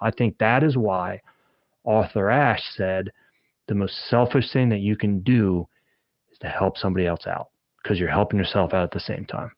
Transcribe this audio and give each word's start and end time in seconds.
I 0.00 0.10
think 0.10 0.38
that 0.38 0.62
is 0.62 0.76
why 0.76 1.22
Arthur 1.84 2.30
Ashe 2.30 2.62
said 2.76 3.10
the 3.68 3.74
most 3.74 3.94
selfish 4.08 4.52
thing 4.52 4.68
that 4.70 4.80
you 4.80 4.96
can 4.96 5.20
do 5.20 5.68
is 6.32 6.38
to 6.38 6.48
help 6.48 6.76
somebody 6.76 7.06
else 7.06 7.26
out 7.26 7.48
because 7.82 7.98
you're 7.98 8.10
helping 8.10 8.38
yourself 8.38 8.74
out 8.74 8.84
at 8.84 8.90
the 8.90 9.00
same 9.00 9.24
time. 9.26 9.50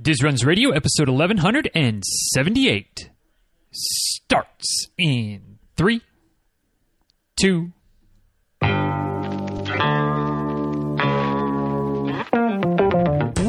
Diz 0.00 0.22
Runs 0.22 0.44
Radio, 0.44 0.70
episode 0.70 1.08
1178, 1.08 3.10
starts 3.72 4.86
in 4.96 5.58
three, 5.76 6.00
two, 7.36 7.72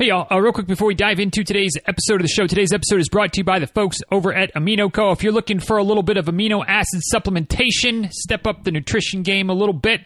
Hey, 0.00 0.06
y'all. 0.06 0.26
Uh, 0.30 0.40
real 0.40 0.54
quick 0.54 0.66
before 0.66 0.88
we 0.88 0.94
dive 0.94 1.20
into 1.20 1.44
today's 1.44 1.72
episode 1.84 2.14
of 2.14 2.22
the 2.22 2.28
show, 2.28 2.46
today's 2.46 2.72
episode 2.72 3.00
is 3.00 3.10
brought 3.10 3.34
to 3.34 3.40
you 3.40 3.44
by 3.44 3.58
the 3.58 3.66
folks 3.66 3.98
over 4.10 4.32
at 4.32 4.50
Amino 4.54 4.90
Co. 4.90 5.10
If 5.10 5.22
you're 5.22 5.30
looking 5.30 5.60
for 5.60 5.76
a 5.76 5.82
little 5.82 6.02
bit 6.02 6.16
of 6.16 6.24
amino 6.24 6.64
acid 6.66 7.02
supplementation, 7.14 8.10
step 8.10 8.46
up 8.46 8.64
the 8.64 8.70
nutrition 8.70 9.22
game 9.22 9.50
a 9.50 9.52
little 9.52 9.74
bit, 9.74 10.00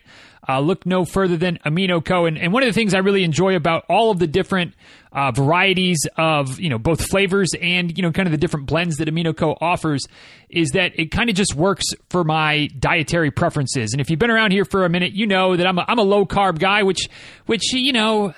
uh, 0.48 0.60
look 0.60 0.86
no 0.86 1.04
further 1.04 1.36
than 1.36 1.58
Amino 1.64 2.04
Co. 2.04 2.26
And, 2.26 2.38
and, 2.38 2.52
one 2.52 2.62
of 2.62 2.68
the 2.68 2.72
things 2.72 2.94
I 2.94 2.98
really 2.98 3.24
enjoy 3.24 3.56
about 3.56 3.84
all 3.88 4.10
of 4.10 4.18
the 4.18 4.26
different 4.26 4.74
uh, 5.12 5.30
varieties 5.30 6.06
of 6.16 6.58
you 6.58 6.68
know 6.68 6.78
both 6.78 7.04
flavors 7.06 7.50
and 7.60 7.96
you 7.96 8.02
know 8.02 8.10
kind 8.10 8.26
of 8.26 8.32
the 8.32 8.38
different 8.38 8.66
blends 8.66 8.96
that 8.96 9.08
Amino 9.08 9.36
Co. 9.36 9.56
offers 9.60 10.06
is 10.50 10.70
that 10.70 10.98
it 10.98 11.10
kind 11.10 11.30
of 11.30 11.36
just 11.36 11.54
works 11.54 11.84
for 12.10 12.24
my 12.24 12.68
dietary 12.78 13.30
preferences. 13.30 13.92
And 13.92 14.00
if 14.00 14.10
you've 14.10 14.18
been 14.18 14.30
around 14.30 14.50
here 14.50 14.64
for 14.64 14.84
a 14.84 14.88
minute, 14.88 15.12
you 15.12 15.26
know 15.26 15.56
that 15.56 15.66
I'm 15.66 15.78
a, 15.78 15.84
I'm 15.86 15.98
a 15.98 16.02
low 16.02 16.26
carb 16.26 16.58
guy, 16.58 16.82
which 16.82 17.08
which 17.46 17.72
you 17.72 17.92
know 17.92 18.34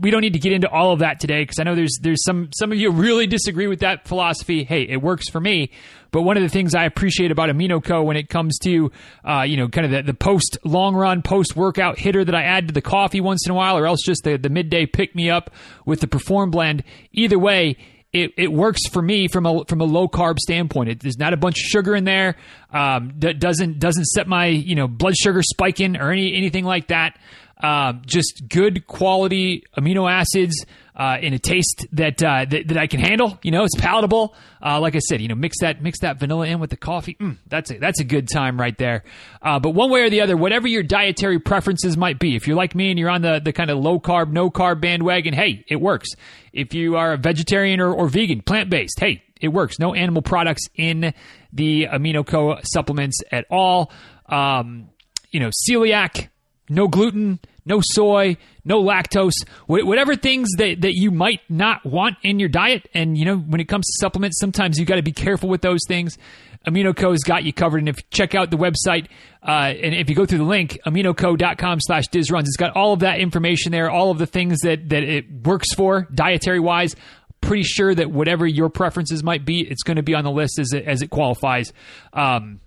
we 0.00 0.10
don't 0.10 0.20
need 0.20 0.34
to 0.34 0.38
get 0.38 0.52
into 0.52 0.68
all 0.68 0.92
of 0.92 1.00
that 1.00 1.20
today 1.20 1.42
because 1.42 1.58
I 1.58 1.64
know 1.64 1.74
there's 1.74 1.98
there's 2.00 2.24
some 2.24 2.50
some 2.54 2.72
of 2.72 2.78
you 2.78 2.90
really 2.90 3.26
disagree 3.26 3.66
with 3.66 3.80
that 3.80 4.06
philosophy. 4.06 4.64
Hey, 4.64 4.82
it 4.82 5.02
works 5.02 5.28
for 5.28 5.40
me. 5.40 5.70
But 6.10 6.22
one 6.22 6.36
of 6.36 6.42
the 6.42 6.48
things 6.48 6.74
I 6.74 6.84
appreciate 6.84 7.30
about 7.30 7.50
Amino 7.50 7.82
Co. 7.82 8.02
when 8.02 8.16
it 8.16 8.28
comes 8.28 8.58
to, 8.60 8.90
uh, 9.24 9.42
you 9.42 9.56
know, 9.56 9.68
kind 9.68 9.84
of 9.84 9.92
the, 9.92 10.02
the 10.12 10.14
post 10.14 10.58
long 10.64 10.94
run, 10.94 11.22
post 11.22 11.56
workout 11.56 11.98
hitter 11.98 12.24
that 12.24 12.34
I 12.34 12.42
add 12.42 12.68
to 12.68 12.74
the 12.74 12.80
coffee 12.80 13.20
once 13.20 13.46
in 13.46 13.52
a 13.52 13.54
while, 13.54 13.76
or 13.76 13.86
else 13.86 14.00
just 14.04 14.24
the, 14.24 14.36
the 14.36 14.48
midday 14.48 14.86
pick 14.86 15.14
me 15.14 15.30
up 15.30 15.50
with 15.84 16.00
the 16.00 16.06
Perform 16.06 16.50
blend. 16.50 16.84
Either 17.12 17.38
way, 17.38 17.76
it, 18.12 18.32
it 18.38 18.52
works 18.52 18.88
for 18.88 19.02
me 19.02 19.28
from 19.28 19.44
a 19.44 19.64
from 19.66 19.80
a 19.80 19.84
low 19.84 20.08
carb 20.08 20.38
standpoint. 20.38 20.88
It, 20.88 21.00
there's 21.00 21.18
not 21.18 21.34
a 21.34 21.36
bunch 21.36 21.58
of 21.58 21.64
sugar 21.66 21.94
in 21.94 22.04
there. 22.04 22.36
Um, 22.72 23.18
doesn't 23.18 23.78
doesn't 23.78 24.06
set 24.06 24.26
my 24.26 24.46
you 24.46 24.74
know 24.74 24.88
blood 24.88 25.14
sugar 25.16 25.42
spiking 25.42 25.96
or 25.96 26.10
any 26.10 26.34
anything 26.34 26.64
like 26.64 26.88
that. 26.88 27.18
Um, 27.62 28.02
just 28.06 28.44
good 28.48 28.86
quality 28.86 29.64
amino 29.76 30.10
acids 30.10 30.64
uh, 30.98 31.16
in 31.22 31.32
a 31.32 31.38
taste 31.38 31.86
that, 31.92 32.22
uh, 32.22 32.44
that, 32.44 32.68
that 32.68 32.76
I 32.76 32.88
can 32.88 32.98
handle. 33.00 33.38
You 33.42 33.52
know, 33.52 33.62
it's 33.62 33.76
palatable. 33.76 34.34
Uh, 34.60 34.80
like 34.80 34.96
I 34.96 34.98
said, 34.98 35.20
you 35.20 35.28
know, 35.28 35.36
mix 35.36 35.60
that 35.60 35.80
mix 35.80 36.00
that 36.00 36.18
vanilla 36.18 36.48
in 36.48 36.58
with 36.58 36.70
the 36.70 36.76
coffee. 36.76 37.14
Mm, 37.14 37.36
that's 37.46 37.70
a, 37.70 37.78
that's 37.78 38.00
a 38.00 38.04
good 38.04 38.28
time 38.28 38.60
right 38.60 38.76
there. 38.76 39.04
Uh, 39.40 39.60
but 39.60 39.70
one 39.70 39.90
way 39.90 40.02
or 40.02 40.10
the 40.10 40.20
other, 40.20 40.36
whatever 40.36 40.66
your 40.66 40.82
dietary 40.82 41.38
preferences 41.38 41.96
might 41.96 42.18
be, 42.18 42.34
if 42.34 42.48
you're 42.48 42.56
like 42.56 42.74
me 42.74 42.90
and 42.90 42.98
you're 42.98 43.10
on 43.10 43.22
the 43.22 43.40
the 43.42 43.52
kind 43.52 43.70
of 43.70 43.78
low 43.78 44.00
carb, 44.00 44.32
no 44.32 44.50
carb 44.50 44.80
bandwagon, 44.80 45.32
hey, 45.32 45.64
it 45.68 45.80
works. 45.80 46.08
If 46.52 46.74
you 46.74 46.96
are 46.96 47.12
a 47.12 47.16
vegetarian 47.16 47.80
or, 47.80 47.92
or 47.92 48.08
vegan, 48.08 48.42
plant 48.42 48.68
based, 48.68 48.98
hey, 48.98 49.22
it 49.40 49.48
works. 49.48 49.78
No 49.78 49.94
animal 49.94 50.22
products 50.22 50.64
in 50.74 51.14
the 51.52 51.86
Amino 51.86 52.26
Co 52.26 52.58
supplements 52.64 53.20
at 53.30 53.46
all. 53.50 53.92
Um, 54.26 54.88
you 55.30 55.38
know, 55.40 55.50
celiac, 55.68 56.28
no 56.68 56.88
gluten, 56.88 57.40
no 57.64 57.80
soy, 57.82 58.36
no 58.64 58.82
lactose, 58.82 59.44
whatever 59.66 60.16
things 60.16 60.48
that, 60.56 60.80
that 60.80 60.94
you 60.94 61.10
might 61.10 61.40
not 61.48 61.84
want 61.84 62.16
in 62.22 62.38
your 62.38 62.48
diet. 62.48 62.88
And, 62.94 63.16
you 63.16 63.24
know, 63.24 63.36
when 63.36 63.60
it 63.60 63.68
comes 63.68 63.86
to 63.86 63.92
supplements, 64.00 64.40
sometimes 64.40 64.78
you 64.78 64.86
got 64.86 64.96
to 64.96 65.02
be 65.02 65.12
careful 65.12 65.48
with 65.48 65.60
those 65.60 65.80
things. 65.86 66.18
AminoCo's 66.66 67.22
got 67.24 67.44
you 67.44 67.52
covered. 67.52 67.78
And 67.78 67.88
if 67.88 67.98
you 67.98 68.04
check 68.10 68.34
out 68.34 68.50
the 68.50 68.56
website, 68.56 69.08
uh, 69.46 69.72
and 69.82 69.94
if 69.94 70.08
you 70.08 70.16
go 70.16 70.26
through 70.26 70.38
the 70.38 70.44
link, 70.44 70.78
aminoco.com 70.86 71.80
slash 71.80 72.08
dizruns, 72.08 72.42
it's 72.42 72.56
got 72.56 72.76
all 72.76 72.94
of 72.94 73.00
that 73.00 73.20
information 73.20 73.72
there, 73.72 73.90
all 73.90 74.10
of 74.10 74.18
the 74.18 74.26
things 74.26 74.58
that, 74.60 74.88
that 74.88 75.02
it 75.02 75.30
works 75.44 75.72
for 75.74 76.08
dietary 76.12 76.60
wise. 76.60 76.96
Pretty 77.40 77.62
sure 77.62 77.94
that 77.94 78.10
whatever 78.10 78.46
your 78.46 78.68
preferences 78.68 79.22
might 79.22 79.44
be, 79.44 79.60
it's 79.60 79.84
going 79.84 79.96
to 79.96 80.02
be 80.02 80.14
on 80.14 80.24
the 80.24 80.30
list 80.30 80.58
as 80.58 80.72
it, 80.72 80.84
as 80.84 81.02
it 81.02 81.08
qualifies. 81.08 81.72
Um, 82.12 82.60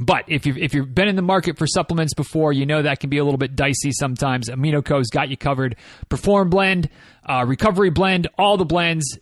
but 0.00 0.24
if 0.28 0.46
you've, 0.46 0.56
if 0.58 0.74
you've 0.74 0.94
been 0.94 1.08
in 1.08 1.16
the 1.16 1.22
market 1.22 1.58
for 1.58 1.66
supplements 1.66 2.14
before, 2.14 2.52
you 2.52 2.64
know 2.66 2.82
that 2.82 3.00
can 3.00 3.10
be 3.10 3.18
a 3.18 3.24
little 3.24 3.38
bit 3.38 3.54
dicey 3.54 3.92
sometimes. 3.92 4.48
AminoCo's 4.48 5.10
got 5.10 5.28
you 5.28 5.36
covered. 5.36 5.76
Perform 6.08 6.48
blend, 6.48 6.88
uh, 7.24 7.44
recovery 7.46 7.90
blend, 7.90 8.26
all 8.38 8.56
the 8.56 8.64
blends 8.64 9.18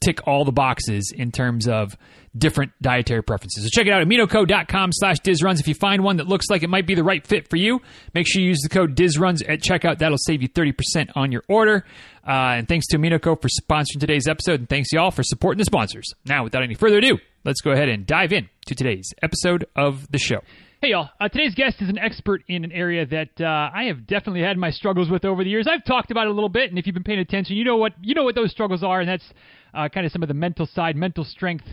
tick 0.00 0.26
all 0.26 0.44
the 0.44 0.52
boxes 0.52 1.12
in 1.14 1.32
terms 1.32 1.66
of 1.66 1.96
different 2.36 2.72
dietary 2.82 3.22
preferences. 3.22 3.64
So 3.64 3.68
check 3.72 3.86
it 3.86 3.92
out, 3.92 4.06
aminoco.com 4.06 4.90
slash 4.92 5.16
dizruns. 5.20 5.58
If 5.58 5.68
you 5.68 5.74
find 5.74 6.04
one 6.04 6.18
that 6.18 6.28
looks 6.28 6.46
like 6.50 6.62
it 6.62 6.68
might 6.68 6.86
be 6.86 6.94
the 6.94 7.04
right 7.04 7.26
fit 7.26 7.48
for 7.48 7.56
you, 7.56 7.80
make 8.14 8.26
sure 8.28 8.42
you 8.42 8.48
use 8.48 8.60
the 8.62 8.68
code 8.68 8.94
dizruns 8.94 9.42
at 9.48 9.60
checkout. 9.60 9.98
That'll 9.98 10.18
save 10.18 10.42
you 10.42 10.48
30% 10.48 11.12
on 11.14 11.32
your 11.32 11.44
order. 11.48 11.84
Uh, 12.26 12.56
and 12.58 12.68
thanks 12.68 12.86
to 12.88 12.98
AminoCo 12.98 13.40
for 13.40 13.48
sponsoring 13.48 14.00
today's 14.00 14.28
episode, 14.28 14.60
and 14.60 14.68
thanks 14.68 14.92
y'all 14.92 15.10
for 15.10 15.22
supporting 15.22 15.58
the 15.58 15.64
sponsors. 15.64 16.06
Now, 16.24 16.44
without 16.44 16.62
any 16.62 16.74
further 16.74 16.98
ado, 16.98 17.18
let's 17.46 17.60
go 17.60 17.70
ahead 17.70 17.88
and 17.88 18.06
dive 18.06 18.32
in 18.32 18.48
to 18.66 18.74
today's 18.74 19.14
episode 19.22 19.64
of 19.76 20.10
the 20.10 20.18
show. 20.18 20.40
Hey, 20.82 20.90
y'all. 20.90 21.10
Uh, 21.20 21.28
today's 21.28 21.54
guest 21.54 21.80
is 21.80 21.88
an 21.88 21.96
expert 21.96 22.42
in 22.48 22.64
an 22.64 22.72
area 22.72 23.06
that 23.06 23.40
uh, 23.40 23.70
I 23.72 23.84
have 23.84 24.04
definitely 24.06 24.42
had 24.42 24.58
my 24.58 24.70
struggles 24.70 25.08
with 25.08 25.24
over 25.24 25.44
the 25.44 25.48
years. 25.48 25.68
I've 25.70 25.84
talked 25.84 26.10
about 26.10 26.26
it 26.26 26.30
a 26.30 26.32
little 26.32 26.48
bit, 26.48 26.70
and 26.70 26.78
if 26.78 26.86
you've 26.86 26.94
been 26.94 27.04
paying 27.04 27.20
attention, 27.20 27.56
you 27.56 27.64
know 27.64 27.76
what 27.76 27.92
you 28.02 28.14
know 28.14 28.24
what 28.24 28.34
those 28.34 28.50
struggles 28.50 28.82
are, 28.82 29.00
and 29.00 29.08
that's 29.08 29.24
uh, 29.72 29.88
kind 29.88 30.04
of 30.04 30.12
some 30.12 30.22
of 30.22 30.28
the 30.28 30.34
mental 30.34 30.66
side, 30.66 30.96
mental 30.96 31.24
strength 31.24 31.64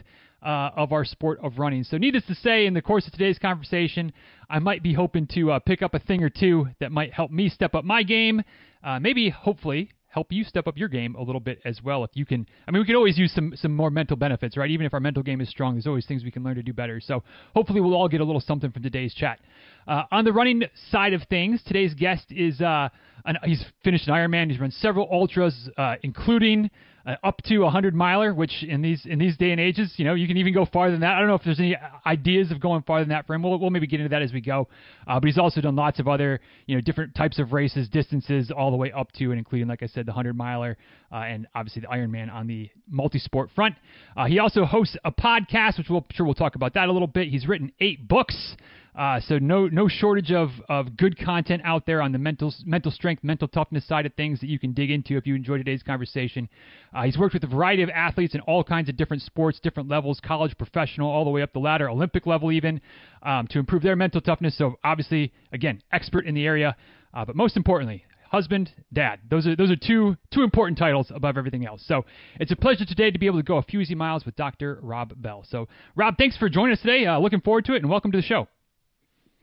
uh, 0.43 0.69
of 0.77 0.93
our 0.93 1.03
sport 1.03 1.39
of 1.43 1.57
running. 1.57 1.83
So, 1.83 1.97
needless 1.97 2.25
to 2.27 2.35
say, 2.35 2.67
in 2.67 2.75
the 2.75 2.81
course 2.81 3.07
of 3.07 3.11
today's 3.11 3.39
conversation, 3.39 4.13
I 4.49 4.59
might 4.59 4.83
be 4.83 4.93
hoping 4.93 5.27
to 5.33 5.53
uh, 5.53 5.59
pick 5.59 5.81
up 5.81 5.95
a 5.95 5.99
thing 5.99 6.23
or 6.23 6.29
two 6.29 6.67
that 6.79 6.91
might 6.91 7.13
help 7.13 7.31
me 7.31 7.49
step 7.49 7.73
up 7.73 7.83
my 7.83 8.03
game. 8.03 8.43
Uh, 8.83 8.99
maybe, 8.99 9.29
hopefully, 9.29 9.89
help 10.13 10.31
you 10.31 10.43
step 10.43 10.67
up 10.67 10.77
your 10.77 10.87
game 10.87 11.15
a 11.15 11.21
little 11.23 11.41
bit 11.41 11.59
as 11.65 11.81
well. 11.83 12.03
If 12.03 12.11
you 12.13 12.23
can, 12.23 12.45
I 12.67 12.71
mean, 12.71 12.81
we 12.81 12.85
can 12.85 12.95
always 12.95 13.17
use 13.17 13.33
some 13.33 13.53
some 13.55 13.75
more 13.75 13.89
mental 13.89 14.15
benefits, 14.15 14.55
right? 14.55 14.69
Even 14.69 14.85
if 14.85 14.93
our 14.93 14.99
mental 14.99 15.23
game 15.23 15.41
is 15.41 15.49
strong, 15.49 15.73
there's 15.73 15.87
always 15.87 16.05
things 16.05 16.23
we 16.23 16.29
can 16.29 16.43
learn 16.43 16.55
to 16.55 16.63
do 16.63 16.71
better. 16.71 17.01
So 17.01 17.23
hopefully, 17.55 17.81
we'll 17.81 17.95
all 17.95 18.07
get 18.07 18.21
a 18.21 18.23
little 18.23 18.41
something 18.41 18.71
from 18.71 18.83
today's 18.83 19.13
chat. 19.15 19.39
Uh, 19.87 20.03
on 20.11 20.23
the 20.23 20.31
running 20.31 20.63
side 20.91 21.13
of 21.13 21.23
things, 21.29 21.61
today's 21.65 21.95
guest 21.95 22.25
is 22.29 22.61
uh, 22.61 22.89
an, 23.25 23.37
he's 23.43 23.65
finished 23.83 24.07
an 24.07 24.13
Ironman. 24.13 24.51
He's 24.51 24.59
run 24.59 24.71
several 24.71 25.09
ultras, 25.11 25.69
uh, 25.77 25.95
including 26.03 26.69
uh, 27.05 27.15
up 27.23 27.41
to 27.43 27.63
a 27.63 27.69
hundred 27.69 27.93
miler, 27.93 28.33
which 28.33 28.63
in 28.63 28.81
these 28.81 29.05
in 29.05 29.19
these 29.19 29.35
day 29.37 29.51
and 29.51 29.59
ages, 29.59 29.93
you 29.97 30.05
know, 30.05 30.13
you 30.13 30.27
can 30.27 30.37
even 30.37 30.53
go 30.53 30.65
farther 30.65 30.91
than 30.91 31.01
that. 31.01 31.15
I 31.15 31.19
don't 31.19 31.27
know 31.27 31.35
if 31.35 31.43
there's 31.43 31.59
any 31.59 31.75
ideas 32.05 32.51
of 32.51 32.61
going 32.61 32.81
farther 32.83 33.03
than 33.03 33.09
that 33.09 33.27
for 33.27 33.33
him. 33.33 33.43
We'll, 33.43 33.59
we'll 33.59 33.69
maybe 33.69 33.87
get 33.87 33.99
into 33.99 34.09
that 34.09 34.21
as 34.21 34.31
we 34.31 34.41
go. 34.41 34.67
Uh, 35.05 35.19
but 35.19 35.25
he's 35.25 35.37
also 35.37 35.59
done 35.59 35.75
lots 35.75 35.99
of 35.99 36.07
other, 36.07 36.39
you 36.65 36.75
know, 36.75 36.81
different 36.81 37.13
types 37.13 37.39
of 37.39 37.51
races, 37.51 37.89
distances, 37.89 38.51
all 38.51 38.71
the 38.71 38.77
way 38.77 38.91
up 38.91 39.11
to 39.13 39.31
and 39.31 39.37
including, 39.37 39.67
like 39.67 39.83
I 39.83 39.87
said, 39.87 40.05
the 40.05 40.13
hundred 40.13 40.37
miler, 40.37 40.77
uh, 41.11 41.17
and 41.17 41.47
obviously 41.53 41.81
the 41.81 41.87
Ironman 41.87 42.33
on 42.33 42.47
the 42.47 42.69
multi-sport 42.89 43.49
front. 43.53 43.75
Uh, 44.15 44.25
he 44.25 44.39
also 44.39 44.63
hosts 44.63 44.95
a 45.03 45.11
podcast, 45.11 45.77
which 45.77 45.89
we'll 45.89 45.99
I'm 45.99 46.15
sure 46.15 46.25
we'll 46.25 46.35
talk 46.35 46.55
about 46.55 46.73
that 46.75 46.87
a 46.87 46.91
little 46.91 47.07
bit. 47.07 47.27
He's 47.27 47.47
written 47.47 47.71
eight 47.79 48.07
books. 48.07 48.55
Uh, 48.95 49.19
so 49.27 49.39
no 49.39 49.67
no 49.67 49.87
shortage 49.87 50.31
of, 50.31 50.49
of 50.69 50.95
good 50.95 51.17
content 51.17 51.61
out 51.65 51.85
there 51.85 52.01
on 52.01 52.11
the 52.11 52.17
mental 52.17 52.53
mental 52.65 52.91
strength, 52.91 53.23
mental 53.23 53.47
toughness 53.47 53.87
side 53.87 54.05
of 54.05 54.13
things 54.13 54.39
that 54.39 54.47
you 54.47 54.59
can 54.59 54.71
dig 54.73 54.91
into 54.91 55.17
if 55.17 55.25
you 55.25 55.33
enjoy 55.35 55.57
today's 55.57 55.81
conversation. 55.81 56.47
Uh, 56.93 57.03
he's 57.03 57.17
worked 57.17 57.33
with 57.33 57.43
a 57.43 57.47
variety 57.47 57.81
of 57.81 57.89
athletes 57.89 58.35
in 58.35 58.41
all 58.41 58.63
kinds 58.63 58.89
of 58.89 58.97
different 58.97 59.23
sports, 59.23 59.59
different 59.59 59.89
levels, 59.89 60.19
college, 60.23 60.55
professional, 60.57 61.09
all 61.09 61.23
the 61.23 61.31
way 61.31 61.41
up 61.41 61.51
the 61.53 61.59
ladder, 61.59 61.89
Olympic 61.89 62.27
level 62.27 62.51
even, 62.51 62.79
um, 63.23 63.47
to 63.47 63.57
improve 63.57 63.81
their 63.81 63.95
mental 63.95 64.21
toughness. 64.21 64.57
So 64.57 64.75
obviously, 64.83 65.33
again, 65.51 65.81
expert 65.91 66.25
in 66.25 66.35
the 66.35 66.45
area, 66.45 66.75
uh, 67.15 67.25
but 67.25 67.35
most 67.35 67.57
importantly, 67.57 68.05
husband, 68.33 68.71
dad. 68.91 69.19
Those 69.29 69.47
are 69.47 69.55
those 69.55 69.71
are 69.71 69.75
two 69.75 70.17
two 70.31 70.43
important 70.43 70.77
titles 70.77 71.11
above 71.13 71.37
everything 71.37 71.65
else. 71.65 71.83
So 71.87 72.05
it's 72.39 72.51
a 72.51 72.55
pleasure 72.55 72.85
today 72.85 73.09
to 73.09 73.17
be 73.17 73.25
able 73.25 73.39
to 73.39 73.43
go 73.43 73.57
a 73.57 73.63
few 73.63 73.79
easy 73.79 73.95
miles 73.95 74.23
with 74.25 74.35
Dr. 74.35 74.79
Rob 74.83 75.13
Bell. 75.15 75.45
So 75.49 75.67
Rob, 75.95 76.15
thanks 76.17 76.37
for 76.37 76.47
joining 76.47 76.73
us 76.73 76.81
today. 76.81 77.07
Uh, 77.07 77.19
looking 77.19 77.41
forward 77.41 77.65
to 77.65 77.73
it, 77.73 77.77
and 77.77 77.89
welcome 77.89 78.11
to 78.11 78.17
the 78.17 78.23
show. 78.23 78.47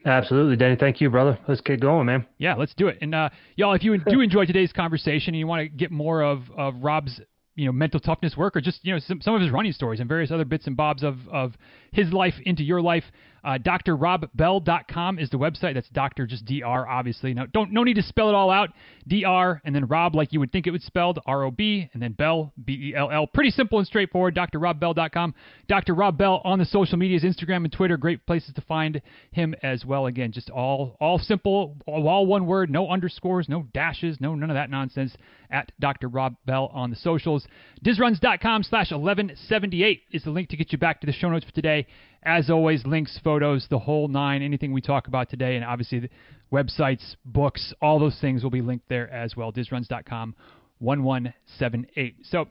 Absolutely, 0.05 0.57
Danny. 0.57 0.77
Thank 0.77 1.01
you, 1.01 1.11
brother. 1.11 1.39
Let's 1.47 1.61
get 1.61 1.81
going, 1.81 2.07
man. 2.07 2.27
Yeah, 2.39 2.55
let's 2.55 2.75
do 2.75 2.89
it. 2.89 2.99
And 3.03 3.15
uh, 3.15 3.29
y'all, 3.57 3.75
if 3.75 3.85
you 3.85 3.99
do 3.99 4.21
enjoy 4.23 4.47
today's 4.47 4.73
conversation 4.73 5.35
and 5.35 5.39
you 5.39 5.47
want 5.47 5.61
to 5.61 5.69
get 5.69 5.91
more 5.91 6.23
of, 6.23 6.51
of 6.57 6.75
Rob's 6.83 7.21
you 7.57 7.67
know 7.67 7.73
mental 7.73 8.01
toughness 8.01 8.37
work 8.37 8.57
or 8.57 8.61
just 8.61 8.83
you 8.85 8.95
know 8.95 8.99
some, 8.99 9.21
some 9.21 9.35
of 9.35 9.43
his 9.43 9.51
running 9.51 9.73
stories 9.73 10.01
and 10.01 10.09
various 10.09 10.31
other 10.31 10.45
bits 10.47 10.67
and 10.67 10.77
bobs 10.77 11.03
of, 11.03 11.17
of 11.31 11.55
his 11.93 12.13
life 12.13 12.35
into 12.47 12.63
your 12.63 12.81
life 12.81 13.05
Uh, 13.45 13.59
DrRobBell.com 13.59 15.19
is 15.19 15.31
the 15.31 15.39
website. 15.39 15.75
That's 15.75 15.89
Doctor 15.89 16.27
just 16.27 16.45
Dr. 16.45 16.89
Obviously, 16.89 17.35
no 17.35 17.47
don't 17.47 17.73
no 17.73 17.83
need 17.83 17.95
to 17.95 18.03
spell 18.03 18.29
it 18.29 18.35
all 18.35 18.51
out. 18.51 18.71
Dr. 19.09 19.61
and 19.65 19.75
then 19.75 19.87
Rob 19.87 20.15
like 20.15 20.33
you 20.33 20.41
would 20.41 20.53
think 20.53 20.67
it 20.67 20.71
would 20.71 20.83
spelled 20.83 21.19
R 21.27 21.45
O 21.45 21.51
B 21.51 21.89
and 21.93 22.03
then 22.03 22.13
Bell 22.13 22.53
B 22.65 22.91
E 22.91 22.95
L 22.95 23.11
L. 23.11 23.27
Pretty 23.27 23.51
simple 23.51 23.79
and 23.79 23.87
straightforward. 23.87 24.35
DrRobBell.com. 24.35 25.35
Dr. 25.69 25.95
Rob 25.95 26.19
Bell 26.19 26.41
on 26.45 26.59
the 26.59 26.65
social 26.65 26.99
medias, 26.99 27.23
Instagram 27.23 27.65
and 27.65 27.73
Twitter. 27.73 27.97
Great 27.97 28.27
places 28.27 28.55
to 28.55 28.61
find 28.63 29.01
him 29.33 29.55
as 29.63 29.85
well. 29.85 30.07
Again, 30.07 30.33
just 30.33 30.51
all 30.51 30.97
all 31.01 31.19
simple, 31.19 31.77
all 31.87 32.27
one 32.27 32.47
word, 32.47 32.71
no 32.71 32.89
underscores, 32.89 33.49
no 33.49 33.65
dashes, 33.75 34.21
no 34.21 34.35
none 34.35 34.51
of 34.51 34.55
that 34.55 34.71
nonsense. 34.71 35.17
At 35.53 35.73
Dr. 35.81 36.07
Rob 36.07 36.37
Bell 36.47 36.71
on 36.73 36.91
the 36.91 36.97
socials. 36.97 37.45
DizRuns.com 37.85 38.63
slash 38.63 38.93
1178 38.93 40.03
is 40.13 40.23
the 40.23 40.31
link 40.31 40.49
to 40.51 40.57
get 40.57 40.71
you 40.71 40.79
back 40.79 41.01
to 41.01 41.07
the 41.09 41.13
show 41.13 41.29
notes 41.29 41.45
for 41.45 41.51
today. 41.51 41.89
As 42.23 42.51
always, 42.51 42.85
links, 42.85 43.19
photos, 43.25 43.67
the 43.71 43.79
whole 43.79 44.09
nine, 44.09 44.43
anything 44.43 44.73
we 44.73 44.83
talk 44.83 45.09
about 45.09 45.31
today, 45.31 45.57
and 45.57 45.65
obviously 45.65 46.01
the 46.01 46.11
websites, 46.53 47.17
books, 47.25 47.73
all 47.81 47.99
those 47.99 48.19
things 48.21 48.43
will 48.43 48.51
be 48.51 48.61
linked 48.61 48.89
there 48.89 49.11
as 49.11 49.37
well. 49.37 49.53
DizRuns.com 49.53 50.35
1178. 50.81 52.17
So, 52.25 52.47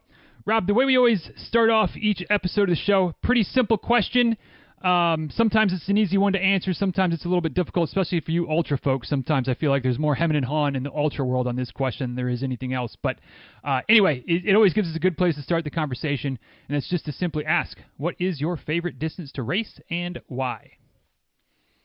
Rob, 0.46 0.66
the 0.66 0.74
way 0.74 0.86
we 0.86 0.98
always 0.98 1.30
start 1.36 1.70
off 1.70 1.92
each 1.96 2.24
episode 2.30 2.64
of 2.64 2.70
the 2.70 2.82
show, 2.82 3.14
pretty 3.22 3.44
simple 3.44 3.78
question. 3.78 4.38
Um, 4.84 5.30
sometimes 5.32 5.74
it's 5.74 5.90
an 5.90 5.98
easy 5.98 6.18
one 6.18 6.34
to 6.34 6.40
answer. 6.40 6.74
Sometimes 6.74 7.14
it's 7.14 7.26
a 7.26 7.28
little 7.28 7.42
bit 7.42 7.54
difficult, 7.54 7.90
especially 7.90 8.22
for 8.22 8.32
you 8.32 8.50
ultra 8.50 8.78
folks. 8.78 9.10
Sometimes 9.10 9.50
I 9.50 9.54
feel 9.54 9.72
like 9.72 9.84
there's 9.84 10.00
more 10.00 10.16
hem 10.16 10.32
and 10.32 10.46
haw 10.46 10.68
in 10.68 10.84
the 10.84 10.92
ultra 10.94 11.26
world 11.26 11.48
on 11.48 11.56
this 11.56 11.72
question 11.72 12.10
than 12.10 12.16
there 12.16 12.30
is 12.30 12.44
anything 12.44 12.74
else. 12.74 12.96
But 13.02 13.18
uh, 13.64 13.82
anyway, 13.90 14.24
it, 14.26 14.46
it, 14.46 14.56
always 14.56 14.74
gives 14.74 14.90
us 14.90 14.96
a 14.96 15.00
good 15.00 15.18
place 15.18 15.36
to 15.36 15.42
start 15.42 15.66
the 15.66 15.70
conversation, 15.70 16.40
and 16.68 16.78
it's 16.78 16.90
just 16.90 17.06
to 17.06 17.12
simply 17.12 17.46
ask, 17.46 17.78
what 17.98 18.16
is 18.20 18.40
your 18.40 18.56
favorite 18.56 19.00
distance 19.00 19.32
to 19.34 19.44
race 19.44 19.80
and 19.90 20.22
why? 20.28 20.72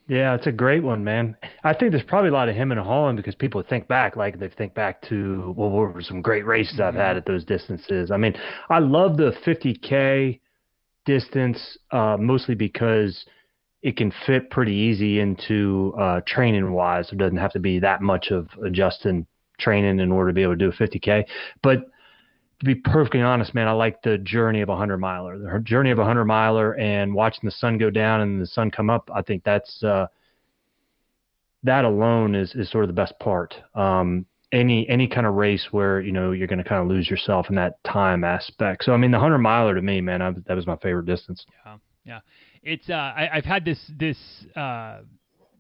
Yeah, 0.06 0.34
it's 0.34 0.46
a 0.46 0.52
great 0.52 0.82
one, 0.82 1.02
man. 1.02 1.36
I 1.64 1.72
think 1.72 1.90
there's 1.90 2.04
probably 2.04 2.28
a 2.28 2.34
lot 2.34 2.50
of 2.50 2.54
him 2.54 2.70
and 2.70 2.80
hawing 2.80 3.16
because 3.16 3.34
people 3.34 3.62
think 3.62 3.88
back, 3.88 4.16
like 4.16 4.38
they 4.38 4.50
think 4.50 4.74
back 4.74 5.00
to, 5.08 5.54
well, 5.56 5.70
what 5.70 5.94
were 5.94 6.02
some 6.02 6.20
great 6.20 6.44
races 6.44 6.78
I've 6.78 6.94
had 6.94 7.16
at 7.16 7.24
those 7.24 7.42
distances. 7.44 8.10
I 8.10 8.18
mean, 8.18 8.34
I 8.68 8.80
love 8.80 9.16
the 9.16 9.34
50K 9.46 10.40
distance, 11.04 11.78
uh, 11.90 12.16
mostly 12.18 12.54
because 12.54 13.24
it 13.82 13.96
can 13.96 14.12
fit 14.26 14.50
pretty 14.50 14.72
easy 14.72 15.20
into 15.20 15.94
uh, 15.98 16.20
training 16.26 16.72
wise. 16.72 17.10
It 17.12 17.18
doesn't 17.18 17.36
have 17.36 17.52
to 17.52 17.60
be 17.60 17.78
that 17.80 18.00
much 18.00 18.30
of 18.30 18.48
adjusting 18.64 19.26
training 19.58 20.00
in 20.00 20.10
order 20.10 20.30
to 20.30 20.34
be 20.34 20.42
able 20.42 20.54
to 20.54 20.58
do 20.58 20.68
a 20.68 20.72
50K. 20.72 21.24
But 21.62 21.80
to 22.60 22.64
be 22.64 22.74
perfectly 22.74 23.20
honest, 23.20 23.54
man, 23.54 23.68
I 23.68 23.72
like 23.72 24.02
the 24.02 24.18
journey 24.18 24.62
of 24.62 24.68
a 24.68 24.72
100 24.72 24.98
miler. 24.98 25.38
The 25.38 25.60
journey 25.60 25.90
of 25.90 25.98
a 25.98 26.02
100 26.02 26.24
miler 26.24 26.74
and 26.76 27.14
watching 27.14 27.42
the 27.44 27.50
sun 27.50 27.76
go 27.76 27.90
down 27.90 28.22
and 28.22 28.40
the 28.40 28.46
sun 28.46 28.70
come 28.70 28.90
up, 28.90 29.10
I 29.14 29.22
think 29.22 29.44
that's. 29.44 29.82
Uh, 29.82 30.06
that 31.64 31.86
alone 31.86 32.34
is, 32.34 32.54
is 32.54 32.70
sort 32.70 32.84
of 32.84 32.88
the 32.88 32.94
best 32.94 33.18
part. 33.18 33.54
Um, 33.74 34.26
any 34.54 34.88
any 34.88 35.08
kind 35.08 35.26
of 35.26 35.34
race 35.34 35.68
where 35.70 36.00
you 36.00 36.12
know 36.12 36.32
you're 36.32 36.46
going 36.46 36.62
to 36.62 36.68
kind 36.68 36.80
of 36.80 36.88
lose 36.88 37.10
yourself 37.10 37.46
in 37.48 37.56
that 37.56 37.82
time 37.84 38.24
aspect. 38.24 38.84
So 38.84 38.92
I 38.92 38.96
mean, 38.96 39.10
the 39.10 39.18
hundred 39.18 39.38
miler 39.38 39.74
to 39.74 39.82
me, 39.82 40.00
man, 40.00 40.22
I, 40.22 40.32
that 40.46 40.54
was 40.54 40.66
my 40.66 40.76
favorite 40.76 41.06
distance. 41.06 41.44
Yeah, 41.66 41.76
yeah. 42.04 42.20
It's 42.62 42.88
uh, 42.88 42.94
I, 42.94 43.28
have 43.32 43.44
had 43.44 43.64
this 43.64 43.78
this 43.98 44.16
uh, 44.56 45.00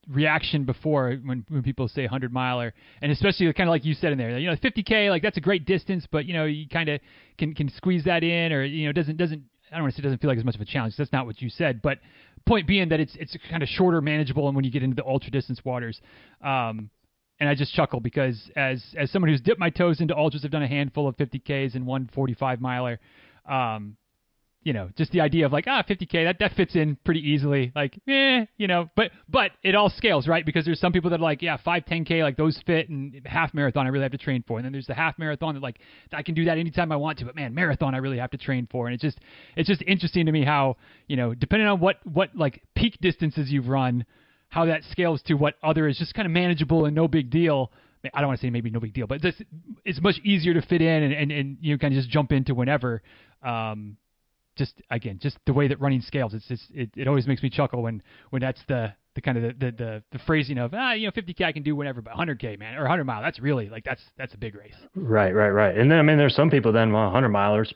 reaction 0.08 0.64
before 0.64 1.14
when 1.24 1.44
when 1.48 1.62
people 1.62 1.88
say 1.88 2.06
hundred 2.06 2.32
miler, 2.32 2.72
and 3.02 3.10
especially 3.10 3.52
kind 3.52 3.68
of 3.68 3.72
like 3.72 3.84
you 3.84 3.94
said 3.94 4.12
in 4.12 4.18
there, 4.18 4.38
you 4.38 4.48
know, 4.48 4.56
50k, 4.56 5.10
like 5.10 5.22
that's 5.22 5.36
a 5.36 5.42
great 5.42 5.66
distance, 5.66 6.06
but 6.10 6.24
you 6.26 6.32
know, 6.32 6.44
you 6.44 6.68
kind 6.68 6.88
of 6.88 7.00
can 7.36 7.54
can 7.54 7.68
squeeze 7.70 8.04
that 8.04 8.22
in, 8.22 8.52
or 8.52 8.64
you 8.64 8.86
know, 8.86 8.92
doesn't 8.92 9.16
doesn't 9.16 9.42
I 9.70 9.76
don't 9.76 9.84
want 9.84 9.94
to 9.94 9.96
say 9.96 10.02
it 10.02 10.04
doesn't 10.04 10.20
feel 10.20 10.30
like 10.30 10.38
as 10.38 10.44
much 10.44 10.54
of 10.54 10.60
a 10.60 10.66
challenge. 10.66 10.94
That's 10.96 11.12
not 11.12 11.26
what 11.26 11.42
you 11.42 11.50
said, 11.50 11.82
but 11.82 11.98
point 12.46 12.66
being 12.66 12.88
that 12.90 13.00
it's 13.00 13.16
it's 13.16 13.36
kind 13.50 13.62
of 13.62 13.68
shorter, 13.68 14.00
manageable, 14.00 14.46
and 14.46 14.54
when 14.54 14.64
you 14.64 14.70
get 14.70 14.82
into 14.82 14.94
the 14.96 15.04
ultra 15.04 15.30
distance 15.30 15.64
waters. 15.64 16.00
Um, 16.42 16.90
and 17.40 17.48
I 17.48 17.54
just 17.54 17.74
chuckle 17.74 18.00
because 18.00 18.50
as 18.56 18.82
as 18.96 19.10
someone 19.10 19.30
who's 19.30 19.40
dipped 19.40 19.60
my 19.60 19.70
toes 19.70 20.00
into 20.00 20.16
ultras, 20.16 20.44
I've 20.44 20.50
done 20.50 20.62
a 20.62 20.68
handful 20.68 21.08
of 21.08 21.16
50ks 21.16 21.74
and 21.74 21.86
one 21.86 22.08
45 22.14 22.60
miler. 22.60 23.00
Um, 23.48 23.96
you 24.62 24.72
know, 24.72 24.88
just 24.96 25.12
the 25.12 25.20
idea 25.20 25.44
of 25.44 25.52
like 25.52 25.66
ah 25.68 25.82
50k 25.82 26.24
that 26.24 26.38
that 26.38 26.54
fits 26.54 26.74
in 26.74 26.96
pretty 27.04 27.20
easily. 27.20 27.70
Like 27.74 28.00
eh, 28.08 28.46
you 28.56 28.66
know, 28.66 28.88
but 28.96 29.10
but 29.28 29.50
it 29.62 29.74
all 29.74 29.90
scales 29.90 30.26
right 30.26 30.44
because 30.44 30.64
there's 30.64 30.80
some 30.80 30.92
people 30.92 31.10
that 31.10 31.20
are 31.20 31.22
like 31.22 31.42
yeah 31.42 31.58
5 31.62 31.84
10k 31.84 32.22
like 32.22 32.36
those 32.36 32.58
fit 32.66 32.88
and 32.88 33.20
half 33.26 33.52
marathon 33.52 33.86
I 33.86 33.90
really 33.90 34.04
have 34.04 34.12
to 34.12 34.18
train 34.18 34.42
for, 34.46 34.56
and 34.58 34.64
then 34.64 34.72
there's 34.72 34.86
the 34.86 34.94
half 34.94 35.18
marathon 35.18 35.54
that 35.54 35.62
like 35.62 35.80
I 36.12 36.22
can 36.22 36.34
do 36.34 36.46
that 36.46 36.56
anytime 36.56 36.92
I 36.92 36.96
want 36.96 37.18
to, 37.18 37.26
but 37.26 37.36
man 37.36 37.54
marathon 37.54 37.94
I 37.94 37.98
really 37.98 38.18
have 38.18 38.30
to 38.30 38.38
train 38.38 38.66
for, 38.70 38.86
and 38.86 38.94
it's 38.94 39.02
just 39.02 39.18
it's 39.54 39.68
just 39.68 39.82
interesting 39.82 40.26
to 40.26 40.32
me 40.32 40.44
how 40.44 40.76
you 41.08 41.16
know 41.16 41.34
depending 41.34 41.68
on 41.68 41.78
what 41.78 41.96
what 42.04 42.30
like 42.34 42.62
peak 42.74 42.96
distances 43.02 43.50
you've 43.50 43.68
run 43.68 44.06
how 44.48 44.66
that 44.66 44.82
scales 44.90 45.22
to 45.22 45.34
what 45.34 45.54
other 45.62 45.88
is 45.88 45.98
just 45.98 46.14
kind 46.14 46.26
of 46.26 46.32
manageable 46.32 46.84
and 46.84 46.94
no 46.94 47.08
big 47.08 47.30
deal. 47.30 47.72
I 48.12 48.20
don't 48.20 48.28
want 48.28 48.40
to 48.40 48.46
say 48.46 48.50
maybe 48.50 48.70
no 48.70 48.80
big 48.80 48.92
deal, 48.92 49.06
but 49.06 49.22
this, 49.22 49.34
it's 49.84 50.00
much 50.00 50.16
easier 50.22 50.52
to 50.54 50.62
fit 50.62 50.82
in 50.82 51.02
and, 51.04 51.12
and, 51.12 51.32
and 51.32 51.56
you 51.60 51.78
kind 51.78 51.94
of 51.94 51.98
just 51.98 52.10
jump 52.10 52.32
into 52.32 52.54
whenever. 52.54 53.02
Um, 53.42 53.96
just 54.56 54.74
again, 54.90 55.18
just 55.20 55.38
the 55.46 55.52
way 55.52 55.68
that 55.68 55.80
running 55.80 56.00
scales, 56.00 56.34
it's 56.34 56.46
just 56.46 56.64
it, 56.72 56.90
it 56.96 57.08
always 57.08 57.26
makes 57.26 57.42
me 57.42 57.50
chuckle 57.50 57.82
when 57.82 58.02
when 58.30 58.40
that's 58.40 58.60
the 58.68 58.92
the 59.14 59.20
kind 59.20 59.38
of 59.38 59.42
the, 59.42 59.66
the 59.66 59.72
the, 59.72 60.02
the 60.12 60.18
phrasing 60.20 60.58
of 60.58 60.72
ah 60.74 60.92
you 60.92 61.06
know 61.06 61.12
50k 61.12 61.42
I 61.42 61.52
can 61.52 61.62
do 61.62 61.74
whenever, 61.74 62.02
but 62.02 62.14
100k 62.14 62.58
man 62.58 62.76
or 62.76 62.82
100 62.82 63.04
mile 63.04 63.22
that's 63.22 63.40
really 63.40 63.68
like 63.68 63.84
that's 63.84 64.02
that's 64.16 64.34
a 64.34 64.38
big 64.38 64.54
race. 64.54 64.74
Right, 64.94 65.32
right, 65.32 65.50
right. 65.50 65.76
And 65.76 65.90
then 65.90 65.98
I 65.98 66.02
mean 66.02 66.18
there's 66.18 66.36
some 66.36 66.50
people 66.50 66.72
then 66.72 66.92
well 66.92 67.04
100 67.04 67.28
milers 67.30 67.72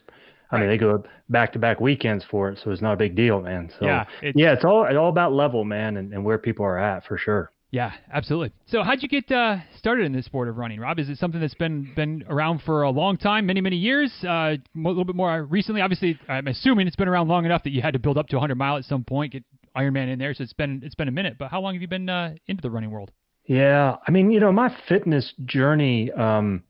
I 0.51 0.57
right. 0.57 0.61
mean, 0.63 0.71
they 0.71 0.79
go 0.79 1.05
back 1.29 1.53
to 1.53 1.59
back 1.59 1.81
weekends 1.81 2.25
for 2.31 2.49
it, 2.49 2.59
so 2.63 2.71
it's 2.71 2.83
not 2.83 2.95
a 2.95 2.97
big 2.97 3.15
deal, 3.15 3.41
man. 3.41 3.71
So 3.79 3.87
yeah, 3.87 4.05
it's, 4.23 4.39
yeah, 4.39 4.53
it's 4.53 4.65
all 4.65 4.85
it's 4.85 4.97
all 4.97 5.11
about 5.11 5.33
level, 5.33 5.65
man, 5.65 5.97
and, 5.97 6.13
and 6.13 6.25
where 6.25 6.39
people 6.39 6.65
are 6.65 6.79
at 6.79 7.05
for 7.05 7.19
sure. 7.19 7.53
Yeah, 7.71 7.93
absolutely. 8.11 8.53
So, 8.67 8.83
how'd 8.83 9.03
you 9.03 9.09
get 9.09 9.31
uh, 9.31 9.59
started 9.77 10.07
in 10.07 10.13
this 10.13 10.25
sport 10.25 10.49
of 10.49 10.57
running, 10.57 10.81
Rob? 10.81 10.99
Is 10.99 11.11
it 11.11 11.19
something 11.19 11.39
that's 11.39 11.55
been 11.55 11.93
been 11.95 12.25
around 12.29 12.63
for 12.63 12.83
a 12.83 12.91
long 12.91 13.19
time, 13.19 13.45
many 13.45 13.61
many 13.61 13.77
years? 13.77 14.11
Uh, 14.25 14.57
a 14.57 14.59
little 14.75 15.05
bit 15.05 15.15
more 15.15 15.43
recently, 15.45 15.83
obviously. 15.83 16.19
I'm 16.29 16.47
assuming 16.47 16.87
it's 16.87 16.97
been 16.97 17.09
around 17.09 17.29
long 17.29 17.45
enough 17.45 17.65
that 17.65 17.71
you 17.71 17.83
had 17.83 17.93
to 17.93 17.99
build 17.99 18.17
up 18.17 18.29
to 18.29 18.37
100 18.37 18.55
mile 18.55 18.79
at 18.79 18.85
some 18.85 19.05
point, 19.05 19.33
get 19.33 19.45
Ironman 19.77 20.11
in 20.11 20.19
there. 20.19 20.33
So 20.33 20.45
it's 20.45 20.55
been 20.55 20.81
it's 20.83 20.95
been 20.95 21.09
a 21.09 21.13
minute. 21.13 21.37
But 21.39 21.51
how 21.51 21.61
long 21.61 21.75
have 21.75 21.83
you 21.83 21.89
been 21.89 22.09
uh, 22.09 22.37
into 22.47 22.63
the 22.63 22.71
running 22.71 22.91
world? 22.91 23.11
Yeah, 23.45 23.97
I 24.07 24.11
mean, 24.11 24.31
you 24.31 24.41
know, 24.41 24.53
my 24.53 24.75
fitness 24.89 25.35
journey. 25.45 26.11
Um, 26.13 26.65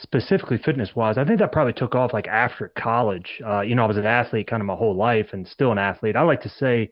specifically 0.00 0.58
fitness 0.58 0.94
wise, 0.94 1.18
I 1.18 1.24
think 1.24 1.38
that 1.38 1.52
probably 1.52 1.72
took 1.72 1.94
off 1.94 2.12
like 2.12 2.28
after 2.28 2.68
college. 2.68 3.40
Uh, 3.44 3.60
you 3.60 3.74
know, 3.74 3.84
I 3.84 3.86
was 3.86 3.96
an 3.96 4.06
athlete 4.06 4.46
kind 4.46 4.60
of 4.60 4.66
my 4.66 4.74
whole 4.74 4.94
life 4.94 5.28
and 5.32 5.46
still 5.46 5.72
an 5.72 5.78
athlete. 5.78 6.16
I 6.16 6.22
like 6.22 6.42
to 6.42 6.48
say 6.48 6.90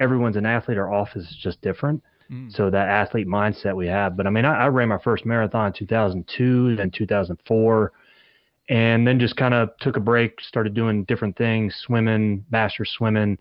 everyone's 0.00 0.36
an 0.36 0.46
athlete. 0.46 0.78
Our 0.78 0.92
office 0.92 1.24
is 1.24 1.36
just 1.40 1.60
different. 1.62 2.02
Mm. 2.30 2.54
So 2.54 2.70
that 2.70 2.88
athlete 2.88 3.26
mindset 3.26 3.74
we 3.74 3.86
have. 3.86 4.16
But 4.16 4.26
I 4.26 4.30
mean, 4.30 4.44
I, 4.44 4.64
I 4.64 4.66
ran 4.68 4.88
my 4.88 4.98
first 4.98 5.24
marathon 5.26 5.68
in 5.68 5.72
2002, 5.72 6.76
then 6.76 6.90
2004, 6.90 7.92
and 8.70 9.06
then 9.06 9.20
just 9.20 9.36
kind 9.36 9.54
of 9.54 9.70
took 9.80 9.96
a 9.96 10.00
break, 10.00 10.40
started 10.40 10.74
doing 10.74 11.04
different 11.04 11.36
things, 11.36 11.74
swimming, 11.86 12.44
master 12.50 12.84
swimming. 12.84 13.38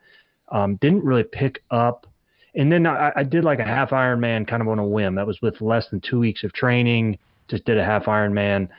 Um, 0.49 0.75
didn't 0.77 1.03
really 1.03 1.23
pick 1.23 1.63
up. 1.71 2.07
And 2.55 2.71
then 2.71 2.85
I, 2.85 3.11
I 3.15 3.23
did 3.23 3.43
like 3.43 3.59
a 3.59 3.65
half 3.65 3.89
Ironman 3.89 4.47
kind 4.47 4.61
of 4.61 4.67
on 4.67 4.79
a 4.79 4.85
whim. 4.85 5.15
That 5.15 5.25
was 5.25 5.41
with 5.41 5.59
less 5.61 5.89
than 5.89 6.01
two 6.01 6.19
weeks 6.19 6.43
of 6.43 6.53
training. 6.53 7.17
Just 7.47 7.65
did 7.65 7.77
a 7.77 7.83
half 7.83 8.05
Ironman 8.05 8.69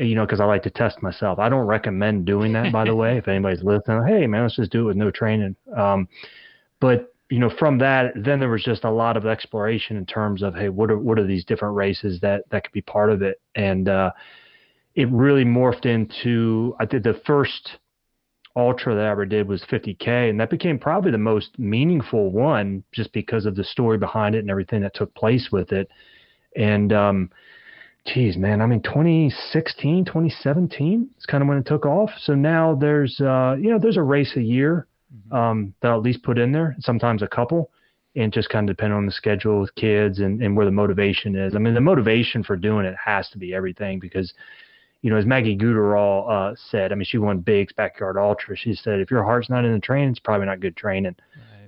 you 0.00 0.14
know, 0.14 0.24
because 0.24 0.40
I 0.40 0.44
like 0.46 0.62
to 0.62 0.70
test 0.70 1.02
myself. 1.02 1.38
I 1.38 1.48
don't 1.48 1.66
recommend 1.66 2.24
doing 2.24 2.52
that, 2.54 2.72
by 2.72 2.84
the 2.84 2.94
way. 2.94 3.18
If 3.18 3.28
anybody's 3.28 3.62
listening, 3.62 4.06
hey 4.06 4.26
man, 4.26 4.42
let's 4.42 4.56
just 4.56 4.72
do 4.72 4.82
it 4.82 4.84
with 4.84 4.96
no 4.96 5.10
training. 5.10 5.56
Um, 5.76 6.08
but 6.80 7.12
you 7.28 7.38
know, 7.38 7.50
from 7.58 7.78
that, 7.78 8.12
then 8.16 8.40
there 8.40 8.48
was 8.48 8.64
just 8.64 8.84
a 8.84 8.90
lot 8.90 9.16
of 9.16 9.24
exploration 9.24 9.96
in 9.96 10.04
terms 10.04 10.42
of, 10.42 10.54
hey, 10.54 10.68
what 10.68 10.90
are 10.90 10.98
what 10.98 11.18
are 11.18 11.26
these 11.26 11.44
different 11.44 11.76
races 11.76 12.18
that 12.20 12.42
that 12.50 12.64
could 12.64 12.72
be 12.72 12.80
part 12.80 13.10
of 13.10 13.22
it, 13.22 13.40
and 13.54 13.88
uh, 13.88 14.10
it 14.94 15.08
really 15.10 15.44
morphed 15.44 15.86
into. 15.86 16.74
I 16.80 16.86
did 16.86 17.04
the 17.04 17.20
first 17.26 17.78
ultra 18.56 18.96
that 18.96 19.04
I 19.04 19.10
ever 19.10 19.26
did 19.26 19.46
was 19.46 19.62
50k, 19.70 20.30
and 20.30 20.40
that 20.40 20.50
became 20.50 20.78
probably 20.78 21.12
the 21.12 21.18
most 21.18 21.56
meaningful 21.58 22.32
one, 22.32 22.82
just 22.90 23.12
because 23.12 23.46
of 23.46 23.54
the 23.54 23.64
story 23.64 23.98
behind 23.98 24.34
it 24.34 24.40
and 24.40 24.50
everything 24.50 24.80
that 24.80 24.94
took 24.94 25.14
place 25.14 25.50
with 25.52 25.72
it, 25.72 25.88
and 26.56 26.92
um, 26.92 27.30
geez, 28.06 28.36
man, 28.36 28.60
I 28.60 28.66
mean, 28.66 28.82
2016, 28.82 30.04
2017 30.04 31.10
is 31.18 31.26
kind 31.26 31.42
of 31.42 31.48
when 31.48 31.58
it 31.58 31.66
took 31.66 31.86
off. 31.86 32.10
So 32.22 32.34
now 32.34 32.74
there's, 32.74 33.20
uh, 33.20 33.56
you 33.60 33.70
know, 33.70 33.78
there's 33.78 33.96
a 33.96 34.02
race 34.02 34.32
a 34.36 34.42
year 34.42 34.86
mm-hmm. 35.14 35.36
um, 35.36 35.74
that 35.80 35.88
I'll 35.88 35.98
at 35.98 36.02
least 36.02 36.22
put 36.22 36.38
in 36.38 36.52
there, 36.52 36.76
sometimes 36.80 37.22
a 37.22 37.28
couple, 37.28 37.70
and 38.16 38.32
just 38.32 38.48
kind 38.48 38.68
of 38.68 38.76
depend 38.76 38.92
on 38.92 39.06
the 39.06 39.12
schedule 39.12 39.60
with 39.60 39.74
kids 39.74 40.18
and, 40.18 40.42
and 40.42 40.56
where 40.56 40.66
the 40.66 40.72
motivation 40.72 41.36
is. 41.36 41.54
I 41.54 41.58
mean, 41.58 41.74
the 41.74 41.80
motivation 41.80 42.42
for 42.42 42.56
doing 42.56 42.86
it 42.86 42.96
has 43.02 43.28
to 43.30 43.38
be 43.38 43.54
everything 43.54 44.00
because, 44.00 44.32
you 45.02 45.10
know, 45.10 45.16
as 45.16 45.26
Maggie 45.26 45.56
Guterl 45.56 46.28
uh, 46.28 46.56
said, 46.70 46.92
I 46.92 46.94
mean, 46.94 47.04
she 47.04 47.18
won 47.18 47.38
Big's 47.38 47.72
Backyard 47.72 48.16
Ultra. 48.16 48.56
She 48.56 48.74
said, 48.74 49.00
if 49.00 49.10
your 49.10 49.22
heart's 49.22 49.48
not 49.48 49.64
in 49.64 49.72
the 49.72 49.80
training, 49.80 50.10
it's 50.10 50.18
probably 50.18 50.46
not 50.46 50.60
good 50.60 50.76
training. 50.76 51.16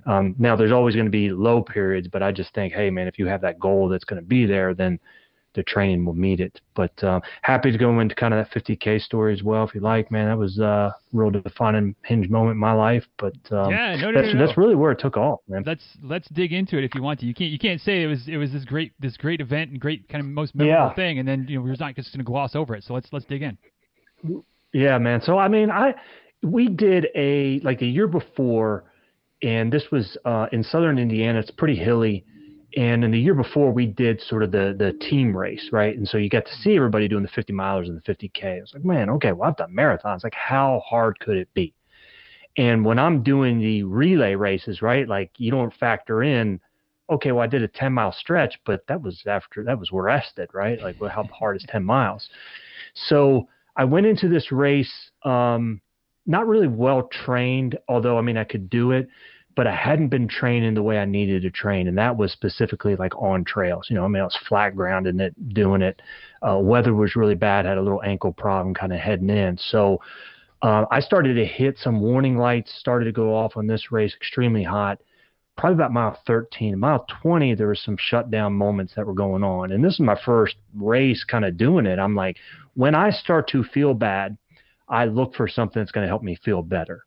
Right. 0.05 0.17
Um, 0.17 0.35
now, 0.37 0.57
there's 0.57 0.73
always 0.73 0.95
going 0.95 1.05
to 1.05 1.11
be 1.11 1.29
low 1.29 1.61
periods, 1.61 2.09
but 2.09 2.21
I 2.21 2.33
just 2.33 2.53
think, 2.53 2.73
hey, 2.73 2.89
man, 2.89 3.07
if 3.07 3.17
you 3.17 3.27
have 3.27 3.41
that 3.41 3.57
goal 3.57 3.87
that's 3.87 4.03
going 4.03 4.21
to 4.21 4.27
be 4.27 4.45
there, 4.45 4.73
then– 4.73 4.99
the 5.53 5.63
training 5.63 6.05
will 6.05 6.13
meet 6.13 6.39
it. 6.39 6.59
But 6.75 7.03
um, 7.03 7.21
happy 7.41 7.71
to 7.71 7.77
go 7.77 7.99
into 7.99 8.15
kind 8.15 8.33
of 8.33 8.45
that 8.45 8.53
50k 8.57 9.01
story 9.01 9.33
as 9.33 9.43
well 9.43 9.63
if 9.63 9.75
you 9.75 9.81
like, 9.81 10.11
man. 10.11 10.27
That 10.27 10.37
was 10.37 10.59
uh, 10.59 10.63
a 10.63 10.95
real 11.11 11.29
defining 11.29 11.95
hinge 12.03 12.29
moment 12.29 12.53
in 12.53 12.59
my 12.59 12.73
life. 12.73 13.05
But 13.17 13.35
um, 13.51 13.71
yeah, 13.71 13.95
no, 13.95 14.11
no, 14.11 14.21
that's 14.21 14.33
no. 14.33 14.45
that's 14.45 14.57
really 14.57 14.75
where 14.75 14.91
it 14.91 14.99
took 14.99 15.17
off, 15.17 15.39
man. 15.47 15.63
Let's 15.65 15.85
let's 16.03 16.27
dig 16.29 16.53
into 16.53 16.77
it 16.77 16.83
if 16.83 16.95
you 16.95 17.01
want 17.03 17.19
to. 17.21 17.25
You 17.25 17.33
can't 17.33 17.51
you 17.51 17.59
can't 17.59 17.81
say 17.81 18.03
it 18.03 18.07
was 18.07 18.27
it 18.27 18.37
was 18.37 18.51
this 18.51 18.65
great 18.65 18.93
this 18.99 19.17
great 19.17 19.41
event 19.41 19.71
and 19.71 19.79
great 19.79 20.07
kind 20.09 20.21
of 20.21 20.27
most 20.27 20.55
memorable 20.55 20.89
Yeah. 20.89 20.93
thing, 20.95 21.19
and 21.19 21.27
then 21.27 21.45
you 21.47 21.57
know 21.57 21.63
we're 21.63 21.75
not 21.79 21.95
just 21.95 22.11
going 22.11 22.19
to 22.19 22.23
gloss 22.23 22.55
over 22.55 22.75
it. 22.75 22.83
So 22.83 22.93
let's 22.93 23.11
let's 23.11 23.25
dig 23.25 23.41
in. 23.43 23.57
Yeah, 24.73 24.97
man. 24.97 25.21
So 25.21 25.37
I 25.37 25.47
mean, 25.47 25.69
I 25.69 25.93
we 26.41 26.67
did 26.67 27.07
a 27.15 27.59
like 27.61 27.81
a 27.81 27.85
year 27.85 28.07
before, 28.07 28.85
and 29.41 29.71
this 29.71 29.91
was 29.91 30.17
uh, 30.25 30.47
in 30.51 30.63
southern 30.63 30.97
Indiana. 30.97 31.39
It's 31.39 31.51
pretty 31.51 31.75
hilly, 31.75 32.25
and 32.75 33.03
in 33.03 33.11
the 33.11 33.19
year 33.19 33.33
before 33.33 33.71
we 33.71 33.85
did 33.85 34.21
sort 34.21 34.43
of 34.43 34.51
the 34.51 34.75
the 34.77 34.93
team 34.93 35.35
race, 35.35 35.69
right? 35.71 35.95
And 35.95 36.07
so 36.07 36.17
you 36.17 36.29
got 36.29 36.45
to 36.45 36.55
see 36.55 36.75
everybody 36.75 37.07
doing 37.07 37.23
the 37.23 37.29
50 37.29 37.53
milers 37.53 37.87
and 37.87 38.01
the 38.01 38.13
50k. 38.13 38.57
I 38.57 38.61
was 38.61 38.71
like, 38.73 38.85
man, 38.85 39.09
okay, 39.11 39.31
well 39.31 39.49
I've 39.49 39.57
done 39.57 39.73
marathons. 39.73 40.23
Like, 40.23 40.33
how 40.33 40.81
hard 40.85 41.19
could 41.19 41.37
it 41.37 41.53
be? 41.53 41.73
And 42.57 42.85
when 42.85 42.99
I'm 42.99 43.23
doing 43.23 43.59
the 43.59 43.83
relay 43.83 44.35
races, 44.35 44.81
right? 44.81 45.07
Like 45.07 45.31
you 45.37 45.51
don't 45.51 45.73
factor 45.73 46.23
in. 46.23 46.59
Okay, 47.09 47.31
well 47.31 47.43
I 47.43 47.47
did 47.47 47.63
a 47.63 47.67
10 47.67 47.93
mile 47.93 48.11
stretch, 48.11 48.59
but 48.65 48.85
that 48.87 49.01
was 49.01 49.23
after 49.27 49.63
that 49.65 49.79
was 49.79 49.91
rested, 49.91 50.49
right? 50.53 50.81
Like, 50.81 50.99
well, 50.99 51.09
how 51.09 51.23
hard 51.23 51.57
is 51.57 51.65
10 51.67 51.83
miles? 51.83 52.29
So 52.93 53.47
I 53.75 53.83
went 53.83 54.05
into 54.05 54.29
this 54.29 54.51
race 54.51 55.11
um, 55.23 55.81
not 56.25 56.47
really 56.47 56.67
well 56.67 57.03
trained, 57.03 57.77
although 57.87 58.17
I 58.17 58.21
mean 58.21 58.37
I 58.37 58.43
could 58.43 58.69
do 58.69 58.91
it, 58.91 59.07
but 59.55 59.67
I 59.67 59.75
hadn't 59.75 60.09
been 60.09 60.27
training 60.27 60.73
the 60.73 60.83
way 60.83 60.97
I 60.97 61.05
needed 61.05 61.43
to 61.43 61.51
train, 61.51 61.87
and 61.87 61.97
that 61.97 62.17
was 62.17 62.31
specifically 62.31 62.95
like 62.95 63.15
on 63.15 63.43
trails. 63.43 63.87
You 63.89 63.95
know, 63.95 64.05
I 64.05 64.07
mean 64.07 64.21
I 64.21 64.25
was 64.25 64.37
flat 64.47 64.75
grounding 64.75 65.19
it, 65.19 65.53
doing 65.53 65.81
it. 65.81 66.01
Uh, 66.41 66.59
weather 66.59 66.93
was 66.93 67.15
really 67.15 67.35
bad. 67.35 67.65
Had 67.65 67.77
a 67.77 67.81
little 67.81 68.01
ankle 68.03 68.33
problem, 68.33 68.73
kind 68.73 68.93
of 68.93 68.99
heading 68.99 69.29
in. 69.29 69.57
So 69.57 70.01
uh, 70.61 70.85
I 70.91 70.99
started 70.99 71.35
to 71.35 71.45
hit 71.45 71.77
some 71.77 72.01
warning 72.01 72.37
lights. 72.37 72.73
Started 72.79 73.05
to 73.05 73.11
go 73.11 73.35
off 73.35 73.55
on 73.55 73.67
this 73.67 73.91
race, 73.91 74.15
extremely 74.15 74.63
hot. 74.63 74.99
Probably 75.55 75.75
about 75.75 75.93
mile 75.93 76.19
13, 76.25 76.79
mile 76.79 77.05
20, 77.21 77.53
there 77.53 77.67
was 77.67 77.79
some 77.79 77.95
shutdown 77.99 78.53
moments 78.53 78.93
that 78.95 79.05
were 79.05 79.13
going 79.13 79.43
on, 79.43 79.71
and 79.71 79.85
this 79.85 79.93
is 79.93 79.99
my 79.99 80.19
first 80.25 80.55
race, 80.75 81.23
kind 81.23 81.45
of 81.45 81.57
doing 81.57 81.85
it. 81.85 81.99
I'm 81.99 82.15
like, 82.15 82.37
when 82.73 82.95
I 82.95 83.11
start 83.11 83.49
to 83.49 83.63
feel 83.63 83.93
bad, 83.93 84.35
I 84.89 85.05
look 85.05 85.35
for 85.35 85.47
something 85.47 85.79
that's 85.79 85.91
going 85.91 86.05
to 86.05 86.09
help 86.09 86.23
me 86.23 86.39
feel 86.43 86.63
better. 86.63 87.05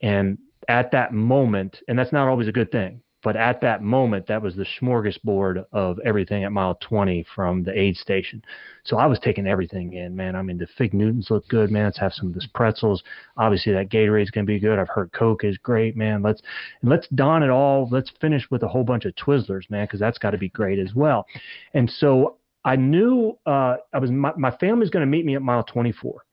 And 0.00 0.38
at 0.68 0.90
that 0.92 1.12
moment, 1.12 1.78
and 1.88 1.98
that's 1.98 2.12
not 2.12 2.28
always 2.28 2.48
a 2.48 2.52
good 2.52 2.70
thing, 2.70 3.02
but 3.24 3.36
at 3.36 3.62
that 3.62 3.82
moment, 3.82 4.26
that 4.26 4.42
was 4.42 4.54
the 4.54 4.66
smorgasbord 4.78 5.64
of 5.72 5.98
everything 6.00 6.44
at 6.44 6.52
mile 6.52 6.78
20 6.82 7.24
from 7.34 7.62
the 7.62 7.76
aid 7.76 7.96
station. 7.96 8.44
So 8.84 8.98
I 8.98 9.06
was 9.06 9.18
taking 9.18 9.46
everything 9.46 9.94
in, 9.94 10.14
man. 10.14 10.36
I 10.36 10.42
mean, 10.42 10.58
the 10.58 10.66
Fig 10.76 10.92
Newtons 10.92 11.30
look 11.30 11.48
good, 11.48 11.70
man. 11.70 11.86
Let's 11.86 11.98
have 11.98 12.12
some 12.12 12.28
of 12.28 12.34
this 12.34 12.46
pretzels. 12.54 13.02
Obviously, 13.38 13.72
that 13.72 13.88
Gatorade's 13.88 14.30
going 14.30 14.44
to 14.46 14.52
be 14.52 14.60
good. 14.60 14.78
I've 14.78 14.90
heard 14.90 15.10
Coke 15.12 15.42
is 15.42 15.56
great, 15.56 15.96
man. 15.96 16.22
Let's 16.22 16.42
and 16.82 16.90
let's 16.90 17.08
don 17.14 17.42
it 17.42 17.48
all. 17.48 17.88
Let's 17.90 18.12
finish 18.20 18.46
with 18.50 18.62
a 18.62 18.68
whole 18.68 18.84
bunch 18.84 19.06
of 19.06 19.14
Twizzlers, 19.14 19.70
man, 19.70 19.86
because 19.86 20.00
that's 20.00 20.18
got 20.18 20.32
to 20.32 20.38
be 20.38 20.50
great 20.50 20.78
as 20.78 20.94
well. 20.94 21.26
And 21.72 21.90
so 21.90 22.36
I 22.62 22.76
knew 22.76 23.38
uh, 23.46 23.76
I 23.94 23.98
was 23.98 24.10
my, 24.10 24.32
my 24.36 24.54
family's 24.58 24.90
going 24.90 25.00
to 25.00 25.10
meet 25.10 25.24
me 25.24 25.34
at 25.34 25.40
mile 25.40 25.64
24, 25.64 26.26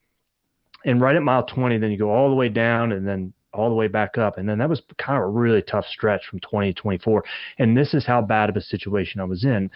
and 0.84 1.00
right 1.00 1.16
at 1.16 1.24
mile 1.24 1.44
20, 1.44 1.78
then 1.78 1.90
you 1.90 1.98
go 1.98 2.10
all 2.10 2.30
the 2.30 2.36
way 2.36 2.50
down, 2.50 2.92
and 2.92 3.08
then 3.08 3.32
all 3.53 3.70
the 3.70 3.75
way 3.75 3.88
back 3.88 4.17
up. 4.17 4.38
And 4.38 4.48
then 4.48 4.58
that 4.60 4.70
was 4.70 4.81
kind 4.98 5.17
of 5.17 5.24
a 5.24 5.29
really 5.29 5.62
tough 5.62 5.86
stretch 5.86 6.25
from 6.29 6.39
20 6.39 6.74
to 6.74 6.81
24. 6.81 7.24
And 7.60 7.75
this 7.77 7.93
is 7.93 8.05
how 8.05 8.22
bad 8.22 8.50
of 8.50 8.55
a 8.55 8.62
situation 8.62 9.22
I 9.22 9.25
was 9.25 9.43
in. 9.43 9.70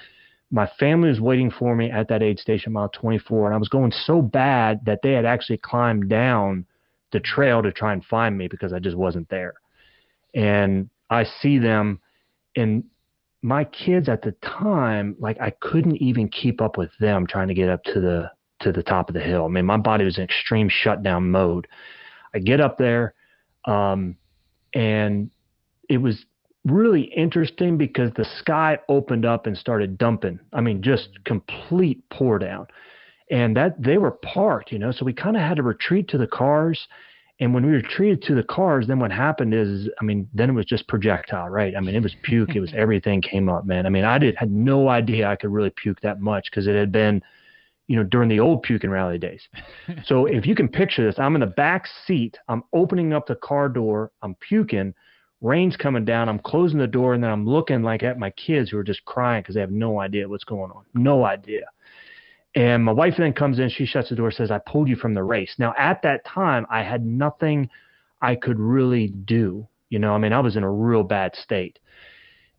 My 0.52 0.70
family 0.80 1.10
was 1.10 1.20
waiting 1.20 1.52
for 1.52 1.76
me 1.76 1.90
at 1.90 2.08
that 2.10 2.22
aid 2.22 2.40
station, 2.40 2.74
mile 2.74 2.90
24, 2.90 3.48
and 3.48 3.56
I 3.56 3.58
was 3.58 3.70
going 3.70 3.92
so 3.92 4.22
bad 4.22 4.86
that 4.86 5.02
they 5.02 5.12
had 5.14 5.26
actually 5.26 5.58
climbed 5.58 6.08
down 6.08 6.66
the 7.12 7.20
trail 7.20 7.64
to 7.64 7.72
try 7.72 7.94
and 7.94 8.06
find 8.06 8.38
me 8.38 8.48
because 8.48 8.72
I 8.72 8.80
just 8.80 8.96
wasn't 8.96 9.30
there. 9.30 9.56
And 10.34 10.90
I 11.10 11.24
see 11.24 11.58
them, 11.58 12.00
and 12.56 12.84
my 13.42 13.64
kids 13.64 14.10
at 14.10 14.22
the 14.22 14.34
time, 14.42 15.16
like 15.20 15.40
I 15.40 15.52
couldn't 15.52 15.98
even 15.98 16.30
keep 16.30 16.62
up 16.62 16.78
with 16.78 16.92
them 17.00 17.28
trying 17.28 17.48
to 17.48 17.54
get 17.54 17.70
up 17.70 17.84
to 17.86 18.00
the 18.00 18.32
to 18.62 18.72
the 18.72 18.84
top 18.84 19.10
of 19.10 19.14
the 19.14 19.22
hill. 19.22 19.46
I 19.46 19.48
mean, 19.50 19.66
my 19.66 19.78
body 19.78 20.06
was 20.06 20.18
in 20.18 20.24
extreme 20.24 20.70
shutdown 20.70 21.30
mode. 21.30 21.68
I 22.34 22.40
get 22.40 22.62
up 22.62 22.78
there, 22.78 23.14
um, 23.66 24.16
and 24.74 25.30
it 25.90 25.98
was 25.98 26.26
really 26.66 27.02
interesting 27.02 27.78
because 27.78 28.12
the 28.16 28.26
sky 28.40 28.80
opened 28.90 29.26
up 29.26 29.46
and 29.46 29.58
started 29.58 29.98
dumping. 29.98 30.40
I 30.52 30.62
mean, 30.62 30.82
just 30.82 31.10
complete 31.24 32.04
pour 32.10 32.40
down. 32.40 32.68
And 33.32 33.56
that 33.56 33.82
they 33.82 33.98
were 33.98 34.12
parked, 34.12 34.72
you 34.72 34.80
know, 34.80 34.92
so 34.92 35.06
we 35.06 35.14
kind 35.14 35.36
of 35.36 35.42
had 35.42 35.58
to 35.58 35.64
retreat 35.64 36.08
to 36.10 36.18
the 36.18 36.28
cars. 36.28 36.88
And 37.40 37.54
when 37.54 37.66
we 37.66 37.72
retreated 37.74 38.22
to 38.24 38.36
the 38.36 38.44
cars, 38.44 38.88
then 38.88 39.00
what 39.00 39.12
happened 39.12 39.54
is, 39.54 39.90
I 40.00 40.04
mean, 40.04 40.28
then 40.34 40.52
it 40.52 40.54
was 40.54 40.66
just 40.66 40.88
projectile, 40.88 41.50
right? 41.50 41.76
I 41.76 41.80
mean, 41.80 41.96
it 41.96 42.04
was 42.04 42.16
puke. 42.24 42.56
it 42.56 42.60
was 42.60 42.72
everything 42.76 43.22
came 43.22 43.50
up, 43.50 43.66
man. 43.66 43.86
I 43.86 43.90
mean, 43.90 44.06
I 44.06 44.18
did 44.20 44.36
had 44.36 44.52
no 44.52 44.90
idea 44.90 45.28
I 45.28 45.36
could 45.36 45.52
really 45.52 45.72
puke 45.72 46.02
that 46.02 46.22
much 46.22 46.50
because 46.50 46.68
it 46.68 46.76
had 46.76 46.92
been, 46.92 47.22
you 47.88 47.96
know, 47.96 48.04
during 48.04 48.30
the 48.30 48.40
old 48.40 48.64
puke 48.64 48.84
and 48.84 48.92
rally 48.92 49.18
days. 49.18 49.48
so 50.06 50.26
if 50.26 50.46
you 50.46 50.56
can 50.56 50.68
picture 50.68 51.06
this, 51.06 51.20
I'm 51.20 51.36
in 51.36 51.42
the 51.42 51.48
back 51.48 51.88
seat. 52.06 52.38
I'm 52.48 52.64
opening 52.74 53.14
up 53.14 53.28
the 53.28 53.36
car 53.36 53.70
door. 53.70 54.12
I'm 54.22 54.36
puking. 54.36 54.94
Rain's 55.42 55.76
coming 55.76 56.06
down. 56.06 56.30
I'm 56.30 56.40
closing 56.40 56.80
the 56.80 56.88
door, 56.88 57.14
and 57.14 57.24
then 57.24 57.30
I'm 57.30 57.46
looking 57.46 57.84
like 57.84 58.04
at 58.04 58.18
my 58.18 58.32
kids 58.32 58.72
who 58.72 58.78
are 58.78 58.84
just 58.84 59.06
crying 59.06 59.42
because 59.42 59.56
they 59.56 59.62
have 59.62 59.72
no 59.72 60.00
idea 60.00 60.28
what's 60.28 60.44
going 60.44 60.72
on. 60.72 60.84
No 60.94 61.26
idea. 61.26 61.66
And 62.56 62.84
my 62.84 62.94
wife 62.94 63.16
then 63.18 63.34
comes 63.34 63.60
in, 63.60 63.70
she 63.70 63.86
shuts 63.86 64.10
the 64.10 64.16
door, 64.16 64.32
says, 64.32 64.50
I 64.50 64.60
pulled 64.60 64.88
you 64.88 64.96
from 64.96 65.14
the 65.14 65.24
race. 65.24 65.54
Now, 65.60 65.74
at 65.78 66.02
that 66.04 66.24
time, 66.26 66.66
I 66.70 66.84
had 66.84 67.06
nothing 67.06 67.70
I 68.22 68.36
could 68.36 68.60
really 68.60 69.10
do. 69.10 69.68
You 69.90 70.00
know, 70.00 70.14
I 70.14 70.18
mean, 70.18 70.34
I 70.34 70.40
was 70.40 70.56
in 70.56 70.64
a 70.64 70.72
real 70.72 71.04
bad 71.04 71.36
state. 71.36 71.80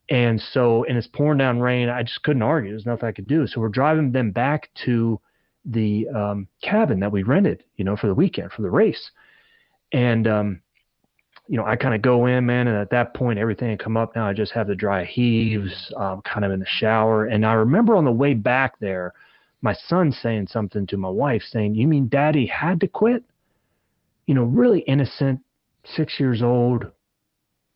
And 0.09 0.41
so, 0.41 0.85
and 0.85 0.97
it's 0.97 1.09
pouring 1.09 1.39
down 1.39 1.61
rain. 1.61 1.89
I 1.89 2.03
just 2.03 2.23
couldn't 2.23 2.43
argue. 2.43 2.71
There's 2.71 2.87
nothing 2.87 3.09
I 3.09 3.13
could 3.13 3.27
do. 3.27 3.47
So 3.47 3.61
we're 3.61 3.69
driving 3.69 4.13
them 4.13 4.31
back 4.31 4.71
to 4.85 5.21
the 5.65 6.07
um, 6.09 6.47
cabin 6.63 7.01
that 7.01 7.11
we 7.11 7.25
rented, 7.25 7.65
you 7.77 7.85
know, 7.85 7.97
for 7.97 8.07
the 8.07 8.15
weekend, 8.15 8.53
for 8.53 8.63
the 8.63 8.71
race. 8.71 9.11
And, 9.93 10.29
um, 10.29 10.61
you 11.49 11.57
know, 11.57 11.65
I 11.65 11.77
kind 11.77 11.95
of 11.95 12.03
go 12.03 12.27
in, 12.27 12.47
man, 12.47 12.69
and 12.69 12.77
at 12.77 12.91
that 12.91 13.15
point, 13.15 13.39
everything 13.39 13.71
had 13.71 13.79
come 13.81 13.97
up. 13.97 14.15
Now 14.15 14.29
I 14.29 14.33
just 14.33 14.53
have 14.53 14.69
the 14.69 14.75
dry 14.75 15.05
heaves, 15.05 15.93
um, 15.97 16.23
kind 16.23 16.45
of 16.45 16.53
in 16.53 16.61
the 16.61 16.67
shower. 16.67 17.27
And 17.27 17.45
I 17.45 17.55
remember 17.55 17.97
on 17.97 18.05
the 18.05 18.13
way 18.13 18.35
back 18.35 18.79
there, 18.79 19.13
my 19.63 19.75
son 19.89 20.13
saying 20.13 20.49
something 20.49 20.87
to 20.89 20.97
my 20.97 21.09
wife 21.09 21.43
saying, 21.51 21.75
You 21.75 21.89
mean 21.89 22.09
daddy 22.09 22.47
had 22.47 22.81
to 22.81 22.89
quit? 22.89 23.25
You 24.27 24.35
know, 24.35 24.45
really 24.45 24.81
innocent, 24.81 25.41
six 25.85 26.21
years 26.21 26.43
old. 26.43 26.87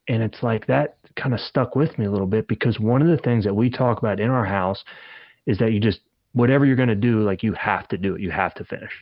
And 0.09 0.23
it's 0.23 0.43
like 0.43 0.67
that 0.67 0.97
kind 1.17 1.35
of 1.35 1.41
stuck 1.41 1.75
with 1.75 1.99
me 1.99 2.07
a 2.07 2.11
little 2.11 2.27
bit 2.27 2.49
because 2.49 2.79
one 2.79 3.03
of 3.03 3.09
the 3.09 3.23
things 3.23 3.45
that 3.45 3.55
we 3.55 3.71
talk 3.71 3.99
about 3.99 4.21
in 4.21 4.31
our 4.31 4.45
house 4.45 4.85
is 5.47 5.59
that 5.59 5.73
you 5.73 5.81
just, 5.81 6.01
whatever 6.33 6.65
you're 6.65 6.77
going 6.77 6.89
to 6.89 6.95
do, 6.95 7.21
like 7.21 7.43
you 7.43 7.53
have 7.55 7.89
to 7.89 7.99
do 7.99 8.15
it, 8.15 8.21
you 8.21 8.31
have 8.31 8.55
to 8.55 8.65
finish. 8.65 8.93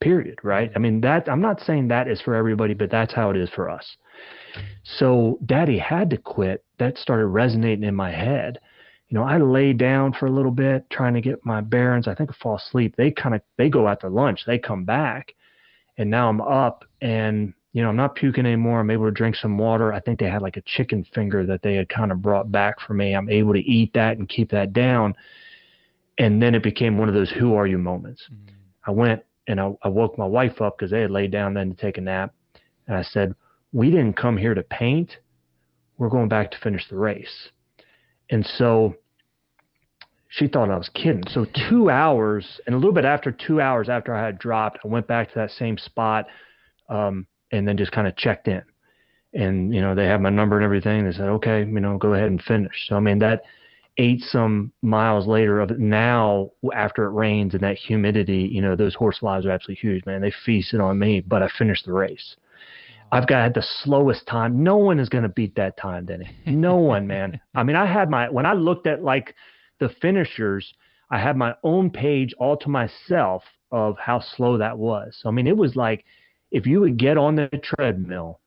Period. 0.00 0.38
Right. 0.42 0.70
I 0.74 0.78
mean, 0.78 1.00
that, 1.02 1.28
I'm 1.28 1.40
not 1.40 1.60
saying 1.60 1.88
that 1.88 2.08
is 2.08 2.20
for 2.20 2.34
everybody, 2.34 2.74
but 2.74 2.90
that's 2.90 3.14
how 3.14 3.30
it 3.30 3.36
is 3.36 3.48
for 3.50 3.70
us. 3.70 3.96
So 4.82 5.38
daddy 5.46 5.78
had 5.78 6.10
to 6.10 6.16
quit. 6.16 6.64
That 6.78 6.98
started 6.98 7.26
resonating 7.26 7.84
in 7.84 7.94
my 7.94 8.10
head 8.10 8.58
you 9.14 9.20
know, 9.20 9.26
I 9.26 9.38
lay 9.38 9.72
down 9.72 10.12
for 10.12 10.26
a 10.26 10.30
little 10.30 10.50
bit 10.50 10.88
trying 10.90 11.14
to 11.14 11.20
get 11.20 11.44
my 11.44 11.60
bearings. 11.60 12.08
I 12.08 12.14
think 12.16 12.30
I 12.30 12.34
fall 12.42 12.56
asleep. 12.56 12.96
They 12.96 13.10
kind 13.10 13.34
of 13.34 13.42
they 13.58 13.68
go 13.68 13.86
out 13.86 14.00
to 14.00 14.08
lunch. 14.08 14.40
They 14.44 14.58
come 14.58 14.84
back, 14.84 15.34
and 15.98 16.10
now 16.10 16.28
I'm 16.28 16.40
up 16.40 16.84
and 17.00 17.54
you 17.74 17.82
know 17.82 17.88
I'm 17.88 17.96
not 17.96 18.14
puking 18.14 18.46
anymore. 18.46 18.80
I'm 18.80 18.90
able 18.90 19.04
to 19.04 19.10
drink 19.10 19.34
some 19.34 19.58
water. 19.58 19.92
I 19.92 20.00
think 20.00 20.20
they 20.20 20.30
had 20.30 20.42
like 20.42 20.56
a 20.56 20.62
chicken 20.62 21.04
finger 21.12 21.44
that 21.44 21.60
they 21.60 21.74
had 21.74 21.88
kind 21.88 22.12
of 22.12 22.22
brought 22.22 22.50
back 22.50 22.80
for 22.80 22.94
me. 22.94 23.14
I'm 23.14 23.28
able 23.28 23.52
to 23.52 23.58
eat 23.58 23.92
that 23.94 24.16
and 24.16 24.28
keep 24.28 24.50
that 24.52 24.72
down. 24.72 25.14
And 26.16 26.40
then 26.40 26.54
it 26.54 26.62
became 26.62 26.96
one 26.96 27.08
of 27.08 27.14
those 27.14 27.30
"Who 27.30 27.54
are 27.56 27.66
you?" 27.66 27.76
moments. 27.76 28.22
Mm-hmm. 28.32 28.54
I 28.86 28.90
went 28.92 29.22
and 29.48 29.60
I, 29.60 29.72
I 29.82 29.88
woke 29.88 30.16
my 30.16 30.24
wife 30.24 30.62
up 30.62 30.78
because 30.78 30.92
they 30.92 31.00
had 31.00 31.10
laid 31.10 31.32
down 31.32 31.52
then 31.52 31.70
to 31.70 31.76
take 31.76 31.98
a 31.98 32.00
nap, 32.00 32.32
and 32.86 32.96
I 32.96 33.02
said, 33.02 33.34
"We 33.72 33.90
didn't 33.90 34.14
come 34.14 34.36
here 34.36 34.54
to 34.54 34.62
paint. 34.62 35.16
We're 35.98 36.08
going 36.08 36.28
back 36.28 36.52
to 36.52 36.58
finish 36.58 36.88
the 36.88 36.96
race." 36.96 37.50
And 38.30 38.46
so 38.46 38.94
she 40.28 40.46
thought 40.46 40.70
I 40.70 40.78
was 40.78 40.90
kidding. 40.94 41.24
So 41.28 41.44
two 41.68 41.90
hours 41.90 42.60
and 42.66 42.74
a 42.74 42.78
little 42.78 42.92
bit 42.92 43.04
after 43.04 43.32
two 43.32 43.60
hours 43.60 43.88
after 43.88 44.14
I 44.14 44.24
had 44.24 44.38
dropped, 44.38 44.78
I 44.84 44.88
went 44.88 45.08
back 45.08 45.28
to 45.30 45.34
that 45.40 45.50
same 45.50 45.76
spot 45.76 46.26
um, 46.88 47.26
and 47.54 47.66
then 47.66 47.76
just 47.76 47.92
kind 47.92 48.06
of 48.06 48.16
checked 48.16 48.48
in. 48.48 48.62
And, 49.32 49.74
you 49.74 49.80
know, 49.80 49.94
they 49.94 50.06
had 50.06 50.20
my 50.20 50.30
number 50.30 50.56
and 50.56 50.64
everything. 50.64 51.04
They 51.04 51.12
said, 51.12 51.28
okay, 51.28 51.60
you 51.60 51.80
know, 51.80 51.98
go 51.98 52.14
ahead 52.14 52.28
and 52.28 52.42
finish. 52.42 52.86
So, 52.88 52.96
I 52.96 53.00
mean, 53.00 53.18
that 53.20 53.42
eight 53.96 54.20
some 54.20 54.72
miles 54.82 55.26
later 55.26 55.60
of 55.60 55.70
it 55.70 55.78
now 55.78 56.50
after 56.74 57.04
it 57.04 57.10
rains 57.10 57.54
and 57.54 57.62
that 57.62 57.76
humidity, 57.76 58.48
you 58.52 58.60
know, 58.60 58.76
those 58.76 58.94
horse 58.94 59.22
lives 59.22 59.46
are 59.46 59.50
absolutely 59.50 59.80
huge, 59.80 60.06
man. 60.06 60.20
They 60.20 60.32
feasted 60.44 60.80
on 60.80 60.98
me, 60.98 61.20
but 61.20 61.42
I 61.42 61.48
finished 61.58 61.86
the 61.86 61.92
race. 61.92 62.36
I've 63.12 63.28
got 63.28 63.54
the 63.54 63.64
slowest 63.82 64.26
time. 64.26 64.62
No 64.64 64.76
one 64.76 64.98
is 64.98 65.08
going 65.08 65.22
to 65.22 65.28
beat 65.28 65.54
that 65.54 65.76
time, 65.76 66.06
Denny. 66.06 66.28
No 66.46 66.76
one, 66.94 67.06
man. 67.06 67.40
I 67.54 67.62
mean, 67.62 67.76
I 67.76 67.86
had 67.86 68.10
my 68.10 68.28
when 68.28 68.46
I 68.46 68.54
looked 68.54 68.88
at 68.88 69.04
like 69.04 69.34
the 69.78 69.88
finishers, 70.00 70.74
I 71.10 71.18
had 71.20 71.36
my 71.36 71.54
own 71.62 71.90
page 71.90 72.34
all 72.38 72.56
to 72.56 72.68
myself 72.68 73.44
of 73.70 73.96
how 73.98 74.20
slow 74.20 74.58
that 74.58 74.78
was. 74.78 75.16
So, 75.20 75.28
I 75.28 75.32
mean, 75.32 75.46
it 75.46 75.56
was 75.56 75.76
like 75.76 76.04
if 76.54 76.66
you 76.66 76.80
would 76.80 76.96
get 76.96 77.18
on 77.18 77.34
the 77.34 77.48
treadmill 77.62 78.40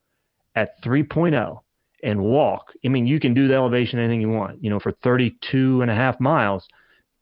at 0.56 0.82
3.0 0.82 1.60
and 2.02 2.24
walk, 2.24 2.72
I 2.86 2.88
mean, 2.88 3.06
you 3.06 3.20
can 3.20 3.34
do 3.34 3.50
the 3.50 3.54
elevation 3.54 4.00
anything 4.00 4.22
you 4.22 4.30
want, 4.30 4.64
you 4.64 4.70
know, 4.70 4.80
for 4.80 4.94
32 5.04 5.82
and 5.82 5.92
a 5.92 5.94
half 5.94 6.20
miles. 6.20 6.66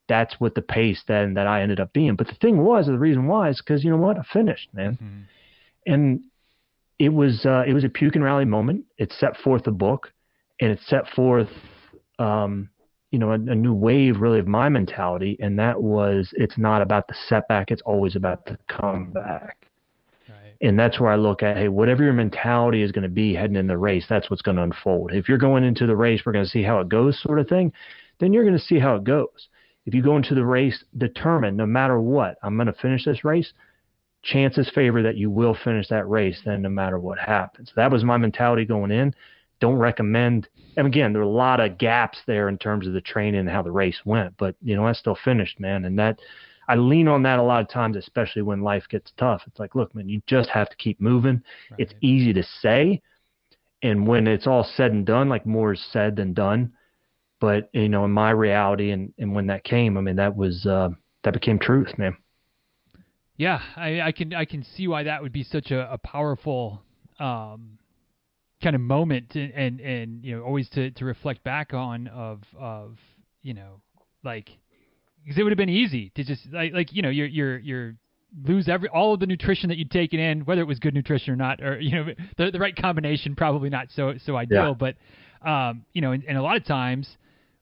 That's 0.08 0.36
what 0.39 0.54
the 0.54 0.62
pace 0.62 1.04
then 1.08 1.34
that 1.34 1.48
I 1.48 1.63
ended 1.63 1.80
up 1.80 1.92
being. 1.92 2.15
But 2.15 2.27
the 2.27 2.36
thing 2.36 2.63
was, 2.63 2.86
the 2.86 3.00
reason 3.00 3.25
why 3.25 3.50
is 3.50 3.60
because 3.60 3.84
you 3.84 3.89
know 3.89 3.98
what, 3.98 4.20
I 4.20 4.24
finished, 4.32 4.70
man, 4.74 4.94
mm-hmm. 4.94 5.92
and 5.92 6.22
it 7.00 7.10
was 7.10 7.44
uh, 7.46 7.63
it 7.68 7.74
was 7.74 7.84
a 7.84 7.89
puke 7.89 8.13
and 8.13 8.24
rally 8.24 8.46
moment. 8.46 8.86
It 9.00 9.12
set 9.12 9.36
forth 9.38 9.65
a 9.65 9.72
book, 9.72 10.13
and 10.62 10.70
it 10.70 10.80
set 10.86 11.10
forth 11.15 11.50
um, 12.20 12.70
you 13.10 13.18
know, 13.18 13.32
a, 13.32 13.34
a, 13.34 13.56
new 13.56 13.74
wave 13.74 14.20
really 14.20 14.39
of 14.39 14.48
my 14.48 14.70
mentality, 14.70 15.38
and 15.39 15.58
that 15.58 15.82
was 15.82 16.30
it's 16.34 16.58
not 16.58 16.84
about 16.84 17.08
the 17.08 17.15
setback; 17.27 17.72
it's 17.72 17.82
always 17.84 18.15
about 18.15 18.46
the 18.46 18.60
comeback. 18.68 19.64
And 20.62 20.79
that's 20.79 21.00
where 21.00 21.12
I 21.12 21.15
look 21.15 21.43
at, 21.43 21.57
hey, 21.57 21.67
whatever 21.67 22.03
your 22.03 22.13
mentality 22.13 22.81
is 22.81 22.91
going 22.91 23.03
to 23.03 23.09
be 23.09 23.33
heading 23.33 23.57
in 23.57 23.67
the 23.67 23.77
race, 23.77 24.05
that's 24.09 24.29
what's 24.29 24.41
going 24.41 24.57
to 24.57 24.63
unfold. 24.63 25.12
If 25.13 25.27
you're 25.27 25.38
going 25.38 25.63
into 25.63 25.85
the 25.85 25.95
race, 25.95 26.21
we're 26.25 26.31
going 26.31 26.45
to 26.45 26.51
see 26.51 26.63
how 26.63 26.79
it 26.79 26.89
goes, 26.89 27.21
sort 27.21 27.39
of 27.39 27.47
thing, 27.47 27.74
then 28.19 28.33
you're 28.33 28.45
going 28.45 28.57
to 28.57 28.63
see 28.63 28.79
how 28.79 28.95
it 28.95 29.03
goes. 29.03 29.50
If 29.85 29.93
you 29.93 30.01
go 30.01 30.15
into 30.15 30.33
the 30.33 30.45
race 30.45 30.83
determined, 30.97 31.57
no 31.57 31.65
matter 31.65 32.00
what, 32.00 32.38
I'm 32.41 32.55
going 32.55 32.67
to 32.67 32.74
finish 32.74 33.05
this 33.05 33.24
race, 33.24 33.53
chances 34.24 34.71
favor 34.74 35.03
that 35.03 35.17
you 35.17 35.29
will 35.29 35.55
finish 35.63 35.88
that 35.89 36.09
race 36.09 36.41
then 36.45 36.63
no 36.63 36.69
matter 36.69 36.97
what 36.97 37.19
happens. 37.19 37.71
That 37.75 37.91
was 37.91 38.03
my 38.03 38.17
mentality 38.17 38.65
going 38.65 38.89
in 38.89 39.13
don't 39.59 39.77
recommend. 39.77 40.47
And 40.77 40.88
again, 40.88 41.13
there 41.13 41.21
were 41.21 41.27
a 41.27 41.31
lot 41.31 41.59
of 41.59 41.77
gaps 41.77 42.19
there 42.27 42.50
in 42.50 42.57
terms 42.57 42.88
of 42.88 42.93
the 42.93 43.01
training 43.01 43.39
and 43.39 43.50
how 43.50 43.62
the 43.62 43.71
race 43.71 44.00
went, 44.05 44.35
but 44.38 44.55
you 44.62 44.75
know, 44.75 44.85
I 44.85 44.93
still 44.93 45.17
finished, 45.24 45.59
man. 45.59 45.85
And 45.85 45.97
that 46.00 46.19
I 46.67 46.75
lean 46.75 47.07
on 47.07 47.24
that 47.24 47.39
a 47.39 47.43
lot 47.43 47.62
of 47.62 47.69
times, 47.69 47.95
especially 47.95 48.41
when 48.41 48.62
life 48.62 48.86
gets 48.89 49.12
tough. 49.17 49.43
It's 49.48 49.60
like, 49.60 49.75
look, 49.75 49.93
man, 49.95 50.10
you 50.10 50.22
just 50.27 50.50
have 50.50 50.69
to 50.69 50.75
keep 50.77 51.00
moving. 51.00 51.41
Right. 51.72 51.79
It's 51.79 51.93
easy 52.01 52.34
to 52.34 52.43
say, 52.43 53.01
and 53.81 54.07
when 54.07 54.27
it's 54.27 54.48
all 54.48 54.63
said 54.63 54.91
and 54.91 55.05
done, 55.05 55.29
like 55.29 55.45
more 55.45 55.74
is 55.74 55.86
said 55.91 56.15
than 56.15 56.34
done. 56.34 56.74
But 57.39 57.69
you 57.74 57.89
know, 57.89 58.05
in 58.05 58.12
my 58.12 58.31
reality, 58.31 58.91
and 58.91 59.13
and 59.17 59.34
when 59.34 59.48
that 59.48 59.63
came, 59.63 59.98
I 59.98 60.01
mean, 60.01 60.15
that 60.15 60.36
was 60.36 60.65
uh, 60.65 60.89
that 61.24 61.34
became 61.34 61.60
truth, 61.60 61.98
man. 61.98 62.15
Yeah, 63.38 63.62
I, 63.75 64.01
I 64.01 64.12
can 64.12 64.34
I 64.34 64.45
can 64.45 64.63
see 64.63 64.88
why 64.88 65.03
that 65.03 65.22
would 65.22 65.34
be 65.34 65.43
such 65.43 65.72
a, 65.72 65.91
a 65.91 65.98
powerful 65.98 66.81
um, 67.19 67.77
kind 68.62 68.75
of 68.75 68.81
moment 68.81 69.36
and, 69.36 69.53
and, 69.53 69.79
and 69.81 70.24
you 70.24 70.36
know 70.36 70.43
always 70.43 70.69
to, 70.69 70.91
to 70.91 71.05
reflect 71.05 71.43
back 71.43 71.74
on 71.74 72.07
of 72.07 72.41
of 72.57 72.98
you 73.41 73.53
know 73.53 73.81
like 74.24 74.50
because 75.25 75.39
it 75.39 75.44
would 75.44 75.51
have 75.51 75.58
been 75.58 75.70
easy 75.70 76.12
to 76.15 76.24
just 76.24 76.41
like 76.51 76.74
like 76.74 76.94
you 76.94 77.01
know 77.01 77.10
you're 77.10 77.27
you're 77.27 77.58
you're 77.58 77.96
lose 78.44 78.67
every 78.67 78.89
all 78.89 79.13
of 79.13 79.20
the 79.20 79.25
nutrition 79.25 79.70
that 79.70 79.77
you'd 79.77 79.91
taken 79.91 80.20
in 80.20 80.41
whether 80.41 80.62
it 80.62 80.67
was 80.67 80.79
good 80.79 80.94
nutrition 80.94 81.34
or 81.34 81.36
not 81.36 81.62
or 81.62 81.79
you 81.79 81.91
know 81.91 82.05
the 82.38 82.51
the 82.51 82.60
right 82.60 82.75
combination 82.75 83.36
probably 83.36 83.70
not 83.70 83.88
so 83.96 84.13
so 84.24 84.36
ideal 84.36 84.75
yeah. 84.79 84.94
but 85.44 85.50
um 85.50 85.84
you 85.94 86.01
know 86.01 86.12
and, 86.12 86.24
and 86.25 86.38
a 86.38 86.41
lot 86.41 86.58
of 86.58 86.65
times 86.65 87.17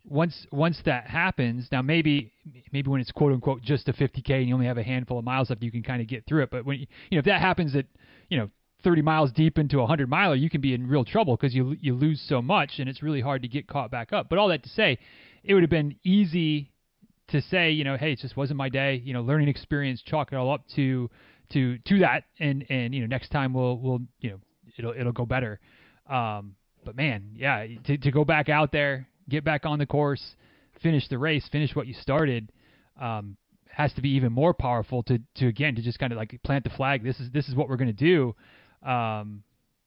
once 0.06 0.46
once 0.52 0.80
that 0.86 1.08
happens 1.08 1.68
now 1.72 1.82
maybe 1.82 2.32
maybe 2.72 2.90
when 2.90 3.00
it's 3.00 3.12
quote 3.12 3.32
unquote 3.32 3.62
just 3.62 3.88
a 3.88 3.94
50k 3.94 4.32
and 4.32 4.48
you 4.48 4.54
only 4.54 4.66
have 4.66 4.78
a 4.78 4.84
handful 4.84 5.18
of 5.18 5.24
miles 5.24 5.50
left 5.50 5.64
you 5.64 5.72
can 5.72 5.84
kind 5.84 6.02
of 6.02 6.08
get 6.08 6.26
through 6.26 6.44
it 6.44 6.50
but 6.52 6.66
when 6.66 6.80
you 6.80 6.88
know 7.12 7.20
if 7.20 7.26
that 7.26 7.40
happens 7.40 7.76
at 7.76 7.86
you 8.30 8.38
know 8.38 8.50
30 8.84 9.02
miles 9.02 9.32
deep 9.32 9.58
into 9.58 9.78
a 9.78 9.82
100 9.82 10.10
miler, 10.10 10.36
you 10.36 10.50
can 10.50 10.62
be 10.62 10.74
in 10.74 10.88
real 10.88 11.06
trouble 11.06 11.38
because 11.38 11.56
you 11.56 11.76
you 11.80 11.94
lose 11.94 12.22
so 12.28 12.42
much, 12.42 12.80
and 12.80 12.90
it's 12.90 13.02
really 13.02 13.22
hard 13.22 13.42
to 13.42 13.48
get 13.48 13.66
caught 13.66 13.90
back 13.90 14.12
up. 14.12 14.28
But 14.30 14.40
all 14.40 14.50
that 14.50 14.64
to 14.64 14.70
say, 14.70 15.00
it 15.44 15.54
would 15.54 15.64
have 15.64 15.70
been 15.70 15.96
easy 16.04 16.73
to 17.34 17.42
say, 17.42 17.72
you 17.72 17.84
know, 17.84 17.98
hey, 17.98 18.14
it 18.14 18.20
just 18.20 18.38
wasn't 18.38 18.58
my 18.58 18.70
day. 18.70 19.02
You 19.04 19.14
know, 19.14 19.22
learning 19.22 19.50
experience, 19.50 20.02
chalk 20.02 20.32
it 20.32 20.36
all 20.36 20.52
up 20.54 20.64
to 20.76 21.10
to 21.52 21.78
to 21.80 22.00
that, 22.00 22.24
and 22.40 22.66
and 22.70 22.94
you 22.94 23.02
know, 23.02 23.08
next 23.08 23.30
time 23.30 23.54
we'll 23.54 23.78
we'll 23.78 24.00
you 24.22 24.32
know 24.32 24.38
it'll 24.78 24.94
it'll 24.94 25.12
go 25.12 25.26
better. 25.26 25.60
Um, 26.10 26.56
but 26.86 26.96
man, 26.96 27.32
yeah, 27.36 27.66
to 27.86 27.98
to 27.98 28.12
go 28.12 28.24
back 28.24 28.50
out 28.50 28.72
there, 28.72 29.08
get 29.30 29.44
back 29.44 29.66
on 29.66 29.80
the 29.80 29.86
course, 29.86 30.36
finish 30.82 31.08
the 31.10 31.18
race, 31.18 31.48
finish 31.52 31.76
what 31.76 31.88
you 31.88 31.94
started. 31.96 32.52
Um, 33.02 33.38
has 33.68 33.92
to 33.94 34.02
be 34.04 34.10
even 34.10 34.32
more 34.32 34.54
powerful 34.54 35.02
to 35.04 35.20
to 35.36 35.48
again 35.48 35.76
to 35.76 35.82
just 35.82 35.98
kind 35.98 36.14
of 36.14 36.18
like 36.18 36.40
plant 36.44 36.64
the 36.64 36.70
flag. 36.70 37.04
This 37.04 37.20
is 37.20 37.32
this 37.32 37.50
is 37.50 37.56
what 37.56 37.68
we're 37.68 37.78
to 37.88 37.94
do 37.94 38.36
um, 38.86 39.44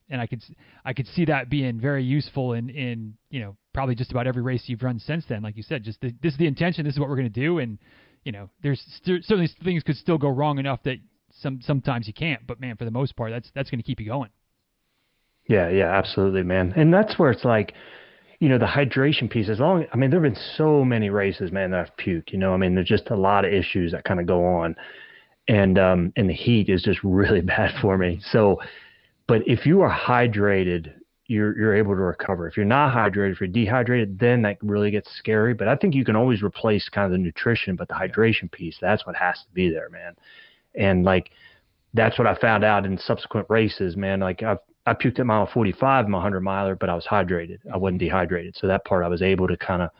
and 0.09 0.21
I 0.21 0.27
could 0.27 0.43
I 0.85 0.93
could 0.93 1.07
see 1.09 1.25
that 1.27 1.51
being 1.51 1.81
very 1.81 2.05
useful 2.05 2.53
in 2.53 2.71
in 2.71 3.15
you 3.31 3.41
know 3.41 3.57
probably 3.73 3.95
just 3.95 4.11
about 4.11 4.27
every 4.27 4.43
race 4.43 4.65
you've 4.67 4.83
run 4.83 4.99
since 4.99 5.25
then. 5.29 5.43
Like 5.43 5.57
you 5.57 5.63
said, 5.63 5.83
just 5.83 6.01
the, 6.01 6.15
this 6.23 6.33
is 6.33 6.39
the 6.39 6.47
intention. 6.47 6.85
This 6.85 6.95
is 6.95 7.01
what 7.01 7.09
we're 7.09 7.17
going 7.17 7.33
to 7.33 7.41
do, 7.41 7.59
and 7.59 7.79
you 8.25 8.33
know 8.33 8.49
there's 8.63 8.83
st- 9.03 9.25
certainly 9.25 9.51
things 9.65 9.83
could 9.83 9.97
still 9.97 10.19
go 10.19 10.29
wrong 10.29 10.59
enough 10.59 10.83
that 10.85 10.99
some 11.41 11.61
sometimes 11.63 12.07
you 12.07 12.15
can't. 12.15 12.47
But 12.47 12.61
man, 12.61 12.77
for 12.77 12.85
the 12.85 12.91
most 12.91 13.17
part, 13.17 13.31
that's 13.33 13.51
that's 13.55 13.71
going 13.71 13.81
to 13.81 13.85
keep 13.85 14.01
you 14.01 14.07
going. 14.07 14.31
Yeah, 15.49 15.69
yeah, 15.69 15.97
absolutely, 15.97 16.43
man. 16.43 16.73
And 16.75 16.93
that's 16.93 17.19
where 17.19 17.31
it's 17.31 17.45
like, 17.45 17.73
you 18.41 18.49
know, 18.49 18.59
the 18.59 18.67
hydration 18.67 19.31
piece. 19.31 19.49
As 19.49 19.61
long, 19.61 19.85
I 19.93 19.97
mean, 19.97 20.11
there've 20.11 20.23
been 20.23 20.37
so 20.57 20.85
many 20.85 21.09
races, 21.09 21.53
man, 21.53 21.71
that 21.71 21.81
I've 21.81 21.97
puked. 22.05 22.33
You 22.33 22.39
know, 22.39 22.53
I 22.53 22.57
mean, 22.57 22.75
there's 22.75 22.89
just 22.89 23.11
a 23.11 23.17
lot 23.17 23.45
of 23.45 23.53
issues 23.53 23.93
that 23.93 24.05
kind 24.05 24.19
of 24.19 24.27
go 24.27 24.45
on, 24.45 24.75
and 25.49 25.79
um, 25.79 26.13
and 26.17 26.29
the 26.29 26.35
heat 26.35 26.69
is 26.69 26.83
just 26.83 27.01
really 27.05 27.41
bad 27.41 27.73
for 27.81 27.97
me. 27.97 28.21
So 28.31 28.59
but 29.27 29.47
if 29.47 29.67
you 29.67 29.81
are 29.83 29.93
hydrated, 29.93 30.93
you're 31.27 31.59
you're 31.59 31.75
able 31.75 31.95
to 31.95 32.01
recover. 32.01 32.47
If 32.47 32.57
you're 32.57 32.67
not 32.67 32.95
hydrated, 32.95 33.33
if 33.33 33.41
you're 33.41 33.49
dehydrated, 33.49 34.19
then 34.19 34.43
that 34.43 34.59
really 34.63 34.91
gets 34.91 35.11
scary. 35.17 35.55
But 35.55 35.69
I 35.69 35.77
think 35.77 35.95
you 35.95 36.05
can 36.05 36.17
always 36.17 36.43
replace 36.43 36.89
kind 36.89 37.07
of 37.07 37.13
the 37.13 37.19
nutrition, 37.19 37.77
but 37.77 37.89
the 37.89 37.95
hydration 37.95 38.51
piece, 38.51 38.79
that's 38.81 39.05
what 39.07 39.17
has 39.17 39.39
to 39.39 39.53
be 39.53 39.71
there, 39.71 39.89
man. 39.91 40.15
And 40.75 41.05
like 41.05 41.31
that's 41.95 42.19
what 42.19 42.27
I 42.29 42.35
found 42.37 42.65
out 42.65 42.87
in 42.87 42.99
subsequent 42.99 43.47
races, 43.49 43.97
man. 43.97 44.21
Like 44.21 44.43
I've 44.43 44.59
I 44.87 44.95
puked 44.95 45.19
at 45.19 45.27
mile 45.27 45.51
45 45.53 46.05
in 46.05 46.11
my 46.13 46.19
100 46.19 46.41
miler, 46.41 46.77
but 46.77 46.89
I 46.89 46.95
was 46.95 47.05
hydrated. 47.05 47.59
I 47.73 47.77
wasn't 47.77 47.99
dehydrated. 47.99 48.55
So 48.57 48.69
that 48.69 48.85
part 48.85 49.05
I 49.05 49.09
was 49.09 49.21
able 49.21 49.49
to 49.49 49.57
kind 49.57 49.83
of, 49.83 49.91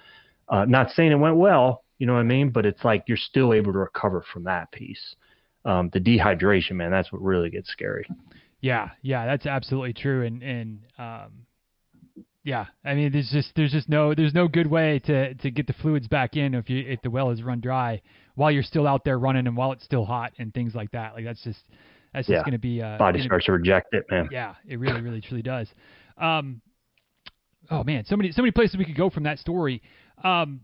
uh, 0.49 0.65
not 0.65 0.93
saying 0.93 1.11
it 1.11 1.17
went 1.17 1.37
well, 1.37 1.83
you 1.99 2.07
know 2.07 2.15
what 2.15 2.21
I 2.21 2.25
mean? 2.25 2.51
But 2.51 2.67
it's 2.67 2.85
like 2.85 3.03
you're 3.09 3.17
still 3.17 3.53
able 3.53 3.73
to 3.73 3.81
recover 3.81 4.25
from 4.33 4.45
that 4.45 4.71
piece. 4.71 5.17
Um, 5.65 5.91
the 5.93 5.99
dehydration, 5.99 6.73
man, 6.73 6.93
that's 6.93 7.11
what 7.11 7.21
really 7.21 7.51
gets 7.51 7.69
scary. 7.69 8.07
Yeah, 8.61 8.91
yeah, 9.03 9.27
that's 9.27 9.47
absolutely 9.47 9.93
true. 9.93 10.25
And 10.25 10.43
and 10.43 10.79
um, 10.99 11.47
yeah, 12.45 12.67
I 12.85 12.95
mean, 12.95 13.13
there's 13.13 13.31
just 13.31 13.53
there's 13.57 13.73
just 13.73 13.89
no 13.89 14.15
there's 14.15 14.35
no 14.35 14.49
good 14.49 14.69
way 14.69 15.01
to 15.07 15.35
to 15.35 15.51
get 15.51 15.67
the 15.67 15.75
fluids 15.75 16.09
back 16.09 16.37
in 16.37 16.55
if 16.55 16.71
you 16.71 16.85
if 16.87 17.03
the 17.03 17.11
well 17.11 17.31
is 17.31 17.43
run 17.43 17.61
dry 17.61 18.01
while 18.35 18.51
you're 18.51 18.63
still 18.63 18.87
out 18.87 19.05
there 19.05 19.19
running 19.19 19.47
and 19.47 19.57
while 19.57 19.73
it's 19.73 19.85
still 19.85 20.05
hot 20.05 20.33
and 20.39 20.55
things 20.55 20.75
like 20.75 20.91
that. 20.93 21.15
Like 21.15 21.25
that's 21.25 21.43
just 21.43 21.61
that's 22.15 22.29
yeah. 22.29 22.37
just 22.37 22.47
going 22.47 22.53
to 22.53 22.59
be 22.59 22.81
uh, 22.81 22.99
body 22.99 23.21
starts 23.23 23.47
to 23.47 23.53
reject 23.53 23.93
it, 23.93 24.05
man. 24.11 24.29
Yeah, 24.31 24.55
it 24.67 24.79
really 24.79 25.01
really 25.01 25.21
truly 25.21 25.43
does. 25.43 25.69
Um, 26.17 26.63
oh 27.71 27.85
man, 27.85 28.05
so 28.07 28.17
many 28.17 28.33
so 28.33 28.43
many 28.43 28.53
places 28.53 28.77
we 28.77 28.85
could 28.85 28.97
go 28.97 29.11
from 29.11 29.25
that 29.25 29.39
story. 29.39 29.83
Um, 30.25 30.61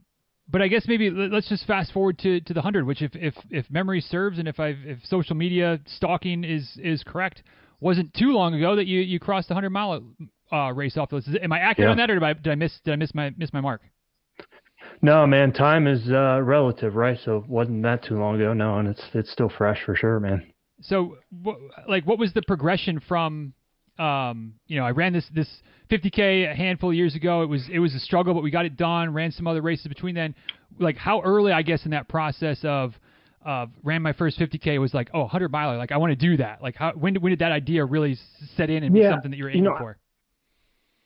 but 0.48 0.60
I 0.60 0.68
guess 0.68 0.84
maybe 0.86 1.10
let's 1.10 1.48
just 1.48 1.66
fast 1.66 1.92
forward 1.92 2.18
to, 2.20 2.40
to 2.40 2.54
the 2.54 2.60
hundred, 2.60 2.86
which 2.86 3.00
if, 3.00 3.12
if 3.14 3.34
if 3.50 3.70
memory 3.70 4.00
serves 4.00 4.38
and 4.38 4.46
if 4.46 4.60
I 4.60 4.68
if 4.84 4.98
social 5.04 5.34
media 5.34 5.80
stalking 5.86 6.44
is 6.44 6.78
is 6.82 7.02
correct, 7.02 7.42
wasn't 7.82 8.14
too 8.14 8.32
long 8.32 8.54
ago 8.54 8.76
that 8.76 8.86
you, 8.86 9.00
you 9.00 9.18
crossed 9.18 9.48
the 9.48 9.54
hundred 9.54 9.70
mile 9.70 10.02
uh, 10.52 10.72
race 10.72 10.96
off 10.96 11.10
the 11.10 11.16
list. 11.16 11.28
Am 11.42 11.52
I 11.52 11.58
accurate 11.58 11.88
yeah. 11.88 11.90
on 11.90 11.96
that, 11.98 12.10
or 12.10 12.14
did 12.14 12.22
I, 12.22 12.32
did 12.34 12.50
I 12.50 12.54
miss 12.54 12.72
did 12.84 12.92
I 12.92 12.96
miss 12.96 13.14
my 13.14 13.30
miss 13.36 13.52
my 13.52 13.60
mark? 13.60 13.82
No, 15.00 15.26
man, 15.26 15.52
time 15.52 15.88
is 15.88 16.08
uh, 16.10 16.40
relative, 16.42 16.94
right? 16.94 17.18
So 17.24 17.38
it 17.38 17.48
wasn't 17.48 17.82
that 17.82 18.04
too 18.04 18.16
long 18.16 18.36
ago. 18.36 18.52
No, 18.52 18.78
and 18.78 18.88
it's 18.88 19.02
it's 19.14 19.32
still 19.32 19.48
fresh 19.48 19.80
for 19.84 19.96
sure, 19.96 20.20
man. 20.20 20.46
So, 20.80 21.16
like, 21.88 22.06
what 22.06 22.18
was 22.18 22.32
the 22.32 22.42
progression 22.42 23.00
from? 23.00 23.52
Um, 23.98 24.54
you 24.66 24.78
know, 24.78 24.86
I 24.86 24.90
ran 24.92 25.12
this 25.12 25.26
this 25.34 25.48
50k 25.90 26.50
a 26.50 26.54
handful 26.54 26.90
of 26.90 26.96
years 26.96 27.14
ago. 27.14 27.42
It 27.42 27.48
was 27.48 27.68
it 27.70 27.80
was 27.80 27.94
a 27.94 28.00
struggle, 28.00 28.32
but 28.32 28.42
we 28.42 28.50
got 28.50 28.64
it 28.64 28.76
done. 28.76 29.12
Ran 29.12 29.32
some 29.32 29.46
other 29.46 29.60
races 29.60 29.86
between 29.86 30.14
then. 30.14 30.34
Like, 30.78 30.96
how 30.96 31.20
early, 31.20 31.52
I 31.52 31.62
guess, 31.62 31.84
in 31.84 31.90
that 31.90 32.08
process 32.08 32.58
of 32.62 32.94
uh, 33.44 33.66
ran 33.82 34.02
my 34.02 34.12
first 34.12 34.38
50k 34.38 34.80
was 34.80 34.94
like, 34.94 35.10
oh, 35.14 35.20
100 35.20 35.50
miler. 35.50 35.76
Like, 35.76 35.92
I 35.92 35.96
want 35.96 36.10
to 36.10 36.16
do 36.16 36.36
that. 36.38 36.62
Like, 36.62 36.76
how 36.76 36.92
when 36.92 37.14
did, 37.14 37.22
when 37.22 37.30
did 37.30 37.40
that 37.40 37.52
idea 37.52 37.84
really 37.84 38.18
set 38.56 38.70
in 38.70 38.82
and 38.82 38.96
yeah, 38.96 39.08
be 39.08 39.12
something 39.12 39.30
that 39.30 39.36
you 39.36 39.44
were 39.44 39.50
aiming 39.50 39.64
you 39.64 39.70
know, 39.70 39.78
for? 39.78 39.98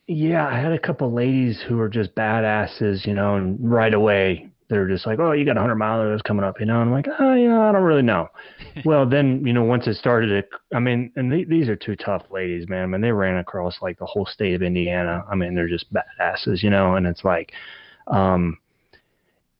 Yeah, 0.06 0.46
I 0.46 0.58
had 0.58 0.72
a 0.72 0.78
couple 0.78 1.12
ladies 1.12 1.62
who 1.66 1.76
were 1.76 1.88
just 1.88 2.14
badasses, 2.14 3.06
you 3.06 3.14
know, 3.14 3.36
and 3.36 3.58
right 3.60 3.92
away 3.92 4.50
they're 4.68 4.88
just 4.88 5.06
like, 5.06 5.18
oh, 5.20 5.32
you 5.32 5.44
got 5.44 5.56
a 5.56 5.60
100 5.60 5.76
miler 5.76 6.10
that's 6.10 6.22
coming 6.22 6.44
up, 6.44 6.58
you 6.58 6.66
know. 6.66 6.80
And 6.80 6.90
I'm 6.90 6.92
like, 6.92 7.06
oh, 7.18 7.34
yeah, 7.34 7.68
I 7.68 7.72
don't 7.72 7.82
really 7.82 8.02
know. 8.02 8.28
well, 8.84 9.08
then, 9.08 9.46
you 9.46 9.52
know, 9.52 9.62
once 9.62 9.86
it 9.86 9.96
started, 9.96 10.30
it, 10.30 10.48
I 10.74 10.80
mean, 10.80 11.12
and 11.16 11.30
th- 11.30 11.48
these 11.48 11.68
are 11.68 11.76
two 11.76 11.94
tough 11.94 12.24
ladies, 12.30 12.68
man. 12.68 12.82
I 12.82 12.86
mean, 12.86 13.00
they 13.00 13.12
ran 13.12 13.38
across 13.38 13.80
like 13.80 13.98
the 13.98 14.06
whole 14.06 14.26
state 14.26 14.54
of 14.54 14.62
Indiana. 14.62 15.24
I 15.30 15.36
mean, 15.36 15.54
they're 15.54 15.68
just 15.68 15.86
badasses, 15.92 16.62
you 16.62 16.70
know, 16.70 16.96
and 16.96 17.06
it's 17.06 17.24
like, 17.24 17.52
um, 18.08 18.58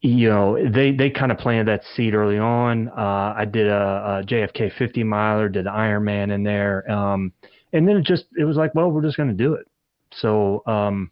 you 0.06 0.28
know, 0.28 0.56
they 0.70 0.92
they 0.92 1.10
kind 1.10 1.32
of 1.32 1.38
planted 1.38 1.66
that 1.66 1.82
seed 1.94 2.14
early 2.14 2.38
on. 2.38 2.88
Uh, 2.88 3.34
I 3.36 3.44
did 3.44 3.66
a, 3.66 4.22
a, 4.22 4.26
JFK 4.26 4.72
50 4.78 5.02
miler, 5.02 5.48
did 5.48 5.66
the 5.66 5.70
Ironman 5.70 6.32
in 6.32 6.44
there, 6.44 6.88
um, 6.90 7.32
and 7.72 7.88
then 7.88 7.96
it 7.96 8.04
just 8.04 8.24
it 8.38 8.44
was 8.44 8.56
like, 8.56 8.74
well, 8.74 8.90
we're 8.90 9.02
just 9.02 9.16
going 9.16 9.30
to 9.30 9.34
do 9.34 9.54
it. 9.54 9.66
So 10.12 10.62
um, 10.66 11.10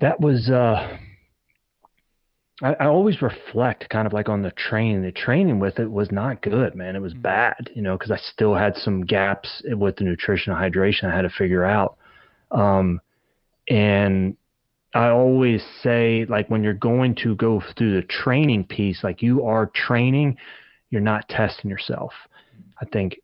that 0.00 0.20
was 0.20 0.50
uh, 0.50 0.98
I, 2.62 2.74
I, 2.74 2.86
always 2.86 3.22
reflect 3.22 3.88
kind 3.88 4.06
of 4.06 4.12
like 4.12 4.28
on 4.28 4.42
the 4.42 4.50
training. 4.50 5.02
The 5.02 5.12
training 5.12 5.58
with 5.58 5.78
it 5.78 5.90
was 5.90 6.12
not 6.12 6.42
good, 6.42 6.74
man. 6.74 6.96
It 6.96 7.00
was 7.00 7.12
mm-hmm. 7.12 7.22
bad, 7.22 7.70
you 7.74 7.80
know, 7.80 7.96
because 7.96 8.10
I 8.10 8.18
still 8.18 8.54
had 8.54 8.76
some 8.76 9.06
gaps 9.06 9.62
with 9.64 9.96
the 9.96 10.04
nutrition 10.04 10.52
and 10.52 10.60
hydration 10.60 11.04
I 11.04 11.16
had 11.16 11.22
to 11.22 11.30
figure 11.30 11.64
out. 11.64 11.96
Um, 12.50 13.00
and 13.68 14.36
I 14.94 15.08
always 15.08 15.62
say, 15.82 16.24
like, 16.28 16.48
when 16.48 16.62
you're 16.62 16.72
going 16.74 17.14
to 17.16 17.36
go 17.36 17.62
through 17.76 18.00
the 18.00 18.06
training 18.06 18.64
piece, 18.64 19.04
like 19.04 19.22
you 19.22 19.44
are 19.44 19.70
training, 19.74 20.36
you're 20.90 21.00
not 21.00 21.28
testing 21.28 21.70
yourself. 21.70 22.12
I 22.80 22.86
think 22.86 23.18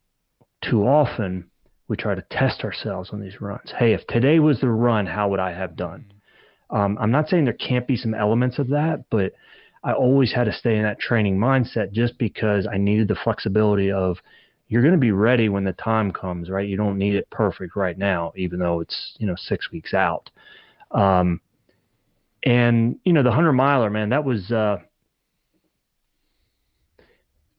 too 0.63 0.83
often 0.83 1.49
we 1.87 1.97
try 1.97 2.15
to 2.15 2.23
test 2.29 2.63
ourselves 2.63 3.09
on 3.11 3.21
these 3.21 3.41
runs. 3.41 3.73
Hey, 3.77 3.93
if 3.93 4.05
today 4.07 4.39
was 4.39 4.59
the 4.59 4.69
run, 4.69 5.05
how 5.05 5.29
would 5.29 5.39
I 5.39 5.51
have 5.53 5.75
done? 5.75 6.11
Um, 6.69 6.97
I'm 6.99 7.11
not 7.11 7.29
saying 7.29 7.45
there 7.45 7.53
can't 7.53 7.87
be 7.87 7.95
some 7.95 8.13
elements 8.13 8.59
of 8.59 8.69
that, 8.69 9.05
but 9.09 9.33
I 9.83 9.93
always 9.93 10.33
had 10.33 10.45
to 10.45 10.53
stay 10.53 10.77
in 10.77 10.83
that 10.83 10.99
training 10.99 11.37
mindset 11.37 11.91
just 11.91 12.17
because 12.17 12.67
I 12.71 12.77
needed 12.77 13.07
the 13.07 13.15
flexibility 13.15 13.91
of 13.91 14.17
you're 14.67 14.81
going 14.81 14.95
to 14.95 14.99
be 14.99 15.11
ready 15.11 15.47
when 15.47 15.63
the 15.63 15.73
time 15.73 16.11
comes, 16.11 16.49
right? 16.49 16.67
You 16.67 16.75
don't 16.75 16.97
need 16.97 17.13
it 17.15 17.29
perfect 17.29 17.75
right 17.75 17.97
now, 17.97 18.33
even 18.35 18.57
though 18.59 18.79
it's 18.79 19.15
you 19.19 19.27
know 19.27 19.35
six 19.37 19.71
weeks 19.71 19.93
out. 19.93 20.31
Um, 20.89 21.39
and 22.45 22.99
you 23.03 23.13
know 23.13 23.23
the 23.23 23.31
hundred 23.31 23.53
miler, 23.53 23.89
man, 23.89 24.09
that 24.09 24.23
was. 24.23 24.51
Uh, 24.51 24.77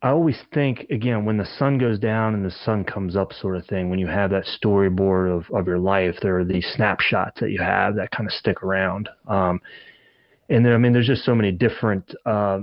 I 0.03 0.11
always 0.11 0.39
think 0.55 0.87
again 0.91 1.25
when 1.25 1.37
the 1.37 1.49
sun 1.59 1.79
goes 1.79 1.99
down 1.99 2.35
and 2.35 2.45
the 2.45 2.51
sun 2.51 2.85
comes 2.85 3.17
up, 3.17 3.33
sort 3.33 3.57
of 3.57 3.67
thing. 3.67 3.91
When 3.91 3.99
you 3.99 4.07
have 4.07 4.31
that 4.31 4.45
storyboard 4.45 5.37
of 5.37 5.53
of 5.53 5.67
your 5.67 5.79
life, 5.79 6.17
there 6.23 6.39
are 6.39 6.45
these 6.45 6.67
snapshots 6.77 7.41
that 7.41 7.51
you 7.51 7.59
have 7.59 7.97
that 7.97 8.11
kind 8.11 8.29
of 8.29 8.33
stick 8.33 8.63
around. 8.63 9.09
Um, 9.27 9.61
and 10.49 10.65
then 10.65 10.73
I 10.73 10.79
mean, 10.79 10.93
there's 10.93 11.09
just 11.09 11.25
so 11.25 11.35
many 11.35 11.51
different 11.51 12.15
uh, 12.25 12.61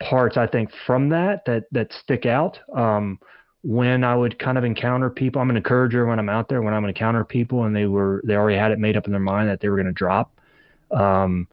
parts 0.00 0.36
I 0.36 0.46
think 0.46 0.70
from 0.86 1.08
that 1.08 1.44
that 1.46 1.64
that 1.72 1.92
stick 1.92 2.26
out. 2.26 2.58
Um, 2.74 3.18
when 3.62 4.04
I 4.04 4.16
would 4.16 4.38
kind 4.38 4.56
of 4.56 4.64
encounter 4.64 5.10
people, 5.10 5.42
I'm 5.42 5.50
an 5.50 5.56
encourager 5.56 6.06
when 6.06 6.18
I'm 6.18 6.28
out 6.28 6.48
there. 6.48 6.62
When 6.62 6.72
I'm 6.72 6.84
encounter 6.84 7.24
people 7.24 7.64
and 7.64 7.74
they 7.74 7.86
were 7.86 8.22
they 8.24 8.34
already 8.34 8.58
had 8.58 8.70
it 8.70 8.78
made 8.78 8.96
up 8.96 9.06
in 9.06 9.12
their 9.12 9.20
mind 9.20 9.48
that 9.48 9.60
they 9.60 9.68
were 9.68 9.76
going 9.76 9.86
to 9.86 9.92
drop. 9.92 10.39
Um, 10.90 11.48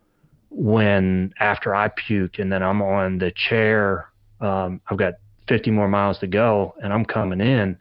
when 0.49 1.33
after 1.39 1.75
I 1.75 1.89
puked 1.89 2.39
and 2.39 2.51
then 2.51 2.63
I'm 2.63 2.81
on 2.81 3.19
the 3.19 3.31
chair 3.31 4.09
um, 4.39 4.81
I've 4.87 4.97
got 4.97 5.15
50 5.47 5.71
more 5.71 5.87
miles 5.87 6.19
to 6.19 6.27
go 6.27 6.75
and 6.81 6.93
I'm 6.93 7.05
coming 7.05 7.41
in. 7.41 7.77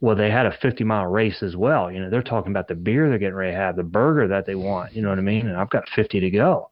Well, 0.00 0.14
they 0.14 0.30
had 0.30 0.46
a 0.46 0.56
50 0.62 0.84
mile 0.84 1.06
race 1.06 1.42
as 1.42 1.56
well. 1.56 1.90
You 1.90 2.00
know, 2.00 2.10
they're 2.10 2.22
talking 2.22 2.52
about 2.52 2.68
the 2.68 2.74
beer 2.74 3.08
they're 3.08 3.18
getting 3.18 3.34
ready 3.34 3.52
to 3.52 3.58
have, 3.58 3.76
the 3.76 3.82
burger 3.82 4.28
that 4.28 4.46
they 4.46 4.54
want. 4.54 4.94
You 4.94 5.02
know 5.02 5.08
what 5.08 5.18
I 5.18 5.22
mean? 5.22 5.48
And 5.48 5.56
I've 5.56 5.70
got 5.70 5.88
50 5.94 6.20
to 6.20 6.30
go. 6.30 6.70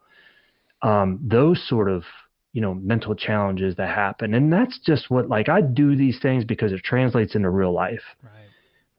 Um, 0.83 1.19
those 1.23 1.67
sort 1.69 1.89
of 1.91 2.05
you 2.53 2.63
know 2.63 2.73
mental 2.75 3.15
challenges 3.15 3.77
that 3.77 3.89
happen, 3.89 4.33
and 4.33 4.51
that's 4.51 4.79
just 4.79 5.11
what 5.11 5.29
like 5.29 5.49
I 5.49 5.61
do 5.61 5.95
these 5.95 6.19
things 6.21 6.45
because 6.45 6.73
it 6.73 6.83
translates 6.83 7.35
into 7.35 7.51
real 7.51 7.73
life. 7.73 8.01
Right 8.23 8.36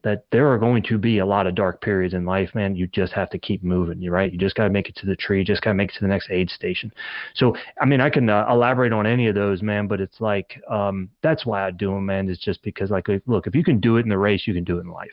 that 0.04 0.26
there 0.32 0.48
are 0.52 0.58
going 0.58 0.84
to 0.84 0.98
be 0.98 1.18
a 1.18 1.26
lot 1.26 1.48
of 1.48 1.56
dark 1.56 1.82
periods 1.82 2.14
in 2.14 2.24
life, 2.24 2.54
man. 2.54 2.76
You 2.76 2.88
just 2.88 3.14
have 3.14 3.30
to 3.32 3.40
keep 3.40 3.64
moving. 3.64 4.02
You're 4.02 4.14
right. 4.14 4.32
You 4.32 4.38
just 4.38 4.56
got 4.56 4.66
to 4.66 4.70
make 4.70 4.88
it 4.88 4.96
to 4.98 5.06
the 5.06 5.16
tree. 5.16 5.40
You 5.40 5.44
just 5.44 5.62
got 5.62 5.72
to 5.72 5.74
make 5.74 5.90
it 5.90 5.96
to 5.96 6.02
the 6.02 6.08
next 6.08 6.30
aid 6.30 6.50
station. 6.50 6.92
So, 7.34 7.56
I 7.82 7.86
mean, 7.86 8.00
I 8.00 8.10
can 8.10 8.30
uh, 8.30 8.46
elaborate 8.50 8.94
on 8.94 9.08
any 9.08 9.28
of 9.28 9.36
those, 9.36 9.62
man, 9.62 9.88
but 9.88 10.00
it's 10.00 10.22
like, 10.22 10.62
um, 10.70 11.10
that's 11.24 11.46
why 11.46 11.66
I 11.66 11.72
do 11.72 11.92
them, 11.92 12.06
man. 12.06 12.30
It's 12.30 12.40
just 12.40 12.62
because 12.62 12.92
like, 12.92 13.08
look, 13.26 13.48
if 13.48 13.56
you 13.56 13.64
can 13.64 13.80
do 13.80 13.98
it 13.98 14.02
in 14.02 14.10
the 14.10 14.18
race, 14.18 14.44
you 14.46 14.54
can 14.54 14.64
do 14.64 14.78
it 14.78 14.82
in 14.82 14.92
life. 14.92 15.10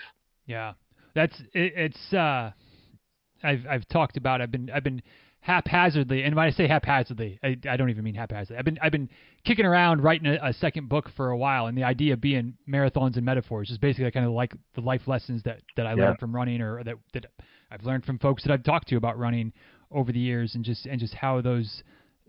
Yeah. 0.47 0.75
That's, 1.14 1.40
it, 1.55 1.73
it's, 1.77 2.12
uh, 2.12 2.53
I've, 3.42 3.66
I've 3.68 3.88
talked 3.88 4.16
about, 4.16 4.40
I've 4.40 4.51
been, 4.51 4.70
I've 4.70 4.85
been 4.85 5.03
haphazardly, 5.45 6.23
and 6.23 6.35
when 6.35 6.47
I 6.47 6.51
say 6.51 6.67
haphazardly, 6.67 7.39
I, 7.45 7.59
I 7.69 7.77
don't 7.77 7.91
even 7.91 8.03
mean 8.03 8.15
haphazardly. 8.15 8.57
I've 8.57 8.65
been 8.65 8.79
I've 8.81 8.93
been 8.93 9.11
kicking 9.45 9.67
around 9.67 10.03
writing 10.03 10.27
a, 10.27 10.39
a, 10.43 10.53
second 10.55 10.89
book 10.89 11.11
for 11.15 11.29
a 11.29 11.37
while, 11.37 11.67
and 11.67 11.77
the 11.77 11.85
idea 11.85 12.17
being 12.17 12.55
marathons 12.67 13.17
and 13.17 13.27
metaphors 13.27 13.71
is 13.71 13.77
basically 13.77 14.11
kind 14.11 14.25
of 14.25 14.33
like 14.33 14.55
the 14.75 14.81
life 14.81 15.03
lessons 15.07 15.43
that 15.43 15.61
that 15.77 15.87
I 15.87 15.91
yeah. 15.91 16.07
learned 16.07 16.19
from 16.19 16.35
running, 16.35 16.63
or 16.63 16.83
that 16.83 16.95
that 17.13 17.27
I've 17.71 17.85
learned 17.85 18.07
from 18.07 18.19
folks 18.19 18.43
that 18.45 18.53
I've 18.53 18.63
talked 18.63 18.89
to 18.89 18.97
about 18.97 19.19
running 19.19 19.53
over 19.91 20.13
the 20.13 20.19
years, 20.19 20.55
and 20.55 20.65
just 20.65 20.87
and 20.87 20.99
just 20.99 21.13
how 21.13 21.43
those 21.43 21.83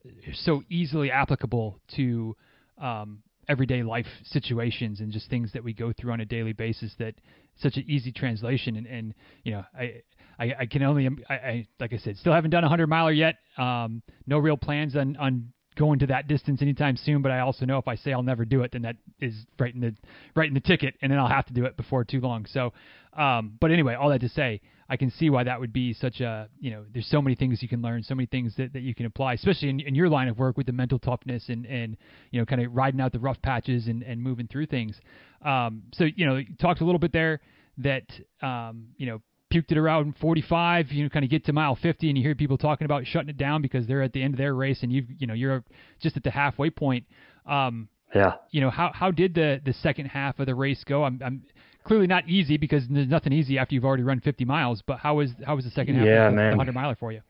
are 0.05 0.33
so 0.33 0.63
easily 0.69 1.09
applicable 1.09 1.79
to 1.95 2.35
um, 2.81 3.23
everyday 3.47 3.83
life 3.83 4.07
situations 4.23 4.99
and 4.99 5.11
just 5.11 5.29
things 5.29 5.51
that 5.53 5.63
we 5.63 5.73
go 5.73 5.93
through 5.93 6.11
on 6.11 6.21
a 6.21 6.25
daily 6.25 6.53
basis 6.53 6.93
that 6.99 7.15
such 7.57 7.77
an 7.77 7.85
easy 7.87 8.11
translation 8.11 8.75
and, 8.75 8.87
and 8.87 9.13
you 9.43 9.51
know 9.51 9.63
I 9.77 10.01
I, 10.37 10.53
I 10.59 10.65
can 10.65 10.83
only, 10.83 11.07
I, 11.29 11.33
I, 11.33 11.67
like 11.79 11.93
I 11.93 11.97
said, 11.97 12.17
still 12.17 12.33
haven't 12.33 12.51
done 12.51 12.63
a 12.63 12.69
hundred 12.69 12.87
miler 12.87 13.11
yet. 13.11 13.35
Um, 13.57 14.01
no 14.27 14.37
real 14.37 14.57
plans 14.57 14.95
on, 14.95 15.15
on 15.17 15.53
going 15.75 15.99
to 15.99 16.07
that 16.07 16.27
distance 16.27 16.61
anytime 16.61 16.97
soon. 16.97 17.21
But 17.21 17.31
I 17.31 17.39
also 17.39 17.65
know 17.65 17.77
if 17.77 17.87
I 17.87 17.95
say 17.95 18.13
I'll 18.13 18.23
never 18.23 18.45
do 18.45 18.61
it, 18.61 18.71
then 18.71 18.83
that 18.83 18.95
is 19.19 19.33
right 19.59 19.73
in 19.73 19.81
the 19.81 19.95
right 20.35 20.47
in 20.47 20.53
the 20.53 20.59
ticket, 20.59 20.95
and 21.01 21.11
then 21.11 21.19
I'll 21.19 21.27
have 21.27 21.45
to 21.47 21.53
do 21.53 21.65
it 21.65 21.77
before 21.77 22.03
too 22.03 22.19
long. 22.19 22.45
So, 22.45 22.73
um, 23.17 23.57
but 23.59 23.71
anyway, 23.71 23.95
all 23.95 24.09
that 24.09 24.21
to 24.21 24.29
say, 24.29 24.61
I 24.89 24.97
can 24.97 25.09
see 25.11 25.29
why 25.29 25.43
that 25.43 25.59
would 25.59 25.73
be 25.73 25.93
such 25.93 26.21
a 26.21 26.47
you 26.59 26.71
know. 26.71 26.85
There's 26.91 27.07
so 27.07 27.21
many 27.21 27.35
things 27.35 27.61
you 27.61 27.69
can 27.69 27.81
learn, 27.81 28.03
so 28.03 28.15
many 28.15 28.27
things 28.27 28.53
that, 28.57 28.73
that 28.73 28.81
you 28.81 28.93
can 28.93 29.05
apply, 29.05 29.33
especially 29.33 29.69
in, 29.69 29.79
in 29.79 29.95
your 29.95 30.09
line 30.09 30.27
of 30.27 30.37
work 30.37 30.57
with 30.57 30.67
the 30.67 30.73
mental 30.73 30.99
toughness 30.99 31.49
and 31.49 31.65
and 31.65 31.97
you 32.31 32.39
know 32.39 32.45
kind 32.45 32.61
of 32.61 32.75
riding 32.75 33.01
out 33.01 33.11
the 33.11 33.19
rough 33.19 33.41
patches 33.41 33.87
and 33.87 34.03
and 34.03 34.21
moving 34.21 34.47
through 34.47 34.67
things. 34.67 34.99
Um, 35.43 35.83
so 35.93 36.05
you 36.15 36.25
know, 36.25 36.37
you 36.37 36.47
talked 36.59 36.81
a 36.81 36.85
little 36.85 36.99
bit 36.99 37.11
there 37.11 37.41
that 37.79 38.05
um, 38.41 38.87
you 38.97 39.07
know 39.07 39.21
puked 39.51 39.71
it 39.71 39.77
around 39.77 40.15
45. 40.17 40.91
You 40.91 41.03
know, 41.03 41.09
kind 41.09 41.23
of 41.23 41.31
get 41.31 41.45
to 41.45 41.53
mile 41.53 41.75
50, 41.75 42.09
and 42.09 42.17
you 42.17 42.23
hear 42.23 42.35
people 42.35 42.57
talking 42.57 42.85
about 42.85 43.05
shutting 43.05 43.29
it 43.29 43.37
down 43.37 43.61
because 43.61 43.87
they're 43.87 44.01
at 44.01 44.13
the 44.13 44.21
end 44.21 44.33
of 44.33 44.37
their 44.37 44.53
race, 44.53 44.83
and 44.83 44.91
you've, 44.91 45.07
you 45.17 45.27
know 45.27 45.33
you're 45.33 45.63
just 45.99 46.17
at 46.17 46.23
the 46.23 46.31
halfway 46.31 46.69
point. 46.69 47.05
Um, 47.45 47.89
yeah. 48.13 48.33
You 48.51 48.61
know 48.61 48.69
how 48.69 48.91
how 48.93 49.11
did 49.11 49.33
the 49.33 49.61
the 49.63 49.73
second 49.73 50.07
half 50.07 50.39
of 50.39 50.45
the 50.45 50.55
race 50.55 50.83
go? 50.83 51.03
I'm, 51.03 51.19
I'm 51.23 51.43
clearly 51.83 52.07
not 52.07 52.27
easy 52.27 52.57
because 52.57 52.83
there's 52.89 53.07
nothing 53.07 53.33
easy 53.33 53.57
after 53.57 53.75
you've 53.75 53.85
already 53.85 54.03
run 54.03 54.19
50 54.19 54.45
miles. 54.45 54.81
But 54.85 54.99
how 54.99 55.15
was 55.15 55.31
how 55.45 55.55
was 55.55 55.65
the 55.65 55.71
second 55.71 55.95
half 55.95 56.05
yeah, 56.05 56.27
of 56.27 56.31
the, 56.31 56.35
man. 56.35 56.51
the 56.51 56.57
100 56.57 56.73
miler 56.73 56.95
for 56.95 57.11
you? 57.11 57.21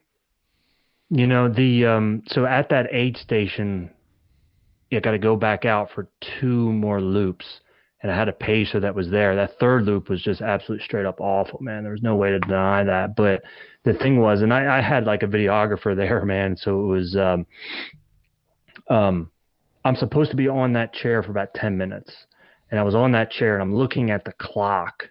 You 1.09 1.27
know 1.27 1.49
the 1.49 1.85
um 1.85 2.23
so 2.27 2.45
at 2.45 2.69
that 2.69 2.87
aid 2.91 3.17
station, 3.17 3.91
you 4.89 5.01
got 5.01 5.11
to 5.11 5.19
go 5.19 5.35
back 5.35 5.65
out 5.65 5.89
for 5.93 6.07
two 6.39 6.71
more 6.71 7.01
loops 7.01 7.45
and 8.05 8.11
I 8.11 8.15
had 8.19 8.29
a 8.29 8.33
pacer 8.33 8.79
that 8.81 8.93
was 8.93 9.09
there. 9.09 9.35
That 9.35 9.57
third 9.59 9.85
loop 9.85 10.09
was 10.09 10.21
just 10.21 10.39
absolutely 10.39 10.85
straight 10.85 11.07
up 11.07 11.19
awful, 11.19 11.57
man. 11.59 11.81
There 11.81 11.91
was 11.91 12.03
no 12.03 12.15
way 12.15 12.29
to 12.29 12.37
deny 12.37 12.83
that. 12.83 13.15
But 13.15 13.41
the 13.83 13.95
thing 13.95 14.21
was, 14.21 14.43
and 14.43 14.53
I, 14.53 14.77
I 14.77 14.79
had 14.79 15.05
like 15.05 15.23
a 15.23 15.27
videographer 15.27 15.95
there, 15.95 16.23
man. 16.23 16.55
So 16.55 16.81
it 16.81 16.85
was, 16.85 17.15
um, 17.15 17.47
um, 18.95 19.31
I'm 19.83 19.95
supposed 19.95 20.29
to 20.29 20.37
be 20.37 20.47
on 20.47 20.73
that 20.73 20.93
chair 20.93 21.23
for 21.23 21.31
about 21.31 21.55
10 21.55 21.79
minutes. 21.79 22.15
And 22.69 22.79
I 22.79 22.83
was 22.83 22.93
on 22.93 23.11
that 23.13 23.31
chair 23.31 23.55
and 23.55 23.63
I'm 23.63 23.75
looking 23.75 24.11
at 24.11 24.23
the 24.23 24.33
clock, 24.33 25.09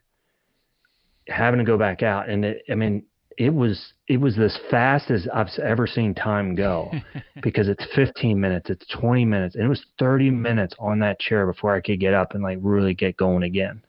having 1.27 1.59
to 1.59 1.65
go 1.65 1.77
back 1.77 2.05
out. 2.05 2.29
And 2.29 2.45
it, 2.45 2.63
I 2.71 2.77
mean, 2.77 3.07
it 3.39 3.53
was 3.53 3.93
it 4.07 4.19
was 4.19 4.39
as 4.39 4.59
fast 4.71 5.11
as 5.11 5.27
I've 5.33 5.49
ever 5.63 5.87
seen 5.87 6.15
time 6.15 6.55
go 6.55 6.91
because 7.43 7.69
it's 7.69 7.85
15 7.95 8.39
minutes, 8.39 8.71
it's 8.71 8.87
20 8.89 9.25
minutes, 9.25 9.55
and 9.55 9.65
it 9.65 9.69
was 9.69 9.85
30 9.99 10.31
minutes 10.31 10.75
on 10.79 10.99
that 11.01 11.19
chair 11.19 11.47
before 11.47 11.75
I 11.75 11.81
could 11.81 12.01
get 12.01 12.15
up 12.15 12.35
and 12.35 12.43
like 12.43 12.59
really 12.61 12.95
get 12.95 13.17
going 13.17 13.43
again. 13.43 13.83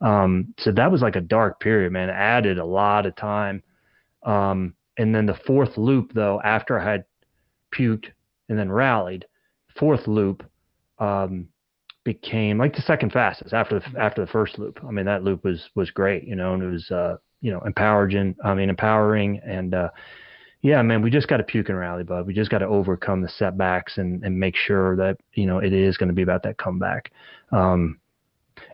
Um, 0.00 0.54
so 0.58 0.72
that 0.72 0.90
was 0.90 1.02
like 1.02 1.16
a 1.16 1.20
dark 1.20 1.60
period, 1.60 1.92
man. 1.92 2.08
It 2.08 2.12
added 2.12 2.58
a 2.58 2.64
lot 2.64 3.06
of 3.06 3.16
time. 3.16 3.62
Um, 4.22 4.74
and 4.96 5.14
then 5.14 5.26
the 5.26 5.38
fourth 5.46 5.76
loop, 5.76 6.12
though, 6.14 6.40
after 6.42 6.78
I 6.78 6.90
had 6.90 7.04
puked 7.74 8.06
and 8.48 8.58
then 8.58 8.70
rallied, 8.70 9.26
fourth 9.78 10.06
loop 10.06 10.44
um, 10.98 11.48
became 12.04 12.58
like 12.58 12.74
the 12.74 12.82
second 12.82 13.12
fastest 13.12 13.52
after 13.52 13.80
the 13.80 14.00
after 14.00 14.24
the 14.24 14.30
first 14.30 14.58
loop. 14.58 14.80
I 14.86 14.90
mean, 14.90 15.06
that 15.06 15.24
loop 15.24 15.44
was 15.44 15.68
was 15.74 15.90
great, 15.90 16.24
you 16.24 16.36
know, 16.36 16.54
and 16.54 16.62
it 16.62 16.70
was 16.70 16.90
uh, 16.90 17.16
you 17.40 17.50
know, 17.50 17.60
empowering, 17.64 18.36
I 18.44 18.54
mean, 18.54 18.70
empowering. 18.70 19.40
And, 19.44 19.74
uh, 19.74 19.90
yeah, 20.62 20.82
man, 20.82 21.02
we 21.02 21.10
just 21.10 21.28
got 21.28 21.36
to 21.36 21.44
puke 21.44 21.68
and 21.68 21.78
rally, 21.78 22.02
bud. 22.02 22.26
We 22.26 22.34
just 22.34 22.50
got 22.50 22.58
to 22.58 22.66
overcome 22.66 23.22
the 23.22 23.28
setbacks 23.28 23.98
and, 23.98 24.24
and 24.24 24.38
make 24.38 24.56
sure 24.56 24.96
that, 24.96 25.18
you 25.34 25.46
know, 25.46 25.58
it 25.58 25.72
is 25.72 25.96
going 25.96 26.08
to 26.08 26.14
be 26.14 26.22
about 26.22 26.42
that 26.42 26.58
comeback. 26.58 27.12
Um, 27.52 28.00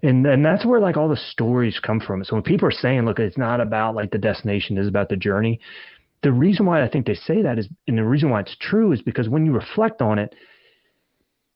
and 0.02 0.26
and 0.26 0.44
that's 0.44 0.64
where 0.64 0.80
like 0.80 0.96
all 0.96 1.08
the 1.08 1.16
stories 1.16 1.78
come 1.80 2.00
from. 2.00 2.24
So 2.24 2.34
when 2.36 2.42
people 2.42 2.68
are 2.68 2.72
saying, 2.72 3.04
look, 3.04 3.18
it's 3.18 3.38
not 3.38 3.60
about 3.60 3.94
like 3.94 4.10
the 4.10 4.18
destination, 4.18 4.78
it's 4.78 4.88
about 4.88 5.08
the 5.08 5.16
journey. 5.16 5.60
The 6.22 6.32
reason 6.32 6.64
why 6.64 6.82
I 6.82 6.88
think 6.88 7.06
they 7.06 7.14
say 7.14 7.42
that 7.42 7.58
is, 7.58 7.68
and 7.86 7.98
the 7.98 8.04
reason 8.04 8.30
why 8.30 8.40
it's 8.40 8.56
true 8.58 8.92
is 8.92 9.02
because 9.02 9.28
when 9.28 9.44
you 9.44 9.52
reflect 9.52 10.00
on 10.00 10.18
it, 10.18 10.34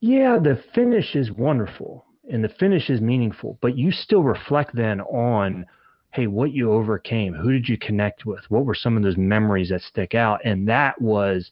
yeah, 0.00 0.38
the 0.38 0.62
finish 0.74 1.16
is 1.16 1.32
wonderful 1.32 2.04
and 2.30 2.44
the 2.44 2.50
finish 2.50 2.90
is 2.90 3.00
meaningful, 3.00 3.58
but 3.62 3.78
you 3.78 3.90
still 3.90 4.22
reflect 4.22 4.76
then 4.76 5.00
on 5.00 5.64
hey, 6.10 6.26
what 6.26 6.52
you 6.52 6.72
overcame, 6.72 7.34
who 7.34 7.52
did 7.52 7.68
you 7.68 7.76
connect 7.76 8.24
with, 8.24 8.40
what 8.48 8.64
were 8.64 8.74
some 8.74 8.96
of 8.96 9.02
those 9.02 9.16
memories 9.16 9.68
that 9.68 9.82
stick 9.82 10.14
out, 10.14 10.40
and 10.44 10.68
that 10.68 11.00
was 11.00 11.50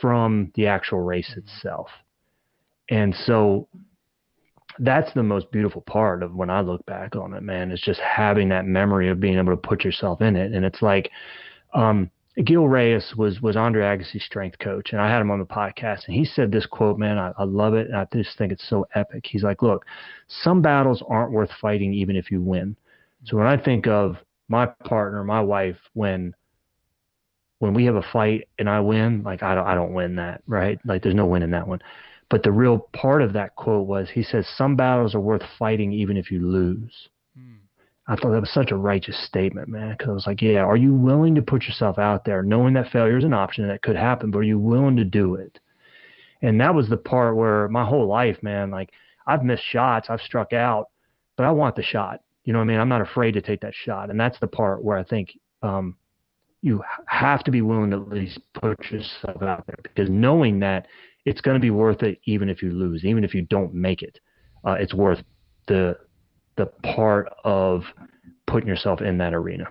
from 0.00 0.50
the 0.54 0.66
actual 0.66 1.00
race 1.00 1.30
mm-hmm. 1.30 1.40
itself. 1.40 1.88
And 2.88 3.14
so 3.14 3.68
that's 4.78 5.12
the 5.12 5.22
most 5.22 5.50
beautiful 5.50 5.82
part 5.82 6.22
of 6.22 6.34
when 6.34 6.50
I 6.50 6.60
look 6.60 6.84
back 6.86 7.16
on 7.16 7.34
it, 7.34 7.42
man, 7.42 7.70
is 7.70 7.80
just 7.80 8.00
having 8.00 8.48
that 8.48 8.66
memory 8.66 9.08
of 9.08 9.20
being 9.20 9.38
able 9.38 9.52
to 9.52 9.56
put 9.56 9.84
yourself 9.84 10.20
in 10.20 10.36
it. 10.36 10.52
And 10.52 10.64
it's 10.64 10.82
like, 10.82 11.10
um, 11.74 12.10
Gil 12.44 12.68
Reyes 12.68 13.14
was 13.16 13.40
was 13.42 13.56
Andre 13.56 13.82
Agassi's 13.82 14.24
strength 14.24 14.58
coach, 14.60 14.92
and 14.92 15.00
I 15.00 15.10
had 15.10 15.20
him 15.20 15.32
on 15.32 15.40
the 15.40 15.44
podcast, 15.44 16.06
and 16.06 16.14
he 16.14 16.24
said 16.24 16.52
this 16.52 16.64
quote, 16.64 16.96
man, 16.96 17.18
I, 17.18 17.32
I 17.36 17.44
love 17.44 17.74
it, 17.74 17.88
and 17.88 17.96
I 17.96 18.06
just 18.12 18.38
think 18.38 18.52
it's 18.52 18.68
so 18.68 18.86
epic. 18.94 19.26
He's 19.26 19.42
like, 19.42 19.62
look, 19.62 19.84
some 20.28 20.62
battles 20.62 21.02
aren't 21.06 21.32
worth 21.32 21.50
fighting 21.60 21.92
even 21.92 22.16
if 22.16 22.30
you 22.30 22.40
win. 22.40 22.76
So 23.24 23.36
when 23.36 23.46
I 23.46 23.56
think 23.56 23.86
of 23.86 24.16
my 24.48 24.66
partner, 24.66 25.22
my 25.24 25.40
wife, 25.40 25.76
when 25.94 26.34
when 27.58 27.74
we 27.74 27.84
have 27.84 27.94
a 27.94 28.02
fight 28.12 28.48
and 28.58 28.68
I 28.68 28.80
win, 28.80 29.22
like 29.22 29.42
I 29.42 29.54
don't 29.54 29.66
I 29.66 29.74
don't 29.74 29.92
win 29.92 30.16
that, 30.16 30.42
right? 30.46 30.78
Like 30.84 31.02
there's 31.02 31.14
no 31.14 31.26
win 31.26 31.42
in 31.42 31.50
that 31.50 31.68
one. 31.68 31.80
But 32.30 32.42
the 32.42 32.52
real 32.52 32.88
part 32.92 33.22
of 33.22 33.32
that 33.34 33.56
quote 33.56 33.86
was 33.86 34.08
he 34.08 34.22
says 34.22 34.46
some 34.56 34.76
battles 34.76 35.14
are 35.14 35.20
worth 35.20 35.42
fighting 35.58 35.92
even 35.92 36.16
if 36.16 36.30
you 36.30 36.40
lose. 36.40 37.08
Mm. 37.38 37.58
I 38.06 38.16
thought 38.16 38.30
that 38.30 38.40
was 38.40 38.52
such 38.52 38.70
a 38.70 38.76
righteous 38.76 39.22
statement, 39.26 39.68
man. 39.68 39.92
Because 39.92 40.08
I 40.08 40.12
was 40.12 40.26
like, 40.26 40.40
yeah, 40.40 40.60
are 40.60 40.76
you 40.76 40.94
willing 40.94 41.34
to 41.34 41.42
put 41.42 41.64
yourself 41.64 41.98
out 41.98 42.24
there, 42.24 42.42
knowing 42.42 42.74
that 42.74 42.90
failure 42.90 43.18
is 43.18 43.24
an 43.24 43.34
option 43.34 43.68
that 43.68 43.82
could 43.82 43.96
happen, 43.96 44.30
but 44.30 44.38
are 44.38 44.44
you 44.44 44.58
willing 44.58 44.96
to 44.96 45.04
do 45.04 45.34
it? 45.34 45.58
And 46.40 46.60
that 46.60 46.74
was 46.74 46.88
the 46.88 46.96
part 46.96 47.36
where 47.36 47.68
my 47.68 47.84
whole 47.84 48.06
life, 48.06 48.42
man, 48.42 48.70
like 48.70 48.90
I've 49.26 49.44
missed 49.44 49.64
shots, 49.64 50.08
I've 50.08 50.22
struck 50.22 50.52
out, 50.52 50.86
but 51.36 51.44
I 51.44 51.50
want 51.50 51.76
the 51.76 51.82
shot. 51.82 52.20
You 52.50 52.54
know 52.54 52.58
what 52.58 52.64
I 52.64 52.66
mean? 52.66 52.80
I'm 52.80 52.88
not 52.88 53.00
afraid 53.00 53.34
to 53.34 53.40
take 53.40 53.60
that 53.60 53.74
shot, 53.76 54.10
and 54.10 54.18
that's 54.18 54.40
the 54.40 54.48
part 54.48 54.82
where 54.82 54.98
I 54.98 55.04
think 55.04 55.38
um, 55.62 55.94
you 56.62 56.82
have 57.06 57.44
to 57.44 57.52
be 57.52 57.62
willing 57.62 57.92
to 57.92 57.98
at 57.98 58.08
least 58.08 58.40
put 58.54 58.76
yourself 58.90 59.40
out 59.40 59.68
there 59.68 59.76
because 59.84 60.10
knowing 60.10 60.58
that 60.58 60.88
it's 61.24 61.40
going 61.40 61.54
to 61.54 61.60
be 61.60 61.70
worth 61.70 62.02
it, 62.02 62.18
even 62.24 62.48
if 62.48 62.60
you 62.60 62.72
lose, 62.72 63.04
even 63.04 63.22
if 63.22 63.34
you 63.34 63.42
don't 63.42 63.72
make 63.72 64.02
it, 64.02 64.18
uh, 64.64 64.72
it's 64.72 64.92
worth 64.92 65.22
the 65.68 65.96
the 66.56 66.66
part 66.82 67.32
of 67.44 67.84
putting 68.48 68.68
yourself 68.68 69.00
in 69.00 69.16
that 69.18 69.32
arena. 69.32 69.66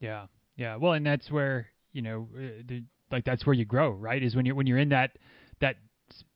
Yeah, 0.00 0.24
yeah. 0.56 0.76
Well, 0.76 0.94
and 0.94 1.04
that's 1.04 1.30
where 1.30 1.66
you 1.92 2.00
know, 2.00 2.30
uh, 2.34 2.62
the, 2.66 2.84
like 3.10 3.26
that's 3.26 3.44
where 3.44 3.52
you 3.52 3.66
grow, 3.66 3.90
right? 3.90 4.22
Is 4.22 4.34
when 4.34 4.46
you're 4.46 4.54
when 4.54 4.66
you're 4.66 4.78
in 4.78 4.88
that 4.88 5.10
that 5.60 5.76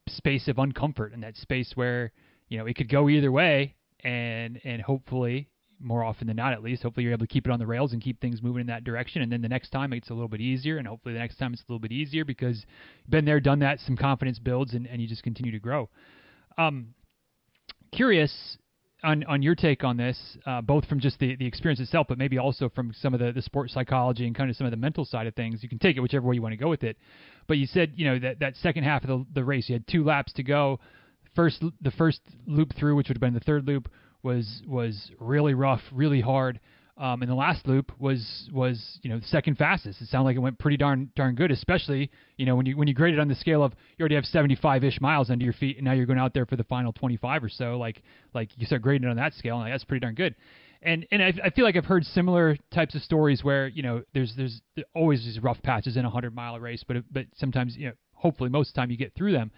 space 0.07 0.49
of 0.49 0.57
uncomfort 0.57 1.15
and 1.15 1.23
that 1.23 1.39
space 1.39 1.73
where 1.77 2.13
you 2.51 2.59
know 2.59 2.67
it 2.67 2.77
could 2.77 2.91
go 2.91 3.09
either 3.09 3.33
way, 3.33 3.75
and 4.05 4.61
and 4.65 4.83
hopefully 4.83 5.49
more 5.81 6.03
often 6.05 6.27
than 6.27 6.37
not, 6.37 6.53
at 6.53 6.63
least. 6.63 6.83
Hopefully, 6.83 7.05
you're 7.05 7.13
able 7.13 7.27
to 7.27 7.33
keep 7.33 7.47
it 7.47 7.51
on 7.51 7.59
the 7.59 7.67
rails 7.67 7.93
and 7.93 8.03
keep 8.03 8.21
things 8.21 8.43
moving 8.43 8.61
in 8.61 8.67
that 8.69 8.85
direction. 8.85 9.23
And 9.23 9.31
then 9.31 9.43
the 9.43 9.49
next 9.49 9.71
time, 9.71 9.93
it's 9.93 10.11
a 10.11 10.15
little 10.15 10.29
bit 10.29 10.41
easier. 10.41 10.79
And 10.79 10.87
hopefully, 10.87 11.15
the 11.15 11.21
next 11.21 11.37
time, 11.37 11.53
it's 11.53 11.63
a 11.63 11.73
little 11.73 11.81
bit 11.81 11.93
easier 11.93 12.25
because 12.25 12.65
you've 13.05 13.11
been 13.11 13.25
there, 13.25 13.41
done 13.41 13.61
that, 13.61 13.81
some 13.81 13.97
confidence 13.97 14.39
builds, 14.39 14.75
and, 14.75 14.87
and 14.87 15.01
you 15.01 15.09
just 15.09 15.23
continue 15.23 15.53
to 15.53 15.59
grow. 15.59 15.89
Um, 16.57 16.95
curious 17.93 18.59
on 19.05 19.25
on 19.25 19.43
your 19.43 19.55
take 19.55 19.85
on 19.85 19.97
this, 19.97 20.19
uh, 20.47 20.61
both 20.61 20.85
from 20.87 21.01
just 21.01 21.19
the, 21.21 21.37
the 21.37 21.47
experience 21.47 21.81
itself, 21.81 22.07
but 22.09 22.19
maybe 22.19 22.39
also 22.39 22.69
from 22.69 22.93
some 23.01 23.15
of 23.15 23.21
the, 23.21 23.33
the 23.33 23.43
sports 23.43 23.73
psychology 23.73 24.27
and 24.27 24.35
kind 24.35 24.51
of 24.51 24.57
some 24.57 24.67
of 24.67 24.71
the 24.73 24.77
mental 24.77 25.05
side 25.05 25.27
of 25.27 25.35
things. 25.35 25.63
You 25.63 25.69
can 25.69 25.79
take 25.79 25.97
it 25.97 26.01
whichever 26.01 26.27
way 26.27 26.35
you 26.35 26.43
want 26.43 26.53
to 26.53 26.57
go 26.57 26.69
with 26.69 26.83
it. 26.83 26.97
But 27.47 27.59
you 27.59 27.67
said, 27.67 27.93
you 27.97 28.07
know, 28.07 28.19
that, 28.19 28.41
that 28.41 28.57
second 28.57 28.85
half 28.85 29.05
of 29.05 29.09
the, 29.09 29.27
the 29.35 29.45
race, 29.45 29.69
you 29.69 29.75
had 29.75 29.87
two 29.87 30.05
laps 30.05 30.33
to 30.35 30.43
go. 30.43 30.81
First, 31.37 31.63
the 31.81 31.93
first 31.93 32.21
loop 32.47 32.75
through, 32.77 32.97
which 32.97 33.09
would 33.09 33.17
have 33.17 33.21
been 33.21 33.35
the 33.35 33.41
third 33.41 33.67
loop, 33.67 33.89
was 34.29 34.63
was 34.67 35.11
really 35.19 35.55
rough, 35.55 35.81
really 35.91 36.21
hard. 36.21 36.61
Um, 36.99 37.23
and 37.23 37.31
the 37.31 37.35
last 37.35 37.67
loop 37.67 37.93
was 37.99 38.51
was 38.53 38.99
you 39.03 39.09
know 39.09 39.21
second 39.25 39.57
fastest. 39.57 40.03
It 40.03 40.09
sounded 40.09 40.27
like 40.27 40.37
it 40.37 40.41
went 40.41 40.59
pretty 40.59 40.77
darn 40.77 41.11
darn 41.17 41.35
good, 41.35 41.51
especially 41.51 42.11
you 42.37 42.45
know 42.45 42.55
when 42.55 42.67
you 42.67 42.77
when 42.77 42.89
you 42.89 42.95
grade 42.95 43.15
it 43.15 43.21
on 43.21 43.29
the 43.29 43.35
scale 43.37 43.63
of 43.63 43.73
you 43.97 44.03
already 44.03 44.17
have 44.17 44.27
75 44.27 44.85
ish 44.85 45.01
miles 45.01 45.31
under 45.31 45.45
your 45.45 45.55
feet, 45.55 45.77
and 45.77 45.85
now 45.87 45.93
you're 45.93 46.07
going 46.07 46.19
out 46.19 46.35
there 46.35 46.45
for 46.45 46.57
the 46.57 46.65
final 46.65 46.93
25 46.93 47.45
or 47.45 47.49
so. 47.49 47.79
Like 47.79 48.03
like 48.35 48.51
you 48.57 48.67
start 48.67 48.83
grading 48.83 49.09
it 49.09 49.11
on 49.11 49.17
that 49.17 49.33
scale, 49.33 49.55
and 49.55 49.65
like, 49.65 49.73
that's 49.73 49.85
pretty 49.85 50.01
darn 50.01 50.15
good. 50.15 50.35
And 50.83 51.07
and 51.11 51.23
I, 51.23 51.33
I 51.45 51.51
feel 51.51 51.65
like 51.65 51.77
I've 51.77 51.87
heard 51.87 52.05
similar 52.05 52.57
types 52.71 52.95
of 52.95 53.03
stories 53.03 53.43
where 53.43 53.69
you 53.69 53.83
know 53.83 54.03
there's 54.13 54.35
there's 54.37 54.61
always 54.95 55.25
these 55.25 55.41
rough 55.41 55.63
patches 55.63 55.97
in 55.97 56.05
a 56.05 56.09
100 56.09 56.35
mile 56.35 56.61
race, 56.61 56.85
but 56.87 56.99
but 57.11 57.25
sometimes 57.37 57.77
you 57.77 57.87
know 57.87 57.95
hopefully 58.13 58.51
most 58.51 58.71
of 58.71 58.75
the 58.75 58.81
time 58.81 58.91
you 58.91 58.99
get 58.99 59.15
through 59.15 59.33
them. 59.33 59.51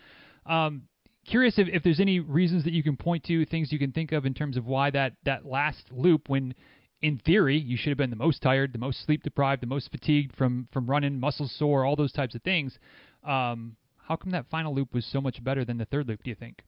Um, 0.46 0.82
curious 1.26 1.58
if, 1.58 1.68
if 1.68 1.82
there's 1.82 2.00
any 2.00 2.20
reasons 2.20 2.64
that 2.64 2.72
you 2.72 2.82
can 2.82 2.96
point 2.96 3.24
to, 3.24 3.44
things 3.46 3.72
you 3.72 3.78
can 3.78 3.92
think 3.92 4.12
of 4.12 4.26
in 4.26 4.34
terms 4.34 4.56
of 4.56 4.66
why 4.66 4.90
that, 4.90 5.14
that 5.24 5.46
last 5.46 5.84
loop, 5.90 6.28
when 6.28 6.54
in 7.02 7.18
theory 7.18 7.58
you 7.58 7.76
should 7.76 7.90
have 7.90 7.98
been 7.98 8.10
the 8.10 8.16
most 8.16 8.42
tired, 8.42 8.72
the 8.72 8.78
most 8.78 9.04
sleep 9.04 9.22
deprived, 9.22 9.62
the 9.62 9.66
most 9.66 9.90
fatigued 9.90 10.34
from, 10.36 10.68
from 10.72 10.86
running, 10.88 11.18
muscles 11.18 11.54
sore, 11.56 11.84
all 11.84 11.96
those 11.96 12.12
types 12.12 12.34
of 12.34 12.42
things. 12.42 12.78
Um, 13.24 13.76
how 13.96 14.16
come 14.16 14.32
that 14.32 14.46
final 14.50 14.74
loop 14.74 14.92
was 14.92 15.06
so 15.06 15.20
much 15.20 15.42
better 15.42 15.64
than 15.64 15.78
the 15.78 15.84
third 15.86 16.08
loop, 16.08 16.22
do 16.24 16.30
you 16.30 16.36
think? 16.36 16.62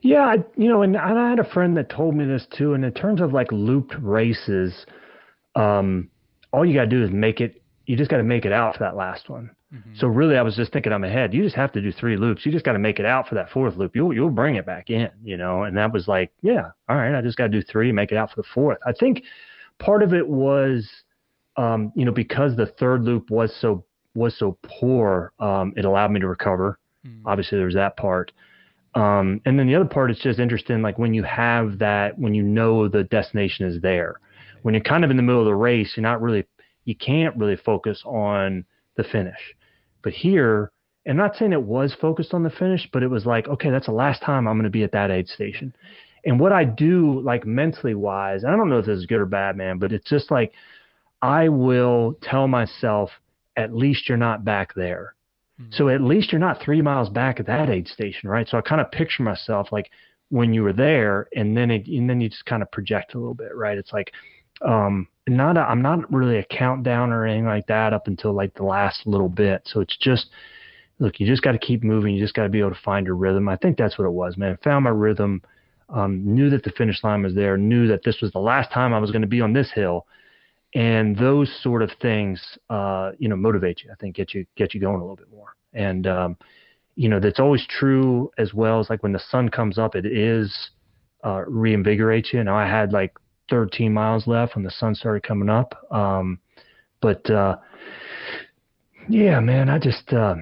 Yeah, 0.00 0.36
you 0.56 0.68
know, 0.68 0.82
and, 0.82 0.96
I 0.96 1.30
had 1.30 1.40
a 1.40 1.50
friend 1.52 1.76
that 1.76 1.90
told 1.90 2.14
me 2.14 2.24
this 2.24 2.46
too. 2.56 2.74
And 2.74 2.84
in 2.84 2.92
terms 2.92 3.20
of 3.20 3.32
like 3.32 3.50
looped 3.50 3.94
races, 4.00 4.86
um, 5.56 6.10
all 6.52 6.64
you 6.64 6.74
got 6.74 6.84
to 6.84 6.90
do 6.90 7.02
is 7.02 7.10
make 7.10 7.40
it. 7.40 7.62
You 7.86 7.96
just 7.96 8.10
got 8.10 8.18
to 8.18 8.22
make 8.22 8.44
it 8.44 8.52
out 8.52 8.74
for 8.74 8.80
that 8.80 8.96
last 8.96 9.28
one. 9.28 9.50
Mm-hmm. 9.74 9.94
So 9.96 10.06
really, 10.06 10.36
I 10.38 10.42
was 10.42 10.56
just 10.56 10.72
thinking 10.72 10.92
I'm 10.92 11.04
ahead. 11.04 11.34
You 11.34 11.42
just 11.42 11.56
have 11.56 11.72
to 11.72 11.82
do 11.82 11.92
three 11.92 12.16
loops. 12.16 12.46
You 12.46 12.52
just 12.52 12.64
got 12.64 12.72
to 12.72 12.78
make 12.78 12.98
it 12.98 13.04
out 13.04 13.28
for 13.28 13.34
that 13.34 13.50
fourth 13.50 13.76
loop. 13.76 13.94
You'll 13.94 14.14
you'll 14.14 14.30
bring 14.30 14.54
it 14.54 14.64
back 14.64 14.88
in, 14.88 15.10
you 15.22 15.36
know. 15.36 15.64
And 15.64 15.76
that 15.76 15.92
was 15.92 16.08
like, 16.08 16.32
yeah, 16.40 16.70
all 16.88 16.96
right. 16.96 17.14
I 17.14 17.20
just 17.20 17.36
got 17.36 17.44
to 17.44 17.50
do 17.50 17.62
three, 17.62 17.92
make 17.92 18.10
it 18.10 18.16
out 18.16 18.30
for 18.30 18.36
the 18.36 18.48
fourth. 18.54 18.78
I 18.86 18.92
think 18.92 19.24
part 19.78 20.02
of 20.02 20.14
it 20.14 20.26
was, 20.26 20.88
um, 21.56 21.92
you 21.94 22.06
know, 22.06 22.12
because 22.12 22.56
the 22.56 22.66
third 22.66 23.04
loop 23.04 23.30
was 23.30 23.54
so 23.60 23.84
was 24.14 24.38
so 24.38 24.56
poor, 24.62 25.32
um, 25.38 25.74
it 25.76 25.84
allowed 25.84 26.12
me 26.12 26.20
to 26.20 26.28
recover. 26.28 26.78
Mm-hmm. 27.06 27.28
Obviously, 27.28 27.58
there's 27.58 27.74
that 27.74 27.96
part. 27.98 28.32
Um, 28.94 29.42
and 29.44 29.58
then 29.58 29.66
the 29.66 29.74
other 29.74 29.84
part 29.84 30.10
is 30.10 30.18
just 30.18 30.38
interesting, 30.38 30.80
like 30.80 30.98
when 30.98 31.12
you 31.12 31.22
have 31.24 31.78
that, 31.78 32.18
when 32.18 32.34
you 32.34 32.42
know 32.42 32.88
the 32.88 33.04
destination 33.04 33.66
is 33.66 33.82
there. 33.82 34.16
When 34.62 34.74
you're 34.74 34.82
kind 34.82 35.04
of 35.04 35.10
in 35.10 35.16
the 35.18 35.22
middle 35.22 35.42
of 35.42 35.46
the 35.46 35.54
race, 35.54 35.92
you're 35.94 36.02
not 36.02 36.22
really, 36.22 36.46
you 36.84 36.96
can't 36.96 37.36
really 37.36 37.54
focus 37.54 38.02
on 38.04 38.64
the 38.96 39.04
finish 39.04 39.54
but 40.08 40.14
here, 40.14 40.72
and 41.04 41.20
I'm 41.20 41.26
not 41.26 41.36
saying 41.36 41.52
it 41.52 41.62
was 41.62 41.94
focused 42.00 42.32
on 42.32 42.42
the 42.42 42.48
finish, 42.48 42.88
but 42.94 43.02
it 43.02 43.08
was 43.08 43.26
like, 43.26 43.46
okay, 43.46 43.68
that's 43.68 43.84
the 43.84 43.92
last 43.92 44.22
time 44.22 44.48
I'm 44.48 44.54
going 44.54 44.64
to 44.64 44.70
be 44.70 44.84
at 44.84 44.92
that 44.92 45.10
aid 45.10 45.28
station. 45.28 45.76
And 46.24 46.40
what 46.40 46.50
I 46.50 46.64
do, 46.64 47.20
like 47.20 47.44
mentally 47.44 47.94
wise, 47.94 48.42
I 48.42 48.56
don't 48.56 48.70
know 48.70 48.78
if 48.78 48.86
this 48.86 49.00
is 49.00 49.04
good 49.04 49.20
or 49.20 49.26
bad, 49.26 49.54
man, 49.54 49.76
but 49.76 49.92
it's 49.92 50.08
just 50.08 50.30
like 50.30 50.52
I 51.20 51.50
will 51.50 52.16
tell 52.22 52.48
myself, 52.48 53.10
at 53.54 53.76
least 53.76 54.08
you're 54.08 54.16
not 54.16 54.46
back 54.46 54.72
there. 54.74 55.14
Mm-hmm. 55.60 55.72
So 55.72 55.90
at 55.90 56.00
least 56.00 56.32
you're 56.32 56.38
not 56.38 56.62
three 56.62 56.80
miles 56.80 57.10
back 57.10 57.38
at 57.38 57.46
that 57.48 57.68
aid 57.68 57.86
station, 57.86 58.30
right? 58.30 58.48
So 58.48 58.56
I 58.56 58.62
kind 58.62 58.80
of 58.80 58.90
picture 58.90 59.22
myself 59.22 59.68
like 59.70 59.90
when 60.30 60.54
you 60.54 60.62
were 60.62 60.72
there, 60.72 61.28
and 61.36 61.54
then 61.54 61.70
it, 61.70 61.86
and 61.86 62.08
then 62.08 62.22
you 62.22 62.30
just 62.30 62.46
kind 62.46 62.62
of 62.62 62.72
project 62.72 63.14
a 63.14 63.18
little 63.18 63.34
bit, 63.34 63.54
right? 63.54 63.76
It's 63.76 63.92
like, 63.92 64.10
um, 64.62 65.08
not 65.28 65.56
I'm 65.56 65.82
not 65.82 66.12
really 66.12 66.38
a 66.38 66.44
countdown 66.44 67.12
or 67.12 67.26
anything 67.26 67.46
like 67.46 67.66
that 67.66 67.92
up 67.92 68.06
until 68.06 68.32
like 68.32 68.54
the 68.54 68.64
last 68.64 69.06
little 69.06 69.28
bit. 69.28 69.62
So 69.66 69.80
it's 69.80 69.96
just 69.96 70.30
look, 70.98 71.20
you 71.20 71.26
just 71.26 71.42
got 71.42 71.52
to 71.52 71.58
keep 71.58 71.84
moving. 71.84 72.14
You 72.14 72.22
just 72.22 72.34
got 72.34 72.44
to 72.44 72.48
be 72.48 72.60
able 72.60 72.70
to 72.70 72.80
find 72.84 73.06
your 73.06 73.14
rhythm. 73.14 73.48
I 73.48 73.56
think 73.56 73.76
that's 73.76 73.98
what 73.98 74.06
it 74.06 74.12
was, 74.12 74.36
man. 74.36 74.56
I 74.60 74.64
found 74.64 74.84
my 74.84 74.90
rhythm. 74.90 75.42
Um, 75.90 76.34
knew 76.34 76.50
that 76.50 76.64
the 76.64 76.70
finish 76.70 77.02
line 77.02 77.22
was 77.22 77.34
there. 77.34 77.56
Knew 77.56 77.86
that 77.88 78.02
this 78.04 78.20
was 78.20 78.30
the 78.32 78.38
last 78.38 78.70
time 78.72 78.92
I 78.92 78.98
was 78.98 79.10
going 79.10 79.22
to 79.22 79.28
be 79.28 79.40
on 79.40 79.54
this 79.54 79.70
hill. 79.72 80.06
And 80.74 81.16
those 81.16 81.50
sort 81.62 81.80
of 81.80 81.90
things, 82.02 82.42
uh, 82.68 83.12
you 83.18 83.28
know, 83.28 83.36
motivate 83.36 83.82
you. 83.82 83.90
I 83.90 83.94
think 83.94 84.16
get 84.16 84.34
you 84.34 84.44
get 84.56 84.74
you 84.74 84.80
going 84.80 84.96
a 84.96 85.00
little 85.00 85.16
bit 85.16 85.30
more. 85.30 85.54
And 85.72 86.06
um, 86.06 86.36
you 86.94 87.08
know, 87.08 87.20
that's 87.20 87.40
always 87.40 87.66
true 87.66 88.30
as 88.36 88.52
well 88.52 88.80
as 88.80 88.90
like 88.90 89.02
when 89.02 89.12
the 89.12 89.22
sun 89.30 89.48
comes 89.48 89.78
up, 89.78 89.94
it 89.94 90.04
is 90.04 90.70
uh, 91.24 91.42
reinvigorates 91.48 92.32
you. 92.34 92.44
Now 92.44 92.56
I 92.56 92.66
had 92.66 92.92
like 92.92 93.14
13 93.50 93.92
miles 93.92 94.26
left 94.26 94.54
when 94.54 94.64
the 94.64 94.70
sun 94.70 94.94
started 94.94 95.22
coming 95.22 95.48
up. 95.48 95.74
Um, 95.90 96.38
but 97.00 97.28
uh, 97.30 97.56
yeah, 99.08 99.40
man, 99.40 99.68
I 99.68 99.78
just 99.78 100.12
uh, 100.12 100.36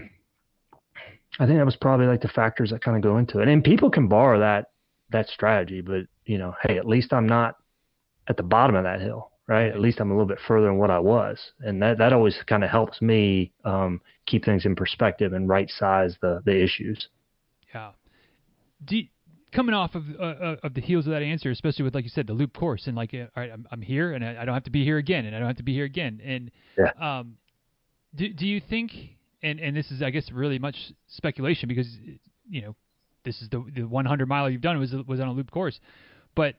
I 1.39 1.47
think 1.47 1.59
that 1.59 1.67
was 1.67 1.77
probably 1.77 2.07
like 2.07 2.23
the 2.23 2.29
factors 2.29 2.71
that 2.71 2.83
kind 2.83 2.97
of 2.97 3.03
go 3.03 3.19
into 3.19 3.41
it. 3.41 3.49
And 3.49 3.63
people 3.63 3.91
can 3.91 4.09
borrow 4.09 4.41
that 4.41 4.71
that 5.11 5.29
strategy, 5.29 5.81
but 5.81 6.07
you 6.25 6.39
know, 6.39 6.55
hey, 6.63 6.79
at 6.79 6.87
least 6.87 7.13
I'm 7.13 7.27
not 7.27 7.57
at 8.29 8.37
the 8.37 8.43
bottom 8.43 8.75
of 8.75 8.85
that 8.85 9.01
hill, 9.01 9.31
right? 9.47 9.69
At 9.69 9.81
least 9.81 10.01
I'm 10.01 10.11
a 10.11 10.15
little 10.15 10.27
bit 10.27 10.41
further 10.47 10.67
than 10.67 10.79
what 10.79 10.91
I 10.91 10.99
was, 10.99 11.39
and 11.61 11.81
that 11.83 11.99
that 11.99 12.13
always 12.13 12.37
kind 12.47 12.65
of 12.65 12.71
helps 12.71 13.01
me 13.01 13.53
um, 13.65 14.01
keep 14.27 14.45
things 14.45 14.65
in 14.67 14.75
perspective 14.75 15.33
and 15.33 15.49
right 15.49 15.71
size 15.71 16.17
the 16.21 16.43
the 16.45 16.63
issues. 16.63 17.09
Yeah. 17.75 17.91
Do 18.85 19.03
coming 19.57 19.75
off 19.75 19.95
of 19.95 20.05
uh, 20.21 20.23
uh, 20.23 20.57
of 20.63 20.75
the 20.75 20.81
heels 20.81 21.07
of 21.07 21.13
that 21.13 21.23
answer, 21.23 21.51
especially 21.51 21.85
with 21.85 21.95
like 21.95 22.05
you 22.05 22.11
said, 22.11 22.27
the 22.27 22.35
loop 22.35 22.53
course, 22.53 22.87
and 22.87 22.95
like, 22.95 23.13
all 23.15 23.27
right, 23.35 23.51
I'm, 23.51 23.67
I'm 23.73 23.83
here, 23.83 24.13
and 24.13 24.25
I, 24.25 24.43
I, 24.43 24.45
don't 24.45 24.55
have 24.55 24.65
to 24.65 24.71
be 24.71 24.85
here 24.85 24.99
again, 24.99 25.25
and 25.25 25.35
I 25.35 25.39
don't 25.39 25.49
have 25.49 25.57
to 25.57 25.63
be 25.63 25.73
here 25.73 25.87
again. 25.87 26.21
And 26.25 26.51
yeah. 26.77 27.19
um, 27.19 27.39
do 28.15 28.29
do 28.29 28.47
you 28.47 28.61
think? 28.61 28.93
And 29.43 29.59
and 29.59 29.77
this 29.77 29.91
is, 29.91 30.03
I 30.03 30.11
guess, 30.11 30.31
really 30.31 30.59
much 30.59 30.77
speculation 31.09 31.69
because 31.69 31.89
you 32.49 32.63
know 32.63 32.77
this 33.25 33.41
is 33.41 33.49
the 33.49 33.65
the 33.75 33.83
100 33.83 34.29
mile 34.29 34.51
you've 34.51 34.61
done 34.61 34.79
was 34.79 34.95
was 35.07 35.21
on 35.21 35.29
a 35.29 35.33
loop 35.33 35.51
course, 35.51 35.81
but 36.35 36.57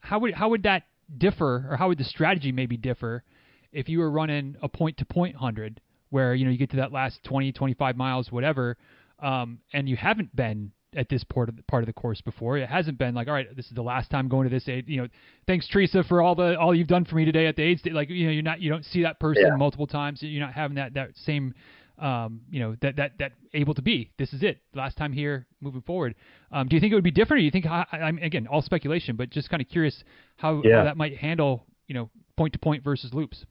how 0.00 0.18
would 0.20 0.34
how 0.34 0.50
would 0.50 0.64
that 0.64 0.84
differ, 1.16 1.66
or 1.70 1.76
how 1.76 1.88
would 1.88 1.98
the 1.98 2.04
strategy 2.04 2.52
maybe 2.52 2.76
differ 2.76 3.24
if 3.72 3.88
you 3.88 3.98
were 3.98 4.10
running 4.10 4.56
a 4.62 4.68
point 4.68 4.98
to 4.98 5.04
point 5.06 5.36
hundred, 5.36 5.80
where 6.10 6.34
you 6.34 6.44
know 6.44 6.50
you 6.50 6.58
get 6.58 6.70
to 6.70 6.76
that 6.76 6.92
last 6.92 7.24
20, 7.24 7.52
25 7.52 7.96
miles, 7.96 8.30
whatever, 8.30 8.76
um, 9.20 9.60
and 9.72 9.88
you 9.88 9.96
haven't 9.96 10.34
been 10.36 10.72
at 10.96 11.08
this 11.08 11.24
part 11.24 11.48
of 11.48 11.56
the, 11.56 11.62
part 11.64 11.82
of 11.82 11.86
the 11.86 11.92
course 11.92 12.20
before. 12.20 12.58
It 12.58 12.68
hasn't 12.68 12.98
been 12.98 13.14
like, 13.14 13.28
all 13.28 13.34
right, 13.34 13.54
this 13.56 13.66
is 13.66 13.72
the 13.72 13.82
last 13.82 14.10
time 14.10 14.28
going 14.28 14.48
to 14.48 14.54
this 14.54 14.68
aid. 14.68 14.88
You 14.88 15.02
know, 15.02 15.08
thanks 15.46 15.68
Teresa 15.68 16.04
for 16.04 16.22
all 16.22 16.34
the 16.34 16.58
all 16.58 16.74
you've 16.74 16.88
done 16.88 17.04
for 17.04 17.16
me 17.16 17.24
today 17.24 17.46
at 17.46 17.56
the 17.56 17.62
aid. 17.62 17.80
Like 17.92 18.10
you 18.10 18.26
know, 18.26 18.32
you're 18.32 18.42
not 18.42 18.60
you 18.60 18.70
don't 18.70 18.84
see 18.84 19.02
that 19.02 19.20
person 19.20 19.46
yeah. 19.46 19.56
multiple 19.56 19.86
times. 19.86 20.22
You're 20.22 20.44
not 20.44 20.54
having 20.54 20.76
that 20.76 20.94
that 20.94 21.10
same 21.16 21.54
um, 21.98 22.40
you 22.50 22.60
know 22.60 22.76
that 22.80 22.96
that 22.96 23.12
that 23.18 23.32
able 23.52 23.74
to 23.74 23.82
be. 23.82 24.10
This 24.18 24.32
is 24.32 24.42
it. 24.42 24.58
Last 24.74 24.96
time 24.96 25.12
here, 25.12 25.46
moving 25.60 25.82
forward. 25.82 26.14
Um, 26.50 26.68
do 26.68 26.76
you 26.76 26.80
think 26.80 26.92
it 26.92 26.94
would 26.94 27.04
be 27.04 27.10
different? 27.10 27.38
Or 27.38 27.42
do 27.42 27.44
you 27.44 27.50
think 27.50 27.66
I, 27.66 27.86
am 27.92 28.18
again 28.18 28.46
all 28.46 28.62
speculation, 28.62 29.16
but 29.16 29.30
just 29.30 29.50
kind 29.50 29.62
of 29.62 29.68
curious 29.68 30.02
how, 30.36 30.62
yeah. 30.64 30.78
how 30.78 30.84
that 30.84 30.96
might 30.96 31.16
handle 31.16 31.66
you 31.86 31.94
know 31.94 32.10
point 32.36 32.52
to 32.52 32.58
point 32.58 32.82
versus 32.82 33.12
loops. 33.14 33.44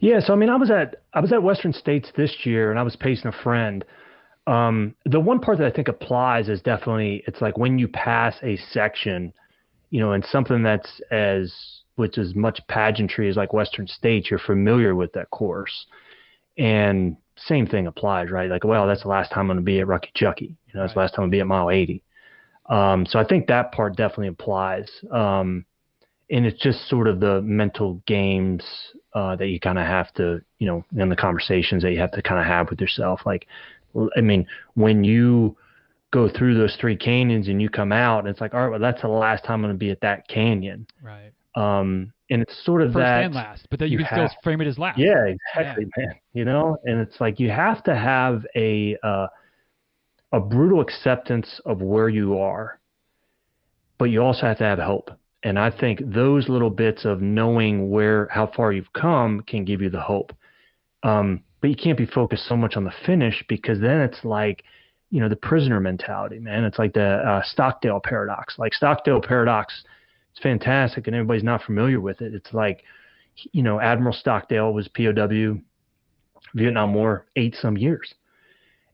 Yeah, 0.00 0.20
so 0.20 0.32
I 0.32 0.36
mean, 0.36 0.50
I 0.50 0.56
was 0.56 0.70
at 0.70 1.02
I 1.14 1.20
was 1.20 1.32
at 1.32 1.42
Western 1.42 1.72
States 1.72 2.10
this 2.16 2.34
year, 2.44 2.70
and 2.70 2.78
I 2.78 2.82
was 2.82 2.96
pacing 2.96 3.28
a 3.28 3.42
friend. 3.42 3.84
Um, 4.46 4.94
the 5.04 5.20
one 5.20 5.38
part 5.38 5.58
that 5.58 5.66
I 5.66 5.74
think 5.74 5.88
applies 5.88 6.48
is 6.48 6.60
definitely 6.62 7.22
it's 7.26 7.40
like 7.40 7.56
when 7.56 7.78
you 7.78 7.88
pass 7.88 8.34
a 8.42 8.56
section, 8.56 9.32
you 9.90 10.00
know, 10.00 10.12
and 10.12 10.24
something 10.24 10.62
that's 10.62 11.00
as 11.10 11.54
which 11.96 12.18
is 12.18 12.34
much 12.34 12.60
pageantry 12.68 13.28
as 13.28 13.36
like 13.36 13.52
Western 13.52 13.86
States, 13.86 14.30
you're 14.30 14.40
familiar 14.40 14.94
with 14.94 15.12
that 15.12 15.30
course, 15.30 15.86
and 16.58 17.16
same 17.36 17.66
thing 17.66 17.86
applies, 17.86 18.30
right? 18.30 18.50
Like, 18.50 18.64
well, 18.64 18.86
that's 18.86 19.02
the 19.02 19.08
last 19.08 19.30
time 19.30 19.42
I'm 19.42 19.46
going 19.48 19.56
to 19.58 19.62
be 19.62 19.80
at 19.80 19.86
Rucky 19.86 20.12
Chucky. 20.14 20.56
You 20.66 20.74
know, 20.74 20.80
that's 20.80 20.90
right. 20.90 20.94
the 20.94 21.00
last 21.00 21.14
time 21.14 21.26
to 21.26 21.30
be 21.30 21.40
at 21.40 21.46
mile 21.46 21.70
80. 21.70 22.02
Um, 22.66 23.06
so 23.06 23.18
I 23.18 23.24
think 23.24 23.46
that 23.48 23.72
part 23.72 23.96
definitely 23.96 24.28
applies. 24.28 24.88
Um, 25.10 25.64
and 26.30 26.46
it's 26.46 26.60
just 26.60 26.88
sort 26.88 27.08
of 27.08 27.20
the 27.20 27.42
mental 27.42 28.02
games 28.06 28.64
uh, 29.14 29.36
that 29.36 29.48
you 29.48 29.60
kind 29.60 29.78
of 29.78 29.86
have 29.86 30.12
to, 30.14 30.40
you 30.58 30.66
know, 30.66 30.84
in 30.96 31.08
the 31.08 31.16
conversations 31.16 31.82
that 31.82 31.92
you 31.92 31.98
have 31.98 32.12
to 32.12 32.22
kind 32.22 32.40
of 32.40 32.46
have 32.46 32.70
with 32.70 32.80
yourself. 32.80 33.20
Like, 33.26 33.46
I 34.16 34.20
mean, 34.20 34.46
when 34.74 35.04
you 35.04 35.56
go 36.10 36.28
through 36.28 36.56
those 36.58 36.76
three 36.80 36.96
canyons 36.96 37.48
and 37.48 37.60
you 37.60 37.68
come 37.68 37.92
out, 37.92 38.20
and 38.20 38.28
it's 38.28 38.40
like, 38.40 38.54
all 38.54 38.60
right, 38.60 38.70
well, 38.70 38.80
that's 38.80 39.02
the 39.02 39.08
last 39.08 39.44
time 39.44 39.56
I'm 39.56 39.62
going 39.62 39.74
to 39.74 39.78
be 39.78 39.90
at 39.90 40.00
that 40.00 40.28
canyon. 40.28 40.86
Right. 41.02 41.32
Um, 41.54 42.12
and 42.30 42.40
it's 42.42 42.64
sort 42.64 42.82
of 42.82 42.88
First 42.88 42.98
that 42.98 43.24
and 43.24 43.34
last, 43.34 43.66
but 43.70 43.78
then 43.78 43.88
you, 43.88 43.98
you 43.98 44.04
can 44.04 44.18
have, 44.18 44.30
still 44.30 44.40
frame 44.42 44.60
it 44.62 44.66
as 44.66 44.78
last. 44.78 44.98
Yeah, 44.98 45.26
exactly, 45.26 45.86
yeah. 45.98 46.04
man. 46.06 46.14
You 46.32 46.44
know, 46.46 46.78
and 46.84 46.98
it's 46.98 47.20
like 47.20 47.38
you 47.38 47.50
have 47.50 47.82
to 47.84 47.94
have 47.94 48.46
a 48.56 48.96
uh, 49.02 49.26
a 50.32 50.40
brutal 50.40 50.80
acceptance 50.80 51.60
of 51.66 51.82
where 51.82 52.08
you 52.08 52.38
are, 52.38 52.80
but 53.98 54.06
you 54.06 54.22
also 54.22 54.46
have 54.46 54.58
to 54.58 54.64
have 54.64 54.78
hope 54.78 55.10
and 55.42 55.58
I 55.58 55.70
think 55.70 56.00
those 56.04 56.48
little 56.48 56.70
bits 56.70 57.04
of 57.04 57.20
knowing 57.20 57.90
where, 57.90 58.28
how 58.30 58.46
far 58.46 58.72
you've 58.72 58.92
come 58.92 59.42
can 59.42 59.64
give 59.64 59.82
you 59.82 59.90
the 59.90 60.00
hope. 60.00 60.32
Um, 61.02 61.42
but 61.62 61.70
you 61.70 61.76
can't 61.76 61.96
be 61.96 62.04
focused 62.04 62.46
so 62.46 62.56
much 62.56 62.76
on 62.76 62.84
the 62.84 62.92
finish 63.06 63.42
because 63.48 63.80
then 63.80 64.02
it's 64.02 64.22
like, 64.24 64.64
you 65.10 65.20
know, 65.20 65.30
the 65.30 65.36
prisoner 65.36 65.80
mentality, 65.80 66.38
man. 66.38 66.64
It's 66.64 66.78
like 66.78 66.92
the 66.92 67.02
uh, 67.02 67.42
Stockdale 67.44 68.00
paradox. 68.00 68.58
Like 68.58 68.74
Stockdale 68.74 69.22
paradox, 69.22 69.82
it's 70.32 70.42
fantastic, 70.42 71.06
and 71.06 71.16
everybody's 71.16 71.42
not 71.42 71.62
familiar 71.62 72.00
with 72.00 72.20
it. 72.20 72.34
It's 72.34 72.52
like, 72.52 72.84
you 73.52 73.62
know, 73.62 73.80
Admiral 73.80 74.12
Stockdale 74.12 74.74
was 74.74 74.88
POW, 74.88 75.58
Vietnam 76.54 76.92
War, 76.92 77.24
eight 77.36 77.56
some 77.58 77.78
years 77.78 78.12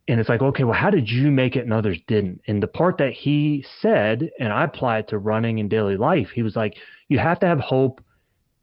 and 0.09 0.19
it's 0.19 0.29
like, 0.29 0.41
okay, 0.41 0.65
well, 0.65 0.79
how 0.79 0.89
did 0.89 1.09
you 1.09 1.31
make 1.31 1.55
it 1.55 1.65
and 1.65 1.73
others 1.73 1.99
didn't? 2.07 2.41
And 2.47 2.63
the 2.63 2.67
part 2.67 2.97
that 2.99 3.13
he 3.13 3.65
said, 3.81 4.31
and 4.41 4.53
I 4.53 4.65
apply 4.65 4.99
it 4.99 5.09
to 5.09 5.19
running 5.19 5.59
in 5.59 5.69
daily 5.69 5.99
life, 5.99 6.29
he 6.35 6.43
was 6.43 6.57
like, 6.57 6.77
you 7.09 7.19
have 7.19 7.39
to 7.41 7.47
have 7.47 7.61
hope 7.61 8.03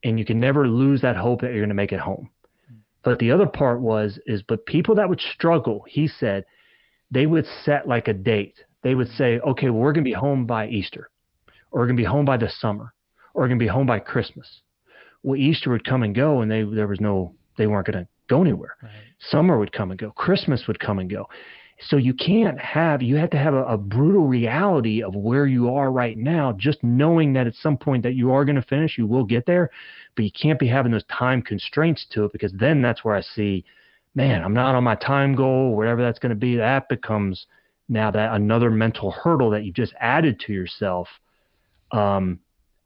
and 0.04 0.18
you 0.18 0.26
can 0.26 0.40
never 0.40 0.68
lose 0.68 1.02
that 1.02 1.16
hope 1.16 1.42
that 1.42 1.52
you're 1.52 1.60
going 1.60 1.70
to 1.70 1.76
make 1.76 1.92
it 1.92 2.00
home. 2.00 2.30
But 3.06 3.20
the 3.20 3.32
other 3.32 3.46
part 3.46 3.80
was, 3.80 4.20
is, 4.26 4.42
but 4.42 4.66
people 4.66 4.96
that 4.96 5.08
would 5.08 5.22
struggle, 5.22 5.86
he 5.88 6.08
said, 6.08 6.44
they 7.12 7.28
would 7.28 7.46
set 7.64 7.88
like 7.88 8.08
a 8.08 8.14
date. 8.14 8.56
They 8.82 8.96
would 8.96 9.10
say, 9.10 9.40
okay, 9.40 9.70
well, 9.70 9.80
we're 9.80 9.94
going 9.94 10.04
to 10.04 10.10
be 10.10 10.14
home 10.14 10.48
by 10.48 10.68
Easter, 10.68 11.10
or 11.72 11.82
we're 11.82 11.86
going 11.86 11.98
to 11.98 12.02
be 12.02 12.08
home 12.08 12.26
by 12.26 12.38
the 12.38 12.50
summer, 12.50 12.94
or 13.34 13.44
we're 13.44 13.48
going 13.48 13.60
to 13.60 13.64
be 13.64 13.70
home 13.70 13.86
by 13.86 14.00
Christmas. 14.00 14.62
Well, 15.22 15.40
Easter 15.40 15.70
would 15.70 15.86
come 15.86 16.02
and 16.02 16.16
go, 16.16 16.42
and 16.42 16.52
they 16.52 16.64
there 16.64 16.88
was 16.88 17.00
no, 17.00 17.36
they 17.58 17.68
weren't 17.68 17.88
going 17.88 18.04
to 18.04 18.08
go 18.28 18.42
anywhere. 18.42 18.76
Right. 18.82 18.92
Summer 19.20 19.60
would 19.60 19.72
come 19.72 19.92
and 19.92 20.00
go. 20.00 20.12
Christmas 20.12 20.64
would 20.68 20.80
come 20.80 20.98
and 20.98 21.10
go. 21.10 21.28
So 21.80 21.98
you 21.98 22.14
can't 22.14 22.60
have, 22.60 23.02
you 23.02 23.18
have 23.18 23.32
to 23.32 23.38
have 23.38 23.54
a, 23.54 23.64
a, 23.66 23.78
brutal 23.78 24.28
reality 24.28 25.04
of 25.04 25.14
where 25.14 25.46
you 25.46 25.74
are 25.76 25.92
right 25.92 26.18
now, 26.18 26.54
just 26.54 26.82
knowing 26.84 27.34
that 27.34 27.48
at 27.48 27.56
some 27.56 27.76
point 27.78 28.04
that 28.04 28.14
you 28.14 28.32
are 28.32 28.46
going 28.46 28.56
to 28.56 28.62
finish, 28.62 28.98
you 28.98 29.06
will 29.06 29.26
get 29.26 29.46
there, 29.46 29.70
but 30.16 30.24
you 30.24 30.32
can't 30.32 30.58
be 30.58 30.68
having 30.68 30.94
those 30.94 31.04
time 31.06 31.42
constraints 31.42 32.06
to 32.12 32.26
it 32.26 32.32
because 32.32 32.54
then 32.54 32.82
that's 32.82 33.04
where 33.04 33.16
I 33.16 33.22
see, 33.22 33.66
man, 34.16 34.42
I'm 34.42 34.54
not 34.54 34.74
on 34.74 34.86
my 34.86 34.96
time 34.96 35.36
goal, 35.36 35.76
whatever 35.76 36.02
that's 36.02 36.20
going 36.20 36.30
to 36.30 36.36
be. 36.36 36.56
That 36.56 36.88
becomes 36.88 37.46
now 37.90 38.10
that 38.10 38.34
another 38.34 38.72
mental 38.72 39.12
hurdle 39.12 39.50
that 39.50 39.66
you've 39.66 39.76
just 39.76 39.94
added 40.00 40.40
to 40.48 40.54
yourself. 40.54 41.10
Um, 41.92 42.40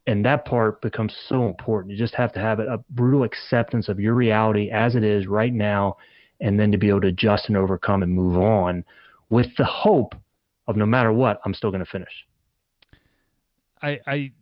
and 0.06 0.24
that 0.24 0.44
part 0.44 0.80
becomes 0.82 1.14
so 1.28 1.46
important. 1.46 1.92
You 1.92 1.98
just 1.98 2.14
have 2.14 2.32
to 2.32 2.40
have 2.40 2.58
a 2.58 2.82
brutal 2.90 3.22
acceptance 3.22 3.88
of 3.88 4.00
your 4.00 4.14
reality 4.14 4.70
as 4.70 4.96
it 4.96 5.04
is 5.04 5.26
right 5.28 5.52
now, 5.52 5.98
and 6.40 6.58
then 6.58 6.72
to 6.72 6.78
be 6.78 6.88
able 6.88 7.00
to 7.02 7.08
adjust 7.08 7.48
and 7.48 7.56
overcome 7.56 8.02
and 8.02 8.12
move 8.12 8.36
on 8.36 8.84
with 9.28 9.48
the 9.56 9.64
hope 9.64 10.14
of 10.66 10.76
no 10.76 10.86
matter 10.86 11.12
what, 11.12 11.40
I'm 11.44 11.54
still 11.54 11.70
going 11.70 11.84
to 11.84 11.90
finish. 11.90 12.26
I, 13.82 13.98
I 14.06 14.32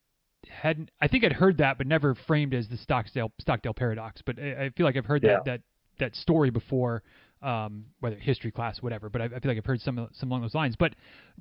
hadn't. 0.49 0.91
I 1.01 1.09
think 1.09 1.25
I'd 1.25 1.33
heard 1.33 1.59
that, 1.59 1.79
but 1.79 1.87
never 1.87 2.15
framed 2.27 2.55
as 2.55 2.69
the 2.69 2.77
Stockdale 2.77 3.33
Stockdale 3.41 3.75
paradox. 3.75 4.23
But 4.25 4.39
I, 4.39 4.67
I 4.67 4.71
feel 4.77 4.85
like 4.85 4.97
I've 4.97 5.07
heard 5.07 5.23
yeah. 5.23 5.35
that 5.35 5.45
that 5.45 5.61
that 5.99 6.17
story 6.17 6.51
before 6.51 7.03
um, 7.43 7.85
whether 8.01 8.17
history 8.17 8.51
class, 8.51 8.83
whatever. 8.83 9.09
But 9.09 9.21
I, 9.21 9.25
I, 9.27 9.29
feel 9.29 9.51
like 9.51 9.59
I've 9.59 9.67
heard 9.67 9.81
some 9.81 10.09
some 10.13 10.31
along 10.31 10.43
those 10.43 10.55
lines. 10.55 10.77
But 10.77 10.95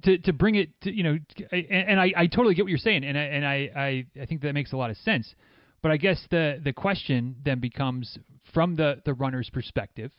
to 0.04 0.18
to 0.20 0.34
bring 0.34 0.56
it 0.56 0.70
to 0.82 0.92
you 0.94 1.04
know, 1.04 1.18
and, 1.52 1.66
and 1.72 2.00
I, 2.00 2.14
I 2.16 2.28
totally 2.28 2.56
get 2.56 2.64
what 2.64 2.70
you're 2.70 2.78
saying, 2.78 3.04
and 3.04 3.18
I 3.18 3.22
and 3.22 3.46
I, 3.46 3.70
I 3.76 4.22
I 4.22 4.26
think 4.26 4.42
that 4.42 4.54
makes 4.54 4.74
a 4.74 4.78
lot 4.78 4.90
of 4.90 4.98
sense. 4.98 5.34
But 5.82 5.92
I 5.92 5.98
guess 5.98 6.20
the 6.30 6.60
the 6.64 6.74
question 6.74 7.36
then 7.44 7.60
becomes 7.60 8.18
from 8.54 8.76
the 8.76 9.02
the 9.06 9.14
runner's 9.14 9.50
perspective. 9.50 10.12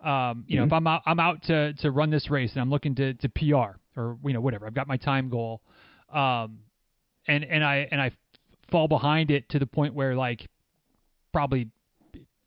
Um, 0.00 0.44
you 0.46 0.56
mm-hmm. 0.56 0.60
know, 0.60 0.64
if 0.66 0.72
I'm 0.72 0.86
out 0.86 1.02
I'm 1.06 1.20
out 1.20 1.42
to 1.44 1.72
to 1.74 1.90
run 1.90 2.10
this 2.10 2.30
race 2.30 2.52
and 2.52 2.60
I'm 2.60 2.70
looking 2.70 2.94
to 2.96 3.14
to 3.14 3.28
PR 3.28 3.78
or 3.98 4.18
you 4.24 4.32
know 4.32 4.40
whatever, 4.40 4.66
I've 4.66 4.74
got 4.74 4.86
my 4.86 4.96
time 4.96 5.30
goal, 5.30 5.62
um, 6.12 6.58
and 7.26 7.44
and 7.44 7.64
I 7.64 7.88
and 7.90 8.00
I 8.00 8.10
fall 8.70 8.88
behind 8.88 9.30
it 9.30 9.48
to 9.50 9.58
the 9.58 9.66
point 9.66 9.94
where 9.94 10.14
like 10.14 10.48
probably 11.32 11.68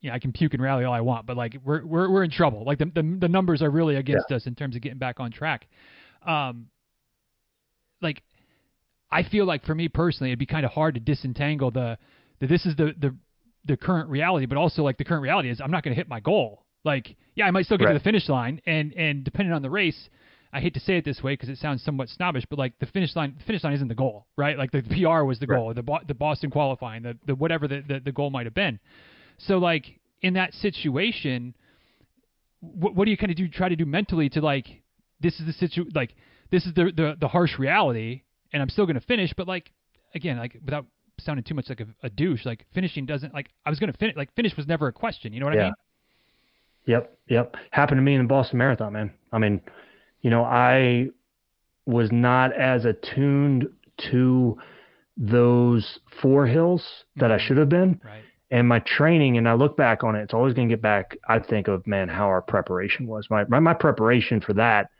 you 0.00 0.08
know, 0.08 0.14
I 0.14 0.18
can 0.18 0.32
puke 0.32 0.54
and 0.54 0.62
rally 0.62 0.84
all 0.84 0.94
I 0.94 1.00
want, 1.00 1.26
but 1.26 1.36
like 1.36 1.56
we're 1.64 1.84
we're 1.84 2.10
we're 2.10 2.24
in 2.24 2.30
trouble. 2.30 2.64
Like 2.64 2.78
the 2.78 2.86
the, 2.86 3.18
the 3.20 3.28
numbers 3.28 3.62
are 3.62 3.70
really 3.70 3.96
against 3.96 4.26
yeah. 4.30 4.36
us 4.36 4.46
in 4.46 4.54
terms 4.54 4.76
of 4.76 4.82
getting 4.82 4.98
back 4.98 5.20
on 5.20 5.30
track. 5.30 5.66
Um, 6.26 6.68
like 8.00 8.22
I 9.10 9.22
feel 9.24 9.44
like 9.44 9.64
for 9.64 9.74
me 9.74 9.88
personally, 9.88 10.30
it'd 10.30 10.38
be 10.38 10.46
kind 10.46 10.64
of 10.64 10.72
hard 10.72 10.94
to 10.94 11.00
disentangle 11.00 11.70
the 11.70 11.98
that 12.40 12.48
this 12.48 12.64
is 12.64 12.76
the 12.76 12.94
the 12.98 13.14
the 13.66 13.76
current 13.76 14.08
reality, 14.08 14.46
but 14.46 14.56
also 14.56 14.82
like 14.82 14.96
the 14.96 15.04
current 15.04 15.22
reality 15.22 15.50
is 15.50 15.60
I'm 15.60 15.70
not 15.70 15.82
going 15.82 15.94
to 15.94 15.98
hit 15.98 16.08
my 16.08 16.20
goal. 16.20 16.64
Like, 16.84 17.16
yeah, 17.34 17.46
I 17.46 17.50
might 17.50 17.66
still 17.66 17.78
get 17.78 17.84
right. 17.84 17.92
to 17.92 17.98
the 17.98 18.04
finish 18.04 18.28
line, 18.28 18.60
and 18.66 18.92
and 18.94 19.24
depending 19.24 19.52
on 19.52 19.62
the 19.62 19.70
race, 19.70 20.08
I 20.52 20.60
hate 20.60 20.74
to 20.74 20.80
say 20.80 20.96
it 20.96 21.04
this 21.04 21.22
way 21.22 21.34
because 21.34 21.48
it 21.48 21.58
sounds 21.58 21.82
somewhat 21.82 22.08
snobbish, 22.08 22.44
but 22.48 22.58
like 22.58 22.78
the 22.78 22.86
finish 22.86 23.14
line, 23.14 23.34
the 23.38 23.44
finish 23.44 23.62
line 23.62 23.74
isn't 23.74 23.88
the 23.88 23.94
goal, 23.94 24.26
right? 24.36 24.58
Like 24.58 24.72
the 24.72 24.82
PR 24.82 25.24
was 25.24 25.38
the 25.38 25.46
goal, 25.46 25.68
right. 25.68 25.76
the 25.76 25.98
the 26.08 26.14
Boston 26.14 26.50
qualifying, 26.50 27.02
the 27.02 27.16
the 27.26 27.34
whatever 27.34 27.68
the 27.68 27.82
the, 27.86 28.00
the 28.00 28.12
goal 28.12 28.30
might 28.30 28.46
have 28.46 28.54
been. 28.54 28.80
So 29.38 29.58
like 29.58 30.00
in 30.22 30.34
that 30.34 30.52
situation, 30.54 31.54
what, 32.60 32.94
what 32.94 33.04
do 33.04 33.10
you 33.10 33.16
kind 33.16 33.30
of 33.30 33.36
do? 33.36 33.48
Try 33.48 33.68
to 33.68 33.76
do 33.76 33.86
mentally 33.86 34.28
to 34.30 34.40
like 34.40 34.66
this 35.20 35.38
is 35.38 35.46
the 35.46 35.52
situ 35.52 35.84
like 35.94 36.14
this 36.50 36.66
is 36.66 36.74
the 36.74 36.92
the, 36.94 37.16
the 37.20 37.28
harsh 37.28 37.58
reality, 37.58 38.22
and 38.52 38.62
I'm 38.62 38.68
still 38.70 38.86
going 38.86 38.98
to 38.98 39.06
finish. 39.06 39.32
But 39.36 39.46
like 39.46 39.70
again, 40.14 40.38
like 40.38 40.56
without 40.64 40.86
sounding 41.20 41.44
too 41.44 41.54
much 41.54 41.68
like 41.68 41.80
a, 41.80 41.86
a 42.02 42.10
douche, 42.10 42.44
like 42.44 42.66
finishing 42.74 43.06
doesn't 43.06 43.32
like 43.32 43.50
I 43.64 43.70
was 43.70 43.78
going 43.78 43.92
to 43.92 43.98
finish. 43.98 44.16
Like 44.16 44.34
finish 44.34 44.56
was 44.56 44.66
never 44.66 44.88
a 44.88 44.92
question. 44.92 45.32
You 45.32 45.40
know 45.40 45.46
what 45.46 45.54
yeah. 45.54 45.60
I 45.60 45.64
mean? 45.66 45.74
Yep, 46.86 47.16
yep. 47.28 47.56
Happened 47.70 47.98
to 47.98 48.02
me 48.02 48.14
in 48.14 48.22
the 48.22 48.28
Boston 48.28 48.58
Marathon, 48.58 48.92
man. 48.92 49.12
I 49.32 49.38
mean, 49.38 49.60
you 50.22 50.30
know, 50.30 50.44
I 50.44 51.08
was 51.86 52.10
not 52.12 52.52
as 52.52 52.84
attuned 52.84 53.68
to 54.10 54.58
those 55.16 55.98
four 56.22 56.46
hills 56.46 56.84
that 57.16 57.26
mm-hmm. 57.26 57.32
I 57.32 57.46
should 57.46 57.56
have 57.58 57.68
been. 57.68 58.00
Right 58.04 58.24
and 58.50 58.66
my 58.66 58.80
training 58.80 59.38
and 59.38 59.48
I 59.48 59.54
look 59.54 59.76
back 59.76 60.02
on 60.02 60.16
it, 60.16 60.22
it's 60.22 60.34
always 60.34 60.54
going 60.54 60.68
to 60.68 60.72
get 60.72 60.82
back. 60.82 61.16
I 61.28 61.38
think 61.38 61.68
of 61.68 61.86
man, 61.86 62.08
how 62.08 62.26
our 62.26 62.42
preparation 62.42 63.06
was. 63.06 63.28
My 63.30 63.44
my, 63.44 63.60
my 63.60 63.74
preparation 63.74 64.40
for 64.40 64.54
that 64.54 64.90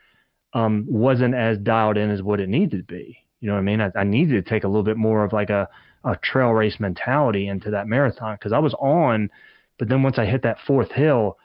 um, 0.53 0.87
wasn't 0.89 1.35
as 1.35 1.59
dialed 1.59 1.97
in 1.97 2.11
as 2.11 2.23
what 2.23 2.41
it 2.41 2.49
needed 2.49 2.89
to 2.89 2.95
be. 2.95 3.19
You 3.41 3.49
know 3.49 3.55
what 3.55 3.61
I 3.61 3.65
mean? 3.65 3.81
I, 3.81 3.91
I 3.97 4.05
needed 4.05 4.45
to 4.45 4.49
take 4.49 4.65
a 4.65 4.69
little 4.69 4.83
bit 4.83 4.97
more 4.97 5.25
of 5.25 5.33
like 5.33 5.51
a, 5.51 5.69
a 6.05 6.17
trail 6.17 6.51
race 6.51 6.79
mentality 6.79 7.49
into 7.49 7.71
that 7.71 7.89
marathon 7.89 8.35
because 8.35 8.53
I 8.53 8.59
was 8.59 8.75
on, 8.75 9.31
but 9.79 9.89
then 9.89 10.03
once 10.03 10.19
I 10.19 10.27
hit 10.27 10.43
that 10.43 10.59
fourth 10.67 10.93
hill, 10.93 11.39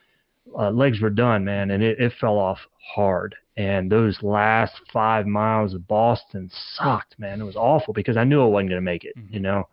uh, 0.58 0.70
legs 0.72 1.02
were 1.02 1.10
done, 1.10 1.46
man, 1.46 1.72
and 1.72 1.82
it, 1.84 2.00
it 2.00 2.14
fell 2.20 2.38
off 2.38 2.60
hard. 2.96 3.36
And 3.58 3.90
those 3.90 4.22
last 4.22 4.74
five 4.92 5.26
miles 5.26 5.74
of 5.74 5.88
Boston 5.88 6.52
sucked, 6.74 7.18
man. 7.18 7.42
It 7.42 7.46
was 7.46 7.56
awful 7.56 7.94
because 7.94 8.18
I 8.18 8.26
knew 8.26 8.42
I 8.42 8.46
wasn't 8.46 8.70
going 8.70 8.82
to 8.82 8.86
make 8.86 9.06
it. 9.06 9.18
Mm-hmm. 9.18 9.34
You 9.34 9.40
know 9.40 9.68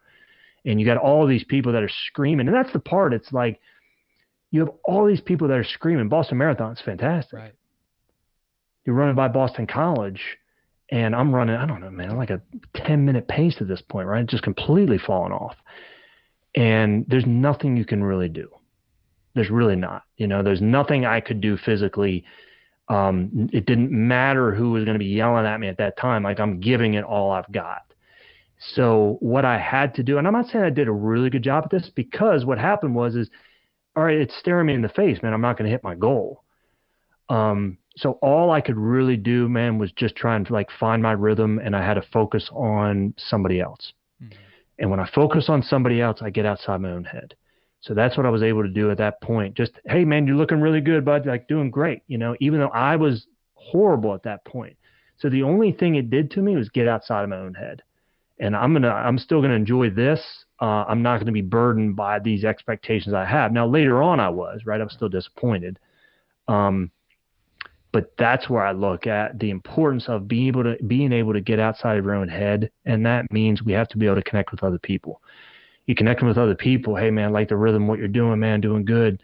and 0.64 0.80
you 0.80 0.86
got 0.86 0.96
all 0.96 1.26
these 1.26 1.44
people 1.44 1.72
that 1.72 1.82
are 1.82 1.90
screaming, 2.06 2.46
and 2.46 2.56
that's 2.56 2.72
the 2.72 2.78
part. 2.78 3.12
It's 3.12 3.32
like 3.32 3.60
you 4.50 4.60
have 4.60 4.70
all 4.84 5.06
these 5.06 5.20
people 5.20 5.48
that 5.48 5.58
are 5.58 5.64
screaming. 5.64 6.08
Boston 6.08 6.38
Marathon's 6.38 6.80
fantastic. 6.84 7.38
Right. 7.38 7.54
you're 8.84 8.94
running 8.94 9.16
by 9.16 9.28
Boston 9.28 9.66
College, 9.66 10.20
and 10.90 11.16
I'm 11.16 11.34
running, 11.34 11.56
I 11.56 11.66
don't 11.66 11.80
know, 11.80 11.90
man, 11.90 12.16
like 12.16 12.30
a 12.30 12.40
10 12.76 13.04
minute 13.04 13.26
pace 13.28 13.56
at 13.60 13.68
this 13.68 13.82
point, 13.82 14.06
right? 14.06 14.26
Just 14.26 14.42
completely 14.42 14.98
falling 14.98 15.32
off. 15.32 15.56
And 16.54 17.06
there's 17.08 17.26
nothing 17.26 17.76
you 17.76 17.84
can 17.86 18.04
really 18.04 18.28
do. 18.28 18.50
There's 19.34 19.50
really 19.50 19.76
not. 19.76 20.02
You 20.16 20.26
know, 20.26 20.42
there's 20.42 20.60
nothing 20.60 21.06
I 21.06 21.20
could 21.20 21.40
do 21.40 21.56
physically. 21.56 22.24
Um, 22.88 23.48
it 23.52 23.66
didn't 23.66 23.90
matter 23.90 24.54
who 24.54 24.72
was 24.72 24.84
going 24.84 24.94
to 24.94 24.98
be 24.98 25.06
yelling 25.06 25.46
at 25.46 25.60
me 25.60 25.68
at 25.68 25.78
that 25.78 25.96
time. 25.96 26.22
Like 26.22 26.40
I'm 26.40 26.60
giving 26.60 26.94
it 26.94 27.04
all 27.04 27.30
I've 27.30 27.50
got. 27.50 27.82
So 28.74 29.16
what 29.20 29.44
I 29.44 29.58
had 29.58 29.94
to 29.96 30.02
do, 30.02 30.18
and 30.18 30.26
I'm 30.26 30.32
not 30.32 30.46
saying 30.46 30.64
I 30.64 30.70
did 30.70 30.88
a 30.88 30.92
really 30.92 31.30
good 31.30 31.42
job 31.42 31.64
at 31.64 31.70
this 31.70 31.90
because 31.94 32.44
what 32.44 32.58
happened 32.58 32.94
was 32.94 33.16
is, 33.16 33.28
all 33.96 34.04
right, 34.04 34.16
it's 34.16 34.36
staring 34.36 34.66
me 34.66 34.74
in 34.74 34.82
the 34.82 34.88
face, 34.88 35.22
man. 35.22 35.32
I'm 35.32 35.40
not 35.40 35.58
going 35.58 35.66
to 35.66 35.72
hit 35.72 35.82
my 35.82 35.94
goal. 35.94 36.44
Um, 37.28 37.78
so 37.96 38.12
all 38.22 38.50
I 38.50 38.60
could 38.60 38.76
really 38.76 39.16
do, 39.16 39.48
man, 39.48 39.78
was 39.78 39.92
just 39.92 40.16
try 40.16 40.36
and 40.36 40.48
like 40.48 40.68
find 40.78 41.02
my 41.02 41.12
rhythm, 41.12 41.58
and 41.58 41.74
I 41.76 41.84
had 41.84 41.94
to 41.94 42.02
focus 42.12 42.48
on 42.52 43.14
somebody 43.18 43.60
else. 43.60 43.92
Mm-hmm. 44.22 44.38
And 44.78 44.90
when 44.90 45.00
I 45.00 45.08
focus 45.14 45.46
on 45.48 45.62
somebody 45.62 46.00
else, 46.00 46.20
I 46.22 46.30
get 46.30 46.46
outside 46.46 46.80
my 46.80 46.90
own 46.90 47.04
head. 47.04 47.34
So 47.82 47.94
that's 47.94 48.16
what 48.16 48.26
I 48.26 48.30
was 48.30 48.42
able 48.42 48.62
to 48.62 48.68
do 48.68 48.90
at 48.90 48.98
that 48.98 49.20
point. 49.20 49.56
Just, 49.56 49.72
hey, 49.86 50.04
man, 50.04 50.26
you're 50.26 50.36
looking 50.36 50.60
really 50.60 50.80
good, 50.80 51.04
bud. 51.04 51.26
Like 51.26 51.48
doing 51.48 51.70
great, 51.70 52.02
you 52.06 52.16
know, 52.16 52.36
even 52.40 52.60
though 52.60 52.68
I 52.68 52.96
was 52.96 53.26
horrible 53.54 54.14
at 54.14 54.22
that 54.22 54.44
point. 54.44 54.76
So 55.18 55.28
the 55.28 55.42
only 55.42 55.72
thing 55.72 55.96
it 55.96 56.08
did 56.08 56.30
to 56.32 56.40
me 56.40 56.56
was 56.56 56.68
get 56.68 56.88
outside 56.88 57.24
of 57.24 57.30
my 57.30 57.36
own 57.36 57.54
head. 57.54 57.82
And 58.38 58.56
I'm 58.56 58.72
gonna, 58.72 58.88
I'm 58.88 59.18
still 59.18 59.42
gonna 59.42 59.54
enjoy 59.54 59.90
this. 59.90 60.20
Uh, 60.60 60.84
I'm 60.88 61.02
not 61.02 61.18
gonna 61.18 61.32
be 61.32 61.42
burdened 61.42 61.96
by 61.96 62.18
these 62.20 62.44
expectations 62.44 63.14
I 63.14 63.24
have. 63.24 63.52
Now 63.52 63.66
later 63.66 64.00
on, 64.00 64.20
I 64.20 64.30
was 64.30 64.62
right. 64.64 64.80
I'm 64.80 64.88
still 64.88 65.08
disappointed. 65.08 65.78
Um, 66.48 66.90
but 67.92 68.12
that's 68.16 68.48
where 68.48 68.64
I 68.64 68.72
look 68.72 69.06
at 69.06 69.38
the 69.38 69.50
importance 69.50 70.08
of 70.08 70.26
being 70.26 70.48
able 70.48 70.64
to 70.64 70.76
being 70.84 71.12
able 71.12 71.34
to 71.34 71.40
get 71.40 71.60
outside 71.60 71.98
of 71.98 72.04
your 72.04 72.14
own 72.14 72.28
head, 72.28 72.70
and 72.86 73.04
that 73.04 73.30
means 73.30 73.62
we 73.62 73.72
have 73.72 73.88
to 73.88 73.98
be 73.98 74.06
able 74.06 74.16
to 74.16 74.22
connect 74.22 74.50
with 74.50 74.64
other 74.64 74.78
people. 74.78 75.20
You 75.86 75.94
connecting 75.94 76.28
with 76.28 76.38
other 76.38 76.54
people, 76.54 76.96
hey 76.96 77.10
man, 77.10 77.26
I 77.26 77.30
like 77.30 77.48
the 77.48 77.56
rhythm, 77.56 77.88
what 77.88 77.98
you're 77.98 78.08
doing, 78.08 78.38
man, 78.38 78.60
doing 78.60 78.84
good, 78.84 79.20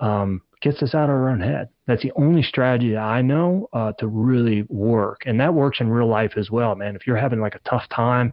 um, 0.00 0.42
gets 0.60 0.82
us 0.82 0.94
out 0.94 1.04
of 1.04 1.10
our 1.10 1.28
own 1.28 1.40
head. 1.40 1.68
That's 1.86 2.02
the 2.02 2.12
only 2.16 2.42
strategy 2.42 2.92
that 2.92 3.02
I 3.02 3.22
know 3.22 3.68
uh, 3.72 3.92
to 3.98 4.06
really 4.06 4.64
work, 4.68 5.22
and 5.26 5.40
that 5.40 5.54
works 5.54 5.80
in 5.80 5.88
real 5.88 6.08
life 6.08 6.32
as 6.36 6.50
well, 6.50 6.74
man. 6.74 6.96
If 6.96 7.06
you're 7.06 7.16
having 7.16 7.40
like 7.40 7.54
a 7.54 7.68
tough 7.68 7.88
time, 7.88 8.32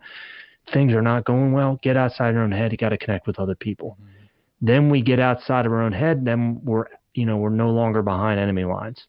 things 0.73 0.93
are 0.93 1.01
not 1.01 1.25
going 1.25 1.51
well, 1.51 1.79
get 1.83 1.97
outside 1.97 2.33
your 2.33 2.43
own 2.43 2.51
head. 2.51 2.71
You 2.71 2.77
got 2.77 2.89
to 2.89 2.97
connect 2.97 3.27
with 3.27 3.39
other 3.39 3.55
people. 3.55 3.97
Mm-hmm. 3.99 4.65
Then 4.65 4.89
we 4.89 5.01
get 5.01 5.19
outside 5.19 5.65
of 5.65 5.71
our 5.71 5.81
own 5.81 5.93
head, 5.93 6.25
then 6.25 6.61
we're 6.63 6.85
you 7.13 7.25
know 7.25 7.37
we're 7.37 7.49
no 7.49 7.69
longer 7.69 8.01
behind 8.01 8.39
enemy 8.39 8.65
lines. 8.65 9.07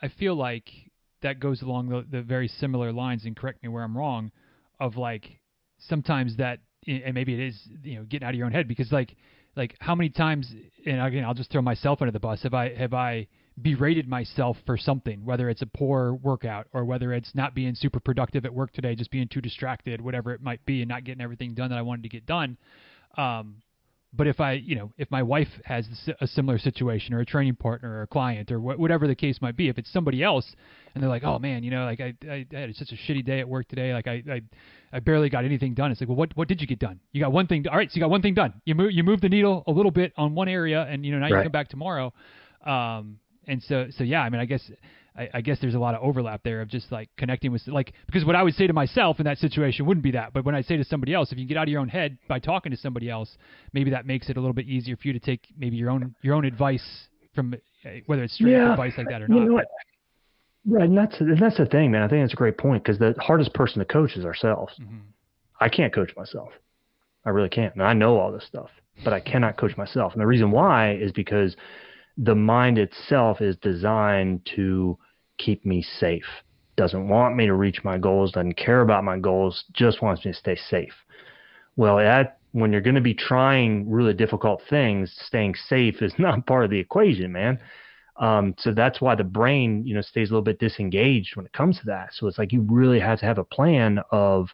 I 0.00 0.08
feel 0.08 0.34
like 0.34 0.70
that 1.22 1.40
goes 1.40 1.62
along 1.62 1.88
the, 1.88 2.06
the 2.08 2.22
very 2.22 2.46
similar 2.46 2.92
lines, 2.92 3.24
and 3.24 3.34
correct 3.34 3.62
me 3.62 3.68
where 3.70 3.82
I'm 3.82 3.96
wrong, 3.96 4.30
of 4.78 4.96
like 4.96 5.40
sometimes 5.78 6.36
that, 6.36 6.60
and 6.86 7.14
maybe 7.14 7.34
it 7.34 7.40
is, 7.40 7.68
you 7.82 7.96
know, 7.96 8.04
getting 8.04 8.26
out 8.26 8.30
of 8.30 8.36
your 8.36 8.46
own 8.46 8.52
head 8.52 8.68
because 8.68 8.90
like, 8.92 9.14
like 9.56 9.74
how 9.80 9.94
many 9.94 10.08
times, 10.08 10.52
and 10.84 11.00
again, 11.00 11.24
I'll 11.24 11.34
just 11.34 11.50
throw 11.50 11.62
myself 11.62 12.02
under 12.02 12.12
the 12.12 12.20
bus. 12.20 12.42
Have 12.42 12.54
I, 12.54 12.74
have 12.74 12.92
I 12.92 13.28
berated 13.60 14.08
myself 14.08 14.56
for 14.66 14.76
something, 14.76 15.24
whether 15.24 15.48
it's 15.48 15.62
a 15.62 15.66
poor 15.66 16.14
workout 16.14 16.66
or 16.72 16.84
whether 16.84 17.12
it's 17.12 17.34
not 17.34 17.54
being 17.54 17.74
super 17.74 18.00
productive 18.00 18.44
at 18.44 18.52
work 18.52 18.72
today, 18.72 18.94
just 18.94 19.10
being 19.10 19.28
too 19.28 19.40
distracted, 19.40 20.00
whatever 20.00 20.32
it 20.32 20.42
might 20.42 20.64
be, 20.66 20.82
and 20.82 20.88
not 20.88 21.04
getting 21.04 21.22
everything 21.22 21.54
done 21.54 21.70
that 21.70 21.78
I 21.78 21.82
wanted 21.82 22.02
to 22.02 22.08
get 22.08 22.26
done. 22.26 22.56
Um, 23.16 23.56
but 24.16 24.26
if 24.26 24.40
I, 24.40 24.52
you 24.52 24.76
know, 24.76 24.92
if 24.96 25.10
my 25.10 25.22
wife 25.22 25.48
has 25.64 25.88
a 26.20 26.26
similar 26.26 26.58
situation 26.58 27.14
or 27.14 27.20
a 27.20 27.26
training 27.26 27.56
partner 27.56 27.90
or 27.90 28.02
a 28.02 28.06
client 28.06 28.52
or 28.52 28.58
wh- 28.58 28.78
whatever 28.78 29.06
the 29.06 29.14
case 29.14 29.40
might 29.40 29.56
be, 29.56 29.68
if 29.68 29.78
it's 29.78 29.92
somebody 29.92 30.22
else 30.22 30.54
and 30.94 31.02
they're 31.02 31.10
like, 31.10 31.24
oh 31.24 31.38
man, 31.38 31.64
you 31.64 31.70
know, 31.70 31.84
like 31.84 32.00
I, 32.00 32.14
I, 32.28 32.46
I 32.54 32.58
had 32.60 32.76
such 32.76 32.92
a 32.92 32.94
shitty 32.94 33.24
day 33.24 33.40
at 33.40 33.48
work 33.48 33.68
today, 33.68 33.92
like 33.92 34.06
I, 34.06 34.22
I, 34.30 34.42
I 34.92 35.00
barely 35.00 35.28
got 35.28 35.44
anything 35.44 35.74
done. 35.74 35.90
It's 35.90 36.00
like, 36.00 36.08
well, 36.08 36.16
what, 36.16 36.36
what 36.36 36.48
did 36.48 36.60
you 36.60 36.66
get 36.66 36.78
done? 36.78 37.00
You 37.12 37.20
got 37.20 37.32
one 37.32 37.46
thing. 37.46 37.66
All 37.68 37.76
right, 37.76 37.90
so 37.90 37.96
you 37.96 38.00
got 38.00 38.10
one 38.10 38.22
thing 38.22 38.34
done. 38.34 38.54
You 38.64 38.74
move, 38.74 38.92
you 38.92 39.02
move 39.02 39.20
the 39.20 39.28
needle 39.28 39.64
a 39.66 39.72
little 39.72 39.90
bit 39.90 40.12
on 40.16 40.34
one 40.34 40.48
area, 40.48 40.82
and 40.82 41.04
you 41.04 41.12
know 41.12 41.18
now 41.18 41.30
right. 41.30 41.38
you 41.38 41.44
come 41.44 41.52
back 41.52 41.68
tomorrow. 41.68 42.12
Um, 42.64 43.18
and 43.46 43.62
so, 43.62 43.86
so 43.96 44.04
yeah, 44.04 44.22
I 44.22 44.30
mean, 44.30 44.40
I 44.40 44.46
guess 44.46 44.70
I, 45.16 45.28
I, 45.34 45.40
guess 45.42 45.58
there's 45.60 45.74
a 45.74 45.78
lot 45.78 45.94
of 45.94 46.02
overlap 46.02 46.42
there 46.42 46.60
of 46.60 46.68
just 46.68 46.90
like 46.90 47.08
connecting 47.16 47.52
with 47.52 47.62
like 47.68 47.92
because 48.06 48.24
what 48.24 48.34
I 48.34 48.42
would 48.42 48.54
say 48.54 48.66
to 48.66 48.72
myself 48.72 49.20
in 49.20 49.26
that 49.26 49.38
situation 49.38 49.86
wouldn't 49.86 50.02
be 50.02 50.10
that, 50.12 50.32
but 50.32 50.44
when 50.44 50.54
I 50.54 50.62
say 50.62 50.76
to 50.76 50.84
somebody 50.84 51.14
else, 51.14 51.30
if 51.30 51.38
you 51.38 51.46
get 51.46 51.56
out 51.56 51.64
of 51.64 51.68
your 51.68 51.80
own 51.80 51.88
head 51.88 52.18
by 52.28 52.40
talking 52.40 52.72
to 52.72 52.76
somebody 52.76 53.08
else, 53.08 53.36
maybe 53.72 53.90
that 53.90 54.06
makes 54.06 54.28
it 54.28 54.36
a 54.36 54.40
little 54.40 54.54
bit 54.54 54.66
easier 54.66 54.96
for 54.96 55.06
you 55.06 55.12
to 55.12 55.20
take 55.20 55.46
maybe 55.56 55.76
your 55.76 55.90
own 55.90 56.14
your 56.22 56.34
own 56.34 56.44
advice 56.44 56.84
from 57.34 57.54
eh, 57.84 58.00
whether 58.06 58.24
it's 58.24 58.34
straight 58.34 58.52
yeah, 58.52 58.72
advice 58.72 58.94
like 58.96 59.08
that 59.08 59.22
or 59.22 59.28
not. 59.28 59.44
Know 59.44 59.52
what? 59.52 59.66
Right, 60.66 60.84
and 60.84 60.96
that's 60.96 61.20
and 61.20 61.38
that's 61.38 61.58
the 61.58 61.66
thing, 61.66 61.90
man. 61.90 62.02
I 62.02 62.08
think 62.08 62.22
that's 62.22 62.32
a 62.32 62.36
great 62.36 62.58
point 62.58 62.82
because 62.82 62.98
the 62.98 63.14
hardest 63.20 63.54
person 63.54 63.78
to 63.80 63.84
coach 63.84 64.16
is 64.16 64.24
ourselves. 64.24 64.72
Mm-hmm. 64.80 64.98
I 65.60 65.68
can't 65.68 65.94
coach 65.94 66.10
myself. 66.16 66.50
I 67.24 67.30
really 67.30 67.48
can't. 67.48 67.74
And 67.74 67.82
I 67.82 67.92
know 67.92 68.18
all 68.18 68.32
this 68.32 68.46
stuff, 68.46 68.70
but 69.04 69.12
I 69.12 69.20
cannot 69.20 69.56
coach 69.56 69.76
myself. 69.76 70.12
And 70.12 70.20
the 70.20 70.26
reason 70.26 70.50
why 70.50 70.94
is 70.94 71.12
because 71.12 71.56
the 72.16 72.34
mind 72.34 72.78
itself 72.78 73.40
is 73.40 73.56
designed 73.56 74.48
to 74.56 74.98
keep 75.38 75.64
me 75.64 75.82
safe. 75.82 76.24
Doesn't 76.76 77.08
want 77.08 77.36
me 77.36 77.46
to 77.46 77.54
reach 77.54 77.84
my 77.84 77.98
goals, 77.98 78.32
doesn't 78.32 78.56
care 78.56 78.80
about 78.80 79.04
my 79.04 79.18
goals, 79.18 79.64
just 79.72 80.02
wants 80.02 80.24
me 80.24 80.32
to 80.32 80.38
stay 80.38 80.56
safe. 80.56 80.94
Well, 81.76 81.98
when 82.52 82.72
you're 82.72 82.80
going 82.80 82.94
to 82.94 83.00
be 83.00 83.14
trying 83.14 83.88
really 83.90 84.14
difficult 84.14 84.62
things, 84.68 85.14
staying 85.26 85.54
safe 85.54 86.02
is 86.02 86.12
not 86.18 86.46
part 86.46 86.64
of 86.64 86.70
the 86.70 86.78
equation, 86.78 87.32
man. 87.32 87.58
Um, 88.16 88.54
so 88.58 88.72
that's 88.72 89.00
why 89.00 89.16
the 89.16 89.24
brain, 89.24 89.84
you 89.84 89.94
know, 89.94 90.00
stays 90.00 90.30
a 90.30 90.32
little 90.32 90.44
bit 90.44 90.60
disengaged 90.60 91.34
when 91.34 91.46
it 91.46 91.52
comes 91.52 91.78
to 91.80 91.86
that. 91.86 92.10
So 92.12 92.28
it's 92.28 92.38
like 92.38 92.52
you 92.52 92.62
really 92.62 93.00
have 93.00 93.18
to 93.20 93.26
have 93.26 93.38
a 93.38 93.44
plan 93.44 93.98
of 94.12 94.50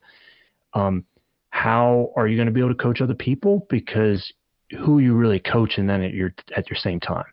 um, 0.73 1.05
how 1.51 2.13
are 2.17 2.27
you 2.27 2.37
going 2.37 2.47
to 2.47 2.53
be 2.53 2.61
able 2.61 2.71
to 2.71 2.83
coach 2.83 3.03
other 3.03 3.15
people 3.15 3.67
because 3.69 4.33
who 4.79 5.01
you 5.01 5.15
really 5.15 5.41
coaching 5.41 5.87
then 5.87 6.03
at 6.03 6.15
your 6.15 6.33
at 6.57 6.71
your 6.71 6.77
same 6.77 7.01
time 7.01 7.25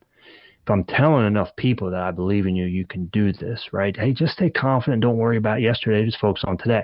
if 0.67 0.71
I'm 0.71 0.83
telling 0.83 1.25
enough 1.25 1.55
people 1.55 1.89
that 1.91 2.01
I 2.01 2.11
believe 2.11 2.45
in 2.45 2.53
you, 2.53 2.65
you 2.65 2.85
can 2.85 3.05
do 3.05 3.31
this, 3.31 3.69
right? 3.71 3.95
Hey, 3.95 4.11
just 4.11 4.33
stay 4.33 4.49
confident. 4.49 5.01
Don't 5.01 5.15
worry 5.15 5.37
about 5.37 5.61
yesterday. 5.61 6.03
Just 6.03 6.19
focus 6.19 6.43
on 6.45 6.57
today. 6.57 6.83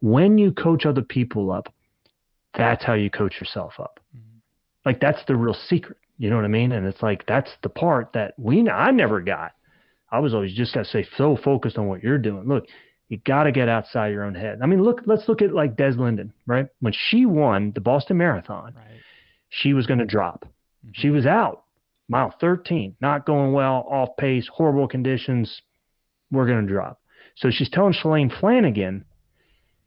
When 0.00 0.36
you 0.36 0.50
coach 0.50 0.84
other 0.84 1.02
people 1.02 1.52
up, 1.52 1.72
that's 2.58 2.84
how 2.84 2.94
you 2.94 3.08
coach 3.08 3.36
yourself 3.38 3.74
up. 3.78 4.00
Mm-hmm. 4.16 4.38
Like 4.84 4.98
that's 4.98 5.24
the 5.28 5.36
real 5.36 5.54
secret. 5.54 5.96
You 6.18 6.28
know 6.28 6.34
what 6.34 6.44
I 6.44 6.48
mean? 6.48 6.72
And 6.72 6.84
it's 6.88 7.04
like 7.04 7.24
that's 7.26 7.52
the 7.62 7.68
part 7.68 8.14
that 8.14 8.34
we 8.36 8.68
I 8.68 8.90
never 8.90 9.20
got. 9.20 9.52
I 10.10 10.18
was 10.18 10.34
always 10.34 10.52
just 10.52 10.74
got 10.74 10.86
to 10.86 10.90
say 10.90 11.06
so 11.16 11.36
focused 11.36 11.78
on 11.78 11.86
what 11.86 12.02
you're 12.02 12.18
doing. 12.18 12.48
Look, 12.48 12.66
you 13.08 13.18
got 13.18 13.44
to 13.44 13.52
get 13.52 13.68
outside 13.68 14.08
your 14.08 14.24
own 14.24 14.34
head. 14.34 14.58
I 14.60 14.66
mean, 14.66 14.82
look, 14.82 15.02
let's 15.06 15.28
look 15.28 15.40
at 15.40 15.54
like 15.54 15.76
Des 15.76 15.92
Linden, 15.92 16.32
right? 16.48 16.66
When 16.80 16.92
she 16.92 17.26
won 17.26 17.70
the 17.76 17.80
Boston 17.80 18.16
Marathon, 18.16 18.74
right. 18.74 19.00
she 19.50 19.72
was 19.72 19.86
going 19.86 20.00
to 20.00 20.04
drop. 20.04 20.46
Mm-hmm. 20.84 20.90
She 20.94 21.10
was 21.10 21.26
out 21.26 21.62
Mile 22.10 22.34
13, 22.40 22.96
not 23.00 23.24
going 23.24 23.52
well, 23.52 23.86
off 23.88 24.16
pace, 24.18 24.48
horrible 24.52 24.88
conditions. 24.88 25.62
We're 26.32 26.46
going 26.46 26.66
to 26.66 26.72
drop. 26.72 27.00
So 27.36 27.50
she's 27.50 27.70
telling 27.70 27.94
Shalane 27.94 28.36
Flanagan, 28.40 29.04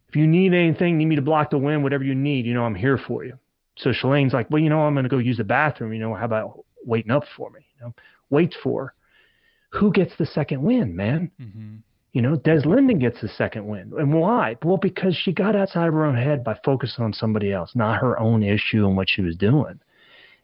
if 0.08 0.16
you 0.16 0.26
need 0.26 0.54
anything, 0.54 0.98
need 0.98 1.06
me 1.06 1.18
to 1.18 1.22
block 1.22 1.50
the 1.50 1.58
wind, 1.58 1.84
whatever 1.84 2.06
you 2.06 2.16
need, 2.16 2.46
you 2.46 2.54
know, 2.54 2.64
I'm 2.64 2.76
here 2.76 2.98
for 2.98 3.26
you. 3.26 3.38
So 3.78 3.90
Shalane's 3.90 4.34
like, 4.34 4.50
well, 4.50 4.62
you 4.62 4.70
know, 4.70 4.80
I'm 4.80 4.94
going 4.94 5.04
to 5.04 5.10
go 5.10 5.18
use 5.18 5.38
the 5.38 5.44
bathroom. 5.44 5.92
You 5.92 6.00
know, 6.00 6.16
how 6.16 6.26
about 6.26 6.64
waiting 6.86 7.12
up 7.12 7.26
for 7.36 7.50
me? 7.50 7.60
You 7.76 7.88
know, 7.88 7.94
waits 8.30 8.56
for 8.64 8.86
her. 8.86 8.94
Who 9.80 9.92
gets 9.92 10.14
the 10.18 10.26
second 10.26 10.62
win, 10.62 10.96
man? 10.96 11.30
Mm-hmm. 11.42 11.76
You 12.14 12.22
know, 12.22 12.36
Des 12.36 12.62
Linden 12.66 13.00
gets 13.00 13.20
the 13.22 13.28
second 13.28 13.68
win. 13.68 13.92
And 13.98 14.14
why? 14.14 14.56
Well, 14.64 14.78
because 14.78 15.16
she 15.16 15.34
got 15.34 15.56
outside 15.56 15.88
of 15.88 15.94
her 15.96 16.06
own 16.06 16.16
head 16.16 16.44
by 16.44 16.58
focusing 16.64 17.04
on 17.04 17.12
somebody 17.12 17.52
else, 17.52 17.72
not 17.76 18.00
her 18.00 18.18
own 18.20 18.44
issue 18.44 18.86
and 18.86 18.96
what 18.96 19.10
she 19.10 19.22
was 19.22 19.36
doing. 19.36 19.80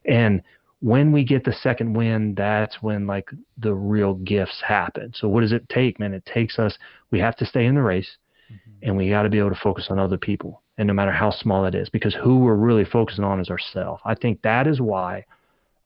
And 0.04 0.42
when 0.82 1.12
we 1.12 1.24
get 1.24 1.44
the 1.44 1.54
second 1.54 1.94
win, 1.94 2.36
that's 2.36 2.82
when 2.82 3.06
like 3.06 3.30
the 3.58 3.74
real 3.74 4.14
gifts 4.16 4.62
happen. 4.66 5.12
So 5.14 5.28
what 5.28 5.42
does 5.42 5.52
it 5.52 5.68
take, 5.70 6.00
man? 6.00 6.14
It 6.14 6.26
takes 6.26 6.58
us. 6.58 6.78
We 7.12 7.20
have 7.20 7.36
to 7.38 7.46
stay 7.46 7.66
in 7.66 7.76
the 7.76 7.82
race, 7.82 8.18
mm-hmm. 8.52 8.88
and 8.88 8.98
we 8.98 9.10
got 9.10 9.24
to 9.24 9.30
be 9.30 9.40
able 9.40 9.50
to 9.50 9.60
focus 9.62 9.88
on 9.90 10.00
other 10.00 10.18
people, 10.18 10.62
and 10.78 10.88
no 10.88 10.94
matter 10.94 11.12
how 11.12 11.32
small 11.32 11.66
it 11.66 11.76
is, 11.76 11.90
because 11.90 12.16
who 12.16 12.40
we're 12.40 12.56
really 12.56 12.86
focusing 12.86 13.24
on 13.24 13.40
is 13.40 13.50
ourselves. 13.50 14.02
I 14.06 14.16
think 14.16 14.42
that 14.44 14.68
is 14.68 14.80
why 14.80 15.26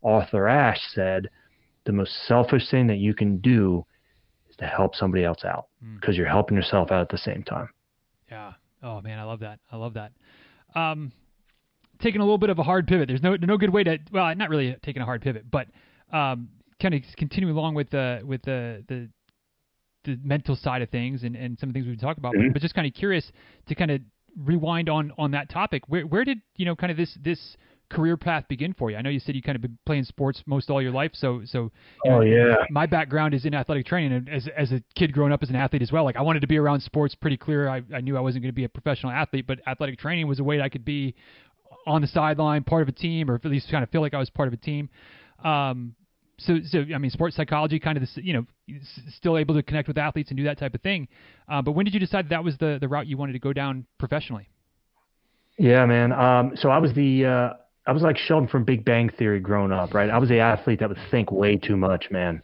Arthur 0.04 0.48
Ashe 0.48 0.82
said 0.94 1.30
the 1.86 1.92
most 1.92 2.28
selfish 2.28 2.70
thing 2.70 2.88
that 2.88 2.98
you 2.98 3.14
can 3.14 3.38
do 3.38 3.86
is 4.50 4.56
to 4.58 4.66
help 4.66 4.96
somebody 4.96 5.24
else 5.24 5.44
out, 5.44 5.68
because 5.96 6.16
mm. 6.16 6.20
you're 6.20 6.28
helping 6.28 6.56
yourself 6.56 6.92
out 6.92 7.02
at 7.02 7.10
the 7.10 7.18
same 7.18 7.44
time. 7.44 7.70
Yeah. 8.30 8.54
Oh 8.84 9.02
man, 9.02 9.18
I 9.18 9.24
love 9.24 9.40
that. 9.40 9.60
I 9.72 9.78
love 9.78 9.96
that. 9.96 10.12
Um, 10.76 11.12
taking 12.04 12.22
a 12.22 12.24
little 12.24 12.38
bit 12.38 12.50
of 12.50 12.60
a 12.60 12.64
hard 12.64 12.88
pivot. 12.88 13.08
There's 13.08 13.24
no 13.24 13.36
no 13.36 13.58
good 13.58 13.72
way 13.72 13.84
to 13.84 13.98
well, 14.12 14.36
not 14.36 14.50
really 14.50 14.76
taking 14.84 15.02
a 15.02 15.06
hard 15.06 15.22
pivot, 15.22 15.50
but 15.50 15.68
um, 16.12 16.50
kind 16.82 16.94
of 16.94 17.02
continuing 17.18 17.56
along 17.56 17.74
with 17.76 17.90
the 17.90 18.22
with 18.24 18.42
the 18.44 18.84
the 18.88 19.10
the 20.04 20.20
mental 20.22 20.56
side 20.56 20.82
of 20.82 20.90
things 20.90 21.24
and, 21.24 21.36
and 21.36 21.58
some 21.58 21.70
of 21.70 21.74
the 21.74 21.80
things 21.80 21.88
we've 21.88 22.00
talked 22.00 22.20
about, 22.20 22.34
mm-hmm. 22.34 22.48
but, 22.48 22.56
but 22.56 22.62
just 22.62 22.76
kind 22.76 22.86
of 22.86 22.94
curious 22.94 23.32
to 23.68 23.74
kind 23.74 23.90
of 23.90 24.02
rewind 24.38 24.90
on 24.90 25.12
on 25.18 25.32
that 25.32 25.50
topic. 25.50 25.84
Where 25.88 26.06
where 26.06 26.26
did 26.26 26.40
you 26.58 26.66
know 26.66 26.76
kind 26.76 26.92
of 26.92 26.98
this 26.98 27.18
this 27.24 27.40
career 27.90 28.18
path 28.18 28.44
begin 28.50 28.74
for 28.74 28.92
you? 28.92 28.98
I 28.98 29.02
know 29.02 29.10
you 29.10 29.20
said 29.20 29.36
you 29.36 29.42
kind 29.42 29.56
of 29.56 29.62
been 29.62 29.78
playing 29.86 30.04
sports 30.04 30.44
most 30.46 30.70
all 30.70 30.82
your 30.82 30.92
life, 30.92 31.12
so 31.14 31.42
so. 31.46 31.72
You 32.04 32.12
know, 32.12 32.18
oh 32.18 32.22
yeah. 32.22 32.56
My 32.70 32.86
background 32.86 33.34
is 33.34 33.46
in 33.46 33.54
athletic 33.54 33.86
training, 33.86 34.12
and 34.12 34.30
as 34.30 34.50
as 34.58 34.72
a 34.74 34.84
kid 34.96 35.14
growing 35.14 35.32
up 35.32 35.42
as 35.42 35.50
an 35.50 35.56
athlete 35.56 35.82
as 35.82 35.92
well, 35.92 36.04
like 36.04 36.18
I 36.18 36.22
wanted 36.22 36.42
to 36.42 36.48
be 36.48 36.58
around 36.58 36.82
sports 36.82 37.16
pretty 37.16 37.38
clear. 37.38 37.70
I 37.70 37.82
I 37.94 38.02
knew 38.02 38.18
I 38.18 38.22
wasn't 38.22 38.44
going 38.44 38.52
to 38.52 38.56
be 38.56 38.66
a 38.66 38.70
professional 38.70 39.14
athlete, 39.14 39.48
but 39.48 39.60
athletic 39.68 40.00
training 40.00 40.28
was 40.28 40.40
a 40.40 40.44
way 40.44 40.60
I 40.60 40.68
could 40.68 40.84
be 40.84 41.16
on 41.86 42.02
the 42.02 42.08
sideline, 42.08 42.64
part 42.64 42.82
of 42.82 42.88
a 42.88 42.92
team, 42.92 43.30
or 43.30 43.36
at 43.36 43.46
least 43.46 43.70
kind 43.72 43.84
of 43.84 43.90
feel 43.90 44.02
like 44.02 44.14
I 44.14 44.20
was 44.20 44.30
part 44.30 44.48
of 44.48 44.54
a 44.54 44.58
team. 44.58 44.90
Um, 45.44 45.96
so, 46.38 46.60
so 46.66 46.84
I 46.94 46.98
mean, 46.98 47.12
sports 47.12 47.36
psychology, 47.36 47.80
kind 47.80 47.98
of 47.98 48.02
this, 48.02 48.12
you 48.16 48.34
know, 48.34 48.46
still 49.16 49.38
able 49.38 49.56
to 49.56 49.64
connect 49.64 49.88
with 49.88 49.98
athletes 49.98 50.30
and 50.30 50.38
do 50.38 50.44
that 50.46 50.58
type 50.58 50.74
of 50.74 50.82
thing. 50.82 51.08
Uh, 51.48 51.62
but 51.62 51.74
when 51.74 51.86
did 51.86 51.94
you 51.94 52.00
decide 52.00 52.30
that, 52.30 52.44
was 52.44 52.58
the 52.58 52.78
the 52.80 52.88
route 52.88 53.08
you 53.08 53.18
wanted 53.18 53.34
to 53.34 53.40
go 53.40 53.54
down 53.54 53.86
professionally? 54.00 54.50
Yeah, 55.58 55.86
man. 55.86 56.12
Um, 56.12 56.54
so 56.56 56.70
I 56.70 56.80
was 56.80 56.94
the 56.94 57.26
uh, 57.26 57.54
I 57.86 57.92
was 57.92 58.02
like 58.02 58.18
Sheldon 58.18 58.48
from 58.48 58.64
Big 58.64 58.84
Bang 58.84 59.10
Theory 59.10 59.40
growing 59.40 59.72
up, 59.72 59.94
right? 59.94 60.10
I 60.10 60.18
was 60.18 60.30
the 60.30 60.40
athlete 60.40 60.80
that 60.80 60.90
would 60.90 60.98
think 61.12 61.32
way 61.32 61.58
too 61.58 61.78
much, 61.78 62.10
man. 62.10 62.42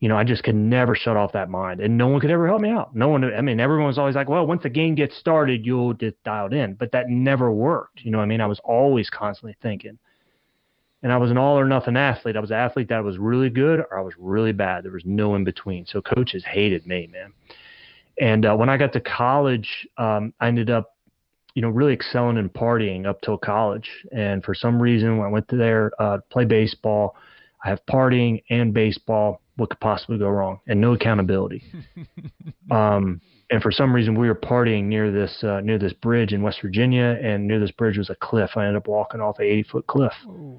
You 0.00 0.08
know, 0.08 0.16
I 0.16 0.24
just 0.24 0.42
could 0.42 0.54
never 0.54 0.94
shut 0.94 1.16
off 1.16 1.32
that 1.32 1.48
mind, 1.48 1.80
and 1.80 1.96
no 1.96 2.08
one 2.08 2.20
could 2.20 2.30
ever 2.30 2.46
help 2.46 2.60
me 2.60 2.70
out. 2.70 2.94
No 2.94 3.08
one. 3.08 3.24
I 3.24 3.40
mean, 3.40 3.58
everyone 3.58 3.86
was 3.86 3.98
always 3.98 4.14
like, 4.14 4.28
"Well, 4.28 4.46
once 4.46 4.62
the 4.62 4.68
game 4.68 4.94
gets 4.94 5.16
started, 5.16 5.64
you'll 5.64 5.94
get 5.94 6.22
dialed 6.24 6.52
in," 6.52 6.74
but 6.74 6.92
that 6.92 7.08
never 7.08 7.50
worked. 7.50 8.04
You 8.04 8.10
know, 8.10 8.20
I 8.20 8.26
mean, 8.26 8.40
I 8.40 8.46
was 8.46 8.60
always 8.64 9.08
constantly 9.08 9.56
thinking 9.62 9.98
and 11.04 11.12
I 11.12 11.18
was 11.18 11.30
an 11.30 11.36
all 11.36 11.58
or 11.58 11.66
nothing 11.66 11.98
athlete. 11.98 12.34
I 12.34 12.40
was 12.40 12.50
an 12.50 12.56
athlete 12.56 12.88
that 12.88 13.04
was 13.04 13.18
really 13.18 13.50
good 13.50 13.78
or 13.78 13.98
I 13.98 14.00
was 14.00 14.14
really 14.18 14.52
bad. 14.52 14.84
There 14.84 14.90
was 14.90 15.04
no 15.04 15.34
in 15.34 15.44
between. 15.44 15.84
So 15.84 16.00
coaches 16.00 16.42
hated 16.46 16.86
me, 16.86 17.08
man. 17.12 17.32
And 18.18 18.46
uh, 18.46 18.56
when 18.56 18.70
I 18.70 18.78
got 18.78 18.94
to 18.94 19.00
college, 19.00 19.86
um, 19.98 20.32
I 20.40 20.48
ended 20.48 20.70
up, 20.70 20.96
you 21.54 21.60
know, 21.60 21.68
really 21.68 21.92
excelling 21.92 22.38
in 22.38 22.48
partying 22.48 23.04
up 23.04 23.20
till 23.20 23.36
college. 23.36 23.88
And 24.12 24.42
for 24.42 24.54
some 24.54 24.80
reason, 24.80 25.18
when 25.18 25.26
I 25.26 25.30
went 25.30 25.46
to 25.48 25.56
there 25.56 25.92
uh, 25.98 26.18
play 26.30 26.46
baseball, 26.46 27.16
I 27.62 27.68
have 27.68 27.84
partying 27.84 28.42
and 28.48 28.72
baseball. 28.72 29.42
What 29.56 29.70
could 29.70 29.80
possibly 29.80 30.18
go 30.18 30.28
wrong? 30.28 30.60
And 30.66 30.80
no 30.80 30.94
accountability. 30.94 31.62
um, 32.70 33.20
and 33.50 33.62
for 33.62 33.70
some 33.70 33.94
reason, 33.94 34.18
we 34.18 34.26
were 34.26 34.34
partying 34.34 34.84
near 34.84 35.12
this 35.12 35.44
uh, 35.44 35.60
near 35.60 35.78
this 35.78 35.92
bridge 35.92 36.32
in 36.32 36.42
West 36.42 36.60
Virginia, 36.62 37.18
and 37.22 37.46
near 37.46 37.60
this 37.60 37.70
bridge 37.70 37.98
was 37.98 38.10
a 38.10 38.16
cliff. 38.16 38.50
I 38.56 38.62
ended 38.62 38.76
up 38.76 38.88
walking 38.88 39.20
off 39.20 39.38
a 39.38 39.42
80 39.42 39.62
foot 39.64 39.86
cliff. 39.86 40.12
Ooh 40.26 40.58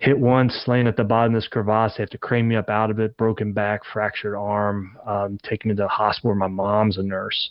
hit 0.00 0.18
once, 0.18 0.64
laying 0.66 0.86
at 0.86 0.96
the 0.96 1.04
bottom 1.04 1.34
of 1.34 1.40
this 1.40 1.48
crevasse. 1.48 1.94
They 1.96 2.02
have 2.02 2.10
to 2.10 2.18
crane 2.18 2.48
me 2.48 2.56
up 2.56 2.68
out 2.68 2.90
of 2.90 2.98
it, 2.98 3.16
broken 3.16 3.52
back, 3.52 3.82
fractured 3.92 4.34
arm, 4.34 4.96
um, 5.06 5.38
taken 5.42 5.68
me 5.68 5.76
to 5.76 5.82
the 5.82 5.88
hospital 5.88 6.30
where 6.30 6.36
my 6.36 6.48
mom's 6.48 6.98
a 6.98 7.02
nurse. 7.02 7.50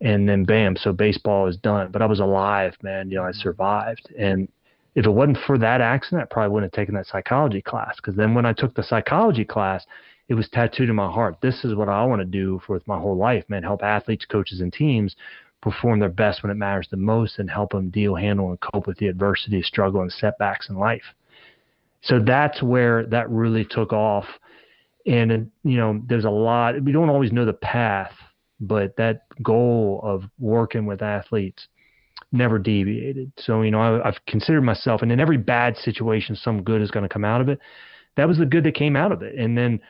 And 0.00 0.28
then 0.28 0.44
bam, 0.44 0.76
so 0.76 0.92
baseball 0.92 1.48
is 1.48 1.56
done. 1.56 1.90
But 1.90 2.02
I 2.02 2.06
was 2.06 2.20
alive, 2.20 2.74
man. 2.82 3.10
You 3.10 3.16
know, 3.16 3.24
I 3.24 3.30
mm-hmm. 3.30 3.40
survived. 3.40 4.12
And 4.18 4.48
if 4.94 5.06
it 5.06 5.10
wasn't 5.10 5.38
for 5.46 5.58
that 5.58 5.80
accident, 5.80 6.22
I 6.22 6.32
probably 6.32 6.52
wouldn't 6.54 6.74
have 6.74 6.80
taken 6.80 6.94
that 6.94 7.06
psychology 7.06 7.62
class. 7.62 7.96
Because 7.96 8.16
then 8.16 8.34
when 8.34 8.46
I 8.46 8.52
took 8.52 8.74
the 8.74 8.82
psychology 8.82 9.44
class, 9.44 9.86
it 10.28 10.34
was 10.34 10.48
tattooed 10.48 10.88
in 10.88 10.96
my 10.96 11.10
heart. 11.10 11.36
This 11.40 11.64
is 11.64 11.74
what 11.74 11.88
I 11.88 12.04
want 12.04 12.20
to 12.20 12.26
do 12.26 12.60
for 12.66 12.80
my 12.86 12.98
whole 12.98 13.16
life, 13.16 13.44
man. 13.48 13.62
Help 13.62 13.82
athletes, 13.82 14.24
coaches, 14.24 14.60
and 14.60 14.72
teams 14.72 15.16
perform 15.60 15.98
their 15.98 16.08
best 16.08 16.42
when 16.42 16.50
it 16.50 16.56
matters 16.56 16.88
the 16.90 16.96
most 16.96 17.38
and 17.38 17.50
help 17.50 17.72
them 17.72 17.90
deal, 17.90 18.14
handle, 18.14 18.50
and 18.50 18.60
cope 18.60 18.86
with 18.86 18.98
the 18.98 19.08
adversity, 19.08 19.62
struggle, 19.62 20.02
and 20.02 20.12
setbacks 20.12 20.68
in 20.68 20.76
life. 20.76 21.02
So 22.02 22.20
that's 22.20 22.62
where 22.62 23.06
that 23.06 23.28
really 23.30 23.64
took 23.64 23.92
off. 23.92 24.26
And, 25.06 25.50
you 25.64 25.76
know, 25.76 26.00
there's 26.06 26.26
a 26.26 26.30
lot, 26.30 26.82
we 26.82 26.92
don't 26.92 27.08
always 27.08 27.32
know 27.32 27.44
the 27.44 27.54
path, 27.54 28.12
but 28.60 28.96
that 28.96 29.26
goal 29.42 30.00
of 30.02 30.24
working 30.38 30.86
with 30.86 31.02
athletes 31.02 31.68
never 32.32 32.58
deviated. 32.58 33.32
So, 33.38 33.62
you 33.62 33.70
know, 33.70 33.80
I, 33.80 34.08
I've 34.08 34.24
considered 34.26 34.62
myself, 34.62 35.02
and 35.02 35.10
in 35.10 35.20
every 35.20 35.38
bad 35.38 35.76
situation, 35.76 36.36
some 36.36 36.62
good 36.62 36.82
is 36.82 36.90
going 36.90 37.04
to 37.04 37.08
come 37.08 37.24
out 37.24 37.40
of 37.40 37.48
it. 37.48 37.58
That 38.16 38.28
was 38.28 38.38
the 38.38 38.46
good 38.46 38.64
that 38.64 38.74
came 38.74 38.96
out 38.96 39.12
of 39.12 39.22
it. 39.22 39.34
And 39.36 39.56
then 39.56 39.80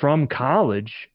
from 0.00 0.26
college, 0.26 1.08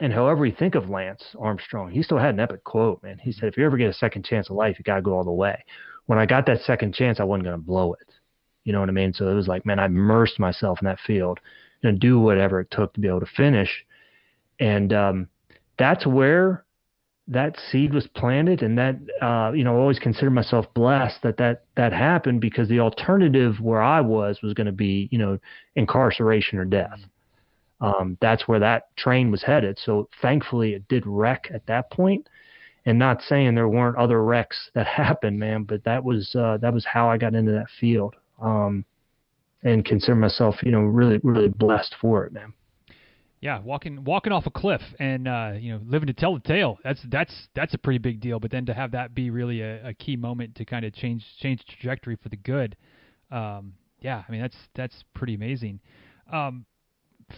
and 0.00 0.12
however 0.12 0.44
you 0.44 0.54
think 0.54 0.74
of 0.74 0.90
Lance 0.90 1.24
Armstrong, 1.38 1.90
he 1.90 2.02
still 2.02 2.18
had 2.18 2.34
an 2.34 2.40
epic 2.40 2.64
quote, 2.64 3.02
man. 3.02 3.18
He 3.18 3.32
said, 3.32 3.48
if 3.48 3.56
you 3.56 3.64
ever 3.64 3.78
get 3.78 3.88
a 3.88 3.94
second 3.94 4.24
chance 4.24 4.50
of 4.50 4.56
life, 4.56 4.76
you 4.78 4.84
got 4.84 4.96
to 4.96 5.02
go 5.02 5.14
all 5.14 5.24
the 5.24 5.32
way. 5.32 5.64
When 6.04 6.18
I 6.18 6.26
got 6.26 6.46
that 6.46 6.60
second 6.60 6.94
chance, 6.94 7.18
I 7.18 7.24
wasn't 7.24 7.44
going 7.44 7.58
to 7.58 7.64
blow 7.64 7.94
it. 7.94 8.08
You 8.64 8.72
know 8.72 8.80
what 8.80 8.90
I 8.90 8.92
mean? 8.92 9.14
So 9.14 9.28
it 9.28 9.34
was 9.34 9.48
like, 9.48 9.64
man, 9.64 9.78
I 9.78 9.86
immersed 9.86 10.38
myself 10.38 10.80
in 10.82 10.86
that 10.86 11.00
field 11.00 11.40
and 11.82 11.98
do 11.98 12.20
whatever 12.20 12.60
it 12.60 12.70
took 12.70 12.92
to 12.94 13.00
be 13.00 13.08
able 13.08 13.20
to 13.20 13.26
finish. 13.26 13.84
And 14.60 14.92
um, 14.92 15.28
that's 15.78 16.06
where 16.06 16.65
that 17.28 17.58
seed 17.70 17.92
was 17.92 18.06
planted, 18.06 18.62
and 18.62 18.78
that 18.78 18.96
uh, 19.20 19.52
you 19.52 19.64
know, 19.64 19.76
I 19.76 19.80
always 19.80 19.98
consider 19.98 20.30
myself 20.30 20.66
blessed 20.74 21.22
that 21.22 21.36
that 21.38 21.64
that 21.76 21.92
happened 21.92 22.40
because 22.40 22.68
the 22.68 22.80
alternative 22.80 23.60
where 23.60 23.82
I 23.82 24.00
was 24.00 24.40
was 24.42 24.54
going 24.54 24.66
to 24.66 24.72
be, 24.72 25.08
you 25.10 25.18
know, 25.18 25.38
incarceration 25.74 26.58
or 26.58 26.64
death. 26.64 27.00
Um, 27.80 28.16
that's 28.20 28.48
where 28.48 28.60
that 28.60 28.96
train 28.96 29.30
was 29.30 29.42
headed. 29.42 29.78
So 29.78 30.08
thankfully, 30.22 30.74
it 30.74 30.88
did 30.88 31.04
wreck 31.06 31.50
at 31.52 31.66
that 31.66 31.90
point. 31.90 32.28
And 32.86 33.00
not 33.00 33.20
saying 33.20 33.56
there 33.56 33.68
weren't 33.68 33.96
other 33.96 34.22
wrecks 34.22 34.70
that 34.74 34.86
happened, 34.86 35.38
man, 35.38 35.64
but 35.64 35.82
that 35.84 36.04
was 36.04 36.34
uh, 36.36 36.58
that 36.58 36.72
was 36.72 36.84
how 36.84 37.10
I 37.10 37.18
got 37.18 37.34
into 37.34 37.52
that 37.52 37.66
field 37.80 38.14
um, 38.40 38.84
and 39.62 39.84
consider 39.84 40.14
myself, 40.14 40.56
you 40.62 40.70
know, 40.70 40.80
really, 40.80 41.18
really 41.24 41.48
blessed 41.48 41.96
for 42.00 42.24
it, 42.24 42.32
man. 42.32 42.52
Yeah, 43.46 43.60
walking 43.60 44.02
walking 44.02 44.32
off 44.32 44.44
a 44.46 44.50
cliff 44.50 44.80
and 44.98 45.28
uh, 45.28 45.52
you 45.56 45.72
know 45.72 45.80
living 45.86 46.08
to 46.08 46.12
tell 46.12 46.34
the 46.34 46.40
tale. 46.40 46.78
That's 46.82 47.00
that's 47.08 47.32
that's 47.54 47.74
a 47.74 47.78
pretty 47.78 47.98
big 47.98 48.18
deal. 48.18 48.40
But 48.40 48.50
then 48.50 48.66
to 48.66 48.74
have 48.74 48.90
that 48.90 49.14
be 49.14 49.30
really 49.30 49.60
a, 49.60 49.90
a 49.90 49.94
key 49.94 50.16
moment 50.16 50.56
to 50.56 50.64
kind 50.64 50.84
of 50.84 50.92
change 50.92 51.24
change 51.40 51.64
trajectory 51.64 52.16
for 52.20 52.28
the 52.28 52.36
good, 52.36 52.76
um, 53.30 53.74
yeah, 54.00 54.24
I 54.28 54.32
mean 54.32 54.40
that's 54.40 54.56
that's 54.74 55.04
pretty 55.14 55.34
amazing. 55.36 55.78
Um, 56.32 56.66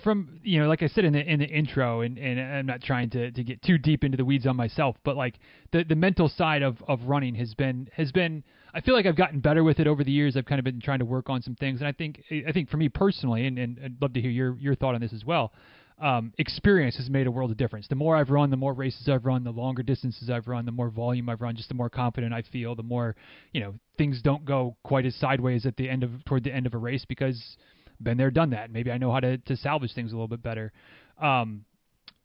from 0.02 0.40
you 0.42 0.62
know, 0.62 0.66
like 0.66 0.82
I 0.82 0.86
said 0.86 1.04
in 1.04 1.12
the 1.12 1.20
in 1.20 1.40
the 1.40 1.46
intro, 1.46 2.00
and, 2.00 2.16
and 2.16 2.40
I'm 2.40 2.64
not 2.64 2.80
trying 2.80 3.11
to, 3.11 3.30
to 3.30 3.44
get 3.44 3.61
too 3.61 3.76
deep 3.76 4.02
into 4.02 4.16
the 4.16 4.24
weeds 4.24 4.46
on 4.46 4.56
myself, 4.56 4.96
but 5.04 5.14
like 5.14 5.38
the 5.72 5.84
the 5.84 5.94
mental 5.94 6.30
side 6.30 6.62
of, 6.62 6.82
of 6.88 7.02
running 7.02 7.34
has 7.34 7.52
been 7.52 7.86
has 7.92 8.12
been 8.12 8.44
I 8.72 8.80
feel 8.80 8.94
like 8.94 9.04
I've 9.04 9.16
gotten 9.16 9.40
better 9.40 9.62
with 9.62 9.78
it 9.78 9.86
over 9.86 10.02
the 10.02 10.12
years. 10.12 10.38
I've 10.38 10.46
kind 10.46 10.59
of 10.59 10.64
been 10.64 10.80
trying 10.80 11.00
to 11.00 11.04
work 11.04 11.28
on 11.28 11.42
some 11.42 11.54
things, 11.54 11.80
and 11.80 11.88
I 11.88 11.92
think 11.92 12.22
I 12.30 12.52
think 12.52 12.70
for 12.70 12.78
me 12.78 12.88
personally, 12.88 13.46
and, 13.46 13.59
and 13.59 13.78
I'd 13.84 14.00
love 14.00 14.14
to 14.14 14.22
hear 14.22 14.30
your 14.30 14.56
your 14.59 14.74
thought 14.74 14.94
on 14.94 15.02
this 15.02 15.12
as 15.12 15.26
well. 15.26 15.52
Um, 16.01 16.32
experience 16.38 16.96
has 16.96 17.11
made 17.11 17.26
a 17.26 17.30
world 17.30 17.51
of 17.51 17.57
difference. 17.57 17.88
The 17.88 17.96
more 17.96 18.16
I've 18.16 18.30
run, 18.30 18.51
the 18.51 18.57
more 18.57 18.72
races 18.72 19.09
I've 19.09 19.24
run, 19.24 19.42
the 19.42 19.51
longer 19.51 19.82
distances 19.82 20.30
I've 20.30 20.46
run, 20.46 20.64
the 20.64 20.72
more 20.72 20.90
volume 20.90 21.28
I've 21.28 21.40
run, 21.40 21.57
just 21.57 21.68
the 21.68 21.74
more 21.74 21.90
confident 21.90 22.32
I 22.32 22.42
feel. 22.42 22.76
The 22.76 22.84
more 22.84 23.16
you 23.53 23.61
know 23.61 23.74
things 23.96 24.22
don't 24.22 24.44
go 24.44 24.76
quite 24.84 25.07
as 25.07 25.16
sideways 25.16 25.66
at 25.66 25.76
the 25.76 25.88
end 25.88 26.05
of 26.05 26.24
toward 26.24 26.44
the 26.44 26.55
end 26.55 26.66
of 26.66 26.74
a 26.74 26.78
race 26.78 27.05
because 27.05 27.57
been 28.01 28.16
there, 28.16 28.30
done 28.30 28.51
that. 28.51 28.70
Maybe 28.70 28.90
I 28.90 28.99
know 28.99 29.12
how 29.12 29.20
to 29.20 29.38
to 29.38 29.57
salvage 29.57 29.94
things 29.94 30.12
a 30.12 30.14
little 30.14 30.28
bit 30.28 30.42
better. 30.42 30.72
Um, 31.20 31.64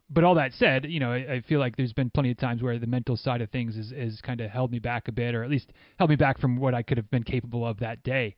but 0.09 0.24
all 0.24 0.36
that 0.36 0.53
said, 0.53 0.86
you 0.86 0.99
know, 0.99 1.11
I, 1.11 1.36
I, 1.36 1.41
feel 1.41 1.59
like 1.59 1.76
there's 1.76 1.93
been 1.93 2.11
plenty 2.11 2.30
of 2.30 2.38
times 2.38 2.61
where 2.61 2.78
the 2.78 2.86
mental 2.86 3.17
side 3.17 3.41
of 3.41 3.49
things 3.49 3.76
is, 3.76 3.91
is 3.91 4.21
kind 4.21 4.41
of 4.41 4.51
held 4.51 4.71
me 4.71 4.78
back 4.78 5.07
a 5.07 5.11
bit, 5.11 5.34
or 5.34 5.43
at 5.43 5.49
least 5.49 5.71
held 5.97 6.11
me 6.11 6.15
back 6.15 6.39
from 6.39 6.57
what 6.57 6.76
I 6.76 6.84
could 6.84 6.97
have 6.97 7.09
been 7.09 7.24
capable 7.24 7.65
of 7.65 7.80
that 7.80 8.03
day. 8.03 8.36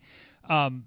Um, 0.50 0.86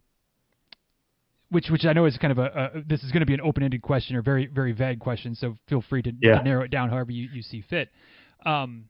which, 1.51 1.71
which 1.71 1.85
I 1.85 1.93
know 1.93 2.07
is 2.07 2.17
kind 2.19 2.33
of 2.33 2.39
a, 2.39 2.71
a 2.75 2.83
this 2.87 3.03
is 3.03 3.13
going 3.13 3.21
to 3.21 3.27
be 3.27 3.35
an 3.35 3.41
open-ended 3.41 3.83
question 3.83 4.17
or 4.17 4.23
very, 4.23 4.47
very 4.47 4.73
vague 4.73 5.01
question. 5.01 5.35
So 5.35 5.57
feel 5.69 5.83
free 5.89 6.03
to, 6.03 6.13
yeah. 6.21 6.39
to 6.39 6.43
narrow 6.43 6.65
it 6.65 6.71
down 6.71 6.91
however 6.91 7.11
you, 7.11 7.29
you 7.33 7.43
see 7.43 7.65
fit. 7.69 7.91
Um, 8.45 8.85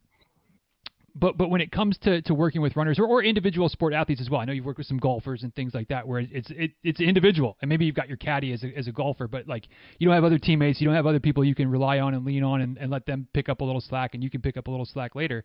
but 1.14 1.36
but 1.36 1.50
when 1.50 1.60
it 1.60 1.72
comes 1.72 1.98
to, 1.98 2.22
to 2.22 2.34
working 2.34 2.60
with 2.60 2.76
runners 2.76 2.98
or, 2.98 3.06
or 3.06 3.22
individual 3.24 3.68
sport 3.68 3.92
athletes 3.92 4.20
as 4.20 4.30
well, 4.30 4.40
I 4.40 4.44
know 4.44 4.52
you've 4.52 4.64
worked 4.64 4.78
with 4.78 4.86
some 4.86 4.98
golfers 4.98 5.42
and 5.42 5.54
things 5.54 5.74
like 5.74 5.88
that 5.88 6.06
where 6.06 6.20
it's 6.20 6.50
it, 6.50 6.72
it's 6.84 7.00
individual 7.00 7.56
and 7.60 7.68
maybe 7.68 7.84
you've 7.86 7.94
got 7.94 8.08
your 8.08 8.16
caddy 8.18 8.52
as 8.52 8.62
a, 8.62 8.68
as 8.76 8.86
a 8.86 8.92
golfer, 8.92 9.26
but 9.26 9.48
like 9.48 9.66
you 9.98 10.06
don't 10.06 10.14
have 10.14 10.24
other 10.24 10.38
teammates, 10.38 10.80
you 10.80 10.86
don't 10.86 10.94
have 10.94 11.06
other 11.06 11.20
people 11.20 11.44
you 11.44 11.54
can 11.54 11.70
rely 11.70 11.98
on 11.98 12.14
and 12.14 12.24
lean 12.24 12.44
on 12.44 12.60
and, 12.60 12.78
and 12.78 12.90
let 12.90 13.06
them 13.06 13.26
pick 13.32 13.48
up 13.48 13.60
a 13.60 13.64
little 13.64 13.80
slack 13.80 14.14
and 14.14 14.22
you 14.22 14.30
can 14.30 14.40
pick 14.40 14.56
up 14.56 14.68
a 14.68 14.70
little 14.70 14.86
slack 14.86 15.14
later. 15.14 15.44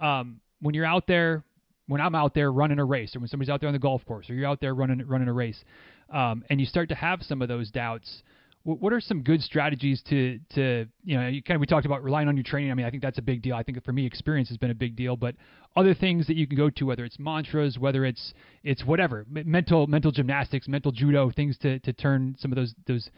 Um, 0.00 0.40
when 0.60 0.74
you're 0.74 0.86
out 0.86 1.06
there, 1.06 1.42
when 1.86 2.00
I'm 2.00 2.14
out 2.14 2.34
there 2.34 2.52
running 2.52 2.78
a 2.78 2.84
race 2.84 3.16
or 3.16 3.20
when 3.20 3.28
somebody's 3.28 3.50
out 3.50 3.60
there 3.60 3.68
on 3.68 3.72
the 3.72 3.78
golf 3.78 4.04
course 4.04 4.28
or 4.30 4.34
you're 4.34 4.48
out 4.48 4.60
there 4.60 4.74
running 4.74 5.04
running 5.06 5.26
a 5.26 5.32
race, 5.32 5.64
um, 6.12 6.44
and 6.50 6.60
you 6.60 6.66
start 6.66 6.88
to 6.88 6.94
have 6.94 7.22
some 7.22 7.42
of 7.42 7.48
those 7.48 7.70
doubts 7.70 8.22
what 8.64 8.92
are 8.92 9.00
some 9.00 9.22
good 9.22 9.42
strategies 9.42 10.02
to 10.02 10.38
to 10.54 10.86
you 11.02 11.16
know 11.16 11.28
you 11.28 11.42
kind 11.42 11.56
of 11.56 11.60
we 11.60 11.66
talked 11.66 11.86
about 11.86 12.02
relying 12.02 12.28
on 12.28 12.36
your 12.36 12.44
training. 12.44 12.70
I 12.70 12.74
mean, 12.74 12.84
I 12.84 12.90
think 12.90 13.02
that's 13.02 13.18
a 13.18 13.22
big 13.22 13.40
deal. 13.40 13.54
I 13.54 13.62
think 13.62 13.82
for 13.82 13.92
me, 13.92 14.04
experience 14.04 14.48
has 14.48 14.58
been 14.58 14.70
a 14.70 14.74
big 14.74 14.94
deal. 14.94 15.16
But 15.16 15.36
other 15.74 15.94
things 15.94 16.26
that 16.26 16.36
you 16.36 16.46
can 16.46 16.56
go 16.56 16.68
to, 16.70 16.84
whether 16.84 17.04
it's 17.04 17.18
mantras, 17.18 17.78
whether 17.78 18.04
it's 18.04 18.34
it's 18.64 18.84
whatever 18.84 19.24
mental 19.30 19.86
mental 19.86 20.10
gymnastics, 20.10 20.68
mental 20.68 20.92
judo, 20.92 21.30
things 21.30 21.56
to 21.58 21.78
to 21.80 21.92
turn 21.92 22.36
some 22.38 22.52
of 22.52 22.56
those 22.56 22.74
those 22.86 23.08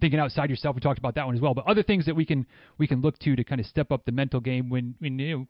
thinking 0.00 0.18
outside 0.18 0.48
yourself. 0.48 0.74
We 0.74 0.80
talked 0.80 0.98
about 0.98 1.14
that 1.16 1.26
one 1.26 1.34
as 1.34 1.40
well. 1.40 1.52
But 1.52 1.66
other 1.66 1.82
things 1.82 2.06
that 2.06 2.16
we 2.16 2.24
can 2.24 2.46
we 2.78 2.86
can 2.86 3.02
look 3.02 3.18
to 3.20 3.36
to 3.36 3.44
kind 3.44 3.60
of 3.60 3.66
step 3.66 3.92
up 3.92 4.04
the 4.06 4.12
mental 4.12 4.40
game 4.40 4.70
when 4.70 4.94
when 5.00 5.18
you 5.18 5.38
know, 5.38 5.46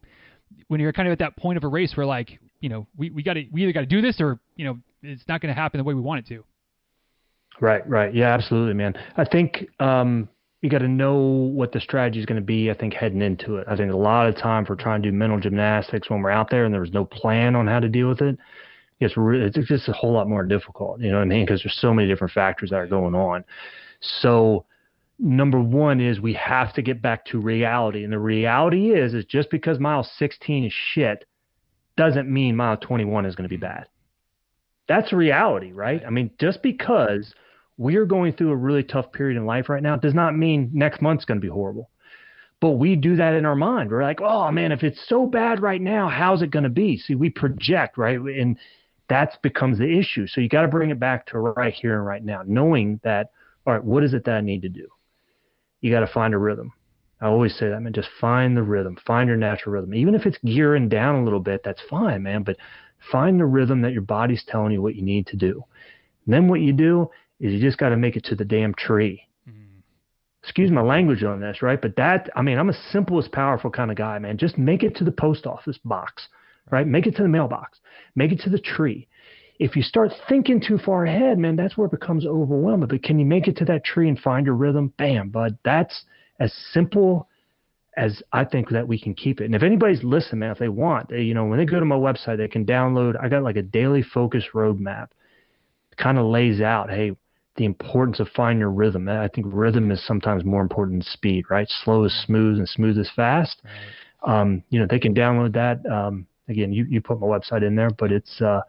when 0.68 0.80
you're 0.80 0.92
kind 0.92 1.06
of 1.06 1.12
at 1.12 1.18
that 1.20 1.36
point 1.36 1.56
of 1.56 1.62
a 1.62 1.68
race 1.68 1.96
where 1.96 2.06
like 2.06 2.40
you 2.60 2.68
know 2.68 2.86
we 2.96 3.10
we 3.10 3.22
got 3.22 3.34
to 3.34 3.44
we 3.52 3.62
either 3.62 3.72
got 3.72 3.80
to 3.80 3.86
do 3.86 4.00
this 4.00 4.20
or 4.20 4.40
you 4.56 4.64
know 4.64 4.78
it's 5.02 5.28
not 5.28 5.40
going 5.40 5.54
to 5.54 5.60
happen 5.60 5.78
the 5.78 5.84
way 5.84 5.94
we 5.94 6.00
want 6.00 6.18
it 6.18 6.34
to. 6.34 6.44
Right, 7.60 7.88
right. 7.88 8.14
Yeah, 8.14 8.32
absolutely, 8.32 8.74
man. 8.74 8.94
I 9.16 9.24
think 9.24 9.66
um, 9.80 10.28
you 10.60 10.70
got 10.70 10.78
to 10.78 10.88
know 10.88 11.16
what 11.16 11.72
the 11.72 11.80
strategy 11.80 12.18
is 12.18 12.26
going 12.26 12.40
to 12.40 12.44
be. 12.44 12.70
I 12.70 12.74
think 12.74 12.92
heading 12.94 13.22
into 13.22 13.56
it. 13.56 13.66
I 13.68 13.76
think 13.76 13.92
a 13.92 13.96
lot 13.96 14.26
of 14.26 14.36
time 14.36 14.66
for 14.66 14.76
trying 14.76 15.02
to 15.02 15.10
do 15.10 15.16
mental 15.16 15.40
gymnastics 15.40 16.10
when 16.10 16.22
we're 16.22 16.30
out 16.30 16.50
there 16.50 16.64
and 16.64 16.74
there's 16.74 16.92
no 16.92 17.04
plan 17.04 17.56
on 17.56 17.66
how 17.66 17.80
to 17.80 17.88
deal 17.88 18.08
with 18.08 18.20
it. 18.20 18.38
it's 19.00 19.14
it's 19.16 19.68
just 19.68 19.88
a 19.88 19.92
whole 19.92 20.12
lot 20.12 20.28
more 20.28 20.44
difficult. 20.44 21.00
You 21.00 21.10
know 21.10 21.18
what 21.18 21.22
I 21.22 21.26
mean? 21.26 21.46
Because 21.46 21.62
there's 21.62 21.78
so 21.80 21.94
many 21.94 22.08
different 22.08 22.32
factors 22.32 22.70
that 22.70 22.76
are 22.76 22.86
going 22.86 23.14
on. 23.14 23.44
So 24.00 24.66
number 25.18 25.60
one 25.60 26.00
is 26.00 26.20
we 26.20 26.34
have 26.34 26.74
to 26.74 26.82
get 26.82 27.00
back 27.00 27.24
to 27.26 27.38
reality, 27.40 28.04
and 28.04 28.12
the 28.12 28.18
reality 28.18 28.92
is 28.92 29.14
is 29.14 29.24
just 29.24 29.50
because 29.50 29.78
mile 29.78 30.08
16 30.18 30.64
is 30.64 30.72
shit 30.72 31.24
doesn't 31.96 32.28
mean 32.28 32.56
mile 32.56 32.76
21 32.76 33.24
is 33.24 33.34
going 33.34 33.48
to 33.48 33.48
be 33.48 33.56
bad. 33.56 33.86
That's 34.88 35.12
reality, 35.12 35.72
right? 35.72 36.02
I 36.06 36.10
mean, 36.10 36.30
just 36.38 36.62
because 36.62 37.34
we're 37.78 38.06
going 38.06 38.32
through 38.32 38.50
a 38.50 38.56
really 38.56 38.82
tough 38.82 39.12
period 39.12 39.36
in 39.36 39.46
life 39.46 39.68
right 39.68 39.82
now 39.82 39.94
It 39.94 40.02
does 40.02 40.14
not 40.14 40.36
mean 40.36 40.70
next 40.72 41.02
month's 41.02 41.24
going 41.24 41.40
to 41.40 41.46
be 41.46 41.52
horrible. 41.52 41.90
But 42.60 42.72
we 42.72 42.96
do 42.96 43.16
that 43.16 43.34
in 43.34 43.44
our 43.44 43.54
mind. 43.54 43.90
We're 43.90 44.02
like, 44.02 44.20
oh 44.22 44.50
man, 44.50 44.72
if 44.72 44.82
it's 44.82 45.06
so 45.08 45.26
bad 45.26 45.60
right 45.60 45.80
now, 45.80 46.08
how's 46.08 46.40
it 46.40 46.50
going 46.50 46.62
to 46.64 46.70
be? 46.70 46.96
See, 46.96 47.14
we 47.14 47.28
project, 47.28 47.98
right? 47.98 48.18
And 48.18 48.56
that 49.08 49.36
becomes 49.42 49.78
the 49.78 49.98
issue. 49.98 50.26
So 50.26 50.40
you 50.40 50.48
got 50.48 50.62
to 50.62 50.68
bring 50.68 50.90
it 50.90 50.98
back 50.98 51.26
to 51.26 51.38
right 51.38 51.74
here 51.74 51.96
and 51.96 52.06
right 52.06 52.24
now, 52.24 52.42
knowing 52.46 52.98
that, 53.04 53.30
all 53.66 53.74
right, 53.74 53.84
what 53.84 54.02
is 54.02 54.14
it 54.14 54.24
that 54.24 54.34
I 54.36 54.40
need 54.40 54.62
to 54.62 54.68
do? 54.68 54.88
You 55.80 55.92
got 55.92 56.00
to 56.00 56.06
find 56.06 56.32
a 56.32 56.38
rhythm. 56.38 56.72
I 57.20 57.26
always 57.26 57.56
say 57.56 57.68
that, 57.68 57.80
man, 57.80 57.92
just 57.92 58.08
find 58.20 58.56
the 58.56 58.62
rhythm, 58.62 58.96
find 59.06 59.28
your 59.28 59.38
natural 59.38 59.74
rhythm. 59.74 59.94
Even 59.94 60.14
if 60.14 60.26
it's 60.26 60.38
gearing 60.44 60.88
down 60.88 61.16
a 61.16 61.24
little 61.24 61.40
bit, 61.40 61.62
that's 61.64 61.80
fine, 61.88 62.22
man. 62.22 62.42
But 62.42 62.56
find 63.12 63.38
the 63.38 63.46
rhythm 63.46 63.82
that 63.82 63.92
your 63.92 64.02
body's 64.02 64.44
telling 64.46 64.72
you 64.72 64.82
what 64.82 64.96
you 64.96 65.02
need 65.02 65.26
to 65.28 65.36
do. 65.36 65.62
And 66.24 66.34
then 66.34 66.48
what 66.48 66.60
you 66.60 66.72
do 66.72 67.10
is 67.40 67.52
you 67.52 67.60
just 67.60 67.78
got 67.78 67.90
to 67.90 67.96
make 67.96 68.16
it 68.16 68.24
to 68.24 68.34
the 68.34 68.44
damn 68.44 68.74
tree. 68.74 69.22
Mm. 69.48 69.82
Excuse 70.42 70.70
my 70.70 70.82
language 70.82 71.22
on 71.22 71.40
this, 71.40 71.62
right? 71.62 71.80
But 71.80 71.96
that, 71.96 72.30
I 72.34 72.42
mean, 72.42 72.58
I'm 72.58 72.70
a 72.70 72.82
simple 72.90 73.18
as 73.18 73.28
powerful 73.28 73.70
kind 73.70 73.90
of 73.90 73.96
guy, 73.96 74.18
man. 74.18 74.38
Just 74.38 74.58
make 74.58 74.82
it 74.82 74.96
to 74.96 75.04
the 75.04 75.12
post 75.12 75.46
office 75.46 75.78
box, 75.84 76.28
right? 76.70 76.86
Make 76.86 77.06
it 77.06 77.16
to 77.16 77.22
the 77.22 77.28
mailbox, 77.28 77.78
make 78.14 78.32
it 78.32 78.40
to 78.40 78.50
the 78.50 78.58
tree. 78.58 79.08
If 79.58 79.74
you 79.74 79.82
start 79.82 80.12
thinking 80.28 80.60
too 80.60 80.78
far 80.78 81.06
ahead, 81.06 81.38
man, 81.38 81.56
that's 81.56 81.78
where 81.78 81.86
it 81.86 81.90
becomes 81.90 82.26
overwhelming. 82.26 82.88
But 82.88 83.02
can 83.02 83.18
you 83.18 83.24
make 83.24 83.48
it 83.48 83.56
to 83.58 83.64
that 83.66 83.84
tree 83.84 84.08
and 84.08 84.18
find 84.18 84.44
your 84.44 84.54
rhythm? 84.54 84.92
Bam, 84.98 85.30
bud. 85.30 85.56
That's 85.64 86.04
as 86.38 86.52
simple 86.72 87.28
as 87.96 88.22
I 88.32 88.44
think 88.44 88.68
that 88.68 88.86
we 88.86 89.00
can 89.00 89.14
keep 89.14 89.40
it. 89.40 89.46
And 89.46 89.54
if 89.54 89.62
anybody's 89.62 90.04
listening, 90.04 90.40
man, 90.40 90.50
if 90.50 90.58
they 90.58 90.68
want, 90.68 91.08
they, 91.08 91.22
you 91.22 91.32
know, 91.32 91.46
when 91.46 91.58
they 91.58 91.64
go 91.64 91.80
to 91.80 91.86
my 91.86 91.96
website, 91.96 92.36
they 92.36 92.48
can 92.48 92.66
download. 92.66 93.14
I 93.18 93.30
got 93.30 93.42
like 93.42 93.56
a 93.56 93.62
daily 93.62 94.02
focus 94.02 94.44
roadmap. 94.52 95.08
Kind 95.96 96.18
of 96.18 96.26
lays 96.26 96.60
out, 96.60 96.90
hey, 96.90 97.16
the 97.56 97.64
importance 97.64 98.20
of 98.20 98.28
finding 98.28 98.60
your 98.60 98.70
rhythm. 98.70 99.08
I 99.08 99.28
think 99.28 99.46
rhythm 99.50 99.90
is 99.90 100.04
sometimes 100.06 100.44
more 100.44 100.62
important 100.62 100.98
than 100.98 101.12
speed, 101.12 101.44
right? 101.50 101.68
Slow 101.84 102.04
is 102.04 102.24
smooth 102.24 102.58
and 102.58 102.68
smooth 102.68 102.98
is 102.98 103.10
fast. 103.14 103.62
Um, 104.22 104.62
you 104.70 104.78
know, 104.80 104.86
they 104.88 104.98
can 104.98 105.14
download 105.14 105.54
that. 105.54 105.84
Um, 105.90 106.26
again, 106.48 106.72
you, 106.72 106.86
you 106.88 107.00
put 107.00 107.20
my 107.20 107.26
website 107.26 107.66
in 107.66 107.76
there, 107.76 107.90
but 107.90 108.12
it's, 108.12 108.40
uh, 108.40 108.60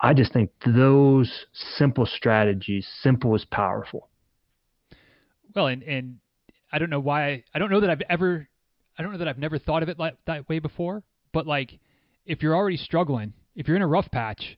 I 0.00 0.14
just 0.14 0.32
think 0.32 0.50
those 0.64 1.46
simple 1.76 2.06
strategies, 2.06 2.86
simple 3.02 3.34
is 3.34 3.44
powerful. 3.44 4.08
Well, 5.54 5.66
and, 5.66 5.82
and 5.82 6.18
I 6.72 6.78
don't 6.78 6.90
know 6.90 7.00
why, 7.00 7.44
I 7.54 7.58
don't 7.58 7.70
know 7.70 7.80
that 7.80 7.90
I've 7.90 8.02
ever, 8.08 8.48
I 8.98 9.02
don't 9.02 9.12
know 9.12 9.18
that 9.18 9.28
I've 9.28 9.38
never 9.38 9.58
thought 9.58 9.82
of 9.82 9.88
it 9.88 9.98
like 9.98 10.16
that 10.26 10.48
way 10.48 10.58
before, 10.58 11.02
but 11.32 11.46
like 11.46 11.78
if 12.26 12.42
you're 12.42 12.54
already 12.54 12.76
struggling, 12.76 13.32
if 13.56 13.66
you're 13.66 13.76
in 13.76 13.82
a 13.82 13.86
rough 13.86 14.10
patch, 14.10 14.56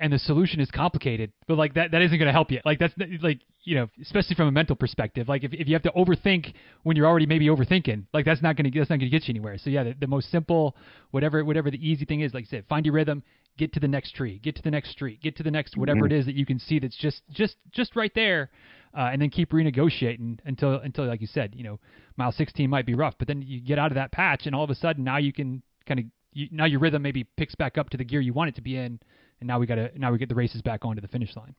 and 0.00 0.12
the 0.12 0.18
solution 0.18 0.60
is 0.60 0.70
complicated, 0.70 1.32
but 1.46 1.58
like 1.58 1.74
that 1.74 1.90
that 1.90 2.02
isn't 2.02 2.18
going 2.18 2.26
to 2.26 2.32
help 2.32 2.50
you. 2.50 2.60
Like 2.64 2.78
that's 2.78 2.94
like 3.20 3.40
you 3.64 3.74
know, 3.74 3.88
especially 4.00 4.36
from 4.36 4.46
a 4.46 4.52
mental 4.52 4.76
perspective. 4.76 5.28
Like 5.28 5.44
if, 5.44 5.52
if 5.52 5.66
you 5.66 5.74
have 5.74 5.82
to 5.82 5.90
overthink 5.90 6.54
when 6.84 6.96
you're 6.96 7.06
already 7.06 7.26
maybe 7.26 7.48
overthinking, 7.48 8.04
like 8.12 8.24
that's 8.24 8.40
not 8.40 8.56
going 8.56 8.70
to 8.70 8.78
that's 8.78 8.90
not 8.90 8.98
going 8.98 9.10
to 9.10 9.18
get 9.18 9.26
you 9.26 9.32
anywhere. 9.32 9.58
So 9.58 9.70
yeah, 9.70 9.84
the, 9.84 9.94
the, 10.00 10.06
most 10.06 10.30
simple, 10.30 10.76
whatever 11.10 11.44
whatever 11.44 11.70
the 11.70 11.86
easy 11.86 12.04
thing 12.04 12.20
is, 12.20 12.32
like 12.32 12.44
I 12.44 12.48
said, 12.48 12.64
find 12.68 12.86
your 12.86 12.94
rhythm, 12.94 13.22
get 13.56 13.72
to 13.72 13.80
the 13.80 13.88
next 13.88 14.12
tree, 14.12 14.38
get 14.38 14.54
to 14.56 14.62
the 14.62 14.70
next 14.70 14.90
street, 14.90 15.20
get 15.20 15.36
to 15.36 15.42
the 15.42 15.50
next 15.50 15.76
whatever 15.76 16.02
mm-hmm. 16.02 16.14
it 16.14 16.18
is 16.20 16.26
that 16.26 16.36
you 16.36 16.46
can 16.46 16.58
see 16.58 16.78
that's 16.78 16.96
just 16.96 17.22
just 17.30 17.56
just 17.72 17.96
right 17.96 18.12
there, 18.14 18.50
uh, 18.96 19.10
and 19.12 19.20
then 19.20 19.30
keep 19.30 19.50
renegotiating 19.50 20.38
until 20.44 20.74
until 20.76 21.06
like 21.06 21.20
you 21.20 21.26
said, 21.26 21.54
you 21.56 21.64
know, 21.64 21.80
mile 22.16 22.32
16 22.32 22.70
might 22.70 22.86
be 22.86 22.94
rough, 22.94 23.14
but 23.18 23.26
then 23.26 23.42
you 23.42 23.60
get 23.60 23.78
out 23.78 23.90
of 23.90 23.96
that 23.96 24.12
patch, 24.12 24.46
and 24.46 24.54
all 24.54 24.64
of 24.64 24.70
a 24.70 24.76
sudden 24.76 25.02
now 25.02 25.16
you 25.16 25.32
can 25.32 25.62
kind 25.86 26.00
of 26.00 26.06
you, 26.32 26.48
now 26.52 26.66
your 26.66 26.78
rhythm 26.78 27.02
maybe 27.02 27.24
picks 27.36 27.54
back 27.54 27.76
up 27.76 27.90
to 27.90 27.96
the 27.96 28.04
gear 28.04 28.20
you 28.20 28.32
want 28.32 28.48
it 28.48 28.54
to 28.54 28.62
be 28.62 28.76
in 28.76 29.00
and 29.40 29.46
now 29.46 29.58
we 29.58 29.66
got 29.66 29.76
to 29.76 29.90
now 29.98 30.12
we 30.12 30.18
get 30.18 30.28
the 30.28 30.34
races 30.34 30.62
back 30.62 30.84
onto 30.84 31.00
the 31.00 31.08
finish 31.08 31.34
line. 31.36 31.54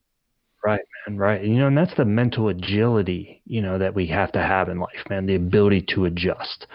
Right, 0.63 0.81
man. 1.07 1.17
Right. 1.17 1.43
You 1.43 1.57
know, 1.57 1.67
and 1.67 1.77
that's 1.77 1.95
the 1.95 2.05
mental 2.05 2.49
agility, 2.49 3.41
you 3.45 3.61
know, 3.61 3.77
that 3.77 3.95
we 3.95 4.07
have 4.07 4.31
to 4.33 4.39
have 4.39 4.67
in 4.67 4.79
life, 4.79 5.09
man. 5.09 5.25
The 5.25 5.35
ability 5.35 5.85
to 5.95 6.05
adjust. 6.05 6.67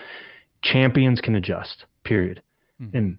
Champions 0.62 1.20
can 1.20 1.34
adjust. 1.34 1.84
Period. 2.02 2.42
Mm-hmm. 2.80 2.96
And 2.96 3.18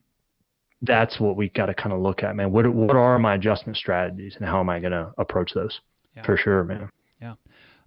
that's 0.81 1.19
what 1.19 1.35
we 1.35 1.49
got 1.49 1.67
to 1.67 1.73
kind 1.73 1.93
of 1.93 2.01
look 2.01 2.23
at, 2.23 2.35
man. 2.35 2.51
What 2.51 2.67
what 2.73 2.95
are 2.95 3.19
my 3.19 3.35
adjustment 3.35 3.77
strategies, 3.77 4.35
and 4.37 4.45
how 4.45 4.59
am 4.59 4.69
I 4.69 4.79
going 4.79 4.91
to 4.91 5.13
approach 5.17 5.51
those? 5.53 5.79
Yeah. 6.15 6.25
For 6.25 6.37
sure, 6.37 6.63
man. 6.63 6.89
Yeah. 7.21 7.35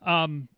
Um, 0.02 0.48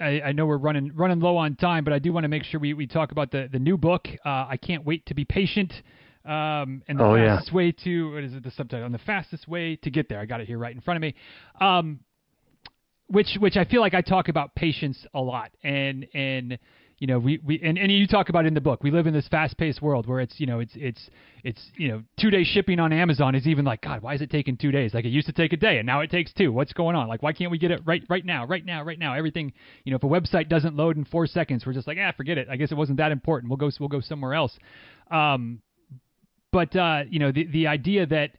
I, 0.00 0.20
I, 0.20 0.32
know 0.32 0.46
we're 0.46 0.58
running 0.58 0.92
running 0.94 1.20
low 1.20 1.36
on 1.36 1.56
time, 1.56 1.84
but 1.84 1.92
I 1.92 1.98
do 1.98 2.12
want 2.12 2.24
to 2.24 2.28
make 2.28 2.44
sure 2.44 2.60
we, 2.60 2.74
we 2.74 2.86
talk 2.86 3.12
about 3.12 3.30
the 3.30 3.48
the 3.50 3.58
new 3.58 3.76
book. 3.76 4.08
Uh, 4.24 4.46
I 4.48 4.58
can't 4.60 4.84
wait 4.84 5.06
to 5.06 5.14
be 5.14 5.24
patient. 5.24 5.72
Um, 6.24 6.82
and 6.88 6.98
the 6.98 7.04
oh, 7.04 7.16
fastest 7.16 7.50
yeah. 7.50 7.56
way 7.56 7.72
to 7.84 8.12
what 8.14 8.24
is 8.24 8.34
it 8.34 8.42
the 8.42 8.50
subtitle? 8.50 8.86
And 8.86 8.94
the 8.94 8.98
fastest 8.98 9.46
way 9.46 9.76
to 9.76 9.90
get 9.90 10.08
there. 10.08 10.20
I 10.20 10.24
got 10.24 10.40
it 10.40 10.46
here 10.46 10.58
right 10.58 10.74
in 10.74 10.80
front 10.80 10.96
of 10.96 11.02
me. 11.02 11.14
Um, 11.60 12.00
which 13.08 13.36
which 13.38 13.56
I 13.56 13.64
feel 13.64 13.80
like 13.80 13.94
I 13.94 14.00
talk 14.00 14.28
about 14.28 14.54
patience 14.54 15.06
a 15.12 15.20
lot, 15.20 15.50
and 15.62 16.06
and 16.14 16.58
you 16.98 17.06
know 17.06 17.18
we, 17.18 17.38
we 17.44 17.60
and, 17.62 17.76
and 17.76 17.90
you 17.90 18.06
talk 18.06 18.28
about 18.28 18.46
in 18.46 18.54
the 18.54 18.60
book 18.60 18.82
we 18.82 18.90
live 18.90 19.06
in 19.06 19.12
this 19.12 19.26
fast 19.28 19.58
paced 19.58 19.82
world 19.82 20.06
where 20.06 20.20
it's 20.20 20.38
you 20.38 20.46
know 20.46 20.60
it's 20.60 20.72
it's 20.76 21.10
it's 21.42 21.60
you 21.76 21.88
know 21.88 22.02
two 22.18 22.30
day 22.30 22.44
shipping 22.44 22.78
on 22.80 22.92
Amazon 22.92 23.34
is 23.34 23.46
even 23.46 23.64
like 23.64 23.82
God 23.82 24.00
why 24.00 24.14
is 24.14 24.22
it 24.22 24.30
taking 24.30 24.56
two 24.56 24.70
days 24.70 24.94
like 24.94 25.04
it 25.04 25.08
used 25.08 25.26
to 25.26 25.32
take 25.32 25.52
a 25.52 25.56
day 25.56 25.78
and 25.78 25.86
now 25.86 26.00
it 26.00 26.10
takes 26.10 26.32
two 26.32 26.52
what's 26.52 26.72
going 26.72 26.94
on 26.94 27.08
like 27.08 27.22
why 27.22 27.32
can't 27.32 27.50
we 27.50 27.58
get 27.58 27.70
it 27.70 27.80
right 27.84 28.02
right 28.08 28.24
now 28.24 28.46
right 28.46 28.64
now 28.64 28.82
right 28.82 28.98
now 28.98 29.14
everything 29.14 29.52
you 29.84 29.90
know 29.90 29.96
if 29.96 30.04
a 30.04 30.06
website 30.06 30.48
doesn't 30.48 30.76
load 30.76 30.96
in 30.96 31.04
four 31.04 31.26
seconds 31.26 31.66
we're 31.66 31.72
just 31.72 31.86
like 31.86 31.98
ah 32.00 32.12
forget 32.16 32.38
it 32.38 32.48
I 32.48 32.56
guess 32.56 32.70
it 32.70 32.76
wasn't 32.76 32.98
that 32.98 33.12
important 33.12 33.50
we'll 33.50 33.58
go 33.58 33.70
we'll 33.80 33.88
go 33.88 34.00
somewhere 34.00 34.34
else 34.34 34.56
um, 35.10 35.60
but 36.54 36.76
uh, 36.76 37.02
you 37.10 37.18
know, 37.18 37.32
the 37.32 37.46
the 37.46 37.66
idea 37.66 38.06
that, 38.06 38.30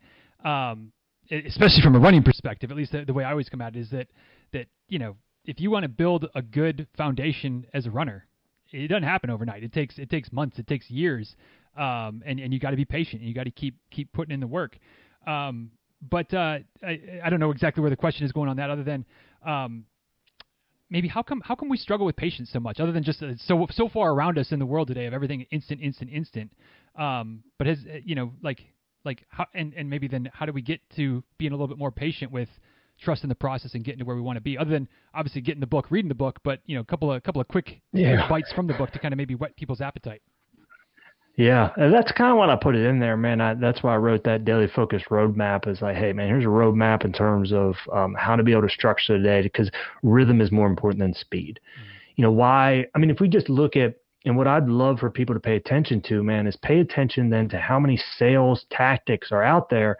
um, 0.49 0.93
especially 1.29 1.81
from 1.83 1.95
a 1.95 1.99
running 1.99 2.23
perspective, 2.23 2.71
at 2.71 2.77
least 2.77 2.93
the, 2.93 3.03
the 3.03 3.13
way 3.13 3.25
I 3.25 3.31
always 3.31 3.49
come 3.49 3.61
at 3.61 3.75
it 3.75 3.79
is 3.79 3.89
that 3.89 4.07
that 4.53 4.67
you 4.87 4.99
know, 4.99 5.17
if 5.43 5.59
you 5.59 5.69
want 5.69 5.83
to 5.83 5.89
build 5.89 6.25
a 6.33 6.41
good 6.41 6.87
foundation 6.95 7.67
as 7.73 7.85
a 7.85 7.91
runner, 7.91 8.25
it 8.71 8.87
doesn't 8.87 9.03
happen 9.03 9.29
overnight. 9.29 9.65
It 9.65 9.73
takes 9.73 9.99
it 9.99 10.09
takes 10.09 10.31
months. 10.31 10.57
It 10.57 10.65
takes 10.65 10.89
years. 10.89 11.35
Um, 11.75 12.23
and 12.25 12.39
and 12.39 12.53
you 12.53 12.59
got 12.59 12.69
to 12.69 12.77
be 12.77 12.85
patient. 12.85 13.19
And 13.19 13.27
you 13.27 13.35
got 13.35 13.43
to 13.43 13.51
keep 13.51 13.75
keep 13.91 14.13
putting 14.13 14.33
in 14.33 14.39
the 14.39 14.47
work. 14.47 14.77
Um, 15.27 15.71
but 16.09 16.33
uh, 16.33 16.59
I, 16.81 17.01
I 17.21 17.29
don't 17.29 17.41
know 17.41 17.51
exactly 17.51 17.81
where 17.81 17.89
the 17.89 17.97
question 17.97 18.25
is 18.25 18.31
going 18.31 18.47
on 18.47 18.55
that, 18.57 18.69
other 18.69 18.83
than 18.83 19.03
um, 19.45 19.83
maybe 20.95 21.09
how 21.09 21.21
come 21.21 21.41
how 21.41 21.55
come 21.55 21.67
we 21.67 21.77
struggle 21.77 22.05
with 22.05 22.15
patience 22.15 22.49
so 22.51 22.59
much, 22.59 22.79
other 22.79 22.93
than 22.93 23.03
just 23.03 23.21
uh, 23.21 23.33
so 23.37 23.67
so 23.69 23.89
far 23.89 24.11
around 24.11 24.39
us 24.39 24.51
in 24.53 24.59
the 24.59 24.65
world 24.65 24.87
today 24.87 25.05
of 25.05 25.13
everything 25.13 25.45
instant, 25.51 25.81
instant, 25.81 26.09
instant. 26.09 26.51
Um, 26.97 27.43
but 27.57 27.67
has 27.67 27.79
uh, 27.79 27.97
you 28.03 28.15
know 28.15 28.31
like 28.41 28.61
like 29.03 29.25
how 29.27 29.45
and 29.53 29.73
and 29.73 29.89
maybe 29.89 30.07
then 30.07 30.29
how 30.33 30.45
do 30.45 30.53
we 30.53 30.61
get 30.61 30.79
to 30.95 31.21
being 31.37 31.51
a 31.51 31.55
little 31.55 31.67
bit 31.67 31.77
more 31.77 31.91
patient 31.91 32.31
with 32.31 32.47
trusting 33.01 33.27
the 33.27 33.35
process 33.35 33.73
and 33.73 33.83
getting 33.83 33.99
to 33.99 34.05
where 34.05 34.15
we 34.15 34.21
want 34.21 34.37
to 34.37 34.41
be 34.41 34.57
other 34.57 34.71
than 34.71 34.87
obviously 35.13 35.41
getting 35.41 35.59
the 35.59 35.67
book 35.67 35.91
reading 35.91 36.07
the 36.07 36.15
book 36.15 36.39
but 36.45 36.61
you 36.65 36.75
know 36.75 36.81
a 36.81 36.85
couple 36.85 37.11
of 37.11 37.17
a 37.17 37.21
couple 37.21 37.41
of 37.41 37.47
quick, 37.49 37.81
yeah. 37.91 38.15
quick 38.15 38.29
bites 38.29 38.53
from 38.53 38.67
the 38.67 38.73
book 38.75 38.89
to 38.91 38.99
kind 38.99 39.13
of 39.13 39.17
maybe 39.17 39.35
whet 39.35 39.53
people's 39.57 39.81
appetite 39.81 40.21
yeah, 41.37 41.71
that's 41.75 42.11
kind 42.13 42.31
of 42.31 42.37
what 42.37 42.49
I 42.49 42.55
put 42.55 42.75
it 42.75 42.85
in 42.85 42.99
there, 42.99 43.17
man. 43.17 43.41
I, 43.41 43.55
that's 43.55 43.83
why 43.83 43.93
I 43.93 43.97
wrote 43.97 44.23
that 44.23 44.45
daily 44.45 44.67
focus 44.67 45.03
roadmap. 45.09 45.67
Is 45.67 45.81
like, 45.81 45.97
hey, 45.97 46.13
man, 46.13 46.29
here's 46.29 46.45
a 46.45 46.47
roadmap 46.47 47.03
in 47.03 47.11
terms 47.11 47.51
of 47.51 47.75
um, 47.91 48.15
how 48.17 48.35
to 48.35 48.43
be 48.43 48.53
able 48.53 48.61
to 48.61 48.69
structure 48.69 49.17
the 49.17 49.23
day 49.23 49.41
because 49.41 49.69
rhythm 50.01 50.39
is 50.39 50.51
more 50.51 50.67
important 50.67 50.99
than 50.99 51.13
speed. 51.13 51.59
Mm-hmm. 51.59 51.89
You 52.15 52.21
know 52.23 52.31
why? 52.31 52.85
I 52.95 52.99
mean, 52.99 53.09
if 53.09 53.19
we 53.19 53.27
just 53.27 53.49
look 53.49 53.75
at 53.75 53.95
and 54.25 54.37
what 54.37 54.47
I'd 54.47 54.67
love 54.67 54.99
for 54.99 55.11
people 55.11 55.35
to 55.35 55.39
pay 55.39 55.55
attention 55.55 56.01
to, 56.03 56.23
man, 56.23 56.47
is 56.47 56.55
pay 56.57 56.79
attention 56.79 57.29
then 57.29 57.49
to 57.49 57.59
how 57.59 57.79
many 57.79 58.01
sales 58.17 58.65
tactics 58.71 59.31
are 59.31 59.43
out 59.43 59.69
there 59.69 59.97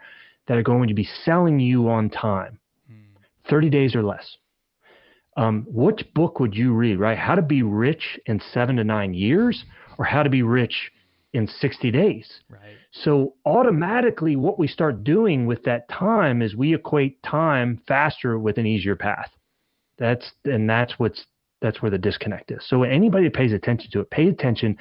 that 0.48 0.56
are 0.56 0.62
going 0.62 0.88
to 0.88 0.94
be 0.94 1.08
selling 1.24 1.60
you 1.60 1.88
on 1.88 2.08
time, 2.08 2.58
mm-hmm. 2.90 3.50
30 3.50 3.70
days 3.70 3.94
or 3.94 4.02
less. 4.02 4.36
Um, 5.36 5.66
which 5.68 6.02
book 6.14 6.40
would 6.40 6.54
you 6.54 6.72
read, 6.72 6.98
right? 6.98 7.18
How 7.18 7.34
to 7.34 7.42
be 7.42 7.62
rich 7.62 8.18
in 8.24 8.40
seven 8.52 8.76
to 8.76 8.84
nine 8.84 9.12
years, 9.12 9.64
or 9.98 10.06
how 10.06 10.22
to 10.22 10.30
be 10.30 10.42
rich 10.42 10.90
in 11.36 11.46
60 11.46 11.90
days. 11.90 12.40
Right. 12.48 12.76
So 12.92 13.34
automatically 13.44 14.36
what 14.36 14.58
we 14.58 14.66
start 14.66 15.04
doing 15.04 15.46
with 15.46 15.62
that 15.64 15.88
time 15.90 16.40
is 16.40 16.56
we 16.56 16.74
equate 16.74 17.22
time 17.22 17.80
faster 17.86 18.38
with 18.38 18.56
an 18.56 18.66
easier 18.66 18.96
path. 18.96 19.30
That's 19.98 20.32
and 20.44 20.68
that's 20.68 20.98
what's 20.98 21.26
that's 21.60 21.82
where 21.82 21.90
the 21.90 21.98
disconnect 21.98 22.50
is. 22.50 22.66
So 22.66 22.82
anybody 22.84 23.24
that 23.24 23.34
pays 23.34 23.52
attention 23.52 23.90
to 23.92 24.00
it, 24.00 24.10
pay 24.10 24.28
attention 24.28 24.78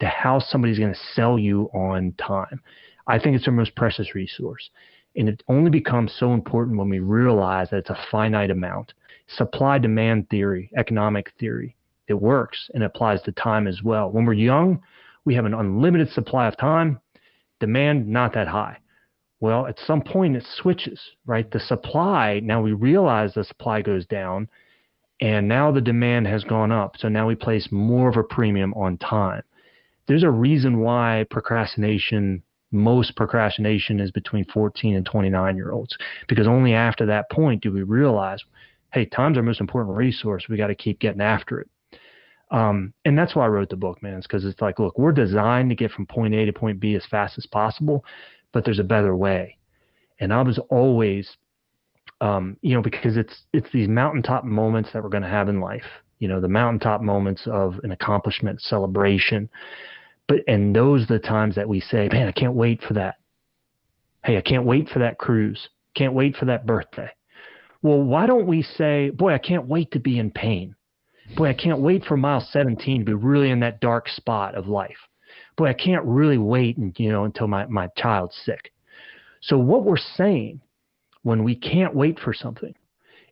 to 0.00 0.06
how 0.06 0.38
somebody's 0.40 0.78
going 0.78 0.92
to 0.92 1.00
sell 1.14 1.38
you 1.38 1.70
on 1.72 2.12
time. 2.18 2.60
I 3.06 3.18
think 3.18 3.36
it's 3.36 3.46
our 3.46 3.52
most 3.52 3.74
precious 3.74 4.14
resource. 4.14 4.70
And 5.16 5.28
it 5.28 5.42
only 5.48 5.70
becomes 5.70 6.12
so 6.18 6.34
important 6.34 6.78
when 6.78 6.88
we 6.88 6.98
realize 6.98 7.70
that 7.70 7.78
it's 7.78 7.90
a 7.90 8.06
finite 8.10 8.50
amount. 8.50 8.92
Supply 9.28 9.78
demand 9.78 10.28
theory, 10.28 10.70
economic 10.76 11.32
theory, 11.38 11.76
it 12.08 12.14
works 12.14 12.70
and 12.74 12.82
applies 12.82 13.22
to 13.22 13.32
time 13.32 13.66
as 13.66 13.82
well. 13.82 14.10
When 14.10 14.24
we're 14.24 14.34
young, 14.34 14.82
we 15.24 15.34
have 15.34 15.44
an 15.44 15.54
unlimited 15.54 16.10
supply 16.10 16.46
of 16.46 16.56
time, 16.56 17.00
demand 17.60 18.08
not 18.08 18.34
that 18.34 18.48
high. 18.48 18.78
Well, 19.40 19.66
at 19.66 19.78
some 19.78 20.02
point 20.02 20.36
it 20.36 20.46
switches, 20.56 21.00
right? 21.26 21.50
The 21.50 21.60
supply, 21.60 22.40
now 22.42 22.62
we 22.62 22.72
realize 22.72 23.34
the 23.34 23.44
supply 23.44 23.82
goes 23.82 24.06
down 24.06 24.48
and 25.20 25.48
now 25.48 25.70
the 25.70 25.80
demand 25.80 26.26
has 26.26 26.44
gone 26.44 26.72
up. 26.72 26.96
So 26.98 27.08
now 27.08 27.26
we 27.26 27.34
place 27.34 27.68
more 27.70 28.08
of 28.08 28.16
a 28.16 28.22
premium 28.22 28.72
on 28.74 28.98
time. 28.98 29.42
There's 30.06 30.22
a 30.22 30.30
reason 30.30 30.80
why 30.80 31.26
procrastination, 31.30 32.42
most 32.70 33.16
procrastination 33.16 34.00
is 34.00 34.10
between 34.10 34.44
14 34.46 34.96
and 34.96 35.06
29 35.06 35.56
year 35.56 35.72
olds, 35.72 35.96
because 36.28 36.46
only 36.46 36.74
after 36.74 37.06
that 37.06 37.30
point 37.30 37.62
do 37.62 37.72
we 37.72 37.82
realize, 37.82 38.42
hey, 38.92 39.06
time's 39.06 39.36
our 39.36 39.42
most 39.42 39.60
important 39.60 39.96
resource. 39.96 40.46
We 40.48 40.56
got 40.56 40.66
to 40.68 40.74
keep 40.74 41.00
getting 41.00 41.20
after 41.22 41.60
it. 41.60 41.68
Um, 42.56 42.94
and 43.04 43.18
that's 43.18 43.34
why 43.34 43.44
I 43.44 43.48
wrote 43.48 43.68
the 43.68 43.76
book, 43.76 44.02
man. 44.02 44.14
It's 44.14 44.26
because 44.26 44.44
it's 44.44 44.60
like, 44.60 44.78
look, 44.78 44.96
we're 44.98 45.12
designed 45.12 45.70
to 45.70 45.74
get 45.74 45.90
from 45.90 46.06
point 46.06 46.34
A 46.34 46.44
to 46.46 46.52
point 46.52 46.78
B 46.78 46.94
as 46.94 47.04
fast 47.10 47.36
as 47.36 47.46
possible 47.46 48.04
but 48.54 48.64
there's 48.64 48.78
a 48.78 48.84
better 48.84 49.14
way. 49.14 49.58
And 50.20 50.32
I 50.32 50.40
was 50.40 50.58
always, 50.70 51.28
um, 52.22 52.56
you 52.62 52.74
know, 52.74 52.80
because 52.80 53.18
it's 53.18 53.42
it's 53.52 53.70
these 53.72 53.88
mountaintop 53.88 54.44
moments 54.44 54.90
that 54.92 55.02
we're 55.02 55.10
going 55.10 55.24
to 55.24 55.28
have 55.28 55.50
in 55.50 55.60
life. 55.60 55.84
You 56.20 56.28
know, 56.28 56.40
the 56.40 56.48
mountaintop 56.48 57.02
moments 57.02 57.42
of 57.46 57.80
an 57.82 57.90
accomplishment, 57.90 58.62
celebration. 58.62 59.50
But 60.28 60.38
and 60.46 60.74
those 60.74 61.02
are 61.02 61.18
the 61.18 61.18
times 61.18 61.56
that 61.56 61.68
we 61.68 61.80
say, 61.80 62.08
man, 62.10 62.28
I 62.28 62.32
can't 62.32 62.54
wait 62.54 62.80
for 62.80 62.94
that. 62.94 63.16
Hey, 64.24 64.38
I 64.38 64.40
can't 64.40 64.64
wait 64.64 64.88
for 64.88 65.00
that 65.00 65.18
cruise. 65.18 65.68
Can't 65.94 66.14
wait 66.14 66.36
for 66.36 66.46
that 66.46 66.64
birthday. 66.64 67.10
Well, 67.82 68.02
why 68.02 68.26
don't 68.26 68.46
we 68.46 68.62
say, 68.62 69.10
boy, 69.10 69.34
I 69.34 69.38
can't 69.38 69.66
wait 69.66 69.90
to 69.90 69.98
be 69.98 70.18
in 70.18 70.30
pain. 70.30 70.74
Boy, 71.36 71.48
I 71.48 71.54
can't 71.54 71.80
wait 71.80 72.04
for 72.04 72.16
mile 72.16 72.40
17 72.40 73.00
to 73.00 73.04
be 73.04 73.14
really 73.14 73.50
in 73.50 73.60
that 73.60 73.80
dark 73.80 74.08
spot 74.08 74.54
of 74.54 74.68
life 74.68 74.98
boy, 75.56 75.66
I 75.66 75.74
can't 75.74 76.04
really 76.04 76.38
wait 76.38 76.76
and, 76.76 76.94
you 76.98 77.10
know, 77.10 77.24
until 77.24 77.46
my, 77.46 77.66
my 77.66 77.88
child's 77.96 78.36
sick. 78.44 78.72
So 79.40 79.58
what 79.58 79.84
we're 79.84 79.96
saying 79.96 80.60
when 81.22 81.44
we 81.44 81.54
can't 81.54 81.94
wait 81.94 82.18
for 82.18 82.32
something 82.32 82.74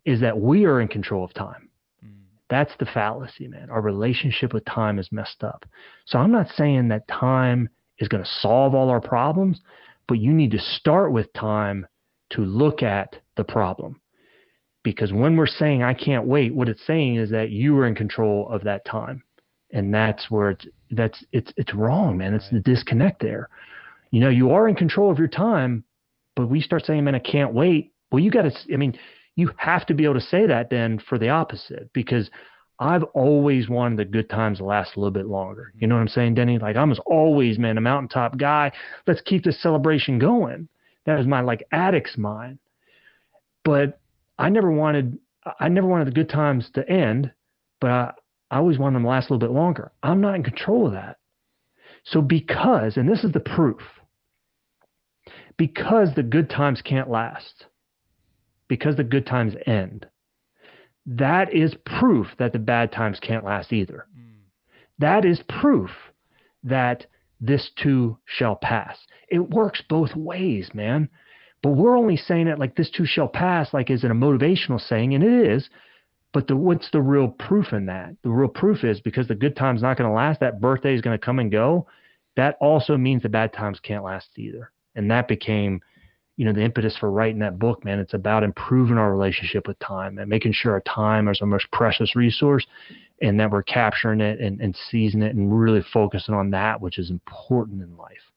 is 0.05 0.21
that 0.21 0.39
we 0.39 0.65
are 0.65 0.81
in 0.81 0.89
control 0.89 1.25
of 1.25 1.35
time. 1.35 1.69
Mm. 2.05 2.23
That's 2.49 2.73
the 2.79 2.87
fallacy, 2.87 3.49
man. 3.49 3.71
Our 3.71 3.81
relationship 3.81 4.53
with 4.53 4.65
time 4.65 4.99
is 4.99 5.11
messed 5.13 5.43
up. 5.43 5.65
So 6.07 6.19
I'm 6.19 6.33
not 6.33 6.49
saying 6.57 6.89
that 6.89 7.09
time 7.09 7.69
is 7.99 8.09
going 8.09 8.23
to 8.23 8.31
solve 8.41 8.75
all 8.75 8.89
our 8.89 9.01
problems, 9.01 9.61
but 10.09 10.19
you 10.19 10.33
need 10.33 10.51
to 10.53 10.59
start 10.59 11.13
with 11.13 11.33
time 11.33 11.87
to 12.31 12.43
look 12.43 12.83
at 12.83 13.17
the 13.37 13.45
problem. 13.45 14.01
Because 14.83 15.13
when 15.13 15.37
we're 15.37 15.47
saying 15.47 15.83
I 15.83 15.95
can't 15.95 16.27
wait, 16.27 16.55
what 16.55 16.69
it's 16.69 16.85
saying 16.87 17.17
is 17.17 17.31
that 17.31 17.51
you 17.51 17.79
are 17.79 17.87
in 17.87 17.95
control 17.95 18.49
of 18.51 18.65
that 18.65 18.85
time 18.85 19.23
and 19.73 19.93
that's 19.93 20.31
where 20.31 20.51
it's 20.51 20.67
that's 20.91 21.25
it's 21.33 21.53
it's 21.57 21.75
wrong, 21.75 22.19
man. 22.19 22.35
It's 22.35 22.51
the 22.51 22.61
disconnect 22.61 23.21
there. 23.21 23.49
You 24.11 24.21
know, 24.21 24.29
you 24.29 24.51
are 24.51 24.69
in 24.69 24.75
control 24.75 25.11
of 25.11 25.19
your 25.19 25.29
time, 25.29 25.85
but 26.37 26.49
we 26.49 26.61
start 26.61 26.85
saying, 26.85 27.05
"Man, 27.05 27.15
I 27.15 27.19
can't 27.19 27.55
wait." 27.55 27.93
Well, 28.11 28.21
you 28.21 28.31
got 28.31 28.43
to. 28.43 28.75
I 28.75 28.77
mean, 28.77 28.99
you 29.35 29.51
have 29.57 29.87
to 29.87 29.95
be 29.95 30.05
able 30.05 30.15
to 30.15 30.21
say 30.21 30.47
that 30.47 30.71
then 30.71 30.99
for 31.09 31.19
the 31.19 31.31
opposite 31.31 31.91
because 31.95 32.31
I've 32.79 33.05
always 33.15 33.69
wanted 33.69 33.99
the 33.99 34.05
good 34.05 34.29
times 34.29 34.59
to 34.59 34.65
last 34.65 34.97
a 34.97 35.01
little 35.01 35.13
bit 35.13 35.27
longer. 35.27 35.73
You 35.79 35.87
know 35.87 35.95
what 35.95 36.03
I'm 36.03 36.09
saying, 36.09 36.35
Denny? 36.35 36.59
Like 36.59 36.77
I'm 36.77 36.95
always, 37.07 37.59
man, 37.59 37.79
a 37.79 37.81
mountaintop 37.81 38.37
guy. 38.37 38.73
Let's 39.07 39.23
keep 39.23 39.45
this 39.45 39.63
celebration 39.63 40.19
going. 40.19 40.69
That 41.07 41.17
was 41.17 41.27
my 41.27 41.41
like 41.41 41.67
addict's 41.73 42.19
mind. 42.19 42.59
But 43.65 44.01
I 44.39 44.49
never 44.49 44.71
wanted 44.71 45.19
I 45.59 45.69
never 45.69 45.87
wanted 45.87 46.07
the 46.07 46.13
good 46.13 46.29
times 46.29 46.71
to 46.75 46.89
end, 46.89 47.33
but 47.81 47.91
I, 47.91 48.13
I 48.51 48.59
always 48.59 48.79
wanted 48.79 48.97
them 48.97 49.03
to 49.03 49.09
last 49.09 49.29
a 49.29 49.35
little 49.35 49.49
bit 49.49 49.55
longer. 49.55 49.93
I'm 50.03 50.21
not 50.21 50.35
in 50.37 50.43
control 50.43 50.87
of 50.87 50.93
that. 50.93 51.17
So, 52.05 52.21
because, 52.21 52.97
and 52.97 53.09
this 53.09 53.25
is 53.25 53.33
the 53.33 53.41
proof, 53.41 53.81
because 55.57 56.15
the 56.15 56.23
good 56.23 56.51
times 56.51 56.83
can't 56.83 57.11
last, 57.11 57.67
because 58.69 58.97
the 58.97 59.05
good 59.05 59.27
times 59.27 59.55
end, 59.67 60.07
that 61.07 61.53
is 61.53 61.75
proof 61.85 62.29
that 62.39 62.53
the 62.53 62.59
bad 62.59 62.93
times 62.93 63.19
can't 63.21 63.45
last 63.45 63.73
either. 63.73 64.07
Mm. 64.17 64.43
That 64.99 65.25
is 65.25 65.43
proof 65.49 65.91
that 66.65 67.07
this 67.41 67.71
too 67.77 68.19
shall 68.25 68.57
pass. 68.57 68.97
It 69.29 69.51
works 69.51 69.83
both 69.89 70.15
ways, 70.15 70.71
man. 70.75 71.09
But 71.63 71.71
we're 71.71 71.97
only 71.97 72.17
saying 72.17 72.49
it 72.49 72.59
like 72.59 72.75
this 72.75 72.91
too 72.91 73.07
shall 73.07 73.29
pass, 73.29 73.73
like 73.73 73.91
is 73.91 74.05
it 74.05 74.11
a 74.11 74.15
motivational 74.15 74.81
saying, 74.81 75.15
and 75.15 75.23
it 75.23 75.47
is, 75.49 75.71
but 76.33 76.49
the, 76.49 76.57
what's 76.57 76.91
the 76.91 77.03
real 77.03 77.29
proof 77.29 77.73
in 77.73 77.87
that? 77.87 78.17
The 78.23 78.31
real 78.31 78.49
proof 78.49 78.85
is 78.85 79.01
because 79.01 79.29
the 79.29 79.35
good 79.35 79.55
time's 79.55 79.83
not 79.83 79.97
going 79.97 80.09
to 80.09 80.15
last, 80.15 80.41
that 80.41 80.61
birthday 80.61 80.95
is 80.95 81.03
going 81.03 81.19
to 81.19 81.25
come 81.25 81.39
and 81.39 81.53
go. 81.53 81.87
That 82.37 82.57
also 82.61 82.97
means 82.97 83.23
the 83.23 83.29
bad 83.29 83.53
times 83.53 83.79
can't 83.81 84.03
last 84.03 84.29
either. 84.37 84.73
And 84.95 85.11
that 85.11 85.29
became, 85.29 85.83
you 86.37 86.47
know, 86.47 86.53
the 86.53 86.63
impetus 86.63 86.97
for 86.97 87.11
writing 87.11 87.41
that 87.41 87.59
book, 87.59 87.85
man. 87.85 87.99
It's 87.99 88.15
about 88.15 88.43
improving 88.43 88.97
our 88.97 89.13
relationship 89.13 89.69
with 89.69 89.79
time 89.79 90.19
and 90.19 90.29
making 90.29 90.55
sure 90.55 90.73
our 90.73 90.81
time 90.81 91.29
is 91.29 91.41
our 91.43 91.47
most 91.47 91.71
precious 91.71 92.17
resource 92.17 92.67
and 93.21 93.39
that 93.39 93.51
we're 93.51 93.63
capturing 93.63 94.21
it 94.21 94.41
and, 94.41 94.61
and 94.61 94.77
seizing 94.91 95.23
it 95.23 95.37
and 95.37 95.57
really 95.57 95.85
focusing 95.93 96.35
on 96.35 96.51
that, 96.51 96.81
which 96.81 96.99
is 96.99 97.11
important 97.11 97.83
in 97.83 97.97
life. 97.99 98.32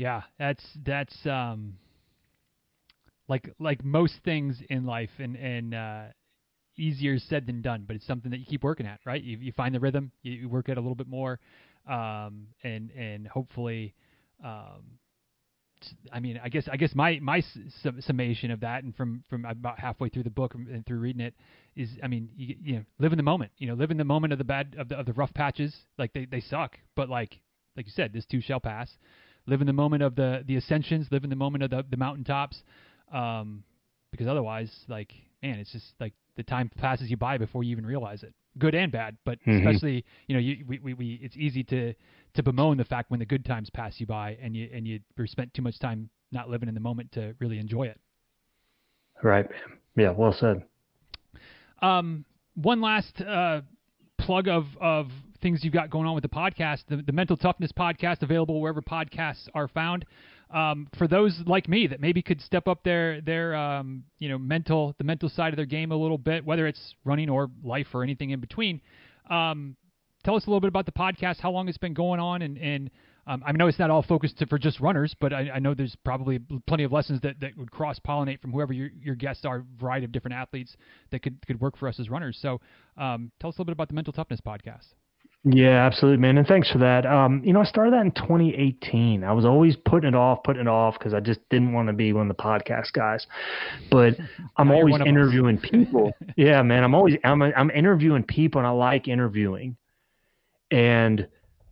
Yeah, 0.00 0.22
that's 0.38 0.64
that's 0.82 1.26
um 1.26 1.74
like 3.28 3.52
like 3.58 3.84
most 3.84 4.14
things 4.24 4.56
in 4.70 4.84
life 4.86 5.10
and 5.18 5.36
and 5.36 5.74
uh 5.74 6.02
easier 6.78 7.18
said 7.18 7.46
than 7.46 7.62
done, 7.62 7.84
but 7.86 7.96
it's 7.96 8.06
something 8.06 8.30
that 8.30 8.38
you 8.38 8.46
keep 8.46 8.64
working 8.64 8.86
at, 8.86 9.00
right? 9.04 9.22
You, 9.22 9.36
you 9.38 9.52
find 9.52 9.74
the 9.74 9.80
rhythm, 9.80 10.12
you, 10.22 10.32
you 10.32 10.48
work 10.48 10.70
at 10.70 10.78
a 10.78 10.80
little 10.80 10.94
bit 10.96 11.08
more, 11.08 11.38
um, 11.88 12.48
and 12.64 12.90
and 12.92 13.28
hopefully, 13.28 13.94
um, 14.44 14.98
I 16.12 16.20
mean, 16.20 16.38
I 16.42 16.48
guess 16.50 16.68
I 16.70 16.76
guess 16.76 16.94
my 16.94 17.18
my 17.20 17.42
summation 18.00 18.50
of 18.50 18.60
that, 18.60 18.84
and 18.84 18.94
from 18.94 19.24
from 19.30 19.44
about 19.46 19.78
halfway 19.78 20.08
through 20.10 20.24
the 20.24 20.30
book 20.30 20.54
and 20.54 20.84
through 20.86 20.98
reading 20.98 21.22
it, 21.22 21.34
is 21.74 21.88
I 22.02 22.06
mean, 22.08 22.28
you, 22.36 22.56
you 22.62 22.74
know, 22.76 22.84
live 22.98 23.12
in 23.12 23.16
the 23.16 23.22
moment. 23.22 23.52
You 23.58 23.68
know, 23.68 23.74
live 23.74 23.90
in 23.90 23.96
the 23.96 24.04
moment 24.04 24.32
of 24.32 24.38
the 24.38 24.44
bad 24.44 24.76
of 24.78 24.88
the 24.88 24.96
of 24.98 25.06
the 25.06 25.12
rough 25.14 25.32
patches. 25.32 25.74
Like 25.98 26.12
they 26.12 26.26
they 26.26 26.40
suck, 26.40 26.78
but 26.96 27.08
like 27.08 27.38
like 27.76 27.86
you 27.86 27.92
said, 27.92 28.12
this 28.12 28.26
too 28.26 28.40
shall 28.40 28.60
pass. 28.60 28.90
Live 29.50 29.60
in 29.60 29.66
the 29.66 29.72
moment 29.72 30.02
of 30.02 30.14
the 30.14 30.44
the 30.46 30.56
ascensions. 30.56 31.08
Live 31.10 31.24
in 31.24 31.30
the 31.30 31.36
moment 31.36 31.64
of 31.64 31.70
the 31.70 31.84
the 31.90 31.96
mountaintops. 31.96 32.62
Um, 33.12 33.64
because 34.12 34.28
otherwise, 34.28 34.70
like 34.88 35.12
man, 35.42 35.58
it's 35.58 35.72
just 35.72 35.94
like 35.98 36.14
the 36.36 36.42
time 36.42 36.70
passes 36.78 37.10
you 37.10 37.16
by 37.16 37.36
before 37.36 37.64
you 37.64 37.72
even 37.72 37.84
realize 37.84 38.22
it, 38.22 38.32
good 38.58 38.74
and 38.74 38.92
bad. 38.92 39.16
But 39.24 39.40
mm-hmm. 39.40 39.66
especially, 39.66 40.04
you 40.26 40.34
know, 40.34 40.40
you, 40.40 40.64
we, 40.66 40.78
we, 40.78 40.94
we, 40.94 41.20
it's 41.22 41.36
easy 41.36 41.64
to 41.64 41.94
to 42.34 42.42
bemoan 42.42 42.76
the 42.76 42.84
fact 42.84 43.10
when 43.10 43.20
the 43.20 43.26
good 43.26 43.44
times 43.44 43.68
pass 43.70 43.98
you 43.98 44.06
by 44.06 44.38
and 44.40 44.56
you 44.56 44.68
and 44.72 44.86
you 44.86 45.00
spent 45.26 45.52
too 45.52 45.62
much 45.62 45.78
time 45.78 46.08
not 46.32 46.48
living 46.48 46.68
in 46.68 46.74
the 46.74 46.80
moment 46.80 47.10
to 47.12 47.34
really 47.40 47.58
enjoy 47.58 47.84
it. 47.84 48.00
Right. 49.22 49.46
Yeah. 49.96 50.12
Well 50.12 50.32
said. 50.32 50.62
Um, 51.82 52.24
one 52.54 52.80
last 52.80 53.20
uh, 53.20 53.62
plug 54.18 54.48
of 54.48 54.64
of 54.80 55.08
things 55.40 55.64
you've 55.64 55.72
got 55.72 55.90
going 55.90 56.06
on 56.06 56.14
with 56.14 56.22
the 56.22 56.28
podcast, 56.28 56.84
the, 56.88 56.96
the 56.96 57.12
Mental 57.12 57.36
Toughness 57.36 57.72
podcast, 57.72 58.22
available 58.22 58.60
wherever 58.60 58.82
podcasts 58.82 59.48
are 59.54 59.68
found 59.68 60.04
um, 60.52 60.88
for 60.98 61.06
those 61.06 61.40
like 61.46 61.68
me 61.68 61.86
that 61.86 62.00
maybe 62.00 62.22
could 62.22 62.40
step 62.40 62.66
up 62.66 62.82
their 62.82 63.20
their 63.20 63.54
um, 63.54 64.04
you 64.18 64.28
know 64.28 64.38
mental 64.38 64.94
the 64.98 65.04
mental 65.04 65.28
side 65.28 65.52
of 65.52 65.56
their 65.56 65.66
game 65.66 65.92
a 65.92 65.96
little 65.96 66.18
bit, 66.18 66.44
whether 66.44 66.66
it's 66.66 66.94
running 67.04 67.28
or 67.28 67.50
life 67.62 67.86
or 67.94 68.02
anything 68.02 68.30
in 68.30 68.40
between. 68.40 68.80
Um, 69.28 69.76
tell 70.24 70.34
us 70.34 70.46
a 70.46 70.50
little 70.50 70.60
bit 70.60 70.68
about 70.68 70.86
the 70.86 70.92
podcast, 70.92 71.40
how 71.40 71.50
long 71.50 71.68
it's 71.68 71.78
been 71.78 71.94
going 71.94 72.20
on, 72.20 72.42
and 72.42 72.58
and 72.58 72.90
um, 73.26 73.44
I 73.46 73.52
know 73.52 73.68
it's 73.68 73.78
not 73.78 73.90
all 73.90 74.02
focused 74.02 74.38
to, 74.38 74.46
for 74.46 74.58
just 74.58 74.80
runners, 74.80 75.14
but 75.20 75.32
I, 75.32 75.50
I, 75.54 75.58
know 75.60 75.74
there's 75.74 75.94
probably 76.04 76.40
plenty 76.66 76.84
of 76.84 76.90
lessons 76.90 77.20
that, 77.20 77.38
that 77.40 77.56
would 77.56 77.70
cross 77.70 78.00
pollinate 78.00 78.40
from 78.40 78.50
whoever 78.50 78.72
your, 78.72 78.88
your 79.00 79.14
guests 79.14 79.44
are, 79.44 79.58
a 79.58 79.64
variety 79.78 80.06
of 80.06 80.10
different 80.10 80.34
athletes 80.34 80.74
that 81.10 81.22
could 81.22 81.46
could 81.46 81.60
work 81.60 81.76
for 81.76 81.86
us 81.86 82.00
as 82.00 82.08
runners. 82.10 82.38
So 82.40 82.60
um, 82.96 83.30
tell 83.38 83.50
us 83.50 83.56
a 83.56 83.60
little 83.60 83.66
bit 83.66 83.72
about 83.72 83.88
the 83.88 83.94
Mental 83.94 84.12
Toughness 84.12 84.40
podcast. 84.40 84.86
Yeah, 85.44 85.86
absolutely, 85.86 86.20
man. 86.20 86.36
And 86.36 86.46
thanks 86.46 86.70
for 86.70 86.78
that. 86.78 87.06
Um, 87.06 87.42
you 87.42 87.54
know, 87.54 87.62
I 87.62 87.64
started 87.64 87.94
that 87.94 88.02
in 88.02 88.12
2018. 88.12 89.24
I 89.24 89.32
was 89.32 89.46
always 89.46 89.74
putting 89.74 90.08
it 90.08 90.14
off, 90.14 90.42
putting 90.44 90.62
it 90.62 90.68
off 90.68 90.98
because 90.98 91.14
I 91.14 91.20
just 91.20 91.40
didn't 91.48 91.72
want 91.72 91.88
to 91.88 91.94
be 91.94 92.12
one 92.12 92.30
of 92.30 92.36
the 92.36 92.42
podcast 92.42 92.92
guys. 92.92 93.26
But 93.90 94.16
I'm 94.58 94.70
always 94.70 94.96
interviewing 95.00 95.56
people. 95.56 96.12
yeah, 96.36 96.62
man. 96.62 96.84
I'm 96.84 96.94
always 96.94 97.16
I'm 97.24 97.40
I'm 97.40 97.70
interviewing 97.70 98.22
people, 98.22 98.58
and 98.58 98.66
I 98.66 98.70
like 98.70 99.08
interviewing. 99.08 99.76
And 100.70 101.26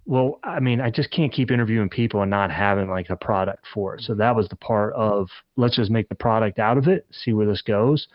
well, 0.07 0.41
I 0.43 0.61
mean, 0.61 0.81
I 0.81 0.89
just 0.91 1.11
can't 1.11 1.31
keep 1.31 1.51
interviewing 1.51 1.91
people 1.91 2.23
and 2.23 2.31
not 2.31 2.51
having 2.51 2.89
like 2.89 3.11
a 3.11 3.17
product 3.17 3.67
for 3.75 3.97
it. 3.97 4.01
So 4.01 4.15
that 4.15 4.35
was 4.35 4.49
the 4.49 4.57
part 4.57 4.95
of 4.95 5.29
let's 5.57 5.77
just 5.77 5.91
make 5.91 6.09
the 6.09 6.15
product 6.15 6.59
out 6.59 6.79
of 6.79 6.89
it, 6.89 7.07
see 7.11 7.35
where 7.35 7.47
this 7.47 7.61
goes. 7.61 8.09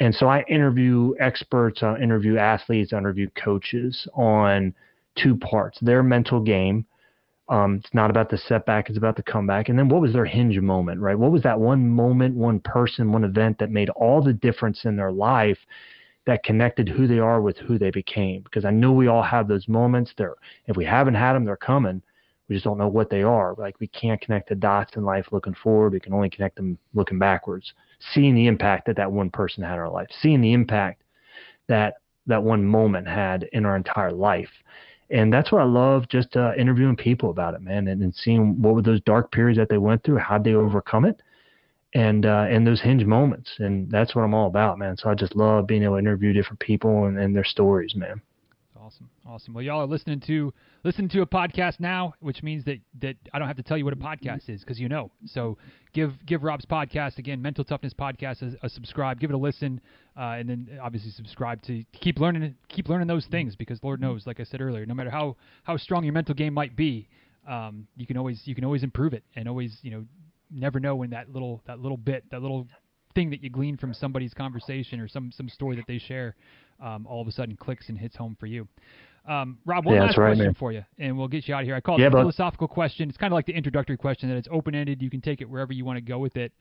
And 0.00 0.14
so 0.14 0.28
I 0.28 0.44
interview 0.48 1.12
experts, 1.20 1.82
I 1.82 1.98
interview 1.98 2.38
athletes, 2.38 2.94
I 2.94 2.98
interview 2.98 3.28
coaches 3.36 4.08
on 4.14 4.74
two 5.16 5.36
parts 5.36 5.78
their 5.80 6.02
mental 6.02 6.40
game. 6.40 6.86
Um, 7.50 7.76
it's 7.84 7.92
not 7.92 8.08
about 8.08 8.30
the 8.30 8.38
setback, 8.38 8.88
it's 8.88 8.96
about 8.96 9.16
the 9.16 9.22
comeback. 9.22 9.68
And 9.68 9.78
then 9.78 9.90
what 9.90 10.00
was 10.00 10.14
their 10.14 10.24
hinge 10.24 10.58
moment, 10.58 10.98
right? 11.00 11.18
What 11.18 11.30
was 11.30 11.42
that 11.42 11.60
one 11.60 11.86
moment, 11.90 12.34
one 12.34 12.58
person, 12.60 13.12
one 13.12 13.22
event 13.24 13.58
that 13.58 13.70
made 13.70 13.90
all 13.90 14.22
the 14.22 14.32
difference 14.32 14.86
in 14.86 14.96
their 14.96 15.12
life 15.12 15.58
that 16.26 16.42
connected 16.42 16.88
who 16.88 17.06
they 17.06 17.18
are 17.18 17.42
with 17.42 17.58
who 17.58 17.78
they 17.78 17.90
became? 17.90 18.40
Because 18.42 18.64
I 18.64 18.70
know 18.70 18.92
we 18.92 19.08
all 19.08 19.22
have 19.22 19.46
those 19.46 19.68
moments. 19.68 20.14
There, 20.16 20.36
if 20.68 20.76
we 20.76 20.86
haven't 20.86 21.16
had 21.16 21.34
them, 21.34 21.44
they're 21.44 21.56
coming 21.56 22.00
We 22.48 22.56
just 22.56 22.64
don't 22.64 22.78
know 22.78 22.88
what 22.88 23.10
they 23.10 23.22
are. 23.22 23.54
Like 23.56 23.78
we 23.80 23.88
can't 23.88 24.20
connect 24.20 24.48
the 24.48 24.54
dots 24.54 24.96
in 24.96 25.04
life 25.04 25.26
looking 25.30 25.54
forward. 25.54 25.92
We 25.92 26.00
can 26.00 26.12
only 26.12 26.30
connect 26.30 26.56
them 26.56 26.78
looking 26.94 27.18
backwards, 27.18 27.72
seeing 28.14 28.34
the 28.34 28.46
impact 28.46 28.86
that 28.86 28.96
that 28.96 29.12
one 29.12 29.30
person 29.30 29.62
had 29.62 29.74
in 29.74 29.80
our 29.80 29.90
life, 29.90 30.08
seeing 30.20 30.40
the 30.40 30.52
impact 30.52 31.02
that 31.68 31.94
that 32.26 32.42
one 32.42 32.64
moment 32.64 33.06
had 33.06 33.44
in 33.52 33.66
our 33.66 33.76
entire 33.76 34.12
life. 34.12 34.50
And 35.14 35.32
that's 35.32 35.52
what 35.52 35.60
I 35.60 35.64
love 35.64 36.08
just 36.08 36.36
uh, 36.36 36.54
interviewing 36.58 36.96
people 36.96 37.30
about 37.30 37.54
it, 37.54 37.62
man, 37.62 37.86
and, 37.86 38.02
and 38.02 38.12
seeing 38.12 38.60
what 38.60 38.74
were 38.74 38.82
those 38.82 39.00
dark 39.02 39.30
periods 39.30 39.58
that 39.58 39.68
they 39.68 39.78
went 39.78 40.02
through, 40.02 40.18
how'd 40.18 40.42
they 40.42 40.54
overcome 40.54 41.04
it, 41.04 41.22
and 41.94 42.26
uh, 42.26 42.46
and 42.50 42.66
those 42.66 42.80
hinge 42.80 43.04
moments. 43.04 43.48
And 43.58 43.88
that's 43.88 44.16
what 44.16 44.22
I'm 44.22 44.34
all 44.34 44.48
about, 44.48 44.76
man. 44.76 44.96
So 44.96 45.08
I 45.08 45.14
just 45.14 45.36
love 45.36 45.68
being 45.68 45.84
able 45.84 45.94
to 45.94 45.98
interview 46.00 46.32
different 46.32 46.58
people 46.58 47.04
and, 47.04 47.16
and 47.16 47.34
their 47.34 47.44
stories, 47.44 47.94
man. 47.94 48.20
Awesome, 48.84 49.08
awesome. 49.26 49.54
Well, 49.54 49.64
y'all 49.64 49.80
are 49.80 49.86
listening 49.86 50.20
to 50.26 50.52
listen 50.84 51.08
to 51.08 51.22
a 51.22 51.26
podcast 51.26 51.80
now, 51.80 52.12
which 52.20 52.42
means 52.42 52.66
that 52.66 52.80
that 53.00 53.16
I 53.32 53.38
don't 53.38 53.48
have 53.48 53.56
to 53.56 53.62
tell 53.62 53.78
you 53.78 53.84
what 53.86 53.94
a 53.94 53.96
podcast 53.96 54.50
is 54.50 54.60
because 54.60 54.78
you 54.78 54.90
know. 54.90 55.10
So 55.24 55.56
give 55.94 56.12
give 56.26 56.42
Rob's 56.42 56.66
podcast 56.66 57.16
again, 57.16 57.40
Mental 57.40 57.64
Toughness 57.64 57.94
Podcast, 57.94 58.42
a, 58.42 58.66
a 58.66 58.68
subscribe. 58.68 59.20
Give 59.20 59.30
it 59.30 59.34
a 59.34 59.38
listen, 59.38 59.80
uh, 60.18 60.36
and 60.38 60.50
then 60.50 60.68
obviously 60.82 61.12
subscribe 61.12 61.62
to 61.62 61.82
keep 61.94 62.18
learning 62.18 62.56
keep 62.68 62.90
learning 62.90 63.08
those 63.08 63.24
things 63.24 63.56
because 63.56 63.82
Lord 63.82 64.02
knows, 64.02 64.26
like 64.26 64.38
I 64.38 64.44
said 64.44 64.60
earlier, 64.60 64.84
no 64.84 64.92
matter 64.92 65.08
how 65.08 65.36
how 65.62 65.78
strong 65.78 66.04
your 66.04 66.12
mental 66.12 66.34
game 66.34 66.52
might 66.52 66.76
be, 66.76 67.08
um, 67.48 67.86
you 67.96 68.06
can 68.06 68.18
always 68.18 68.42
you 68.44 68.54
can 68.54 68.66
always 68.66 68.82
improve 68.82 69.14
it 69.14 69.24
and 69.34 69.48
always 69.48 69.78
you 69.80 69.92
know 69.92 70.04
never 70.50 70.78
know 70.78 70.94
when 70.94 71.08
that 71.08 71.32
little 71.32 71.62
that 71.66 71.80
little 71.80 71.96
bit 71.96 72.22
that 72.30 72.42
little 72.42 72.68
thing 73.14 73.30
that 73.30 73.42
you 73.42 73.50
glean 73.50 73.76
from 73.76 73.94
somebody's 73.94 74.34
conversation 74.34 75.00
or 75.00 75.08
some 75.08 75.30
some 75.32 75.48
story 75.48 75.76
that 75.76 75.86
they 75.86 75.98
share 75.98 76.34
um, 76.82 77.06
all 77.06 77.20
of 77.22 77.28
a 77.28 77.32
sudden 77.32 77.56
clicks 77.56 77.88
and 77.88 77.98
hits 77.98 78.16
home 78.16 78.36
for 78.38 78.46
you. 78.46 78.66
Um, 79.26 79.58
Rob, 79.64 79.86
one 79.86 79.94
Yeah, 79.94 80.02
last 80.02 80.18
right, 80.18 80.28
question 80.28 80.46
man. 80.46 80.54
for 80.54 80.72
you, 80.72 80.84
and 80.98 81.16
we'll 81.16 81.28
get 81.28 81.48
you 81.48 81.54
out 81.54 81.60
of 81.62 81.66
here. 81.66 81.74
I 81.74 81.80
call 81.80 81.96
it 81.96 82.02
Yeah, 82.02 82.08
a 82.08 82.10
philosophical 82.10 82.68
question. 82.68 83.08
It's 83.08 83.16
kind 83.16 83.32
of 83.32 83.36
like 83.36 83.46
the 83.46 83.54
introductory 83.54 83.96
question 83.96 84.28
that 84.28 84.36
it's 84.36 84.48
open 84.50 84.74
ended. 84.74 85.00
You 85.00 85.08
can 85.10 85.22
take 85.22 85.40
it 85.40 85.48
wherever 85.48 85.72
you 85.72 85.84
want 85.84 85.96
to 85.96 86.02
go 86.02 86.18
with 86.18 86.36
it. 86.36 86.52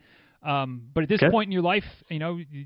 Um, 0.43 0.83
but 0.93 1.03
at 1.03 1.09
this 1.09 1.21
Okay. 1.21 1.29
point 1.29 1.47
in 1.47 1.51
your 1.51 1.61
life, 1.61 1.83
you 2.09 2.19
know, 2.19 2.37
you 2.37 2.65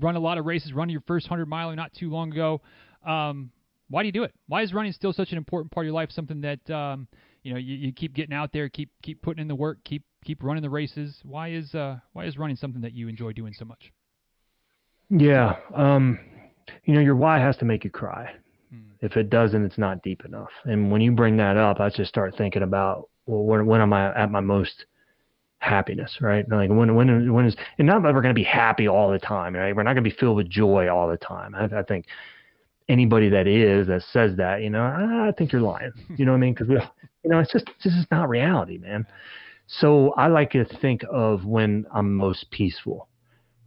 run 0.00 0.16
a 0.16 0.20
lot 0.20 0.36
of 0.36 0.44
races, 0.44 0.72
run 0.74 0.90
your 0.90 1.02
first 1.06 1.26
hundred 1.26 1.46
miler 1.46 1.74
not 1.74 1.92
too 1.94 2.10
long 2.10 2.32
ago. 2.32 2.60
Um, 3.06 3.50
why 3.88 4.02
do 4.02 4.06
you 4.06 4.12
do 4.12 4.24
it? 4.24 4.34
Why 4.46 4.62
is 4.62 4.74
running 4.74 4.92
still 4.92 5.12
such 5.12 5.32
an 5.32 5.38
important 5.38 5.70
part 5.72 5.84
of 5.84 5.86
your 5.86 5.94
life? 5.94 6.10
Something 6.10 6.40
that 6.42 6.70
um, 6.70 7.06
you 7.44 7.52
know 7.52 7.58
you, 7.58 7.76
you 7.76 7.92
keep 7.92 8.14
getting 8.14 8.34
out 8.34 8.52
there, 8.52 8.68
keep 8.68 8.90
keep 9.02 9.22
putting 9.22 9.40
in 9.40 9.48
the 9.48 9.54
work, 9.54 9.78
keep 9.84 10.02
keep 10.24 10.42
running 10.42 10.62
the 10.62 10.70
races. 10.70 11.20
Why 11.22 11.50
is 11.50 11.74
uh, 11.74 11.98
why 12.12 12.24
is 12.24 12.36
running 12.36 12.56
something 12.56 12.80
that 12.80 12.94
you 12.94 13.06
enjoy 13.06 13.32
doing 13.32 13.54
so 13.56 13.64
much? 13.64 13.92
Yeah. 15.10 15.56
Um, 15.74 16.18
you 16.84 16.94
know, 16.94 17.00
your 17.00 17.14
why 17.14 17.38
has 17.38 17.56
to 17.58 17.64
make 17.64 17.84
you 17.84 17.90
cry. 17.90 18.32
Hmm. 18.70 18.80
If 19.00 19.16
it 19.16 19.30
doesn't, 19.30 19.64
it's 19.64 19.78
not 19.78 20.02
deep 20.02 20.24
enough. 20.24 20.50
And 20.64 20.90
when 20.90 21.00
you 21.00 21.12
bring 21.12 21.36
that 21.36 21.56
up, 21.56 21.78
I 21.78 21.90
just 21.90 22.08
start 22.08 22.34
thinking 22.36 22.62
about, 22.62 23.08
well, 23.26 23.42
when, 23.42 23.66
when 23.66 23.80
am 23.80 23.92
I 23.92 24.14
at 24.14 24.30
my 24.30 24.40
most 24.40 24.86
happiness, 25.58 26.18
right? 26.20 26.48
Like 26.48 26.70
when, 26.70 26.94
when, 26.94 27.32
when 27.32 27.46
is, 27.46 27.56
and 27.78 27.86
not 27.86 28.02
that 28.02 28.14
we're 28.14 28.22
going 28.22 28.34
to 28.34 28.38
be 28.38 28.44
happy 28.44 28.88
all 28.88 29.10
the 29.10 29.18
time, 29.18 29.54
right? 29.54 29.74
We're 29.74 29.82
not 29.82 29.94
going 29.94 30.04
to 30.04 30.10
be 30.10 30.16
filled 30.16 30.36
with 30.36 30.48
joy 30.48 30.88
all 30.88 31.08
the 31.08 31.16
time. 31.16 31.54
I, 31.54 31.64
I 31.78 31.82
think 31.82 32.06
anybody 32.88 33.28
that 33.30 33.46
is, 33.46 33.86
that 33.86 34.02
says 34.12 34.36
that, 34.36 34.62
you 34.62 34.70
know, 34.70 34.82
I, 34.82 35.28
I 35.28 35.32
think 35.32 35.52
you're 35.52 35.62
lying. 35.62 35.92
You 36.16 36.24
know 36.24 36.32
what 36.32 36.38
I 36.38 36.40
mean? 36.40 36.54
Cause 36.54 36.68
we, 36.68 36.74
you 37.24 37.30
know, 37.30 37.38
it's 37.40 37.52
just, 37.52 37.66
this 37.82 37.92
is 37.92 38.06
not 38.10 38.28
reality, 38.28 38.78
man. 38.78 39.06
So 39.66 40.10
I 40.12 40.26
like 40.28 40.50
to 40.52 40.64
think 40.64 41.02
of 41.10 41.44
when 41.44 41.86
I'm 41.92 42.14
most 42.14 42.50
peaceful 42.50 43.08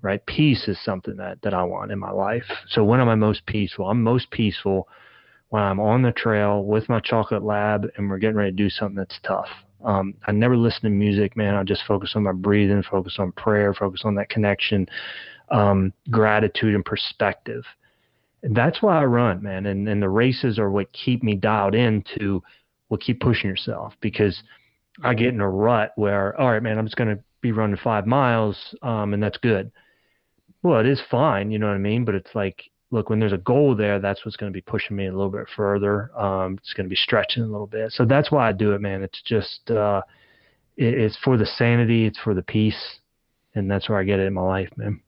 right? 0.01 0.25
Peace 0.25 0.67
is 0.67 0.77
something 0.83 1.17
that, 1.17 1.41
that 1.41 1.53
I 1.53 1.63
want 1.63 1.91
in 1.91 1.99
my 1.99 2.11
life. 2.11 2.45
So 2.69 2.83
when 2.83 2.99
am 2.99 3.09
I 3.09 3.15
most 3.15 3.45
peaceful? 3.45 3.89
I'm 3.89 4.01
most 4.01 4.29
peaceful 4.31 4.87
when 5.49 5.63
I'm 5.63 5.79
on 5.79 6.01
the 6.01 6.11
trail 6.11 6.63
with 6.63 6.89
my 6.89 6.99
chocolate 6.99 7.43
lab 7.43 7.87
and 7.95 8.09
we're 8.09 8.17
getting 8.17 8.35
ready 8.35 8.51
to 8.51 8.55
do 8.55 8.69
something 8.69 8.95
that's 8.95 9.19
tough. 9.23 9.49
Um, 9.83 10.15
I 10.25 10.31
never 10.31 10.57
listen 10.57 10.83
to 10.83 10.89
music, 10.89 11.37
man. 11.37 11.55
I 11.55 11.63
just 11.63 11.83
focus 11.87 12.13
on 12.15 12.23
my 12.23 12.31
breathing, 12.31 12.83
focus 12.83 13.17
on 13.19 13.31
prayer, 13.33 13.73
focus 13.73 14.01
on 14.03 14.15
that 14.15 14.29
connection, 14.29 14.87
um, 15.51 15.93
gratitude 16.09 16.75
and 16.75 16.83
perspective. 16.83 17.63
That's 18.43 18.81
why 18.81 18.99
I 18.99 19.05
run, 19.05 19.41
man. 19.41 19.65
And, 19.65 19.87
and 19.87 20.01
the 20.01 20.09
races 20.09 20.59
are 20.59 20.69
what 20.69 20.91
keep 20.93 21.23
me 21.23 21.35
dialed 21.35 21.75
into 21.75 22.43
what 22.87 23.01
keep 23.01 23.19
pushing 23.19 23.49
yourself 23.49 23.93
because 23.99 24.41
I 25.03 25.13
get 25.13 25.33
in 25.33 25.41
a 25.41 25.49
rut 25.49 25.91
where, 25.95 26.39
all 26.39 26.51
right, 26.51 26.63
man, 26.63 26.77
I'm 26.77 26.85
just 26.85 26.95
to 27.15 27.23
be 27.41 27.51
running 27.51 27.77
five 27.77 28.07
miles, 28.07 28.75
um, 28.81 29.13
and 29.13 29.21
that's 29.21 29.37
good. 29.37 29.71
Well, 30.63 30.79
it 30.79 30.87
is 30.87 31.01
fine, 31.11 31.51
you 31.51 31.59
know 31.59 31.67
what 31.67 31.75
I 31.75 31.79
mean? 31.79 32.05
But 32.05 32.15
it's 32.15 32.33
like, 32.33 32.63
look, 32.89 33.09
when 33.09 33.19
there's 33.19 33.33
a 33.33 33.37
goal 33.37 33.75
there, 33.75 33.99
that's 33.99 34.23
what's 34.25 34.37
to 34.51 34.55
be 34.55 34.61
pushing 34.61 34.95
me 34.95 35.07
a 35.07 35.11
little 35.11 35.29
bit 35.29 35.47
further. 35.55 36.11
Um, 36.17 36.57
it's 36.59 36.73
to 36.85 36.89
be 36.89 36.95
stretching 36.95 37.43
a 37.43 37.47
little 37.47 37.67
bit. 37.67 37.91
So 37.91 38.05
that's 38.05 38.31
why 38.31 38.47
I 38.49 38.53
do 38.53 38.71
it, 38.73 38.81
man. 38.81 39.03
It's 39.03 39.21
just, 39.23 39.69
uh, 39.69 40.01
it, 40.77 40.93
it's 40.93 41.17
for 41.23 41.37
the 41.37 41.45
sanity, 41.45 42.05
it's 42.05 42.19
for 42.19 42.33
the 42.33 42.43
peace, 42.43 42.99
and 43.55 43.69
that's 43.69 43.89
where 43.89 43.99
I 43.99 44.03
get 44.03 44.19
it 44.19 44.27
in 44.27 44.33
my 44.33 44.41
life, 44.41 44.69
man. 44.77 45.01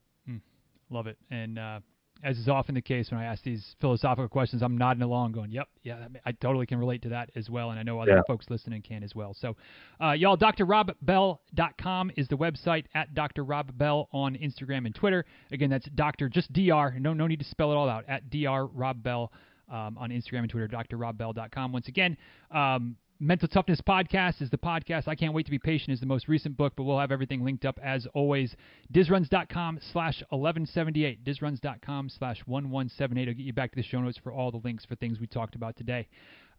Love 0.92 1.08
it. 1.08 1.18
And 1.30 1.60
uh, 1.60 1.80
as 2.24 2.38
is 2.38 2.50
often 2.50 2.76
the 2.76 2.82
case 2.82 3.12
when 3.12 3.20
I 3.20 3.26
ask 3.26 3.44
these 3.44 3.76
philosophical 3.80 4.28
questions, 4.28 4.62
I'm 4.62 4.78
nodding 4.78 5.04
along, 5.04 5.32
going, 5.32 5.52
"Yep, 5.52 5.68
yeah, 5.84 6.08
I 6.26 6.32
totally 6.34 6.66
can 6.66 6.78
relate 6.78 7.02
to 7.04 7.10
that 7.10 7.30
as 7.36 7.50
well." 7.50 7.72
And 7.72 7.80
I 7.80 7.84
know 7.84 8.00
other 8.00 8.16
Yeah. 8.16 8.22
folks 8.28 8.50
listening 8.50 8.82
can 8.82 9.04
as 9.04 9.16
well. 9.16 9.34
So, 9.34 9.56
uh, 10.02 10.12
y'all, 10.12 10.36
drrobbell.com 10.38 12.12
is 12.16 12.28
the 12.28 12.38
website 12.38 12.86
at 12.94 13.14
Dr. 13.14 13.44
Rob 13.44 13.78
Bell 13.78 14.08
on 14.12 14.36
Instagram 14.36 14.86
and 14.86 14.94
Twitter. 14.96 15.26
Again, 15.52 15.70
that's 15.70 15.88
Dr. 15.90 16.30
Just 16.30 16.52
Dr. 16.54 17.00
No, 17.00 17.14
no 17.14 17.28
need 17.28 17.40
to 17.40 17.46
spell 17.46 17.72
it 17.72 17.76
all 17.76 17.90
out 17.90 18.06
at 18.08 18.30
Dr. 18.30 18.68
Rob 18.68 19.02
Bell 19.04 19.32
um, 19.70 19.98
on 19.98 20.10
Instagram 20.10 20.40
and 20.40 20.50
Twitter. 20.50 20.68
DrRobBell.com. 20.68 21.72
Once 21.72 21.88
again. 21.88 22.18
Um, 22.52 22.98
Mental 23.22 23.50
Toughness 23.50 23.82
Podcast 23.82 24.42
is 24.42 24.50
the 24.50 24.58
podcast. 24.58 25.10
I 25.10 25.16
Can't 25.16 25.34
Wait 25.34 25.44
to 25.46 25.52
Be 25.52 25.60
Patient 25.60 25.92
is 25.92 26.00
the 26.00 26.06
most 26.06 26.30
recent 26.30 26.56
book, 26.56 26.72
but 26.78 26.84
we'll 26.84 27.00
have 27.00 27.12
everything 27.12 27.44
linked 27.44 27.66
up 27.66 27.78
as 27.84 28.08
always. 28.14 28.56
Dizruns.com 28.94 29.80
slash 29.92 30.22
1178. 30.30 31.26
Dizruns.com 31.26 32.08
slash 32.10 32.38
1178. 32.46 33.28
I'll 33.28 33.34
get 33.34 33.44
you 33.46 33.52
back 33.52 33.72
to 33.72 33.76
the 33.76 33.84
show 33.84 34.00
notes 34.00 34.18
for 34.24 34.32
all 34.32 34.52
the 34.52 34.62
links 34.64 34.86
for 34.86 34.96
things 34.96 35.20
we 35.20 35.28
talked 35.28 35.56
about 35.56 35.76
today. 35.76 36.08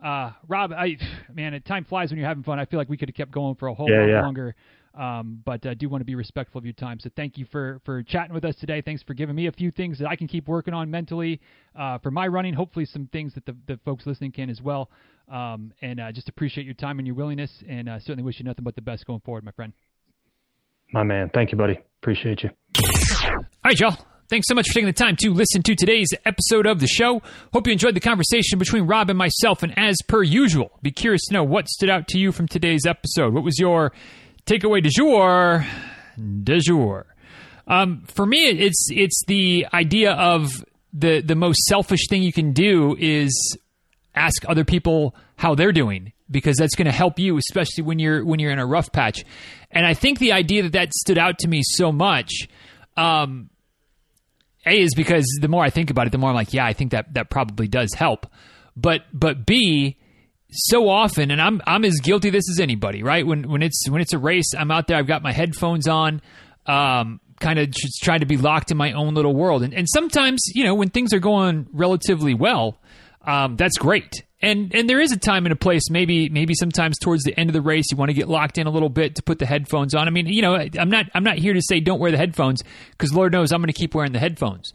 Uh, 0.05 0.33
Rob, 0.49 0.73
I, 0.73 0.99
man, 1.33 1.59
time 1.63 1.85
flies 1.87 2.11
when 2.11 2.19
you're 2.19 2.29
having 2.29 2.43
fun. 2.45 2.59
I 2.59 2.67
feel 2.67 2.79
like 2.79 2.91
we 2.91 2.99
could 2.99 3.09
have 3.09 3.17
kept 3.17 3.31
going 3.31 3.55
for 3.55 3.69
a 3.69 3.75
whole 3.75 3.91
Yeah, 3.91 4.01
lot 4.01 4.09
yeah. 4.09 4.23
longer. 4.23 4.55
Um, 4.95 5.41
but 5.45 5.65
I 5.67 5.75
do 5.75 5.89
want 5.89 6.01
to 6.01 6.05
be 6.05 6.17
respectful 6.17 6.59
of 6.59 6.65
your 6.65 6.75
time. 6.75 6.99
So 6.99 7.11
thank 7.15 7.39
you 7.39 7.47
for, 7.51 7.81
for 7.85 8.03
chatting 8.03 8.35
with 8.35 8.45
us 8.45 8.57
today. 8.57 8.81
Thanks 8.81 9.03
for 9.03 9.15
giving 9.15 9.37
me 9.37 9.47
a 9.47 9.53
few 9.53 9.71
things 9.71 9.99
that 9.99 10.09
I 10.09 10.17
can 10.17 10.27
keep 10.27 10.49
working 10.49 10.75
on 10.75 10.91
mentally 10.91 11.41
uh, 11.79 11.99
for 11.99 12.11
my 12.11 12.27
running. 12.27 12.55
Hopefully, 12.55 12.85
some 12.87 13.07
things 13.07 13.35
that 13.35 13.47
the, 13.47 13.57
the 13.67 13.79
folks 13.85 14.05
listening 14.07 14.33
can 14.33 14.51
as 14.51 14.61
well. 14.61 14.91
Um, 15.31 15.73
and 15.81 16.01
uh, 16.01 16.11
just 16.11 16.29
appreciate 16.29 16.65
your 16.65 16.75
time 16.75 16.99
and 16.99 17.07
your 17.07 17.15
willingness, 17.15 17.63
and 17.69 17.89
uh, 17.89 18.01
certainly 18.01 18.25
wish 18.25 18.41
you 18.41 18.45
nothing 18.45 18.65
but 18.65 18.75
the 18.75 18.83
best 18.83 19.07
going 19.07 19.21
forward, 19.21 19.45
my 19.45 19.53
friend. 19.53 19.73
My 20.93 21.05
man. 21.05 21.31
Thank 21.33 21.53
you, 21.53 21.59
buddy. 21.59 21.79
Appreciate 22.03 22.43
you. 22.43 22.51
All 23.25 23.45
right, 23.65 23.79
y'all. 23.79 23.97
Thanks 24.29 24.47
so 24.49 24.55
much 24.55 24.69
for 24.69 24.75
taking 24.75 24.87
the 24.87 24.93
time 24.93 25.17
to 25.21 25.31
listen 25.31 25.61
to 25.63 25.75
today's 25.75 26.09
episode 26.25 26.65
of 26.65 26.79
the 26.79 26.87
show. 26.87 27.21
Hope 27.53 27.67
you 27.67 27.73
enjoyed 27.73 27.95
the 27.95 28.01
conversation 28.01 28.61
between 28.61 28.87
Rob 28.87 29.11
and 29.11 29.19
myself. 29.19 29.65
And 29.65 29.77
as 29.77 29.97
per 30.07 30.23
usual, 30.23 30.79
be 30.83 30.93
curious 30.93 31.23
to 31.27 31.35
know 31.35 31.43
what 31.43 31.69
stood 31.69 31.91
out 31.91 32.07
to 32.09 32.19
you 32.19 32.31
from 32.31 32.47
today's 32.47 32.87
episode. 32.87 33.35
What 33.35 33.43
was 33.43 33.59
your 33.59 33.93
takeaway 34.47 34.83
du 34.83 34.91
jour? 34.91 35.65
Du 36.17 36.61
jour. 36.61 37.07
Um, 37.67 38.03
for 38.07 38.27
me, 38.27 38.49
it's 38.49 38.89
it's 38.91 39.23
the 39.27 39.67
idea 39.73 40.13
of 40.13 40.65
the 40.93 41.21
the 41.21 41.37
most 41.37 41.65
selfish 41.65 42.09
thing 42.09 42.23
you 42.23 42.33
can 42.33 42.53
do 42.53 42.97
is 42.99 43.57
ask 44.15 44.45
other 44.49 44.65
people 44.65 45.15
how 45.37 45.55
they're 45.55 45.73
doing 45.73 46.13
because 46.31 46.57
that's 46.57 46.75
going 46.75 46.87
to 46.87 46.93
help 46.93 47.19
you 47.19 47.37
especially 47.37 47.85
when 47.85 47.99
you're 47.99 48.25
when 48.25 48.41
you're 48.41 48.53
in 48.53 48.59
a 48.59 48.67
rough 48.67 48.91
patch 48.93 49.25
and 49.71 49.87
i 49.87 49.95
think 49.95 50.19
the 50.19 50.33
idea 50.33 50.63
that 50.65 50.73
that 50.73 50.93
stood 50.93 51.19
out 51.19 51.39
to 51.39 51.49
me 51.49 51.61
so 51.63 51.93
much 51.93 52.49
um 52.97 53.49
a 54.67 54.81
is 54.81 54.95
because 54.95 55.25
the 55.41 55.49
more 55.49 55.63
i 55.63 55.71
think 55.71 55.91
about 55.91 56.07
it 56.07 56.11
the 56.11 56.19
more 56.19 56.31
i'm 56.31 56.35
like 56.35 56.53
yeah 56.53 56.67
i 56.67 56.73
think 56.73 56.91
that 56.91 57.15
that 57.15 57.31
probably 57.31 57.69
does 57.69 57.95
help 57.95 58.27
but 58.77 59.03
but 59.13 59.47
b 59.47 59.97
so 60.53 60.89
often 60.89 61.31
and 61.31 61.41
i'm 61.41 61.61
i'm 61.67 61.85
as 61.85 61.99
guilty 62.03 62.31
this 62.31 62.49
as 62.51 62.61
anybody 62.61 63.03
right 63.03 63.27
when 63.27 63.49
when 63.49 63.63
it's 63.63 63.89
when 63.89 64.01
it's 64.01 64.13
a 64.13 64.19
race 64.19 64.53
i'm 64.59 64.71
out 64.71 64.87
there 64.87 64.97
i've 64.97 65.07
got 65.07 65.23
my 65.23 65.33
headphones 65.33 65.87
on 65.87 66.21
um 66.67 67.21
kind 67.41 67.59
of 67.59 67.71
just 67.71 68.03
trying 68.03 68.21
to 68.21 68.27
be 68.27 68.37
locked 68.37 68.71
in 68.71 68.77
my 68.77 68.93
own 68.93 69.15
little 69.15 69.35
world 69.35 69.63
and 69.63 69.73
and 69.73 69.87
sometimes 69.89 70.43
you 70.55 70.65
know 70.65 70.75
when 70.75 70.91
things 70.91 71.13
are 71.15 71.21
going 71.21 71.67
relatively 71.73 72.35
well 72.35 72.79
um, 73.23 73.57
that's 73.57 73.77
great. 73.77 74.25
And 74.43 74.75
and 74.75 74.89
there 74.89 75.01
is 75.01 75.13
a 75.13 75.19
time 75.19 75.45
and 75.45 75.53
a 75.53 75.57
place. 75.57 75.91
Maybe 75.91 76.31
maybe 76.31 76.55
sometimes 76.55 76.99
towards 76.99 77.25
the 77.25 77.39
end 77.39 77.51
of 77.51 77.55
the 77.55 77.61
race, 77.61 77.87
you 77.91 77.97
want 77.99 78.09
to 78.09 78.15
get 78.15 78.29
locked 78.29 78.57
in 78.57 78.67
a 78.67 78.71
little 78.71 78.89
bit 78.89 79.17
to 79.17 79.23
put 79.23 79.39
the 79.39 79.45
headphones 79.45 79.95
on. 79.95 80.09
I 80.09 80.11
mean, 80.11 80.27
you 80.27 80.41
know, 80.41 80.55
I'm 80.55 80.89
not 80.89 81.07
I'm 81.15 81.25
not 81.25 81.37
here 81.37 81.53
to 81.53 81.61
say 81.63 81.81
don't 81.81 82.01
wear 82.01 82.11
the 82.11 82.17
headphones 82.17 82.63
because 82.93 83.13
Lord 83.13 83.33
knows 83.33 83.53
I'm 83.53 83.61
going 83.61 83.67
to 83.67 83.75
keep 83.75 83.95
wearing 83.95 84.13
the 84.13 84.19
headphones. 84.19 84.73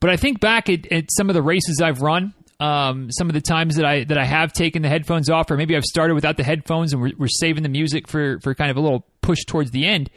But 0.00 0.10
I 0.10 0.16
think 0.16 0.40
back 0.40 0.68
at, 0.68 0.92
at 0.92 1.06
some 1.10 1.30
of 1.30 1.34
the 1.34 1.42
races 1.42 1.80
I've 1.82 2.02
run, 2.02 2.34
um, 2.58 3.10
some 3.10 3.28
of 3.28 3.34
the 3.34 3.40
times 3.40 3.76
that 3.76 3.84
I 3.84 4.04
that 4.04 4.18
I 4.18 4.24
have 4.24 4.52
taken 4.52 4.82
the 4.82 4.88
headphones 4.88 5.28
off, 5.28 5.50
or 5.50 5.56
maybe 5.56 5.76
I've 5.76 5.84
started 5.84 6.14
without 6.14 6.36
the 6.36 6.44
headphones 6.44 6.92
and 6.92 7.02
we're, 7.02 7.12
we're 7.18 7.28
saving 7.28 7.62
the 7.62 7.68
music 7.68 8.08
for 8.08 8.40
for 8.40 8.54
kind 8.54 8.70
of 8.70 8.76
a 8.76 8.80
little 8.80 9.06
push 9.20 9.44
towards 9.46 9.70
the 9.70 9.86
end. 9.86 10.10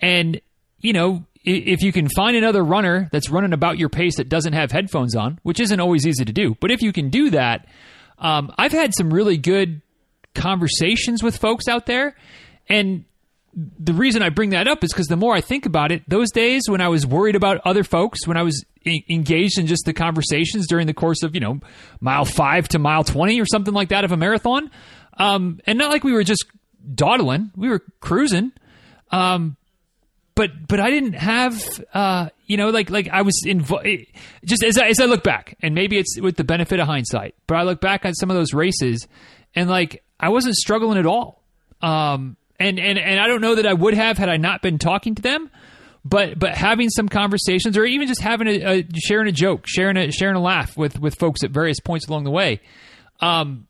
And 0.00 0.40
you 0.78 0.92
know, 0.92 1.26
if 1.44 1.82
you 1.82 1.92
can 1.92 2.08
find 2.08 2.36
another 2.36 2.62
runner 2.62 3.08
that's 3.12 3.30
running 3.30 3.52
about 3.52 3.78
your 3.78 3.88
pace 3.88 4.16
that 4.16 4.28
doesn't 4.28 4.52
have 4.52 4.70
headphones 4.70 5.16
on, 5.16 5.38
which 5.42 5.60
isn't 5.60 5.80
always 5.80 6.06
easy 6.06 6.24
to 6.24 6.32
do, 6.32 6.56
but 6.60 6.70
if 6.70 6.82
you 6.82 6.92
can 6.92 7.10
do 7.10 7.30
that, 7.30 7.66
um, 8.18 8.52
I've 8.56 8.72
had 8.72 8.94
some 8.94 9.12
really 9.12 9.36
good 9.36 9.82
conversations 10.34 11.22
with 11.22 11.36
folks 11.36 11.68
out 11.68 11.86
there. 11.86 12.16
And 12.68 13.04
the 13.54 13.92
reason 13.92 14.22
I 14.22 14.30
bring 14.30 14.50
that 14.50 14.66
up 14.66 14.82
is 14.82 14.92
because 14.92 15.08
the 15.08 15.16
more 15.16 15.34
I 15.34 15.40
think 15.40 15.66
about 15.66 15.92
it, 15.92 16.02
those 16.08 16.30
days 16.30 16.62
when 16.68 16.80
I 16.80 16.88
was 16.88 17.06
worried 17.06 17.36
about 17.36 17.60
other 17.64 17.84
folks, 17.84 18.26
when 18.26 18.36
I 18.36 18.42
was 18.42 18.64
engaged 18.86 19.58
in 19.58 19.66
just 19.66 19.84
the 19.84 19.92
conversations 19.92 20.66
during 20.66 20.86
the 20.86 20.94
course 20.94 21.22
of, 21.22 21.34
you 21.34 21.40
know, 21.40 21.60
mile 22.00 22.24
five 22.24 22.68
to 22.68 22.78
mile 22.78 23.04
20 23.04 23.40
or 23.40 23.46
something 23.46 23.74
like 23.74 23.90
that 23.90 24.04
of 24.04 24.12
a 24.12 24.16
marathon, 24.16 24.70
um, 25.18 25.60
and 25.66 25.78
not 25.78 25.90
like 25.90 26.02
we 26.02 26.12
were 26.12 26.24
just 26.24 26.46
dawdling, 26.94 27.50
we 27.54 27.68
were 27.68 27.80
cruising. 28.00 28.52
Um, 29.10 29.56
but 30.34 30.66
but 30.66 30.80
I 30.80 30.90
didn't 30.90 31.12
have 31.12 31.84
uh, 31.92 32.30
you 32.46 32.56
know 32.56 32.70
like 32.70 32.88
like 32.90 33.08
I 33.08 33.20
was 33.22 33.42
involved 33.44 33.86
just 34.44 34.64
as 34.64 34.78
I, 34.78 34.88
as 34.88 35.00
I 35.00 35.04
look 35.04 35.22
back 35.22 35.56
and 35.60 35.74
maybe 35.74 35.98
it's 35.98 36.18
with 36.20 36.36
the 36.36 36.44
benefit 36.44 36.80
of 36.80 36.86
hindsight 36.86 37.34
but 37.46 37.56
I 37.56 37.64
look 37.64 37.82
back 37.82 38.06
on 38.06 38.14
some 38.14 38.30
of 38.30 38.36
those 38.36 38.54
races 38.54 39.06
and 39.54 39.68
like 39.68 40.02
I 40.18 40.30
wasn't 40.30 40.54
struggling 40.54 40.98
at 40.98 41.04
all 41.04 41.42
um, 41.82 42.36
and 42.62 42.78
and 42.78 42.98
and 42.98 43.20
I 43.20 43.26
don't 43.26 43.40
know 43.40 43.56
that 43.56 43.66
I 43.66 43.72
would 43.72 43.94
have 43.94 44.18
had 44.18 44.28
I 44.28 44.36
not 44.36 44.62
been 44.62 44.78
talking 44.78 45.14
to 45.16 45.22
them. 45.22 45.50
But 46.04 46.36
but 46.36 46.54
having 46.56 46.90
some 46.90 47.08
conversations, 47.08 47.78
or 47.78 47.84
even 47.84 48.08
just 48.08 48.20
having 48.20 48.48
a, 48.48 48.80
a 48.80 48.84
sharing 48.96 49.28
a 49.28 49.32
joke, 49.32 49.66
sharing 49.66 49.96
a 49.96 50.10
sharing 50.10 50.34
a 50.34 50.40
laugh 50.40 50.76
with 50.76 50.98
with 50.98 51.16
folks 51.16 51.44
at 51.44 51.52
various 51.52 51.78
points 51.78 52.08
along 52.08 52.24
the 52.24 52.30
way, 52.30 52.60
um, 53.20 53.68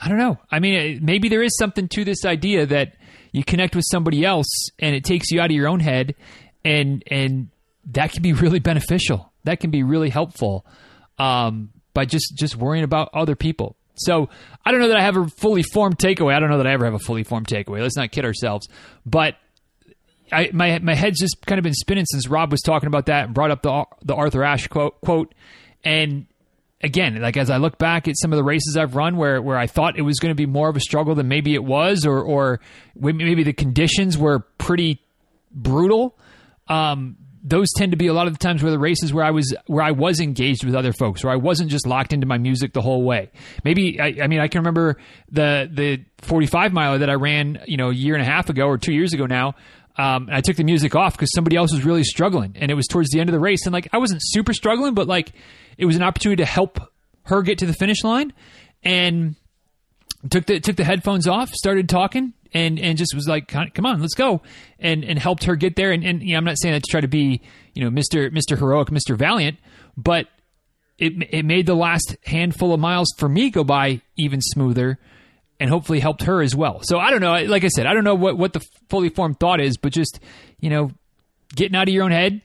I 0.00 0.08
don't 0.08 0.16
know. 0.16 0.38
I 0.50 0.60
mean, 0.60 1.00
maybe 1.02 1.28
there 1.28 1.42
is 1.42 1.56
something 1.58 1.88
to 1.88 2.04
this 2.04 2.24
idea 2.24 2.64
that 2.66 2.94
you 3.32 3.44
connect 3.44 3.76
with 3.76 3.84
somebody 3.90 4.24
else 4.24 4.46
and 4.78 4.94
it 4.94 5.04
takes 5.04 5.30
you 5.30 5.40
out 5.40 5.50
of 5.50 5.56
your 5.56 5.68
own 5.68 5.80
head, 5.80 6.14
and 6.64 7.02
and 7.10 7.50
that 7.92 8.12
can 8.12 8.22
be 8.22 8.32
really 8.32 8.60
beneficial. 8.60 9.30
That 9.44 9.60
can 9.60 9.70
be 9.70 9.82
really 9.82 10.08
helpful 10.08 10.64
um, 11.18 11.70
by 11.92 12.06
just 12.06 12.34
just 12.34 12.56
worrying 12.56 12.84
about 12.84 13.10
other 13.12 13.36
people. 13.36 13.76
So 13.96 14.28
I 14.64 14.72
don't 14.72 14.80
know 14.80 14.88
that 14.88 14.96
I 14.96 15.02
have 15.02 15.16
a 15.16 15.26
fully 15.26 15.62
formed 15.62 15.98
takeaway. 15.98 16.34
I 16.34 16.40
don't 16.40 16.50
know 16.50 16.58
that 16.58 16.66
I 16.66 16.72
ever 16.72 16.84
have 16.84 16.94
a 16.94 16.98
fully 16.98 17.22
formed 17.22 17.46
takeaway. 17.46 17.80
Let's 17.80 17.96
not 17.96 18.10
kid 18.10 18.24
ourselves. 18.24 18.68
But 19.06 19.36
I, 20.32 20.50
my 20.52 20.78
my 20.80 20.94
head's 20.94 21.20
just 21.20 21.44
kind 21.46 21.58
of 21.58 21.62
been 21.62 21.74
spinning 21.74 22.04
since 22.06 22.28
Rob 22.28 22.50
was 22.50 22.60
talking 22.60 22.86
about 22.86 23.06
that 23.06 23.26
and 23.26 23.34
brought 23.34 23.50
up 23.50 23.62
the 23.62 23.84
the 24.02 24.14
Arthur 24.14 24.42
Ashe 24.42 24.68
quote 24.68 25.00
quote. 25.00 25.34
And 25.84 26.26
again, 26.82 27.20
like 27.20 27.36
as 27.36 27.50
I 27.50 27.58
look 27.58 27.78
back 27.78 28.08
at 28.08 28.14
some 28.18 28.32
of 28.32 28.36
the 28.36 28.44
races 28.44 28.76
I've 28.76 28.96
run 28.96 29.16
where 29.16 29.40
where 29.40 29.56
I 29.56 29.66
thought 29.66 29.98
it 29.98 30.02
was 30.02 30.18
going 30.18 30.30
to 30.30 30.36
be 30.36 30.46
more 30.46 30.68
of 30.68 30.76
a 30.76 30.80
struggle 30.80 31.14
than 31.14 31.28
maybe 31.28 31.54
it 31.54 31.62
was, 31.64 32.04
or 32.06 32.20
or 32.20 32.60
maybe 32.96 33.42
the 33.42 33.52
conditions 33.52 34.18
were 34.18 34.40
pretty 34.58 35.00
brutal. 35.52 36.18
Um, 36.68 37.16
those 37.46 37.70
tend 37.76 37.92
to 37.92 37.98
be 37.98 38.06
a 38.06 38.14
lot 38.14 38.26
of 38.26 38.32
the 38.32 38.38
times 38.38 38.62
where 38.62 38.72
the 38.72 38.78
races 38.78 39.12
where 39.12 39.24
I 39.24 39.30
was 39.30 39.54
where 39.66 39.84
I 39.84 39.90
was 39.90 40.18
engaged 40.18 40.64
with 40.64 40.74
other 40.74 40.92
folks, 40.92 41.22
where 41.22 41.32
I 41.32 41.36
wasn't 41.36 41.70
just 41.70 41.86
locked 41.86 42.14
into 42.14 42.26
my 42.26 42.38
music 42.38 42.72
the 42.72 42.80
whole 42.80 43.02
way. 43.02 43.30
Maybe 43.64 44.00
I, 44.00 44.16
I 44.22 44.26
mean 44.28 44.40
I 44.40 44.48
can 44.48 44.60
remember 44.60 44.96
the 45.30 45.68
the 45.70 46.04
45 46.22 46.72
miler 46.72 46.98
that 46.98 47.10
I 47.10 47.14
ran, 47.14 47.62
you 47.66 47.76
know, 47.76 47.90
a 47.90 47.94
year 47.94 48.14
and 48.14 48.22
a 48.22 48.24
half 48.24 48.48
ago 48.48 48.66
or 48.66 48.78
two 48.78 48.94
years 48.94 49.12
ago 49.12 49.26
now. 49.26 49.54
Um, 49.96 50.28
I 50.32 50.40
took 50.40 50.56
the 50.56 50.64
music 50.64 50.96
off 50.96 51.12
because 51.12 51.32
somebody 51.32 51.54
else 51.54 51.72
was 51.72 51.84
really 51.84 52.02
struggling, 52.02 52.56
and 52.58 52.70
it 52.70 52.74
was 52.74 52.86
towards 52.86 53.10
the 53.10 53.20
end 53.20 53.28
of 53.28 53.32
the 53.32 53.38
race, 53.38 53.66
and 53.66 53.72
like 53.72 53.88
I 53.92 53.98
wasn't 53.98 54.22
super 54.24 54.52
struggling, 54.52 54.94
but 54.94 55.06
like 55.06 55.32
it 55.76 55.84
was 55.84 55.96
an 55.96 56.02
opportunity 56.02 56.42
to 56.42 56.48
help 56.48 56.80
her 57.24 57.42
get 57.42 57.58
to 57.58 57.66
the 57.66 57.74
finish 57.74 58.02
line, 58.02 58.32
and 58.82 59.36
took 60.30 60.46
the 60.46 60.60
took 60.60 60.76
the 60.76 60.84
headphones 60.84 61.28
off, 61.28 61.50
started 61.50 61.88
talking, 61.88 62.32
and 62.54 62.78
and 62.78 62.96
just 62.96 63.14
was 63.14 63.28
like, 63.28 63.48
come 63.48 63.84
on, 63.84 64.00
let's 64.00 64.14
go, 64.14 64.40
and 64.78 65.04
and 65.04 65.18
helped 65.18 65.44
her 65.44 65.56
get 65.56 65.76
there. 65.76 65.92
And, 65.92 66.02
and 66.04 66.22
you 66.22 66.32
know, 66.32 66.38
I'm 66.38 66.44
not 66.44 66.56
saying 66.58 66.72
that 66.72 66.84
to 66.84 66.90
try 66.90 67.02
to 67.02 67.08
be 67.08 67.42
you 67.74 67.84
know 67.84 67.90
Mister 67.90 68.30
Mister 68.30 68.56
Heroic, 68.56 68.90
Mister 68.90 69.16
Valiant, 69.16 69.58
but 69.96 70.28
it 70.96 71.12
it 71.30 71.44
made 71.44 71.66
the 71.66 71.74
last 71.74 72.16
handful 72.24 72.72
of 72.72 72.80
miles 72.80 73.08
for 73.18 73.28
me 73.28 73.50
go 73.50 73.64
by 73.64 74.00
even 74.16 74.40
smoother. 74.40 74.98
And 75.60 75.70
hopefully 75.70 76.00
helped 76.00 76.24
her 76.24 76.42
as 76.42 76.54
well. 76.54 76.80
So 76.82 76.98
I 76.98 77.10
don't 77.10 77.20
know. 77.20 77.32
Like 77.44 77.62
I 77.62 77.68
said, 77.68 77.86
I 77.86 77.94
don't 77.94 78.02
know 78.02 78.16
what, 78.16 78.36
what 78.36 78.52
the 78.52 78.60
fully 78.90 79.08
formed 79.08 79.38
thought 79.38 79.60
is, 79.60 79.76
but 79.76 79.92
just 79.92 80.18
you 80.58 80.68
know, 80.68 80.90
getting 81.54 81.76
out 81.76 81.86
of 81.86 81.94
your 81.94 82.02
own 82.02 82.10
head, 82.10 82.42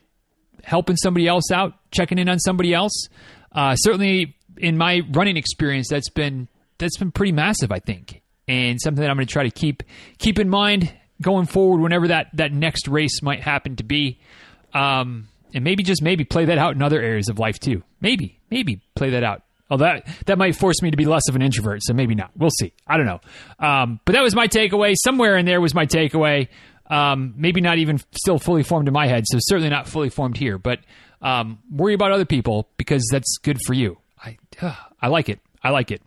helping 0.63 0.95
somebody 0.95 1.27
else 1.27 1.51
out, 1.51 1.73
checking 1.89 2.19
in 2.19 2.29
on 2.29 2.37
somebody 2.37 2.71
else. 2.71 3.07
Uh, 3.51 3.75
certainly, 3.75 4.37
in 4.57 4.77
my 4.77 5.01
running 5.11 5.37
experience, 5.37 5.87
that's 5.89 6.11
been 6.11 6.47
that's 6.77 6.97
been 6.97 7.11
pretty 7.11 7.31
massive, 7.31 7.71
I 7.71 7.79
think, 7.79 8.21
and 8.49 8.81
something 8.81 9.01
that 9.01 9.09
I'm 9.09 9.15
going 9.15 9.27
to 9.27 9.31
try 9.31 9.43
to 9.43 9.51
keep 9.51 9.83
keep 10.17 10.39
in 10.39 10.49
mind 10.49 10.91
going 11.21 11.45
forward 11.45 11.81
whenever 11.81 12.07
that 12.09 12.27
that 12.33 12.51
next 12.51 12.87
race 12.87 13.21
might 13.21 13.41
happen 13.41 13.75
to 13.77 13.83
be. 13.83 14.19
Um, 14.73 15.29
and 15.53 15.63
maybe 15.63 15.83
just 15.83 16.01
maybe 16.01 16.25
play 16.25 16.45
that 16.45 16.57
out 16.57 16.75
in 16.75 16.81
other 16.81 17.01
areas 17.01 17.29
of 17.29 17.39
life 17.39 17.59
too. 17.59 17.83
Maybe, 18.01 18.39
maybe 18.51 18.81
play 18.95 19.11
that 19.11 19.23
out. 19.23 19.43
Oh, 19.71 19.77
that 19.77 20.07
that 20.25 20.37
might 20.39 20.55
force 20.55 20.81
me 20.81 20.89
to 20.89 20.97
be 20.97 21.05
less 21.05 21.29
of 21.29 21.35
an 21.35 21.43
introvert, 21.43 21.81
so 21.83 21.93
maybe 21.93 22.15
not. 22.15 22.31
We'll 22.35 22.49
see. 22.59 22.73
I 22.87 22.97
don't 22.97 23.05
know. 23.05 23.21
Um, 23.59 23.99
but 24.03 24.13
that 24.13 24.23
was 24.23 24.35
my 24.35 24.47
takeaway. 24.47 24.95
Somewhere 24.97 25.37
in 25.37 25.45
there 25.45 25.61
was 25.61 25.75
my 25.75 25.85
takeaway. 25.85 26.47
Um, 26.87 27.35
maybe 27.37 27.61
not 27.61 27.77
even 27.77 27.99
still 28.13 28.39
fully 28.39 28.63
formed 28.63 28.87
in 28.87 28.95
my 28.95 29.05
head, 29.05 29.25
so 29.27 29.37
certainly 29.41 29.69
not 29.69 29.87
fully 29.87 30.09
formed 30.09 30.37
here. 30.37 30.57
But 30.57 30.79
um, 31.21 31.59
worry 31.71 31.93
about 31.93 32.11
other 32.11 32.25
people 32.25 32.67
because 32.77 33.07
that's 33.11 33.37
good 33.43 33.59
for 33.67 33.75
you. 33.75 33.99
I 34.23 34.39
uh, 34.59 34.75
I 34.99 35.07
like 35.09 35.29
it. 35.29 35.39
I 35.63 35.69
like 35.69 35.91
it. 35.91 36.01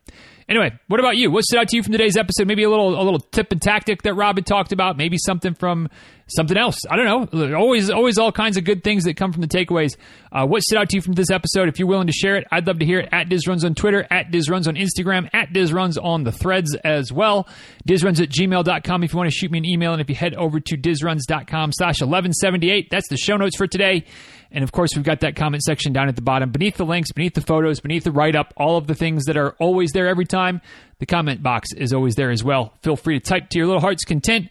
Anyway, 0.53 0.71
what 0.87 1.01
about 1.01 1.17
you? 1.17 1.31
What 1.31 1.45
stood 1.45 1.61
out 1.61 1.69
to 1.69 1.77
you 1.79 1.83
from 1.83 1.93
today's 1.93 2.19
episode? 2.19 2.47
Maybe 2.47 2.63
a 2.63 2.69
little 2.69 3.01
a 3.01 3.03
little 3.03 3.21
tip 3.21 3.53
and 3.53 3.63
tactic 3.63 4.03
that 4.03 4.13
Rob 4.13 4.37
had 4.37 4.45
talked 4.45 4.71
about. 4.71 4.99
Maybe 4.99 5.17
something 5.17 5.55
from 5.55 5.89
something 6.35 6.57
else. 6.57 6.79
I 6.89 6.97
don't 6.97 7.33
know. 7.33 7.57
Always 7.57 7.91
always 7.91 8.19
all 8.19 8.33
kinds 8.33 8.57
of 8.57 8.65
good 8.65 8.83
things 8.83 9.05
that 9.05 9.17
come 9.17 9.33
from 9.33 9.43
the 9.43 9.49
takeaways. 9.49 9.97
Uh, 10.31 10.47
what 10.47 10.63
stood 10.63 10.79
out 10.79 10.89
to 10.91 10.97
you 10.97 11.03
from 11.03 11.15
this 11.15 11.31
episode? 11.31 11.69
If 11.69 11.79
you're 11.79 11.89
willing 11.89 12.07
to 12.07 12.13
share 12.13 12.37
it, 12.37 12.47
I'd 12.51 12.67
love 12.67 12.79
to 12.79 12.87
hear 12.87 13.01
it. 13.01 13.09
At 13.13 13.29
DizRuns 13.29 13.65
on 13.65 13.75
Twitter, 13.75 14.07
at 14.11 14.31
DizRuns 14.31 14.67
on 14.67 14.77
Instagram, 14.77 15.29
at 15.33 15.51
DizRuns 15.51 16.03
on 16.03 16.25
the 16.25 16.33
threads 16.33 16.75
as 16.85 17.13
well. 17.13 17.49
DizRuns 17.87 18.21
at 18.23 18.31
gmail.com 18.31 19.05
if 19.05 19.13
you 19.13 19.17
want 19.17 19.31
to 19.31 19.37
shoot 19.37 19.51
me 19.51 19.59
an 19.59 19.65
email. 19.65 19.93
And 19.93 20.01
if 20.01 20.09
you 20.09 20.17
head 20.17 20.35
over 20.35 20.61
to 20.61 20.77
DizRuns.com 20.77 21.73
slash 21.73 22.01
1178, 22.01 22.89
that's 22.91 23.09
the 23.09 23.17
show 23.17 23.37
notes 23.37 23.57
for 23.57 23.67
today. 23.67 24.05
And 24.53 24.63
of 24.63 24.73
course, 24.73 24.91
we've 24.95 25.05
got 25.05 25.21
that 25.21 25.35
comment 25.35 25.63
section 25.63 25.93
down 25.93 26.09
at 26.09 26.17
the 26.17 26.23
bottom. 26.23 26.51
Beneath 26.51 26.77
the 26.77 26.85
links, 26.85 27.11
beneath 27.13 27.35
the 27.35 27.41
photos, 27.41 27.81
beneath 27.81 28.05
the 28.05 28.13
write 28.13 28.37
up, 28.37 28.53
all 28.57 28.77
of 28.77 28.87
the 28.87 28.95
things 28.95 29.25
that 29.25 29.37
are 29.37 29.53
always 29.59 29.93
there 29.93 30.09
every 30.09 30.27
time. 30.27 30.61
The 30.99 31.07
comment 31.07 31.43
box 31.43 31.71
is 31.77 31.93
always 31.93 32.15
there 32.15 32.31
as 32.31 32.45
well. 32.45 32.75
Feel 32.83 32.97
free 32.97 33.19
to 33.19 33.25
type 33.25 33.49
to 33.51 33.59
your 33.59 33.67
little 33.67 33.81
heart's 33.81 34.05
content. 34.05 34.49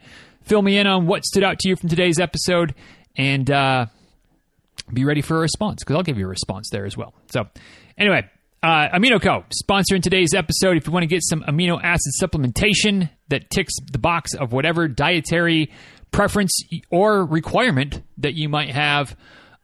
Fill 0.51 0.61
me 0.61 0.77
in 0.77 0.85
on 0.85 1.07
what 1.07 1.23
stood 1.23 1.45
out 1.45 1.59
to 1.59 1.69
you 1.69 1.77
from 1.77 1.87
today's 1.87 2.19
episode 2.19 2.75
and 3.15 3.49
uh, 3.49 3.85
be 4.91 5.05
ready 5.05 5.21
for 5.21 5.37
a 5.37 5.39
response 5.39 5.81
because 5.81 5.95
I'll 5.95 6.03
give 6.03 6.17
you 6.17 6.25
a 6.25 6.27
response 6.27 6.67
there 6.73 6.85
as 6.85 6.97
well. 6.97 7.13
So, 7.31 7.47
anyway, 7.97 8.29
uh, 8.61 8.89
AminoCo, 8.89 9.45
sponsoring 9.65 10.01
today's 10.01 10.33
episode. 10.33 10.75
If 10.75 10.87
you 10.87 10.91
want 10.91 11.03
to 11.03 11.07
get 11.07 11.21
some 11.23 11.41
amino 11.43 11.81
acid 11.81 12.11
supplementation 12.21 13.09
that 13.29 13.49
ticks 13.49 13.71
the 13.93 13.97
box 13.97 14.33
of 14.33 14.51
whatever 14.51 14.89
dietary 14.89 15.71
preference 16.11 16.61
or 16.89 17.23
requirement 17.23 18.01
that 18.17 18.33
you 18.33 18.49
might 18.49 18.71
have, 18.71 19.15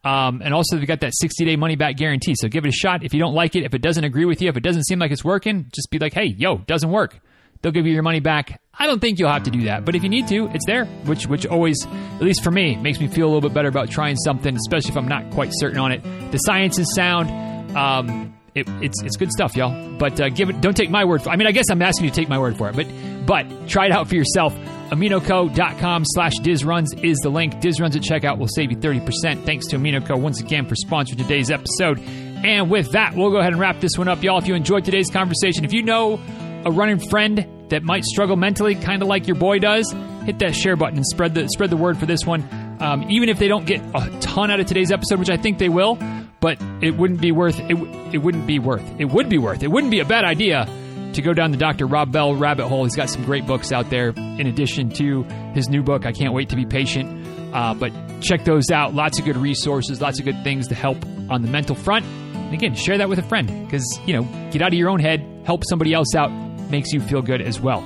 um, 0.04 0.40
and 0.42 0.54
also, 0.54 0.78
they've 0.78 0.88
got 0.88 1.00
that 1.00 1.12
60 1.14 1.44
day 1.44 1.56
money 1.56 1.76
back 1.76 1.98
guarantee. 1.98 2.34
So 2.34 2.48
give 2.48 2.64
it 2.64 2.68
a 2.68 2.72
shot. 2.72 3.04
If 3.04 3.12
you 3.12 3.20
don't 3.20 3.34
like 3.34 3.56
it, 3.56 3.64
if 3.64 3.74
it 3.74 3.82
doesn't 3.82 4.04
agree 4.04 4.24
with 4.24 4.40
you, 4.40 4.48
if 4.48 4.56
it 4.56 4.62
doesn't 4.62 4.84
seem 4.84 5.00
like 5.00 5.10
it's 5.10 5.22
working, 5.22 5.66
just 5.70 5.90
be 5.90 5.98
like, 5.98 6.14
hey, 6.14 6.34
yo, 6.34 6.56
doesn't 6.56 6.90
work. 6.90 7.20
They'll 7.62 7.72
give 7.72 7.86
you 7.86 7.92
your 7.92 8.02
money 8.02 8.20
back. 8.20 8.60
I 8.78 8.86
don't 8.86 9.00
think 9.00 9.18
you'll 9.18 9.30
have 9.30 9.42
to 9.44 9.50
do 9.50 9.64
that, 9.64 9.84
but 9.84 9.96
if 9.96 10.04
you 10.04 10.08
need 10.08 10.28
to, 10.28 10.48
it's 10.54 10.64
there, 10.66 10.84
which 10.84 11.26
which 11.26 11.44
always, 11.46 11.84
at 11.86 12.22
least 12.22 12.44
for 12.44 12.52
me, 12.52 12.76
makes 12.76 13.00
me 13.00 13.08
feel 13.08 13.26
a 13.26 13.30
little 13.30 13.40
bit 13.40 13.52
better 13.52 13.68
about 13.68 13.90
trying 13.90 14.16
something, 14.16 14.54
especially 14.54 14.90
if 14.90 14.96
I'm 14.96 15.08
not 15.08 15.30
quite 15.32 15.50
certain 15.54 15.78
on 15.78 15.90
it. 15.90 16.02
The 16.30 16.38
science 16.38 16.78
is 16.78 16.94
sound. 16.94 17.76
Um, 17.76 18.34
it, 18.54 18.68
it's 18.80 19.02
it's 19.02 19.16
good 19.16 19.32
stuff, 19.32 19.56
y'all. 19.56 19.96
But 19.98 20.20
uh, 20.20 20.28
give 20.28 20.48
it. 20.48 20.60
Don't 20.60 20.76
take 20.76 20.90
my 20.90 21.04
word 21.04 21.22
for. 21.22 21.30
I 21.30 21.36
mean, 21.36 21.48
I 21.48 21.52
guess 21.52 21.66
I'm 21.70 21.82
asking 21.82 22.04
you 22.04 22.10
to 22.10 22.16
take 22.16 22.28
my 22.28 22.38
word 22.38 22.56
for 22.56 22.68
it, 22.68 22.76
but 22.76 22.86
but 23.26 23.68
try 23.68 23.86
it 23.86 23.92
out 23.92 24.08
for 24.08 24.14
yourself. 24.14 24.54
AminoCo.com 24.90 26.04
slash 26.06 26.34
DizRuns 26.36 27.04
is 27.04 27.18
the 27.18 27.28
link. 27.28 27.54
DizRuns 27.56 27.94
at 27.94 28.02
checkout 28.02 28.38
will 28.38 28.48
save 28.48 28.70
you 28.70 28.76
30%. 28.78 29.44
Thanks 29.44 29.66
to 29.66 29.76
AminoCo 29.76 30.18
once 30.18 30.40
again 30.40 30.66
for 30.66 30.76
sponsoring 30.76 31.18
today's 31.18 31.50
episode. 31.50 32.00
And 32.00 32.70
with 32.70 32.92
that, 32.92 33.14
we'll 33.14 33.30
go 33.30 33.36
ahead 33.36 33.52
and 33.52 33.60
wrap 33.60 33.80
this 33.80 33.98
one 33.98 34.08
up, 34.08 34.22
y'all. 34.22 34.38
If 34.38 34.46
you 34.46 34.54
enjoyed 34.54 34.86
today's 34.86 35.10
conversation, 35.10 35.64
if 35.66 35.74
you 35.74 35.82
know 35.82 36.18
a 36.64 36.70
running 36.70 36.98
friend 36.98 37.46
that 37.70 37.82
might 37.82 38.04
struggle 38.04 38.36
mentally, 38.36 38.74
kind 38.74 39.02
of 39.02 39.08
like 39.08 39.26
your 39.26 39.36
boy 39.36 39.58
does, 39.58 39.92
hit 40.24 40.38
that 40.38 40.54
share 40.54 40.76
button 40.76 40.96
and 40.96 41.06
spread 41.06 41.34
the 41.34 41.48
spread 41.48 41.70
the 41.70 41.76
word 41.76 41.98
for 41.98 42.06
this 42.06 42.24
one. 42.24 42.46
Um, 42.80 43.10
even 43.10 43.28
if 43.28 43.38
they 43.38 43.48
don't 43.48 43.66
get 43.66 43.80
a 43.94 44.18
ton 44.20 44.50
out 44.50 44.60
of 44.60 44.66
today's 44.66 44.92
episode, 44.92 45.18
which 45.18 45.30
I 45.30 45.36
think 45.36 45.58
they 45.58 45.68
will, 45.68 45.98
but 46.40 46.58
it 46.80 46.96
wouldn't 46.96 47.20
be 47.20 47.32
worth 47.32 47.58
it. 47.58 47.70
It 48.14 48.18
wouldn't 48.18 48.46
be 48.46 48.58
worth. 48.58 48.84
It 49.00 49.06
would 49.06 49.28
be 49.28 49.38
worth. 49.38 49.62
It 49.62 49.68
wouldn't 49.68 49.90
be 49.90 50.00
a 50.00 50.04
bad 50.04 50.24
idea 50.24 50.66
to 51.14 51.22
go 51.22 51.32
down 51.32 51.50
the 51.50 51.56
Dr. 51.56 51.86
Rob 51.86 52.12
Bell 52.12 52.34
rabbit 52.34 52.68
hole. 52.68 52.84
He's 52.84 52.94
got 52.94 53.10
some 53.10 53.24
great 53.24 53.46
books 53.46 53.72
out 53.72 53.90
there 53.90 54.10
in 54.10 54.46
addition 54.46 54.90
to 54.90 55.24
his 55.54 55.68
new 55.68 55.82
book, 55.82 56.06
I 56.06 56.12
Can't 56.12 56.32
Wait 56.32 56.50
to 56.50 56.56
Be 56.56 56.64
Patient. 56.66 57.26
Uh, 57.52 57.74
but 57.74 57.92
check 58.20 58.44
those 58.44 58.70
out. 58.70 58.94
Lots 58.94 59.18
of 59.18 59.24
good 59.24 59.36
resources, 59.36 60.00
lots 60.00 60.18
of 60.18 60.24
good 60.24 60.44
things 60.44 60.68
to 60.68 60.74
help 60.74 61.04
on 61.28 61.42
the 61.42 61.48
mental 61.48 61.74
front. 61.74 62.04
And 62.04 62.54
again, 62.54 62.74
share 62.74 62.98
that 62.98 63.08
with 63.08 63.18
a 63.18 63.22
friend 63.22 63.64
because, 63.64 63.84
you 64.06 64.14
know, 64.14 64.22
get 64.50 64.62
out 64.62 64.68
of 64.68 64.78
your 64.78 64.90
own 64.90 65.00
head, 65.00 65.42
help 65.44 65.64
somebody 65.68 65.92
else 65.92 66.14
out, 66.14 66.30
makes 66.70 66.92
you 66.92 67.00
feel 67.00 67.22
good 67.22 67.40
as 67.40 67.60
well. 67.60 67.80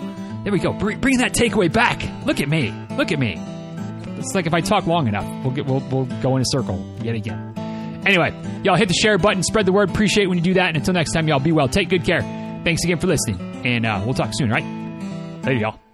There 0.45 0.53
we 0.53 0.59
go. 0.59 0.73
Bring, 0.73 0.99
bring 0.99 1.19
that 1.19 1.33
takeaway 1.33 1.73
back. 1.73 2.03
Look 2.27 2.41
at 2.41 2.49
me. 2.49 2.73
Look 2.97 3.13
at 3.13 3.19
me. 3.19 3.41
It's 4.19 4.35
like 4.35 4.47
if 4.47 4.55
I 4.55 4.61
talk 4.61 4.87
long 4.87 5.09
enough, 5.09 5.25
we'll 5.45 5.55
get 5.55 5.67
we'll, 5.67 5.81
we'll 5.91 6.07
go 6.21 6.37
in 6.37 6.43
a 6.43 6.47
circle 6.47 6.85
yet 7.03 7.15
again. 7.15 7.53
Anyway, 8.07 8.35
y'all 8.65 8.77
hit 8.77 8.89
the 8.89 8.95
share 8.95 9.19
button, 9.19 9.43
spread 9.43 9.67
the 9.67 9.73
word. 9.73 9.91
Appreciate 9.91 10.27
when 10.27 10.39
you 10.39 10.45
do 10.45 10.55
that. 10.55 10.69
And 10.69 10.77
until 10.77 10.95
next 10.95 11.13
time, 11.13 11.29
y'all 11.29 11.39
be 11.39 11.53
well. 11.53 11.69
Take 11.69 11.89
good 11.89 12.05
care. 12.05 12.23
Thanks 12.65 12.85
again 12.85 12.99
for 12.99 13.07
listening. 13.07 13.41
And 13.65 13.87
uh, 13.87 14.03
we'll 14.05 14.15
talk 14.15 14.31
soon, 14.33 14.51
right? 14.51 14.65
Later, 15.45 15.59
y'all. 15.59 15.92